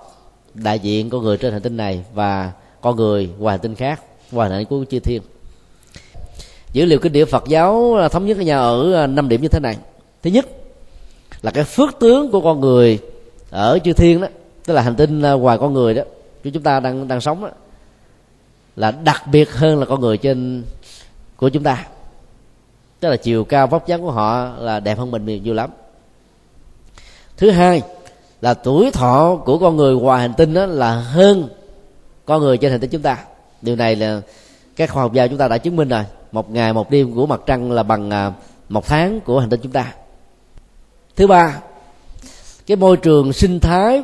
đại 0.55 0.79
diện 0.79 1.11
con 1.11 1.23
người 1.23 1.37
trên 1.37 1.53
hành 1.53 1.63
tinh 1.63 1.77
này 1.77 2.05
và 2.15 2.53
con 2.81 2.97
người 2.97 3.31
ngoài 3.39 3.53
hành 3.53 3.61
tinh 3.61 3.75
khác 3.75 4.03
hoàn 4.33 4.51
hành 4.51 4.65
của 4.65 4.85
chư 4.91 4.99
thiên. 4.99 5.23
Dữ 6.73 6.85
liệu 6.85 6.99
kinh 6.99 7.13
điển 7.13 7.27
phật 7.27 7.45
giáo 7.49 7.95
à, 7.95 8.09
thống 8.09 8.27
nhất 8.27 8.37
với 8.37 8.47
nhau 8.47 8.63
ở 8.63 8.95
à, 8.95 9.07
năm 9.07 9.29
điểm 9.29 9.43
như 9.43 9.49
thế 9.49 9.61
này. 9.61 9.77
Thứ 10.23 10.31
nhất 10.31 10.47
là 11.43 11.51
cái 11.51 11.65
phước 11.65 11.99
tướng 12.01 12.31
của 12.31 12.41
con 12.41 12.61
người 12.61 12.99
ở 13.51 13.79
chư 13.85 13.93
thiên 13.93 14.21
đó 14.21 14.29
tức 14.67 14.75
là 14.75 14.83
hành 14.83 14.97
tinh 14.97 15.23
à, 15.23 15.33
ngoài 15.33 15.59
con 15.59 15.73
người 15.73 15.95
đó 15.95 16.03
của 16.45 16.51
chúng 16.51 16.63
ta 16.63 16.81
đang 16.81 17.09
đang 17.09 17.21
sống 17.21 17.43
đó, 17.43 17.49
là 18.77 18.91
đặc 18.91 19.23
biệt 19.27 19.53
hơn 19.53 19.81
là 19.81 19.87
con 19.87 20.01
người 20.01 20.17
trên 20.17 20.65
của 21.37 21.49
chúng 21.49 21.63
ta. 21.63 21.87
Tức 23.01 23.11
là 23.11 23.17
chiều 23.17 23.45
cao 23.45 23.67
vóc 23.67 23.87
dáng 23.87 24.03
của 24.03 24.11
họ 24.11 24.51
là 24.59 24.81
đẹp 24.81 24.99
hơn 24.99 25.11
mình 25.11 25.43
nhiều 25.43 25.55
lắm. 25.55 25.71
Thứ 27.37 27.51
hai 27.51 27.83
là 28.41 28.55
tuổi 28.55 28.91
thọ 28.91 29.37
của 29.45 29.59
con 29.59 29.77
người 29.77 29.95
ngoài 29.95 30.21
hành 30.21 30.35
tinh 30.35 30.55
đó 30.55 30.67
là 30.67 30.95
hơn 30.95 31.49
con 32.25 32.41
người 32.41 32.59
trên 32.59 32.71
hành 32.71 32.81
tinh 32.81 32.91
chúng 32.91 33.03
ta 33.03 33.25
điều 33.63 33.77
này 33.77 33.97
là 33.97 34.21
các 34.77 34.91
khoa 34.91 35.03
học 35.03 35.13
gia 35.13 35.27
chúng 35.27 35.39
ta 35.39 35.49
đã 35.49 35.59
chứng 35.59 35.77
minh 35.77 35.89
rồi. 35.89 36.05
Một 36.33 36.51
ngày 36.51 36.73
một 36.73 36.91
đêm 36.91 37.15
của 37.15 37.27
mặt 37.27 37.41
trăng 37.47 37.73
là 37.73 37.83
bằng 37.83 38.11
à, 38.11 38.33
một 38.69 38.87
tháng 38.87 39.21
của 39.21 39.41
hành 39.41 39.51
tinh 39.51 39.61
chúng 39.63 39.73
ta. 39.73 39.93
Thứ 41.17 41.27
ba 41.27 41.61
cái 42.67 42.77
môi 42.77 42.97
trường 42.97 43.33
sinh 43.33 43.61
thái 43.61 44.03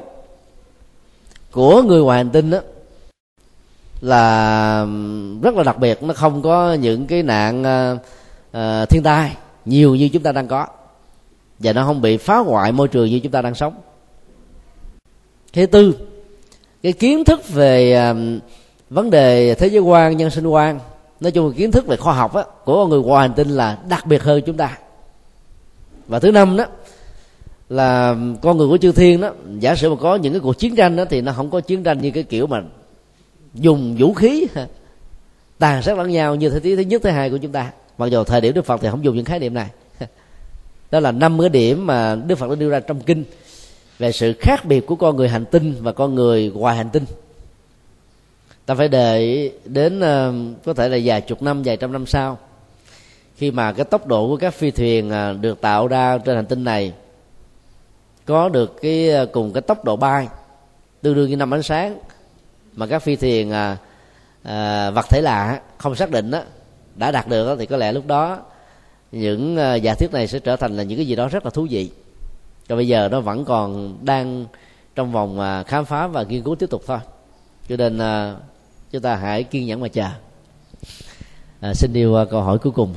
của 1.51 1.83
người 1.83 2.03
ngoài 2.03 2.19
hành 2.19 2.31
tinh 2.31 2.51
đó 2.51 2.59
là 4.01 4.87
rất 5.43 5.55
là 5.55 5.63
đặc 5.63 5.79
biệt. 5.79 6.03
Nó 6.03 6.15
không 6.15 6.43
có 6.43 6.73
những 6.73 7.07
cái 7.07 7.23
nạn 7.23 7.63
uh, 8.53 8.89
thiên 8.89 9.03
tai 9.03 9.37
nhiều 9.65 9.95
như 9.95 10.09
chúng 10.09 10.23
ta 10.23 10.33
đang 10.33 10.49
có. 10.49 10.67
Và 11.59 11.73
nó 11.73 11.85
không 11.85 12.03
bị 12.03 12.17
phá 12.17 12.39
hoại 12.39 12.73
môi 12.73 12.89
trường 12.89 13.11
như 13.11 13.21
chúng 13.21 13.33
ta 13.33 13.43
đang 13.43 13.55
sống. 13.55 13.75
Thứ 15.53 15.67
tư 15.67 15.97
cái 16.83 16.93
kiến 16.93 17.25
thức 17.25 17.49
về 17.49 18.11
uh, 18.11 18.17
vấn 18.91 19.11
đề 19.11 19.55
thế 19.55 19.67
giới 19.67 19.83
quan 19.83 20.17
nhân 20.17 20.31
sinh 20.31 20.47
quan 20.47 20.79
nói 21.21 21.33
chung 21.33 21.49
là 21.49 21.55
kiến 21.57 21.73
thức 21.73 21.87
về 21.87 21.97
khoa 21.97 22.15
học 22.15 22.35
á, 22.35 22.45
của 22.65 22.87
người 22.87 23.01
ngoài 23.01 23.29
hành 23.29 23.37
tinh 23.37 23.49
là 23.49 23.79
đặc 23.89 24.07
biệt 24.07 24.23
hơn 24.23 24.43
chúng 24.47 24.57
ta. 24.57 24.79
Và 26.09 26.19
thứ 26.19 26.33
năm 26.33 26.57
đó 26.57 26.67
là 27.69 28.17
con 28.43 28.59
người 28.59 28.69
của 28.69 28.79
chư 28.79 28.93
thiên 28.93 29.21
đó 29.21 29.33
giả 29.59 29.75
sử 29.75 29.91
mà 29.91 29.97
có 30.01 30.17
những 30.17 30.33
cái 30.33 30.41
cuộc 30.41 30.59
chiến 30.59 30.77
tranh 30.77 30.97
đó 30.97 31.05
thì 31.11 31.21
nó 31.21 31.33
không 31.33 31.51
có 31.51 31.61
chiến 31.61 31.83
tranh 31.83 32.01
như 32.01 32.11
cái 32.11 32.23
kiểu 32.23 32.47
mà 32.47 32.63
dùng 33.55 33.97
vũ 33.99 34.15
khí 34.15 34.47
tàn 35.59 35.83
sát 35.83 35.99
lẫn 35.99 36.11
nhau 36.11 36.35
như 36.35 36.51
thế 36.51 36.61
thứ 36.77 36.83
nhất 36.83 37.03
thứ 37.05 37.11
hai 37.11 37.31
của 37.31 37.37
chúng 37.37 37.53
ta. 37.53 37.73
Mặc 37.99 38.07
dù 38.07 38.25
thời 38.25 38.41
điểm 38.41 38.55
đức 38.55 38.65
phật 38.65 38.81
thì 38.83 38.89
không 38.91 39.05
dùng 39.05 39.17
những 39.17 39.25
khái 39.25 39.39
niệm 39.39 39.55
này. 39.55 39.69
Đó 40.91 41.01
là 41.01 41.13
năm 41.13 41.41
cái 41.41 41.49
điểm 41.49 41.87
mà 41.87 42.15
đức 42.15 42.39
phật 42.39 42.51
đã 42.51 42.55
đưa 42.57 42.71
ra 42.71 42.81
trong 42.81 43.01
kinh 43.01 43.25
về 43.99 44.13
sự 44.13 44.33
khác 44.41 44.65
biệt 44.65 44.87
của 44.87 44.97
con 44.97 45.17
người 45.17 45.29
hành 45.29 45.45
tinh 45.45 45.75
và 45.81 45.93
con 45.93 46.15
người 46.15 46.53
ngoài 46.55 46.77
hành 46.77 46.91
tinh 46.91 47.05
ta 48.69 48.75
phải 48.75 48.89
đợi 48.89 49.53
đến 49.65 49.99
uh, 49.99 50.65
có 50.65 50.75
thể 50.75 50.89
là 50.89 50.99
vài 51.05 51.21
chục 51.21 51.43
năm 51.43 51.63
vài 51.65 51.77
trăm 51.77 51.93
năm 51.93 52.07
sau 52.07 52.39
khi 53.37 53.51
mà 53.51 53.73
cái 53.73 53.85
tốc 53.85 54.07
độ 54.07 54.29
của 54.29 54.37
các 54.37 54.55
phi 54.55 54.71
thuyền 54.71 55.09
uh, 55.09 55.41
được 55.41 55.61
tạo 55.61 55.87
ra 55.87 56.19
trên 56.19 56.37
hành 56.37 56.47
tinh 56.47 56.65
này 56.65 56.93
có 58.25 58.49
được 58.49 58.77
cái 58.83 59.11
uh, 59.23 59.33
cùng 59.33 59.53
cái 59.53 59.63
tốc 59.63 59.85
độ 59.85 59.97
bay 59.97 60.29
tương 61.03 61.15
đương 61.15 61.31
như 61.31 61.37
năm 61.37 61.55
ánh 61.55 61.63
sáng 61.63 61.99
mà 62.73 62.87
các 62.87 62.99
phi 62.99 63.17
thuyền 63.17 63.51
à, 63.51 63.77
à, 64.43 64.91
vật 64.91 65.07
thể 65.09 65.21
lạ 65.21 65.61
không 65.79 65.95
xác 65.95 66.11
định 66.11 66.31
đó, 66.31 66.43
đã 66.95 67.11
đạt 67.11 67.29
được 67.29 67.47
đó, 67.47 67.57
thì 67.59 67.67
có 67.67 67.77
lẽ 67.77 67.93
lúc 67.93 68.07
đó 68.07 68.39
những 69.13 69.57
à, 69.57 69.75
giả 69.75 69.95
thuyết 69.95 70.13
này 70.13 70.27
sẽ 70.27 70.39
trở 70.39 70.57
thành 70.57 70.77
là 70.77 70.83
những 70.83 70.99
cái 70.99 71.07
gì 71.07 71.17
đó 71.17 71.29
rất 71.29 71.45
là 71.45 71.51
thú 71.51 71.67
vị. 71.71 71.91
Còn 72.69 72.79
bây 72.79 72.89
giờ 72.89 73.09
nó 73.13 73.21
vẫn 73.21 73.45
còn 73.45 73.99
đang 74.03 74.47
trong 74.95 75.13
vòng 75.13 75.41
à, 75.41 75.63
khám 75.63 75.85
phá 75.85 76.07
và 76.07 76.23
nghiên 76.23 76.43
cứu 76.43 76.55
tiếp 76.55 76.71
tục 76.71 76.83
thôi. 76.87 76.99
Cho 77.69 77.77
nên 77.77 77.99
à, 77.99 78.35
chúng 78.91 79.03
ta 79.03 79.17
hãy 79.17 79.45
kiên 79.45 79.67
nhẫn 79.67 79.81
mà 79.81 79.89
chờ. 79.89 80.09
À, 81.61 81.75
xin 81.75 81.93
điều 81.93 82.17
à, 82.17 82.25
câu 82.31 82.43
hỏi 82.43 82.59
cuối 82.59 82.73
cùng. 82.73 82.95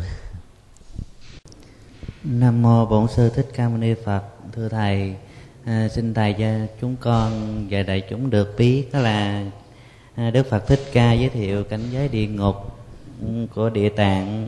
Nam 2.23 2.61
mô 2.61 2.85
bổn 2.85 3.07
sư 3.07 3.29
thích 3.29 3.47
ca 3.55 3.69
mâu 3.69 3.77
ni 3.77 3.93
phật 4.05 4.21
thưa 4.53 4.69
thầy 4.69 5.15
à, 5.65 5.87
xin 5.91 6.13
thầy 6.13 6.33
cho 6.33 6.45
chúng 6.81 6.95
con 6.95 7.31
và 7.69 7.83
đại 7.83 8.01
chúng 8.09 8.29
được 8.29 8.53
biết 8.57 8.89
đó 8.93 8.99
là 8.99 9.45
À, 10.15 10.31
Đức 10.31 10.49
Phật 10.49 10.67
Thích 10.67 10.79
Ca 10.93 11.13
giới 11.13 11.29
thiệu 11.29 11.63
cảnh 11.63 11.89
giới 11.91 12.07
địa 12.07 12.27
ngục 12.27 12.55
của 13.55 13.69
địa 13.69 13.89
tạng. 13.89 14.47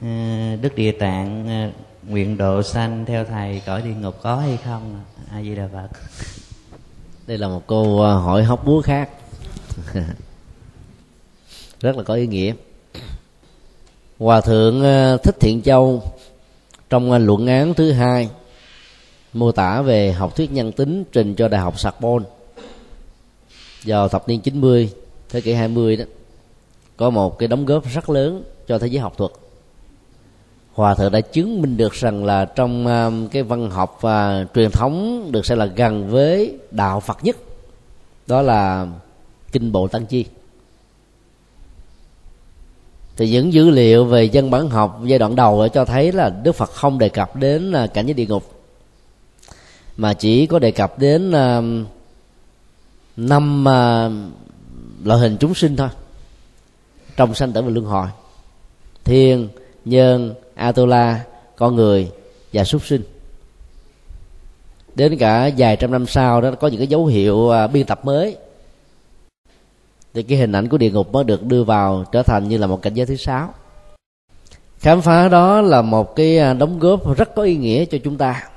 À, 0.00 0.56
Đức 0.60 0.74
Địa 0.74 0.92
Tạng 0.92 1.48
à, 1.48 1.70
nguyện 2.08 2.36
độ 2.36 2.62
sanh 2.62 3.04
theo 3.06 3.24
thầy 3.24 3.62
cõi 3.66 3.82
địa 3.82 3.94
ngục 3.94 4.14
có 4.22 4.36
hay 4.36 4.58
không? 4.64 5.00
A 5.30 5.42
di 5.42 5.54
đà 5.54 5.68
phật. 5.72 5.88
Đây 7.26 7.38
là 7.38 7.48
một 7.48 7.66
câu 7.66 8.02
hỏi 8.02 8.44
hóc 8.44 8.66
búa 8.66 8.82
khác 8.82 9.10
rất 11.80 11.96
là 11.96 12.02
có 12.02 12.14
ý 12.14 12.26
nghĩa. 12.26 12.54
Hòa 14.18 14.40
thượng 14.40 14.82
ờ, 14.82 15.16
thích 15.16 15.36
thiện 15.40 15.62
châu 15.62 16.02
trong 16.90 17.10
ờ, 17.10 17.18
luận 17.18 17.46
án 17.46 17.74
thứ 17.74 17.92
hai 17.92 18.28
mô 19.32 19.52
tả 19.52 19.82
về 19.82 20.12
học 20.12 20.36
thuyết 20.36 20.52
nhân 20.52 20.72
tính 20.72 21.04
trình 21.12 21.34
cho 21.34 21.48
đại 21.48 21.60
học 21.60 21.78
Sorbonne 21.78 22.26
vào 23.84 24.08
thập 24.08 24.28
niên 24.28 24.40
90 24.40 24.90
thế 25.28 25.40
kỷ 25.40 25.52
20 25.52 25.96
đó, 25.96 26.04
có 26.96 27.10
một 27.10 27.38
cái 27.38 27.48
đóng 27.48 27.66
góp 27.66 27.84
rất 27.94 28.10
lớn 28.10 28.42
cho 28.68 28.78
thế 28.78 28.86
giới 28.86 29.00
học 29.00 29.14
thuật. 29.16 29.30
Hòa 30.72 30.94
thượng 30.94 31.12
đã 31.12 31.20
chứng 31.20 31.62
minh 31.62 31.76
được 31.76 31.92
rằng 31.92 32.24
là 32.24 32.44
trong 32.44 32.86
ờ, 32.86 33.12
cái 33.30 33.42
văn 33.42 33.70
học 33.70 33.98
và 34.00 34.46
truyền 34.54 34.70
thống 34.70 35.28
được 35.32 35.46
xem 35.46 35.58
là 35.58 35.66
gần 35.66 36.08
với 36.08 36.58
đạo 36.70 37.00
phật 37.00 37.24
nhất, 37.24 37.36
đó 38.26 38.42
là 38.42 38.86
kinh 39.52 39.72
bộ 39.72 39.88
tăng 39.88 40.06
chi 40.06 40.24
thì 43.16 43.30
những 43.30 43.52
dữ 43.52 43.70
liệu 43.70 44.04
về 44.04 44.24
dân 44.24 44.50
bản 44.50 44.70
học 44.70 45.00
giai 45.04 45.18
đoạn 45.18 45.36
đầu 45.36 45.68
cho 45.68 45.84
thấy 45.84 46.12
là 46.12 46.30
đức 46.30 46.52
phật 46.52 46.70
không 46.70 46.98
đề 46.98 47.08
cập 47.08 47.36
đến 47.36 47.72
à, 47.72 47.86
cảnh 47.86 48.06
giới 48.06 48.14
địa 48.14 48.26
ngục, 48.26 48.52
mà 49.96 50.12
chỉ 50.12 50.46
có 50.46 50.58
đề 50.58 50.70
cập 50.70 50.98
đến 50.98 51.32
à, 51.32 51.62
năm 53.16 53.68
à, 53.68 54.10
loại 55.04 55.20
hình 55.20 55.36
chúng 55.40 55.54
sinh 55.54 55.76
thôi, 55.76 55.88
trong 57.16 57.34
sanh 57.34 57.52
tử 57.52 57.62
và 57.62 57.68
luân 57.68 57.84
hồi, 57.84 58.06
thiên, 59.04 59.48
nhân, 59.84 60.34
atula, 60.54 61.24
con 61.56 61.76
người 61.76 62.10
và 62.52 62.64
súc 62.64 62.86
sinh. 62.86 63.02
Đến 64.94 65.18
cả 65.18 65.50
vài 65.56 65.76
trăm 65.76 65.90
năm 65.90 66.06
sau 66.06 66.40
đó 66.40 66.50
có 66.50 66.68
những 66.68 66.78
cái 66.78 66.86
dấu 66.86 67.06
hiệu 67.06 67.50
biên 67.72 67.86
tập 67.86 68.04
mới 68.04 68.36
thì 70.16 70.22
cái 70.22 70.38
hình 70.38 70.52
ảnh 70.52 70.68
của 70.68 70.78
địa 70.78 70.90
ngục 70.90 71.12
mới 71.12 71.24
được 71.24 71.42
đưa 71.42 71.64
vào 71.64 72.04
trở 72.12 72.22
thành 72.22 72.48
như 72.48 72.58
là 72.58 72.66
một 72.66 72.82
cảnh 72.82 72.94
giới 72.94 73.06
thứ 73.06 73.16
sáu. 73.16 73.54
Khám 74.78 75.00
phá 75.00 75.28
đó 75.28 75.60
là 75.60 75.82
một 75.82 76.16
cái 76.16 76.38
à, 76.38 76.52
đóng 76.52 76.78
góp 76.78 77.16
rất 77.16 77.34
có 77.34 77.42
ý 77.42 77.56
nghĩa 77.56 77.84
cho 77.84 77.98
chúng 78.04 78.16
ta. 78.16 78.48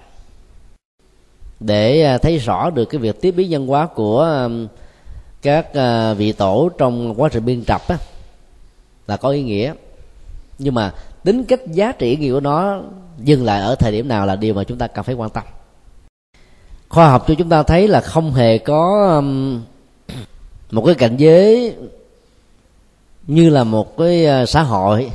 Để 1.60 2.04
à, 2.04 2.18
thấy 2.18 2.38
rõ 2.38 2.70
được 2.70 2.86
cái 2.86 3.00
việc 3.00 3.22
tiếp 3.22 3.32
biến 3.32 3.50
nhân 3.50 3.68
hóa 3.68 3.86
của 3.86 4.22
à, 4.24 4.48
các 5.42 5.68
vị 6.18 6.32
tổ 6.32 6.70
trong 6.78 7.22
quá 7.22 7.30
trình 7.30 7.46
biên 7.46 7.64
tập 7.64 7.82
á, 7.88 7.98
là 9.08 9.18
có 9.18 9.30
ý 9.30 9.44
nghĩa. 9.44 9.74
Nhưng 10.60 10.74
mà 10.74 10.94
tính 11.24 11.44
cách 11.44 11.60
giá 11.68 11.92
trị 11.92 12.18
nghĩa 12.18 12.32
của 12.32 12.40
nó 12.40 12.82
dừng 13.18 13.46
lại 13.46 13.62
ở 13.62 13.76
thời 13.76 13.92
điểm 13.92 14.08
nào 14.08 14.26
là 14.26 14.36
điều 14.36 14.54
mà 14.54 14.64
chúng 14.64 14.78
ta 14.78 14.88
cần 14.88 15.06
phải 15.06 15.16
quan 15.16 15.30
tâm. 15.30 15.44
Khoa 16.90 17.10
học 17.10 17.26
cho 17.28 17.34
chúng 17.34 17.50
ta 17.50 17.64
thấy 17.64 17.88
là 17.88 18.02
không 18.02 18.34
hề 18.34 18.58
có 18.58 19.22
một 20.72 20.84
cái 20.86 20.96
cảnh 20.96 21.18
giới 21.18 21.76
như 23.28 23.50
là 23.50 23.64
một 23.64 23.98
cái 23.98 24.26
à, 24.26 24.46
xã 24.46 24.62
hội 24.62 25.12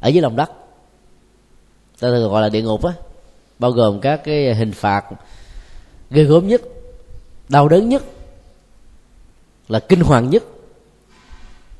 ở 0.00 0.08
dưới 0.08 0.22
lòng 0.22 0.36
đất. 0.36 0.50
Ta 2.00 2.08
thường 2.08 2.30
gọi 2.30 2.42
là 2.42 2.48
địa 2.48 2.62
ngục 2.62 2.84
á. 2.84 2.92
Bao 3.58 3.70
gồm 3.70 4.00
các 4.00 4.20
cái 4.24 4.54
hình 4.54 4.72
phạt 4.72 5.04
ghê 6.10 6.24
gớm 6.24 6.48
nhất, 6.48 6.62
đau 7.48 7.68
đớn 7.68 7.88
nhất, 7.88 8.02
là 9.68 9.80
kinh 9.80 10.00
hoàng 10.00 10.30
nhất 10.30 10.42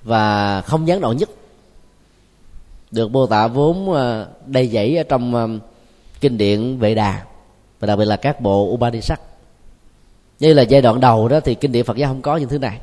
và 0.03 0.61
không 0.61 0.89
gián 0.89 1.01
đoạn 1.01 1.17
nhất. 1.17 1.31
Được 2.91 3.11
mô 3.11 3.27
tả 3.27 3.47
vốn 3.47 3.95
à, 3.95 4.27
đầy 4.47 4.69
dẫy 4.69 4.97
ở 4.97 5.03
trong 5.03 5.35
à, 5.35 5.47
kinh 6.21 6.39
điển 6.39 6.79
vệ 6.79 6.95
đà 6.95 7.25
và 7.81 7.87
đặc 7.87 7.99
biệt 7.99 8.05
là 8.05 8.17
các 8.17 8.41
bộ 8.41 8.65
Upanishad. 8.65 9.19
Như 10.41 10.53
là 10.53 10.63
giai 10.63 10.83
đoạn 10.83 11.01
đầu 11.01 11.29
đó 11.29 11.41
thì 11.41 11.55
kinh 11.55 11.73
điển 11.73 11.85
Phật 11.85 11.97
giáo 11.97 12.09
không 12.09 12.23
có 12.23 12.37
những 12.37 12.49
thứ 12.49 12.59
này 12.59 12.81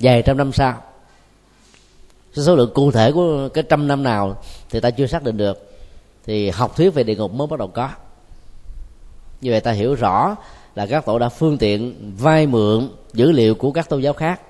vài 0.00 0.22
trăm 0.22 0.36
năm 0.36 0.52
sau. 0.52 0.82
Số 2.32 2.56
lượng 2.56 2.70
cụ 2.74 2.90
thể 2.90 3.12
của 3.12 3.48
cái 3.48 3.64
trăm 3.68 3.88
năm 3.88 4.02
nào 4.02 4.42
thì 4.70 4.80
ta 4.80 4.90
chưa 4.90 5.06
xác 5.06 5.22
định 5.22 5.36
được. 5.36 5.76
Thì 6.26 6.50
học 6.50 6.76
thuyết 6.76 6.94
về 6.94 7.02
địa 7.02 7.16
ngục 7.16 7.32
mới 7.32 7.46
bắt 7.46 7.58
đầu 7.58 7.68
có. 7.68 7.90
Như 9.40 9.50
vậy 9.50 9.60
ta 9.60 9.72
hiểu 9.72 9.94
rõ 9.94 10.36
là 10.74 10.86
các 10.86 11.06
tổ 11.06 11.18
đã 11.18 11.28
phương 11.28 11.58
tiện 11.58 11.94
vay 12.18 12.46
mượn 12.46 12.88
dữ 13.12 13.32
liệu 13.32 13.54
của 13.54 13.72
các 13.72 13.88
tôn 13.88 14.00
giáo 14.00 14.12
khác. 14.12 14.40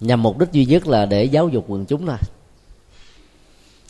Nhằm 0.00 0.22
mục 0.22 0.38
đích 0.38 0.52
duy 0.52 0.64
nhất 0.64 0.86
là 0.86 1.06
để 1.06 1.24
giáo 1.24 1.48
dục 1.48 1.64
quần 1.68 1.86
chúng 1.86 2.06
thôi. 2.06 2.16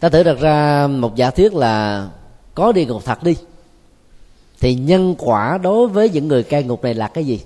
Ta 0.00 0.08
thử 0.08 0.22
đặt 0.22 0.38
ra 0.40 0.86
một 0.86 1.16
giả 1.16 1.30
thuyết 1.30 1.54
là 1.54 2.08
có 2.54 2.72
địa 2.72 2.84
ngục 2.84 3.04
thật 3.04 3.22
đi, 3.22 3.36
thì 4.60 4.74
nhân 4.74 5.14
quả 5.18 5.58
đối 5.62 5.88
với 5.88 6.10
những 6.10 6.28
người 6.28 6.42
cai 6.42 6.62
ngục 6.62 6.82
này 6.82 6.94
là 6.94 7.08
cái 7.08 7.24
gì? 7.24 7.40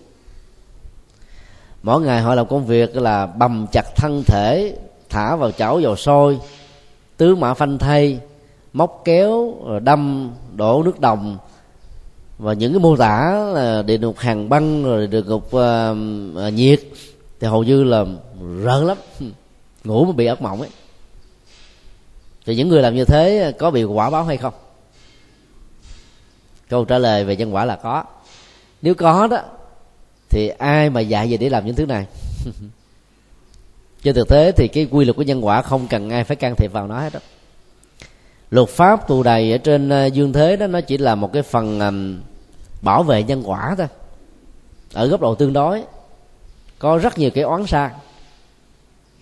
Mỗi 1.83 2.01
ngày 2.01 2.21
họ 2.21 2.35
làm 2.35 2.47
công 2.47 2.67
việc 2.67 2.97
là 2.97 3.27
bầm 3.27 3.67
chặt 3.73 3.85
thân 3.97 4.23
thể 4.27 4.77
thả 5.09 5.37
vào 5.37 5.51
chảo 5.51 5.81
dầu 5.81 5.97
sôi 5.97 6.39
tứ 7.17 7.35
mã 7.35 7.55
phanh 7.55 7.79
thay 7.79 8.21
móc 8.73 9.03
kéo 9.05 9.55
đâm 9.83 10.31
đổ 10.57 10.83
nước 10.83 11.01
đồng. 11.01 11.39
Và 12.39 12.53
những 12.53 12.73
cái 12.73 12.81
mô 12.81 12.97
tả 12.97 13.33
là 13.55 13.83
địa 13.83 13.99
ngục 13.99 14.19
hàng 14.19 14.49
băng 14.49 14.85
rồi 14.85 15.07
địa 15.07 15.23
ngục 15.23 15.57
uh, 15.57 16.53
nhiệt 16.53 16.81
thì 17.41 17.47
hầu 17.47 17.63
như 17.63 17.85
là 17.85 18.05
rợn 18.63 18.87
lắm. 18.87 18.97
Ngủ 19.85 20.05
mà 20.05 20.13
bị 20.13 20.27
ác 20.27 20.43
mộng 20.43 20.61
ấy. 20.61 20.71
Thì 22.47 22.57
những 22.57 22.69
người 22.69 22.83
làm 22.83 22.95
như 22.95 23.05
thế 23.05 23.39
ờ, 23.39 23.53
có 23.53 23.71
bị 23.71 23.85
quả 23.85 24.11
báo 24.11 24.25
hay 24.25 24.37
không? 24.37 24.55
Câu 26.69 26.85
trả 26.85 26.99
lời 26.99 27.25
về 27.25 27.37
nhân 27.37 27.55
quả 27.55 27.65
là 27.65 27.77
có. 27.77 28.05
Nếu 28.83 28.95
có 28.95 29.27
đó 29.27 29.39
thì 30.31 30.49
ai 30.49 30.91
mà 30.91 31.01
dạy 31.01 31.29
về 31.31 31.37
để 31.37 31.49
làm 31.49 31.67
những 31.67 31.75
thứ 31.75 31.87
này? 31.87 32.07
Trên 34.03 34.15
thực 34.15 34.29
tế 34.29 34.53
thì 34.53 34.69
cái 34.69 34.89
quy 34.91 35.05
luật 35.05 35.17
của 35.17 35.23
nhân 35.23 35.47
quả 35.47 35.63
không 35.63 35.87
cần 35.87 36.11
ai 36.11 36.25
phải 36.25 36.37
can 36.37 36.57
thiệp 36.57 36.73
vào 36.73 36.87
nó 36.87 37.01
hết 37.01 37.13
đó 37.13 37.21
luật 38.51 38.69
pháp 38.69 39.09
tù 39.09 39.23
đầy 39.23 39.53
ở 39.53 39.59
trên 39.59 39.89
ờ, 39.89 40.07
dương 40.07 40.33
thế 40.33 40.57
đó 40.57 40.67
nó 40.67 40.81
chỉ 40.81 40.99
là 40.99 41.15
một 41.15 41.33
cái 41.33 41.43
phần 41.43 41.81
bảo 42.83 43.03
vệ 43.03 43.23
nhân 43.23 43.43
quả 43.45 43.75
thôi. 43.79 43.87
Ở 44.93 45.07
góc 45.07 45.21
độ 45.21 45.35
tương 45.35 45.53
đối 45.53 45.83
có 46.79 46.99
rất 46.99 47.19
nhiều 47.19 47.31
cái 47.31 47.45
oán 47.45 47.67
xa. 47.67 47.91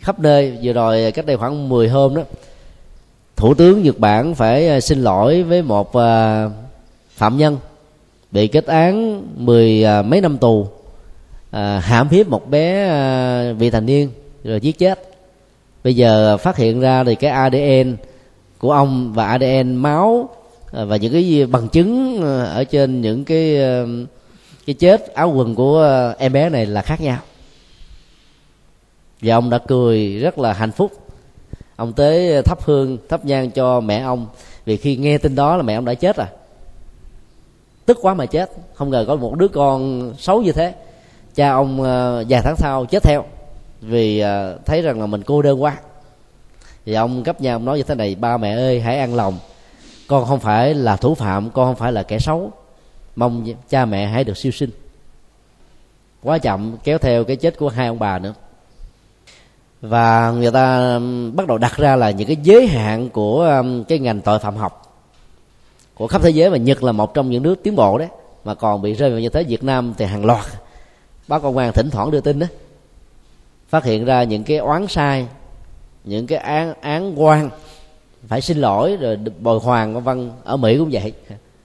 khắp 0.00 0.20
nơi 0.20 0.58
vừa 0.62 0.72
rồi 0.72 1.12
cách 1.12 1.26
đây 1.26 1.36
khoảng 1.36 1.68
10 1.68 1.88
hôm 1.88 2.14
đó 2.14 2.22
thủ 3.36 3.54
tướng 3.54 3.82
nhật 3.82 3.98
bản 3.98 4.34
phải 4.34 4.68
ờ, 4.68 4.80
xin 4.80 5.02
lỗi 5.02 5.42
với 5.42 5.62
một 5.62 5.88
uh, 5.88 6.52
phạm 7.10 7.36
nhân 7.36 7.58
bị 8.30 8.48
kết 8.48 8.66
án 8.66 9.22
mười 9.36 9.84
mấy 10.04 10.20
năm 10.20 10.38
tù 10.38 10.68
à, 11.50 11.78
hãm 11.78 12.08
hiếp 12.08 12.28
một 12.28 12.50
bé 12.50 12.88
à, 12.88 13.52
vị 13.52 13.70
thành 13.70 13.86
niên 13.86 14.10
rồi 14.44 14.60
giết 14.60 14.78
chết. 14.78 15.02
Bây 15.84 15.96
giờ 15.96 16.36
phát 16.36 16.56
hiện 16.56 16.80
ra 16.80 17.04
thì 17.04 17.14
cái 17.14 17.30
adn 17.30 17.96
của 18.58 18.72
ông 18.72 19.12
và 19.12 19.26
adn 19.26 19.74
máu 19.74 20.28
à, 20.72 20.84
và 20.84 20.96
những 20.96 21.12
cái 21.12 21.46
bằng 21.46 21.68
chứng 21.68 22.22
à, 22.22 22.44
ở 22.44 22.64
trên 22.64 23.00
những 23.00 23.24
cái 23.24 23.62
à, 23.62 23.84
cái 24.66 24.74
chết 24.74 25.14
áo 25.14 25.32
quần 25.36 25.54
của 25.54 26.14
em 26.18 26.32
bé 26.32 26.48
này 26.48 26.66
là 26.66 26.82
khác 26.82 27.00
nhau. 27.00 27.18
Và 29.22 29.34
ông 29.34 29.50
đã 29.50 29.58
cười 29.58 30.18
rất 30.18 30.38
là 30.38 30.52
hạnh 30.52 30.72
phúc. 30.72 30.92
Ông 31.76 31.92
tới 31.92 32.42
thắp 32.42 32.62
hương 32.62 32.98
thắp 33.08 33.24
nhang 33.24 33.50
cho 33.50 33.80
mẹ 33.80 34.00
ông 34.00 34.26
vì 34.64 34.76
khi 34.76 34.96
nghe 34.96 35.18
tin 35.18 35.34
đó 35.34 35.56
là 35.56 35.62
mẹ 35.62 35.74
ông 35.74 35.84
đã 35.84 35.94
chết 35.94 36.16
rồi. 36.16 36.26
Tức 37.86 37.98
quá 38.02 38.14
mà 38.14 38.26
chết 38.26 38.50
không 38.74 38.90
ngờ 38.90 39.04
có 39.08 39.16
một 39.16 39.34
đứa 39.34 39.48
con 39.48 40.12
xấu 40.18 40.42
như 40.42 40.52
thế 40.52 40.74
cha 41.38 41.50
ông 41.50 41.82
ờ, 41.82 42.24
vài 42.28 42.42
tháng 42.42 42.56
sau 42.56 42.86
chết 42.86 43.02
theo 43.02 43.24
vì 43.80 44.20
ờ, 44.20 44.58
thấy 44.66 44.82
rằng 44.82 45.00
là 45.00 45.06
mình 45.06 45.22
cô 45.22 45.42
đơn 45.42 45.62
quá. 45.62 45.76
Thì 46.86 46.94
ông 46.94 47.24
cấp 47.24 47.40
nhà 47.40 47.54
ông 47.54 47.64
nói 47.64 47.76
như 47.76 47.82
thế 47.82 47.94
này, 47.94 48.14
ba 48.14 48.36
mẹ 48.36 48.54
ơi, 48.54 48.80
hãy 48.80 48.98
an 48.98 49.14
lòng. 49.14 49.38
Con 50.08 50.24
không 50.24 50.40
phải 50.40 50.74
là 50.74 50.96
thủ 50.96 51.14
phạm, 51.14 51.50
con 51.50 51.66
không 51.66 51.76
phải 51.76 51.92
là 51.92 52.02
kẻ 52.02 52.18
xấu. 52.18 52.52
Mong 53.16 53.46
cha 53.68 53.84
mẹ 53.84 54.06
hãy 54.06 54.24
được 54.24 54.36
siêu 54.36 54.52
sinh. 54.52 54.70
Quá 56.22 56.38
chậm, 56.38 56.76
kéo 56.84 56.98
theo 56.98 57.24
cái 57.24 57.36
chết 57.36 57.58
của 57.58 57.68
hai 57.68 57.86
ông 57.86 57.98
bà 57.98 58.18
nữa. 58.18 58.34
Và 59.80 60.30
người 60.30 60.50
ta 60.50 60.98
bắt 61.34 61.46
đầu 61.46 61.58
đặt 61.58 61.76
ra 61.76 61.96
là 61.96 62.10
những 62.10 62.26
cái 62.26 62.36
giới 62.42 62.66
hạn 62.66 63.10
của 63.10 63.62
cái 63.88 63.98
ngành 63.98 64.20
tội 64.20 64.38
phạm 64.38 64.56
học 64.56 64.96
của 65.94 66.06
khắp 66.06 66.22
thế 66.22 66.30
giới, 66.30 66.50
mà 66.50 66.56
nhật 66.56 66.82
là 66.82 66.92
một 66.92 67.14
trong 67.14 67.30
những 67.30 67.42
nước 67.42 67.62
tiến 67.62 67.76
bộ 67.76 67.98
đấy, 67.98 68.08
mà 68.44 68.54
còn 68.54 68.82
bị 68.82 68.94
rơi 68.94 69.10
vào 69.10 69.20
như 69.20 69.28
thế 69.28 69.44
việt 69.44 69.64
nam 69.64 69.94
thì 69.98 70.04
hàng 70.04 70.24
loạt 70.24 70.44
báo 71.28 71.40
công 71.40 71.56
an 71.56 71.72
thỉnh 71.72 71.90
thoảng 71.90 72.10
đưa 72.10 72.20
tin 72.20 72.38
đó. 72.38 72.46
Phát 73.68 73.84
hiện 73.84 74.04
ra 74.04 74.22
những 74.22 74.44
cái 74.44 74.56
oán 74.56 74.86
sai 74.88 75.26
những 76.04 76.26
cái 76.26 76.38
án 76.38 76.74
án 76.80 77.20
quan 77.20 77.50
phải 78.28 78.40
xin 78.40 78.58
lỗi 78.58 78.96
rồi 78.96 79.16
bồi 79.40 79.58
hoàn 79.58 79.94
vân 79.94 80.04
vân. 80.04 80.30
Ở 80.44 80.56
mỹ 80.56 80.78
cũng 80.78 80.88
vậy. 80.92 81.12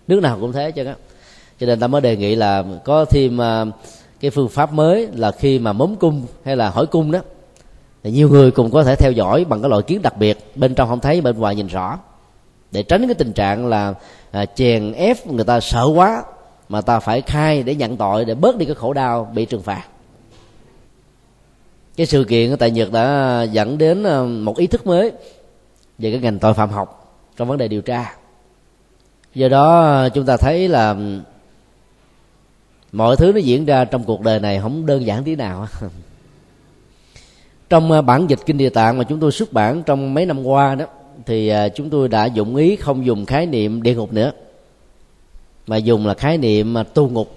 Nước 0.08 0.20
nào 0.20 0.38
cũng 0.42 0.52
thế 0.52 0.72
chứ 0.72 0.84
đó 0.84 0.94
cho 1.60 1.68
nên 1.68 1.80
ta 1.80 1.88
mới 1.88 2.02
đề 2.02 2.18
nghị 2.18 2.36
là 2.36 2.64
có 2.84 3.06
thêm 3.06 3.42
à, 3.42 3.66
cái 4.20 4.32
phương 4.32 4.50
pháp 4.50 4.74
mới 4.74 5.08
là 5.14 5.32
khi 5.32 5.60
mà 5.60 5.74
mống 5.74 5.96
cung 5.96 6.26
hay 6.46 6.56
là 6.56 6.70
hỏi 6.70 6.86
cung 6.86 7.12
đó 7.12 7.20
thì 8.04 8.12
nhiều 8.12 8.30
người 8.30 8.52
cùng 8.52 8.72
có 8.72 8.84
thể 8.84 8.96
theo 8.96 9.12
dõi 9.12 9.46
bằng 9.46 9.62
cái 9.62 9.70
loại 9.70 9.82
kiến 9.82 10.02
đặc 10.02 10.18
biệt. 10.18 10.52
Bên 10.56 10.76
trong 10.76 10.90
không 10.90 11.00
thấy 11.00 11.22
bên 11.22 11.38
ngoài 11.38 11.56
nhìn 11.56 11.68
rõ. 11.68 12.00
Để 12.72 12.84
tránh 12.84 13.06
cái 13.06 13.16
tình 13.16 13.34
trạng 13.34 13.68
là 13.68 13.94
à, 14.32 14.46
chèn 14.46 14.94
ép 14.94 15.28
người 15.28 15.46
ta 15.46 15.60
sợ 15.60 15.86
quá 15.96 16.24
mà 16.74 16.82
ta 16.82 17.00
phải 17.00 17.22
khai 17.22 17.64
để 17.64 17.76
nhận 17.76 17.98
tội, 17.98 18.26
để 18.26 18.36
bớt 18.36 18.58
đi 18.58 18.66
cái 18.66 18.76
khổ 18.76 18.94
đau 18.94 19.32
bị 19.34 19.46
trừng 19.46 19.62
phạt. 19.62 19.84
Cái 21.96 22.06
sự 22.06 22.24
kiện 22.24 22.58
tại 22.58 22.72
nhật 22.72 22.92
đã 22.92 23.44
dẫn 23.52 23.78
đến 23.78 24.04
ờ, 24.04 24.26
một 24.26 24.58
ý 24.58 24.68
thức 24.68 24.88
mới 24.88 25.12
về 25.98 26.12
cái 26.12 26.20
ngành 26.20 26.40
tội 26.40 26.54
phạm 26.54 26.70
học 26.70 27.18
trong 27.38 27.48
vấn 27.48 27.58
đề 27.58 27.68
điều 27.68 27.82
tra. 27.82 28.16
Do 29.36 29.48
đó 29.48 29.82
ờ, 29.82 30.10
chúng 30.10 30.26
ta 30.26 30.38
thấy 30.38 30.68
là 30.68 30.96
mọi 32.92 33.16
thứ 33.16 33.32
nó 33.32 33.40
diễn 33.40 33.66
ra 33.66 33.86
trong 33.86 34.04
cuộc 34.04 34.22
đời 34.22 34.40
này 34.40 34.60
không 34.60 34.86
đơn 34.86 35.06
giản 35.06 35.24
tí 35.24 35.36
nào 35.36 35.68
trong 37.70 37.92
ờ, 37.92 38.02
bản 38.02 38.28
dịch 38.28 38.40
kinh 38.46 38.58
địa 38.58 38.70
tạng 38.70 38.98
mà 38.98 39.04
chúng 39.04 39.20
tôi 39.20 39.32
xuất 39.32 39.54
bản 39.54 39.84
trong 39.84 40.14
mấy 40.14 40.26
năm 40.26 40.44
qua 40.44 40.76
đó, 40.76 40.86
thì 41.26 41.52
chúng 41.76 41.90
tôi 41.90 42.08
đã 42.08 42.26
dụng 42.26 42.56
ý 42.56 42.76
không 42.76 43.06
dùng 43.06 43.26
khái 43.26 43.46
niệm 43.46 43.84
địa 43.84 43.96
ngục 43.96 44.14
nữa 44.14 44.32
mà 45.68 45.78
dùng 45.78 46.08
là 46.08 46.14
khái 46.14 46.38
niệm 46.38 46.78
à, 46.78 46.84
tu 46.84 47.10
ngục. 47.10 47.36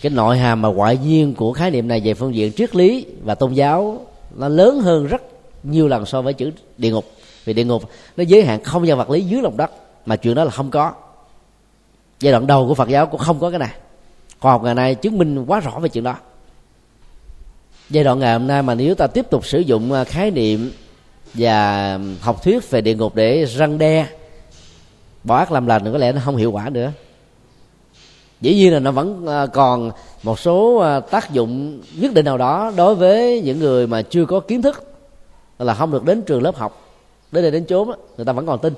Cái 0.00 0.10
nội 0.10 0.38
hàm 0.38 0.62
mà 0.62 0.68
ngoại 0.68 0.98
nhiên 0.98 1.34
của 1.34 1.52
khái 1.52 1.70
niệm 1.70 1.88
này 1.88 2.00
về 2.04 2.14
phương 2.14 2.34
diện 2.34 2.52
triết 2.52 2.76
lý 2.76 3.06
và 3.22 3.34
tôn 3.34 3.52
giáo, 3.52 4.06
nó 4.36 4.48
lớn 4.48 4.80
hơn 4.80 5.06
rất 5.06 5.22
nhiều 5.62 5.88
lần 5.88 6.06
so 6.06 6.22
với 6.22 6.34
chữ 6.34 6.50
địa 6.78 6.90
ngục. 6.90 7.04
Vì 7.44 7.52
địa 7.52 7.64
ngục, 7.64 7.90
nó 8.16 8.24
giới 8.24 8.44
hạn 8.44 8.64
không 8.64 8.86
gian 8.86 8.98
vật 8.98 9.10
lý 9.10 9.20
dưới 9.20 9.42
lòng 9.42 9.56
đất, 9.56 9.70
mà 10.06 10.16
chuyện 10.16 10.34
đó 10.34 10.44
là 10.44 10.50
không 10.50 10.70
có. 10.70 10.92
Giai 12.20 12.32
đoạn 12.32 12.46
đầu 12.46 12.68
của 12.68 12.74
phật 12.74 12.88
giáo 12.88 13.06
cũng 13.06 13.20
không 13.20 13.40
có 13.40 13.50
cái 13.50 13.58
này. 13.58 13.74
Khoa 14.40 14.52
học 14.52 14.62
ngày 14.62 14.74
nay 14.74 14.94
chứng 14.94 15.18
minh 15.18 15.44
quá 15.46 15.60
rõ 15.60 15.78
về 15.78 15.88
chuyện 15.88 16.04
đó. 16.04 16.16
Giai 17.90 18.04
đoạn 18.04 18.18
ngày 18.18 18.32
hôm 18.32 18.46
nay 18.46 18.62
mà 18.62 18.74
nếu 18.74 18.94
ta 18.94 19.06
tiếp 19.06 19.30
tục 19.30 19.46
sử 19.46 19.58
dụng 19.58 19.92
à, 19.92 20.04
khái 20.04 20.30
niệm 20.30 20.72
và 21.34 21.98
học 22.20 22.42
thuyết 22.42 22.70
về 22.70 22.80
địa 22.80 22.94
ngục 22.94 23.14
để 23.14 23.44
răng 23.44 23.78
đe 23.78 24.06
bỏ 25.24 25.36
ác 25.36 25.52
làm 25.52 25.66
lành 25.66 25.84
thì 25.84 25.90
có 25.92 25.98
lẽ 25.98 26.12
nó 26.12 26.20
không 26.24 26.36
hiệu 26.36 26.52
quả 26.52 26.70
nữa. 26.70 26.92
Dĩ 28.40 28.54
nhiên 28.54 28.72
là 28.72 28.78
nó 28.78 28.90
vẫn 28.90 29.26
à, 29.26 29.46
còn 29.46 29.90
một 30.22 30.38
số 30.38 30.76
à, 30.76 31.00
tác 31.00 31.32
dụng 31.32 31.80
nhất 31.96 32.14
định 32.14 32.24
nào 32.24 32.38
đó 32.38 32.72
đối 32.76 32.94
với 32.94 33.40
những 33.40 33.58
người 33.58 33.86
mà 33.86 34.02
chưa 34.02 34.24
có 34.24 34.40
kiến 34.40 34.62
thức 34.62 34.94
là 35.58 35.74
không 35.74 35.90
được 35.90 36.04
đến 36.04 36.22
trường 36.22 36.42
lớp 36.42 36.56
học. 36.56 36.80
Đến 37.32 37.44
đây 37.44 37.50
đến 37.50 37.64
chốn 37.66 37.90
người 38.16 38.26
ta 38.26 38.32
vẫn 38.32 38.46
còn 38.46 38.58
tin. 38.58 38.74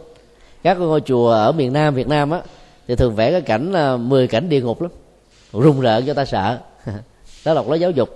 Các 0.63 0.79
ngôi 0.79 1.01
chùa 1.01 1.31
ở 1.31 1.53
miền 1.53 1.73
nam, 1.73 1.95
việt 1.95 2.09
nam 2.09 2.31
á, 2.31 2.41
thì 2.89 2.97
thường 2.97 3.15
vẽ 3.15 3.31
cái 3.31 3.41
cảnh 3.41 3.73
là 3.73 3.97
10 3.97 4.27
cảnh 4.27 4.49
địa 4.49 4.61
ngục 4.61 4.83
lắm. 4.83 4.91
Rung 5.53 5.81
rợn 5.81 6.07
cho 6.07 6.15
ta 6.15 6.25
sợ. 6.25 6.59
Đó 7.45 7.55
là 7.55 7.63
một 7.63 7.69
lối 7.69 7.81
giáo 7.81 7.91
dục. 7.91 8.09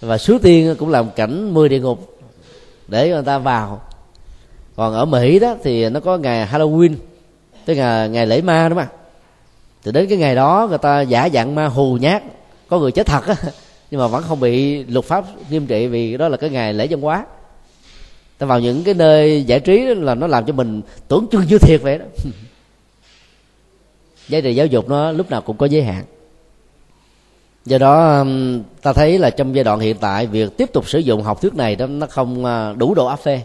Và 0.00 0.18
sứ 0.18 0.38
tiên 0.38 0.74
cũng 0.78 0.88
làm 0.88 1.10
cảnh 1.10 1.54
10 1.54 1.68
địa 1.68 1.80
ngục 1.80 2.18
để 2.88 3.08
người 3.08 3.22
ta 3.22 3.38
vào. 3.38 3.80
Còn 4.76 4.94
ở 4.94 5.04
mỹ 5.04 5.38
đó 5.38 5.56
thì 5.62 5.88
nó 5.88 6.00
có 6.00 6.18
ngày 6.18 6.48
halloween 6.52 6.94
tức 7.66 7.74
là 7.74 8.06
ngày 8.06 8.26
lễ 8.26 8.42
ma 8.42 8.68
đúng 8.68 8.78
không 8.78 8.96
thì 9.86 9.92
đến 9.92 10.06
cái 10.08 10.18
ngày 10.18 10.34
đó, 10.34 10.66
người 10.68 10.78
ta 10.78 11.00
giả 11.00 11.28
dạng 11.32 11.54
ma 11.54 11.66
hù 11.66 11.96
nhát. 11.96 12.22
Có 12.68 12.78
người 12.78 12.92
chết 12.92 13.06
thật 13.06 13.26
á. 13.26 13.34
Nhưng 13.90 14.00
mà 14.00 14.06
vẫn 14.06 14.22
không 14.22 14.40
bị 14.40 14.84
luật 14.84 15.04
pháp 15.04 15.24
nghiêm 15.50 15.66
trị 15.66 15.86
vì 15.86 16.16
đó 16.16 16.28
là 16.28 16.36
cái 16.36 16.50
ngày 16.50 16.74
lễ 16.74 16.86
văn 16.90 17.00
hóa. 17.00 17.26
Ta 18.38 18.46
vào 18.46 18.60
những 18.60 18.84
cái 18.84 18.94
nơi 18.94 19.44
giải 19.44 19.60
trí 19.60 19.84
là 19.84 20.14
nó 20.14 20.26
làm 20.26 20.46
cho 20.46 20.52
mình 20.52 20.82
tưởng 21.08 21.26
chừng 21.30 21.46
như 21.48 21.58
thiệt 21.58 21.82
vậy 21.82 21.98
đó. 21.98 22.04
Giá 24.28 24.40
trị 24.40 24.54
giáo 24.54 24.66
dục 24.66 24.88
nó 24.88 25.12
lúc 25.12 25.30
nào 25.30 25.40
cũng 25.40 25.56
có 25.56 25.66
giới 25.66 25.82
hạn. 25.82 26.04
Do 27.64 27.78
đó 27.78 28.18
um, 28.18 28.62
ta 28.82 28.92
thấy 28.92 29.18
là 29.18 29.30
trong 29.30 29.54
giai 29.54 29.64
đoạn 29.64 29.80
hiện 29.80 29.96
tại, 30.00 30.26
việc 30.26 30.56
tiếp 30.56 30.72
tục 30.72 30.88
sử 30.88 30.98
dụng 30.98 31.22
học 31.22 31.42
thuyết 31.42 31.54
này 31.54 31.76
đó, 31.76 31.86
nó 31.86 32.06
không 32.06 32.44
à, 32.44 32.72
đủ 32.72 32.94
độ 32.94 33.06
áp 33.06 33.16
phê. 33.16 33.40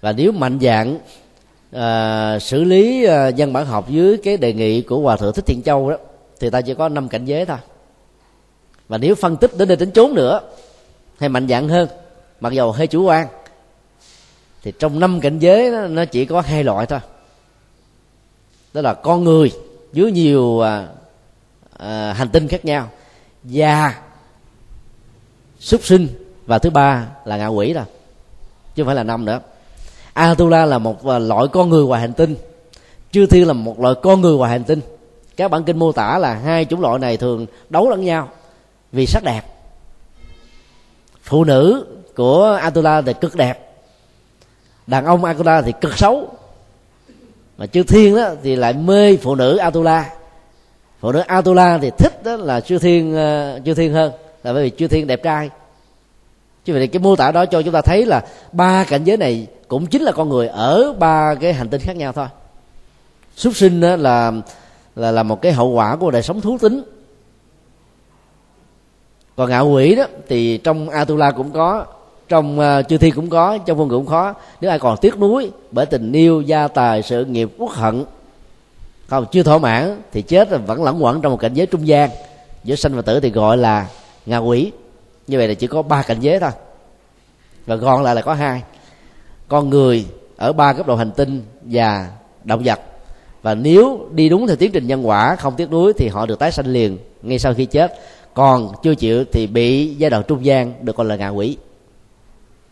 Và 0.00 0.12
nếu 0.12 0.32
mạnh 0.32 0.58
dạng 0.60 0.98
à, 1.72 2.38
xử 2.38 2.64
lý 2.64 3.04
à, 3.04 3.30
văn 3.36 3.52
bản 3.52 3.66
học 3.66 3.90
dưới 3.90 4.18
cái 4.24 4.36
đề 4.36 4.52
nghị 4.52 4.82
của 4.82 5.00
hòa 5.00 5.16
thượng 5.16 5.34
thích 5.34 5.46
thiện 5.46 5.62
châu 5.62 5.90
đó 5.90 5.96
thì 6.40 6.50
ta 6.50 6.60
chỉ 6.60 6.74
có 6.74 6.88
năm 6.88 7.08
cảnh 7.08 7.24
giới 7.24 7.46
thôi. 7.46 7.58
Và 8.88 8.98
nếu 8.98 9.14
phân 9.14 9.36
tích 9.36 9.50
đến 9.56 9.68
đây 9.68 9.76
đến 9.76 9.92
chốn 9.92 10.14
nữa 10.14 10.40
hay 11.18 11.28
mạnh 11.28 11.48
dạng 11.48 11.68
hơn. 11.68 11.88
Mặc 12.40 12.52
dầu 12.52 12.72
hơi 12.72 12.86
chủ 12.86 13.04
quan 13.04 13.26
thì 14.62 14.72
trong 14.78 15.00
năm 15.00 15.20
cảnh 15.20 15.38
giới 15.38 15.72
đó, 15.72 15.86
nó 15.86 16.04
chỉ 16.04 16.24
có 16.24 16.40
hai 16.40 16.64
loại 16.64 16.86
thôi. 16.86 17.00
Đó 18.72 18.80
là 18.80 18.94
con 18.94 19.24
người 19.24 19.52
dưới 19.92 20.12
nhiều 20.12 20.60
à, 20.60 20.86
à, 21.78 22.12
hành 22.12 22.28
tinh 22.28 22.48
khác 22.48 22.64
nhau 22.64 22.88
và 23.42 23.94
súc 25.58 25.84
sinh 25.84 26.08
và 26.46 26.58
thứ 26.58 26.70
ba 26.70 27.06
là 27.24 27.36
ngạ 27.36 27.46
quỷ 27.46 27.74
thôi 27.74 27.84
chứ 28.74 28.82
không 28.82 28.86
phải 28.86 28.96
là 28.96 29.02
năm 29.02 29.24
nữa. 29.24 29.40
Atula 30.20 30.62
à, 30.62 30.66
là 30.66 30.78
một 30.78 31.06
loại 31.06 31.46
con 31.52 31.70
người 31.70 31.84
ngoài 31.84 32.00
hành 32.00 32.12
tinh. 32.12 32.36
Chư 33.12 33.26
thiên 33.26 33.46
là 33.46 33.52
một 33.52 33.80
loại 33.80 33.94
con 34.02 34.20
người 34.20 34.36
ngoài 34.36 34.50
hành 34.50 34.64
tinh. 34.64 34.80
Các 35.36 35.50
bản 35.50 35.64
kinh 35.64 35.78
mô 35.78 35.92
tả 35.92 36.18
là 36.18 36.34
hai 36.34 36.64
chủng 36.64 36.80
loại 36.80 36.98
này 36.98 37.16
thường 37.16 37.46
đấu 37.70 37.90
lẫn 37.90 38.04
nhau 38.04 38.28
vì 38.92 39.06
sắc 39.06 39.24
đẹp. 39.24 39.42
Phụ 41.22 41.44
nữ 41.44 41.86
của 42.16 42.58
Atula 42.60 43.02
thì 43.02 43.12
cực 43.20 43.36
đẹp 43.36 43.74
đàn 44.86 45.04
ông 45.04 45.24
Atula 45.24 45.62
thì 45.62 45.72
cực 45.80 45.98
xấu. 45.98 46.28
Mà 47.58 47.66
chư 47.66 47.82
thiên 47.82 48.16
đó 48.16 48.30
thì 48.42 48.56
lại 48.56 48.72
mê 48.72 49.16
phụ 49.16 49.34
nữ 49.34 49.56
Atula 49.56 50.10
phụ 51.00 51.12
nữ 51.12 51.20
Atula 51.20 51.78
thì 51.78 51.90
thích 51.98 52.24
đó 52.24 52.36
là 52.36 52.60
chư 52.60 52.78
thiên 52.78 53.12
uh, 53.12 53.18
à, 53.18 53.58
chư 53.64 53.74
thiên 53.74 53.92
hơn 53.92 54.12
là 54.42 54.52
bởi 54.52 54.64
vì 54.64 54.70
chư 54.70 54.88
thiên 54.88 55.06
đẹp 55.06 55.22
trai. 55.22 55.50
Chứ 56.64 56.72
vậy 56.72 56.86
cái 56.86 57.00
mô 57.00 57.16
tả 57.16 57.32
đó 57.32 57.46
cho 57.46 57.62
chúng 57.62 57.72
ta 57.72 57.82
thấy 57.82 58.06
là 58.06 58.24
ba 58.52 58.84
cảnh 58.84 59.04
giới 59.04 59.16
này 59.16 59.46
cũng 59.70 59.86
chính 59.86 60.02
là 60.02 60.12
con 60.12 60.28
người 60.28 60.48
ở 60.48 60.92
ba 60.98 61.34
cái 61.34 61.52
hành 61.52 61.68
tinh 61.68 61.80
khác 61.80 61.96
nhau 61.96 62.12
thôi. 62.12 62.26
Súc 63.36 63.56
sinh 63.56 63.80
là 63.80 64.32
là 64.96 65.10
là 65.10 65.22
một 65.22 65.42
cái 65.42 65.52
hậu 65.52 65.68
quả 65.68 65.96
của 65.96 66.10
đời 66.10 66.22
sống 66.22 66.40
thú 66.40 66.58
tính. 66.58 66.82
Còn 69.36 69.50
ngạo 69.50 69.68
quỷ 69.68 69.94
đó 69.94 70.04
thì 70.28 70.58
trong 70.58 70.88
atula 70.88 71.30
cũng 71.30 71.50
có 71.52 71.86
trong 72.28 72.58
uh, 72.60 72.88
chư 72.88 72.98
thi 72.98 73.10
cũng 73.10 73.30
có 73.30 73.58
trong 73.58 73.78
phong 73.78 73.88
cũng 73.88 74.06
khó. 74.06 74.34
Nếu 74.60 74.70
ai 74.70 74.78
còn 74.78 74.96
tiếc 75.00 75.18
nuối 75.18 75.50
bởi 75.70 75.86
tình 75.86 76.12
yêu 76.12 76.40
gia 76.40 76.68
tài 76.68 77.02
sự 77.02 77.24
nghiệp 77.24 77.50
quốc 77.58 77.70
hận 77.70 78.04
không 79.06 79.26
chưa 79.32 79.42
thỏa 79.42 79.58
mãn 79.58 80.02
thì 80.12 80.22
chết 80.22 80.52
là 80.52 80.58
vẫn 80.58 80.84
lẫn 80.84 81.04
quẩn 81.04 81.20
trong 81.20 81.32
một 81.32 81.38
cảnh 81.40 81.54
giới 81.54 81.66
trung 81.66 81.86
gian. 81.86 82.10
Giữa 82.64 82.74
sanh 82.74 82.96
và 82.96 83.02
tử 83.02 83.20
thì 83.20 83.30
gọi 83.30 83.56
là 83.56 83.86
ngạ 84.26 84.38
quỷ. 84.38 84.72
Như 85.26 85.38
vậy 85.38 85.48
là 85.48 85.54
chỉ 85.54 85.66
có 85.66 85.82
ba 85.82 86.02
cảnh 86.02 86.20
giới 86.20 86.40
thôi. 86.40 86.50
Và 87.66 87.76
gọn 87.76 88.02
lại 88.02 88.14
là 88.14 88.22
có 88.22 88.34
hai 88.34 88.62
con 89.50 89.70
người 89.70 90.06
ở 90.36 90.52
ba 90.52 90.72
cấp 90.72 90.86
độ 90.86 90.96
hành 90.96 91.10
tinh 91.10 91.42
và 91.62 92.10
động 92.44 92.62
vật. 92.64 92.80
Và 93.42 93.54
nếu 93.54 94.08
đi 94.10 94.28
đúng 94.28 94.46
theo 94.46 94.56
tiến 94.56 94.72
trình 94.72 94.86
nhân 94.86 95.08
quả 95.08 95.36
không 95.36 95.54
tiếc 95.56 95.70
nuối 95.70 95.92
thì 95.92 96.08
họ 96.08 96.26
được 96.26 96.38
tái 96.38 96.52
sanh 96.52 96.66
liền 96.66 96.98
ngay 97.22 97.38
sau 97.38 97.54
khi 97.54 97.64
chết. 97.64 97.94
Còn 98.34 98.72
chưa 98.82 98.94
chịu 98.94 99.24
thì 99.32 99.46
bị 99.46 99.94
giai 99.94 100.10
đoạn 100.10 100.22
trung 100.28 100.44
gian 100.44 100.74
được 100.80 100.96
gọi 100.96 101.06
là 101.06 101.16
ngạ 101.16 101.28
quỷ. 101.28 101.56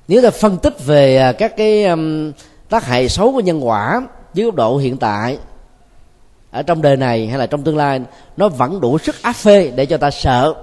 Nếu 0.09 0.22
ta 0.22 0.30
phân 0.30 0.59
tích 0.59 0.86
về 0.86 1.16
à, 1.16 1.32
các 1.32 1.56
cái 1.56 1.84
um, 1.84 2.32
tác 2.68 2.84
hại 2.84 3.09
xấu 3.09 3.32
của 3.32 3.40
nhân 3.40 3.66
quả 3.66 4.02
dưới 4.34 4.46
góc 4.46 4.55
độ 4.55 4.76
hiện 4.76 4.96
tại 4.96 5.38
ở 6.50 6.62
trong 6.62 6.82
đời 6.82 6.96
này 6.96 7.26
hay 7.26 7.38
là 7.38 7.46
trong 7.46 7.62
tương 7.62 7.76
lai 7.76 8.00
nó 8.36 8.48
vẫn 8.48 8.80
đủ 8.80 8.98
sức 8.98 9.22
áp 9.22 9.32
phê 9.32 9.72
để 9.76 9.86
cho 9.86 9.96
ta 9.96 10.10
sợ. 10.10 10.55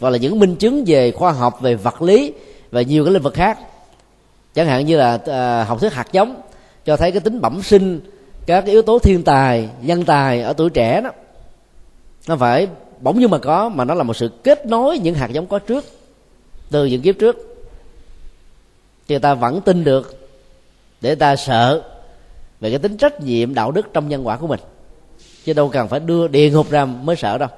Và 0.00 0.10
là 0.10 0.18
những 0.18 0.38
minh 0.38 0.56
chứng 0.56 0.84
về 0.86 1.10
khoa 1.10 1.32
học 1.32 1.60
về 1.60 1.74
vật 1.74 2.02
lý 2.02 2.32
và 2.70 2.82
nhiều 2.82 3.04
cái 3.04 3.14
lĩnh 3.14 3.22
vực 3.22 3.34
khác 3.34 3.58
chẳng 4.58 4.66
hạn 4.66 4.86
như 4.86 4.96
là 4.96 5.18
ờ, 5.24 5.62
học 5.62 5.80
thuyết 5.80 5.92
hạt 5.92 6.12
giống 6.12 6.40
cho 6.84 6.96
thấy 6.96 7.12
cái 7.12 7.20
tính 7.20 7.40
bẩm 7.40 7.62
sinh, 7.62 8.00
các 8.46 8.60
cái 8.60 8.70
yếu 8.70 8.82
tố 8.82 8.98
thiên 8.98 9.24
tài, 9.24 9.68
nhân 9.82 10.04
tài 10.04 10.42
ở 10.42 10.52
tuổi 10.52 10.70
trẻ 10.70 11.00
đó. 11.00 11.10
Nó 12.28 12.36
phải 12.36 12.68
bỗng 13.00 13.20
nhiên 13.20 13.30
mà 13.30 13.38
có, 13.38 13.68
mà 13.68 13.84
nó 13.84 13.94
là 13.94 14.02
một 14.02 14.16
sự 14.16 14.28
kết 14.44 14.66
nối 14.66 14.98
những 14.98 15.14
hạt 15.14 15.30
giống 15.30 15.46
có 15.46 15.58
trước, 15.58 15.84
từ 16.70 16.86
những 16.86 17.02
kiếp 17.02 17.18
trước. 17.18 17.36
Thì 19.08 19.18
ta 19.18 19.34
vẫn 19.34 19.60
tin 19.60 19.84
được, 19.84 20.30
để 21.00 21.14
ta 21.14 21.36
sợ 21.36 21.82
về 22.60 22.70
cái 22.70 22.78
tính 22.78 22.96
trách 22.96 23.20
nhiệm, 23.20 23.54
đạo 23.54 23.70
đức 23.70 23.86
trong 23.92 24.08
nhân 24.08 24.26
quả 24.26 24.36
của 24.36 24.46
mình. 24.46 24.60
Chứ 25.44 25.52
đâu 25.52 25.68
cần 25.68 25.88
phải 25.88 26.00
đưa 26.00 26.28
địa 26.28 26.50
ngục 26.50 26.70
ra 26.70 26.84
mới 26.84 27.16
sợ 27.16 27.38
đâu. 27.38 27.48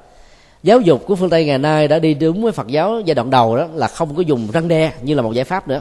Giáo 0.62 0.80
dục 0.80 1.06
của 1.06 1.14
phương 1.14 1.30
tây 1.30 1.44
ngày 1.44 1.58
nay 1.58 1.88
đã 1.88 1.98
đi 1.98 2.14
đúng 2.14 2.42
với 2.42 2.52
phật 2.52 2.66
giáo 2.66 3.00
giai 3.00 3.14
đoạn 3.14 3.30
đầu 3.30 3.56
đó 3.56 3.66
là 3.74 3.88
không 3.88 4.14
có 4.16 4.22
dùng 4.22 4.48
răng 4.52 4.68
đe 4.68 4.92
như 5.02 5.14
là 5.14 5.22
một 5.22 5.32
giải 5.32 5.44
pháp 5.44 5.68
nữa 5.68 5.80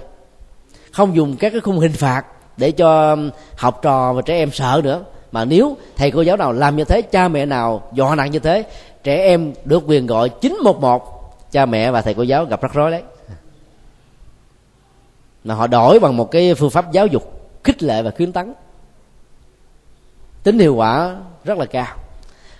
không 0.91 1.15
dùng 1.15 1.35
các 1.37 1.49
cái 1.49 1.61
khung 1.61 1.79
hình 1.79 1.93
phạt 1.93 2.25
để 2.57 2.71
cho 2.71 3.09
um, 3.09 3.29
học 3.55 3.79
trò 3.81 4.13
và 4.13 4.21
trẻ 4.21 4.37
em 4.37 4.51
sợ 4.51 4.81
nữa. 4.83 5.03
Mà 5.31 5.45
nếu 5.45 5.77
thầy 5.95 6.11
cô 6.11 6.21
giáo 6.21 6.37
nào 6.37 6.51
làm 6.51 6.75
như 6.75 6.83
thế, 6.83 7.01
cha 7.01 7.27
mẹ 7.27 7.45
nào 7.45 7.83
dọa 7.93 8.15
nặng 8.15 8.31
như 8.31 8.39
thế, 8.39 8.63
trẻ 9.03 9.23
em 9.23 9.53
được 9.65 9.83
quyền 9.87 10.07
gọi 10.07 10.29
911 10.29 11.19
cha 11.51 11.65
mẹ 11.65 11.91
và 11.91 12.01
thầy 12.01 12.13
cô 12.13 12.23
giáo 12.23 12.45
gặp 12.45 12.61
rắc 12.61 12.73
rối 12.73 12.91
đấy. 12.91 13.03
Mà 15.43 15.55
họ 15.55 15.67
đổi 15.67 15.99
bằng 15.99 16.17
một 16.17 16.31
cái 16.31 16.53
phương 16.53 16.69
pháp 16.69 16.91
giáo 16.91 17.07
dục 17.07 17.51
khích 17.63 17.83
lệ 17.83 18.01
và 18.01 18.11
khuyến 18.11 18.31
tấn. 18.31 18.53
Tính 20.43 20.59
hiệu 20.59 20.75
quả 20.75 21.15
rất 21.43 21.57
là 21.57 21.65
cao. 21.65 21.95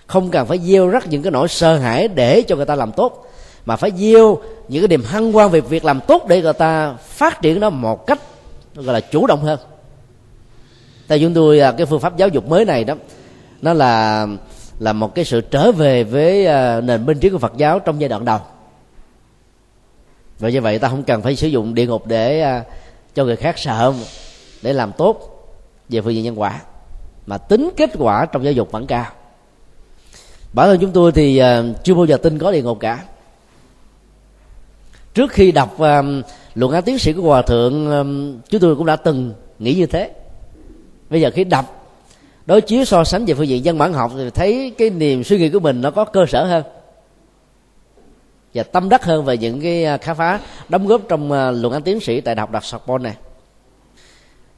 Không 0.06 0.30
cần 0.30 0.46
phải 0.46 0.58
gieo 0.58 0.88
rắc 0.88 1.06
những 1.06 1.22
cái 1.22 1.30
nỗi 1.30 1.48
sợ 1.48 1.76
hãi 1.76 2.08
để 2.08 2.42
cho 2.42 2.56
người 2.56 2.66
ta 2.66 2.74
làm 2.74 2.92
tốt 2.92 3.29
mà 3.64 3.76
phải 3.76 3.92
gieo 3.96 4.38
những 4.68 4.82
cái 4.82 4.88
niềm 4.88 5.04
hăng 5.04 5.36
quan 5.36 5.50
về 5.50 5.60
việc 5.60 5.84
làm 5.84 6.00
tốt 6.00 6.26
để 6.28 6.42
người 6.42 6.52
ta 6.52 6.92
phát 6.92 7.42
triển 7.42 7.60
nó 7.60 7.70
một 7.70 8.06
cách, 8.06 8.20
gọi 8.74 8.94
là, 8.94 9.00
chủ 9.00 9.26
động 9.26 9.42
hơn. 9.42 9.58
Tại 11.08 11.20
chúng 11.20 11.34
tôi 11.34 11.60
à, 11.60 11.72
cái 11.72 11.86
phương 11.86 12.00
pháp 12.00 12.16
giáo 12.16 12.28
dục 12.28 12.48
mới 12.48 12.64
này 12.64 12.84
đó, 12.84 12.94
nó 13.62 13.72
là 13.72 14.26
là 14.78 14.92
một 14.92 15.14
cái 15.14 15.24
sự 15.24 15.40
trở 15.40 15.72
về 15.72 16.04
với 16.04 16.46
à, 16.46 16.80
nền 16.80 17.06
minh 17.06 17.18
triết 17.20 17.32
của 17.32 17.38
Phật 17.38 17.52
giáo 17.56 17.78
trong 17.78 18.00
giai 18.00 18.08
đoạn 18.08 18.24
đầu. 18.24 18.38
Và 20.38 20.48
như 20.48 20.60
vậy 20.60 20.78
ta 20.78 20.88
không 20.88 21.02
cần 21.02 21.22
phải 21.22 21.36
sử 21.36 21.48
dụng 21.48 21.74
địa 21.74 21.86
ngục 21.86 22.06
để 22.06 22.40
à, 22.40 22.64
cho 23.14 23.24
người 23.24 23.36
khác 23.36 23.58
sợ 23.58 23.92
để 24.62 24.72
làm 24.72 24.92
tốt 24.92 25.46
về 25.88 26.00
phương 26.00 26.14
diện 26.14 26.24
nhân 26.24 26.40
quả, 26.40 26.60
mà 27.26 27.38
tính 27.38 27.70
kết 27.76 27.90
quả 27.98 28.26
trong 28.26 28.44
giáo 28.44 28.52
dục 28.52 28.72
vẫn 28.72 28.86
cao. 28.86 29.06
Bản 30.52 30.68
thân 30.68 30.78
chúng 30.80 30.92
tôi 30.92 31.12
thì 31.12 31.42
chưa 31.84 31.94
bao 31.94 32.04
giờ 32.04 32.16
tin 32.16 32.38
có 32.38 32.52
địa 32.52 32.62
ngục 32.62 32.80
cả 32.80 33.04
trước 35.14 35.30
khi 35.30 35.52
đọc 35.52 35.78
um, 35.78 36.22
luận 36.54 36.72
án 36.72 36.82
tiến 36.82 36.98
sĩ 36.98 37.12
của 37.12 37.22
hòa 37.22 37.42
thượng 37.42 37.90
um, 37.90 38.40
chúng 38.48 38.60
tôi 38.60 38.76
cũng 38.76 38.86
đã 38.86 38.96
từng 38.96 39.34
nghĩ 39.58 39.74
như 39.74 39.86
thế. 39.86 40.10
Bây 41.10 41.20
giờ 41.20 41.30
khi 41.34 41.44
đọc, 41.44 41.94
đối 42.46 42.60
chiếu 42.60 42.84
so 42.84 43.04
sánh 43.04 43.24
về 43.24 43.34
phương 43.34 43.48
diện 43.48 43.62
văn 43.64 43.78
bản 43.78 43.92
học 43.92 44.12
thì 44.16 44.30
thấy 44.30 44.74
cái 44.78 44.90
niềm 44.90 45.24
suy 45.24 45.38
nghĩ 45.38 45.48
của 45.48 45.60
mình 45.60 45.80
nó 45.80 45.90
có 45.90 46.04
cơ 46.04 46.26
sở 46.28 46.44
hơn 46.44 46.62
và 48.54 48.62
tâm 48.62 48.88
đắc 48.88 49.04
hơn 49.04 49.24
về 49.24 49.38
những 49.38 49.60
cái 49.60 49.84
à, 49.84 49.96
khám 49.96 50.16
phá 50.16 50.40
đóng 50.68 50.86
góp 50.86 51.00
trong 51.08 51.32
à, 51.32 51.50
luận 51.50 51.72
án 51.72 51.82
tiến 51.82 52.00
sĩ 52.00 52.20
tại 52.20 52.34
đại 52.34 52.40
học 52.40 52.50
đặc 52.50 52.64
Sorbonne 52.64 53.02
này 53.04 53.16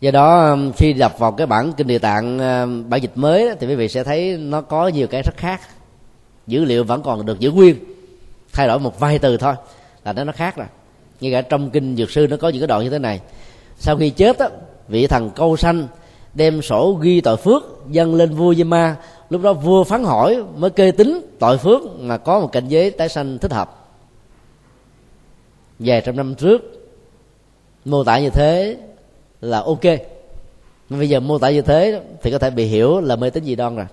do 0.00 0.10
đó 0.10 0.50
um, 0.50 0.72
khi 0.72 0.92
đọc 0.92 1.18
vào 1.18 1.32
cái 1.32 1.46
bản 1.46 1.72
kinh 1.72 1.86
địa 1.86 1.98
tạng 1.98 2.38
à, 2.38 2.66
bản 2.88 3.02
dịch 3.02 3.12
mới 3.14 3.50
thì 3.60 3.66
quý 3.66 3.74
vị 3.74 3.88
sẽ 3.88 4.04
thấy 4.04 4.36
nó 4.36 4.60
có 4.60 4.88
nhiều 4.88 5.06
cái 5.06 5.22
rất 5.22 5.36
khác. 5.36 5.60
Dữ 6.46 6.64
liệu 6.64 6.84
vẫn 6.84 7.02
còn 7.02 7.26
được 7.26 7.40
giữ 7.40 7.50
nguyên, 7.50 7.76
thay 8.52 8.66
đổi 8.66 8.78
một 8.78 9.00
vài 9.00 9.18
từ 9.18 9.36
thôi 9.36 9.54
là 10.04 10.12
nó 10.12 10.24
nó 10.24 10.32
khác 10.32 10.56
rồi 10.56 10.66
như 11.20 11.32
cả 11.32 11.42
trong 11.42 11.70
kinh 11.70 11.96
dược 11.96 12.10
sư 12.10 12.26
nó 12.30 12.36
có 12.36 12.48
những 12.48 12.60
cái 12.60 12.66
đoạn 12.66 12.84
như 12.84 12.90
thế 12.90 12.98
này. 12.98 13.20
Sau 13.78 13.96
khi 13.96 14.10
chết 14.10 14.38
á, 14.38 14.48
vị 14.88 15.06
thần 15.06 15.30
câu 15.30 15.56
sanh 15.56 15.88
đem 16.34 16.62
sổ 16.62 16.98
ghi 17.02 17.20
tội 17.20 17.36
phước 17.36 17.62
dâng 17.90 18.14
lên 18.14 18.34
vua 18.34 18.54
Di 18.54 18.64
Ma. 18.64 18.96
Lúc 19.30 19.42
đó 19.42 19.52
vua 19.52 19.84
phán 19.84 20.04
hỏi 20.04 20.44
mới 20.56 20.70
kê 20.70 20.90
tính 20.90 21.20
tội 21.38 21.58
phước 21.58 21.80
mà 21.98 22.16
có 22.16 22.40
một 22.40 22.52
cảnh 22.52 22.68
giới 22.68 22.90
tái 22.90 23.08
sanh 23.08 23.38
thích 23.38 23.52
hợp. 23.52 23.88
Vài 25.78 26.00
trăm 26.00 26.16
năm 26.16 26.34
trước, 26.34 26.62
mô 27.84 28.04
tả 28.04 28.18
như 28.18 28.30
thế 28.30 28.76
là 29.40 29.60
ok. 29.60 29.84
Nhưng 30.88 30.98
bây 30.98 31.08
giờ 31.08 31.20
mô 31.20 31.38
tả 31.38 31.50
như 31.50 31.62
thế 31.62 32.00
thì 32.22 32.30
có 32.30 32.38
thể 32.38 32.50
bị 32.50 32.64
hiểu 32.64 33.00
là 33.00 33.16
mê 33.16 33.30
tín 33.30 33.44
dị 33.44 33.54
đoan 33.54 33.76
rồi. 33.76 33.86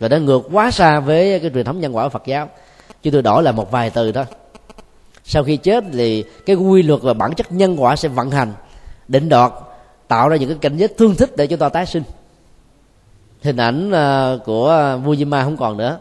Rồi 0.00 0.10
nó 0.10 0.16
ngược 0.16 0.42
quá 0.52 0.70
xa 0.70 1.00
với 1.00 1.40
cái 1.40 1.50
truyền 1.54 1.64
thống 1.64 1.80
nhân 1.80 1.96
quả 1.96 2.04
của 2.04 2.08
Phật 2.08 2.22
giáo 2.26 2.48
chứ 3.06 3.10
tôi 3.10 3.22
đổi 3.22 3.42
là 3.42 3.52
một 3.52 3.70
vài 3.70 3.90
từ 3.90 4.12
thôi 4.12 4.24
sau 5.24 5.44
khi 5.44 5.56
chết 5.56 5.84
thì 5.92 6.24
cái 6.46 6.56
quy 6.56 6.82
luật 6.82 7.02
và 7.02 7.14
bản 7.14 7.34
chất 7.34 7.52
nhân 7.52 7.82
quả 7.82 7.96
sẽ 7.96 8.08
vận 8.08 8.30
hành, 8.30 8.52
định 9.08 9.28
đoạt, 9.28 9.52
tạo 10.08 10.28
ra 10.28 10.36
những 10.36 10.48
cái 10.48 10.58
cảnh 10.60 10.76
giới 10.76 10.88
thương 10.88 11.14
thích 11.14 11.36
để 11.36 11.46
chúng 11.46 11.58
ta 11.58 11.68
tái 11.68 11.86
sinh. 11.86 12.02
Hình 13.42 13.56
ảnh 13.56 13.92
à, 13.92 14.36
của 14.44 14.98
vua 15.04 15.16
Di 15.16 15.24
không 15.30 15.56
còn 15.56 15.76
nữa. 15.76 15.98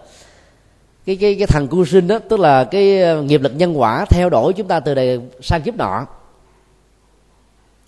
Cái 1.05 1.15
cái 1.15 1.35
cái 1.35 1.47
thằng 1.47 1.67
cu 1.67 1.85
sinh 1.85 2.07
đó, 2.07 2.19
tức 2.29 2.39
là 2.39 2.63
cái 2.63 3.03
à, 3.03 3.21
nghiệp 3.21 3.41
lực 3.41 3.55
nhân 3.55 3.79
quả 3.79 4.05
theo 4.09 4.29
đuổi 4.29 4.53
chúng 4.53 4.67
ta 4.67 4.79
từ 4.79 4.93
đây 4.93 5.21
sang 5.41 5.61
kiếp 5.61 5.75
nọ. 5.75 6.05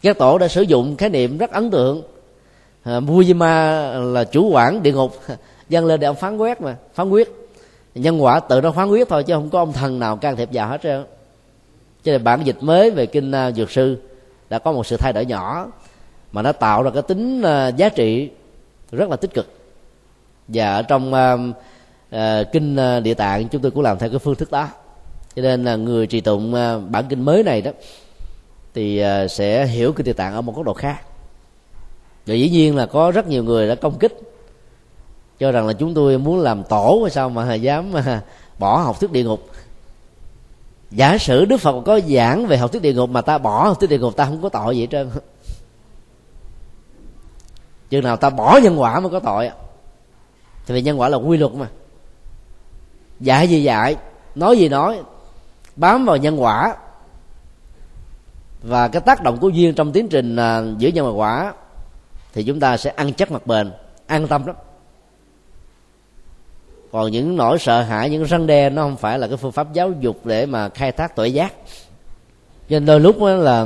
Các 0.02 0.18
tổ 0.18 0.38
đã 0.38 0.48
sử 0.48 0.62
dụng 0.62 0.96
khái 0.98 1.10
niệm 1.10 1.38
rất 1.38 1.52
ấn 1.52 1.72
tượng. 1.72 2.04
À, 2.84 3.00
vua 3.00 3.24
Di 3.24 3.34
là 3.94 4.24
chủ 4.32 4.50
quản 4.50 4.84
địa 4.84 4.94
ngục 4.94 5.22
dâng 5.70 5.86
lên 5.86 6.00
để 6.00 6.08
ông 6.08 6.16
phán 6.16 6.38
quyết 6.38 6.62
mà, 6.62 6.76
phán 6.94 7.10
quyết 7.10 7.47
nhân 8.00 8.24
quả 8.24 8.40
tự 8.40 8.62
nó 8.62 8.72
phán 8.72 8.90
quyết 8.90 9.10
thôi 9.10 9.24
chứ 9.24 9.34
không 9.34 9.50
có 9.50 9.60
ông 9.60 9.74
thần 9.74 10.00
nào 10.00 10.18
can 10.18 10.36
thiệp 10.36 10.50
vào 10.52 10.70
hết 10.70 10.82
trơn. 10.84 11.06
Cho 12.04 12.12
nên 12.12 12.24
bản 12.24 12.44
dịch 12.44 12.58
mới 12.64 12.92
về 12.92 13.06
kinh 13.06 13.32
à, 13.32 13.52
dược 13.52 13.72
sư 13.72 13.98
đã 14.50 14.60
có 14.60 14.72
một 14.72 14.86
sự 14.86 14.98
thay 14.98 15.14
đổi 15.14 15.26
nhỏ 15.26 15.68
mà 16.32 16.42
nó 16.42 16.52
tạo 16.52 16.84
ra 16.84 16.92
cái 16.94 17.02
tính 17.02 17.42
à, 17.42 17.68
giá 17.68 17.90
trị 17.90 18.30
rất 18.92 19.10
là 19.10 19.16
tích 19.16 19.34
cực. 19.34 19.48
Và 20.48 20.74
ở 20.74 20.82
trong 20.82 21.14
uh, 21.14 21.40
uh, 22.16 22.52
kinh 22.52 22.78
địa 23.04 23.14
tạng 23.14 23.48
chúng 23.48 23.62
tôi 23.62 23.72
cũng 23.72 23.84
làm 23.84 23.98
theo 23.98 24.10
cái 24.10 24.20
phương 24.20 24.36
thức 24.36 24.52
đó. 24.52 24.68
Cho 25.36 25.42
nên 25.42 25.64
là 25.64 25.76
người 25.76 26.08
trì 26.08 26.22
tụng 26.22 26.52
bản 26.90 27.06
kinh 27.10 27.26
mới 27.26 27.44
này 27.44 27.62
đó 27.62 27.72
thì 28.74 29.04
sẽ 29.30 29.66
hiểu 29.66 29.94
kinh 29.94 30.06
địa 30.06 30.14
tạng 30.14 30.34
ở 30.34 30.42
một 30.42 30.56
góc 30.56 30.66
độ 30.66 30.74
khác. 30.74 31.02
Và 32.26 32.34
dĩ 32.34 32.50
nhiên 32.50 32.76
là 32.76 32.86
có 32.86 33.12
rất 33.12 33.28
nhiều 33.28 33.44
người 33.44 33.68
đã 33.68 33.76
công 33.76 34.00
kích 34.00 34.18
cho 35.40 35.52
rằng 35.52 35.68
là 35.68 35.74
chúng 35.74 35.94
tôi 35.94 36.18
muốn 36.18 36.40
làm 36.40 36.64
tổ 36.64 37.00
hay 37.04 37.12
sao 37.12 37.30
mà 37.30 37.54
dám 37.54 37.94
à, 37.94 38.22
bỏ 38.60 38.78
học 38.78 39.00
thuyết 39.00 39.12
địa 39.12 39.24
ngục. 39.24 39.50
Giả 40.92 41.18
sử 41.18 41.46
đức 41.46 41.58
phật 41.58 41.82
có 41.86 42.00
giảng 42.00 42.48
về 42.48 42.58
học 42.58 42.72
thuyết 42.72 42.82
địa 42.82 42.94
ngục 42.94 43.10
mà 43.10 43.22
ta 43.22 43.38
bỏ 43.38 43.68
học 43.68 43.80
thuyết 43.80 43.90
địa 43.90 44.00
ngục, 44.00 44.16
ta 44.16 44.26
không 44.26 44.42
có 44.42 44.50
tội 44.50 44.76
gì 44.76 44.82
hết 44.82 44.88
trơn. 44.92 45.10
Chừng 47.90 48.04
nào 48.04 48.18
ta 48.18 48.30
bỏ 48.30 48.60
nhân 48.64 48.82
quả 48.82 49.00
mới 49.00 49.12
có 49.12 49.20
tội 49.20 49.50
thì 50.66 50.74
vì 50.74 50.82
nhân 50.82 51.00
quả 51.00 51.10
là 51.10 51.18
quy 51.18 51.38
luật 51.38 51.54
mà. 51.54 51.68
Dạy 53.20 53.48
gì 53.48 53.64
dạy, 53.64 53.96
nói 54.36 54.58
gì 54.58 54.70
nói, 54.70 55.02
bám 55.76 56.06
vào 56.06 56.18
nhân 56.18 56.42
quả. 56.42 56.76
Và 58.64 58.88
cái 58.88 59.02
tác 59.02 59.24
động 59.24 59.38
của 59.38 59.50
duyên 59.50 59.74
trong 59.74 59.92
tiến 59.92 60.08
trình 60.08 60.36
à, 60.36 60.62
giữa 60.78 60.90
nhân 60.90 61.06
và 61.06 61.12
quả, 61.12 61.54
thì 62.34 62.44
chúng 62.44 62.60
ta 62.60 62.78
sẽ 62.78 62.90
ăn 62.90 63.14
chắc 63.14 63.32
mặt 63.32 63.48
bền, 63.48 63.72
an 64.08 64.28
tâm 64.28 64.46
lắm 64.46 64.56
còn 66.92 67.12
những 67.12 67.36
nỗi 67.36 67.60
sợ 67.60 67.82
hãi 67.82 68.10
những 68.10 68.24
răng 68.24 68.48
đe 68.48 68.70
nó 68.70 68.82
không 68.82 68.98
phải 68.98 69.20
là 69.20 69.28
cái 69.28 69.38
phương 69.38 69.52
pháp 69.52 69.74
giáo 69.74 69.92
dục 70.00 70.26
để 70.26 70.46
mà 70.46 70.70
khai 70.70 70.92
thác 70.92 71.16
tội 71.16 71.34
giác 71.34 71.54
cho 72.70 72.80
nên 72.80 72.86
đôi 72.86 73.00
lúc 73.00 73.20
đó 73.20 73.30
là 73.30 73.66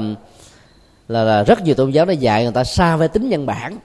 là, 1.12 1.24
là 1.24 1.44
rất 1.44 1.62
nhiều 1.62 1.76
tôn 1.76 1.92
giáo 1.92 2.06
nó 2.06 2.14
dạy 2.14 2.44
người 2.44 2.54
ta 2.54 2.64
xa 2.64 2.96
về 2.96 3.08
tính 3.08 3.30
nhân 3.30 3.46
bản. 3.46 3.78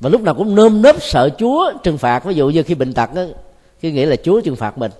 Và 0.00 0.10
lúc 0.10 0.20
nào 0.20 0.34
cũng 0.34 0.54
nơm 0.54 0.82
nớp 0.82 1.02
sợ 1.02 1.28
chúa 1.38 1.72
trừng 1.82 1.98
phạt. 1.98 2.24
Ví 2.24 2.34
dụ 2.34 2.48
như 2.48 2.62
khi 2.62 2.74
bệnh 2.74 2.92
tật 2.92 3.14
đó, 3.14 3.22
khi 3.78 3.92
nghĩ 3.92 4.04
là 4.04 4.16
chúa 4.16 4.40
trừng 4.40 4.56
phạt 4.56 4.78
mình. 4.78 4.90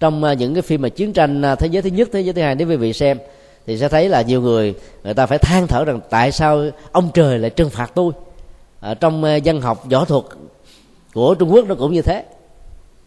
Trong 0.00 0.24
à, 0.24 0.32
những 0.32 0.54
cái 0.54 0.62
phim 0.62 0.82
mà 0.82 0.88
chiến 0.88 1.12
tranh 1.12 1.42
à, 1.42 1.54
thế 1.54 1.66
giới 1.66 1.82
thứ 1.82 1.90
nhất 1.90 2.08
thế 2.12 2.20
giới 2.20 2.32
thứ 2.32 2.42
hai 2.42 2.54
nếu 2.54 2.68
quý 2.68 2.76
vị 2.76 2.92
xem 2.92 3.18
thì 3.66 3.78
sẽ 3.78 3.88
thấy 3.88 4.08
là 4.08 4.22
nhiều 4.22 4.42
người 4.42 4.74
người 5.04 5.14
ta 5.14 5.26
phải 5.26 5.38
than 5.38 5.66
thở 5.66 5.84
rằng 5.84 6.00
tại 6.10 6.32
sao 6.32 6.64
ông 6.92 7.10
trời 7.14 7.38
lại 7.38 7.50
trừng 7.50 7.70
phạt 7.70 7.92
tôi? 7.94 8.12
Ở 8.80 8.94
trong 8.94 9.24
à, 9.24 9.36
dân 9.36 9.60
học 9.60 9.84
võ 9.90 10.04
thuật 10.04 10.24
của 11.16 11.34
trung 11.34 11.52
quốc 11.52 11.64
nó 11.68 11.74
cũng 11.74 11.92
như 11.92 12.02
thế. 12.02 12.24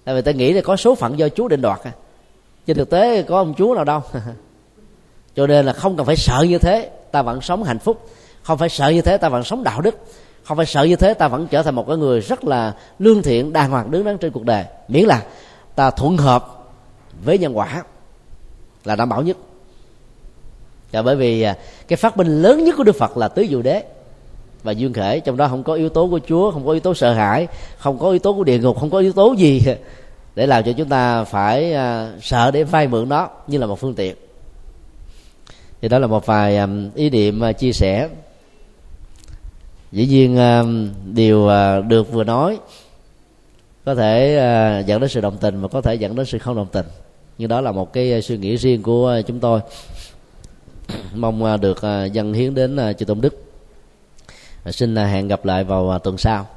Tại 0.03 0.15
vì 0.15 0.21
ta 0.21 0.31
nghĩ 0.31 0.53
là 0.53 0.61
có 0.61 0.75
số 0.75 0.95
phận 0.95 1.19
do 1.19 1.29
chúa 1.29 1.47
định 1.47 1.61
đoạt 1.61 1.79
à. 1.83 1.91
trên 2.67 2.77
thực 2.77 2.89
tế 2.89 3.21
có 3.21 3.37
ông 3.37 3.53
chúa 3.57 3.75
nào 3.75 3.83
đâu. 3.83 4.01
Cho 5.35 5.47
nên 5.47 5.65
là 5.65 5.73
không 5.73 5.97
cần 5.97 6.05
phải 6.05 6.15
sợ 6.15 6.45
như 6.49 6.57
thế, 6.57 6.89
ta 7.11 7.21
vẫn 7.21 7.41
sống 7.41 7.63
hạnh 7.63 7.79
phúc. 7.79 8.09
Không 8.43 8.57
phải 8.57 8.69
sợ 8.69 8.89
như 8.89 9.01
thế, 9.01 9.17
ta 9.17 9.29
vẫn 9.29 9.43
sống 9.43 9.63
đạo 9.63 9.81
đức. 9.81 9.95
Không 10.43 10.57
phải 10.57 10.65
sợ 10.65 10.83
như 10.83 10.95
thế, 10.95 11.13
ta 11.13 11.27
vẫn 11.27 11.47
trở 11.47 11.63
thành 11.63 11.75
một 11.75 11.87
cái 11.87 11.97
người 11.97 12.19
rất 12.19 12.45
là 12.45 12.73
lương 12.99 13.21
thiện, 13.21 13.53
đàng 13.53 13.71
hoàng, 13.71 13.91
đứng 13.91 14.05
đắn 14.05 14.17
trên 14.17 14.31
cuộc 14.31 14.43
đời. 14.43 14.65
Miễn 14.87 15.05
là 15.05 15.23
ta 15.75 15.91
thuận 15.91 16.17
hợp 16.17 16.71
với 17.25 17.37
nhân 17.37 17.57
quả 17.57 17.83
là 18.85 18.95
đảm 18.95 19.09
bảo 19.09 19.21
nhất. 19.21 19.37
Và 20.91 21.01
bởi 21.01 21.15
vì 21.15 21.41
à, 21.41 21.57
cái 21.87 21.97
phát 21.97 22.17
minh 22.17 22.41
lớn 22.41 22.63
nhất 22.63 22.75
của 22.77 22.83
đức 22.83 22.95
phật 22.95 23.17
là 23.17 23.27
tứ 23.27 23.45
diệu 23.49 23.61
đế 23.61 23.83
và 24.63 24.71
duyên 24.71 24.93
khể, 24.93 25.19
trong 25.19 25.37
đó 25.37 25.47
không 25.47 25.63
có 25.63 25.73
yếu 25.73 25.89
tố 25.89 26.07
của 26.07 26.19
chúa, 26.27 26.51
không 26.51 26.65
có 26.65 26.71
yếu 26.71 26.79
tố 26.79 26.93
sợ 26.93 27.13
hãi, 27.13 27.47
không 27.77 27.99
có 27.99 28.09
yếu 28.09 28.19
tố 28.19 28.33
của 28.33 28.43
địa 28.43 28.59
ngục, 28.59 28.79
không 28.79 28.89
có 28.89 28.97
yếu 28.97 29.13
tố 29.13 29.33
gì 29.33 29.61
để 30.35 30.47
làm 30.47 30.63
cho 30.63 30.71
chúng 30.71 30.89
ta 30.89 31.23
phải 31.23 31.73
à, 31.73 32.13
sợ 32.21 32.51
để 32.51 32.63
vay 32.63 32.87
mượn 32.87 33.09
nó 33.09 33.29
như 33.47 33.57
là 33.57 33.65
một 33.65 33.79
phương 33.79 33.93
tiện. 33.93 34.15
Thì 35.81 35.87
đó 35.87 35.99
là 35.99 36.07
một 36.07 36.25
vài 36.25 36.57
à, 36.57 36.67
ý 36.95 37.09
niệm 37.09 37.43
à, 37.43 37.51
chia 37.51 37.73
sẻ. 37.73 38.09
Dĩ 39.91 40.05
nhiên 40.05 40.37
điều 41.13 41.49
được 41.87 42.11
vừa 42.11 42.23
nói 42.23 42.57
có 43.85 43.95
thể 43.95 44.83
dẫn 44.85 45.01
đến 45.01 45.09
sự 45.09 45.21
đồng 45.21 45.37
tình 45.37 45.61
và 45.61 45.67
có 45.67 45.81
thể 45.81 45.95
dẫn 45.95 46.15
đến 46.15 46.25
sự 46.25 46.37
không 46.37 46.55
đồng 46.55 46.67
tình. 46.71 46.85
Nhưng 47.37 47.49
đó 47.49 47.61
là 47.61 47.71
một 47.71 47.93
cái 47.93 48.21
suy 48.21 48.37
nghĩ 48.37 48.55
riêng 48.55 48.83
của 48.83 49.21
chúng 49.27 49.39
tôi. 49.39 49.59
Mong 51.15 51.61
được 51.61 51.81
dâng 52.11 52.33
hiến 52.33 52.55
đến 52.55 52.77
chư 52.97 53.05
tôn 53.05 53.21
đức 53.21 53.48
xin 54.71 54.95
à, 54.95 55.05
hẹn 55.05 55.27
gặp 55.27 55.45
lại 55.45 55.63
vào 55.63 55.89
à, 55.89 55.97
tuần 55.97 56.17
sau. 56.17 56.47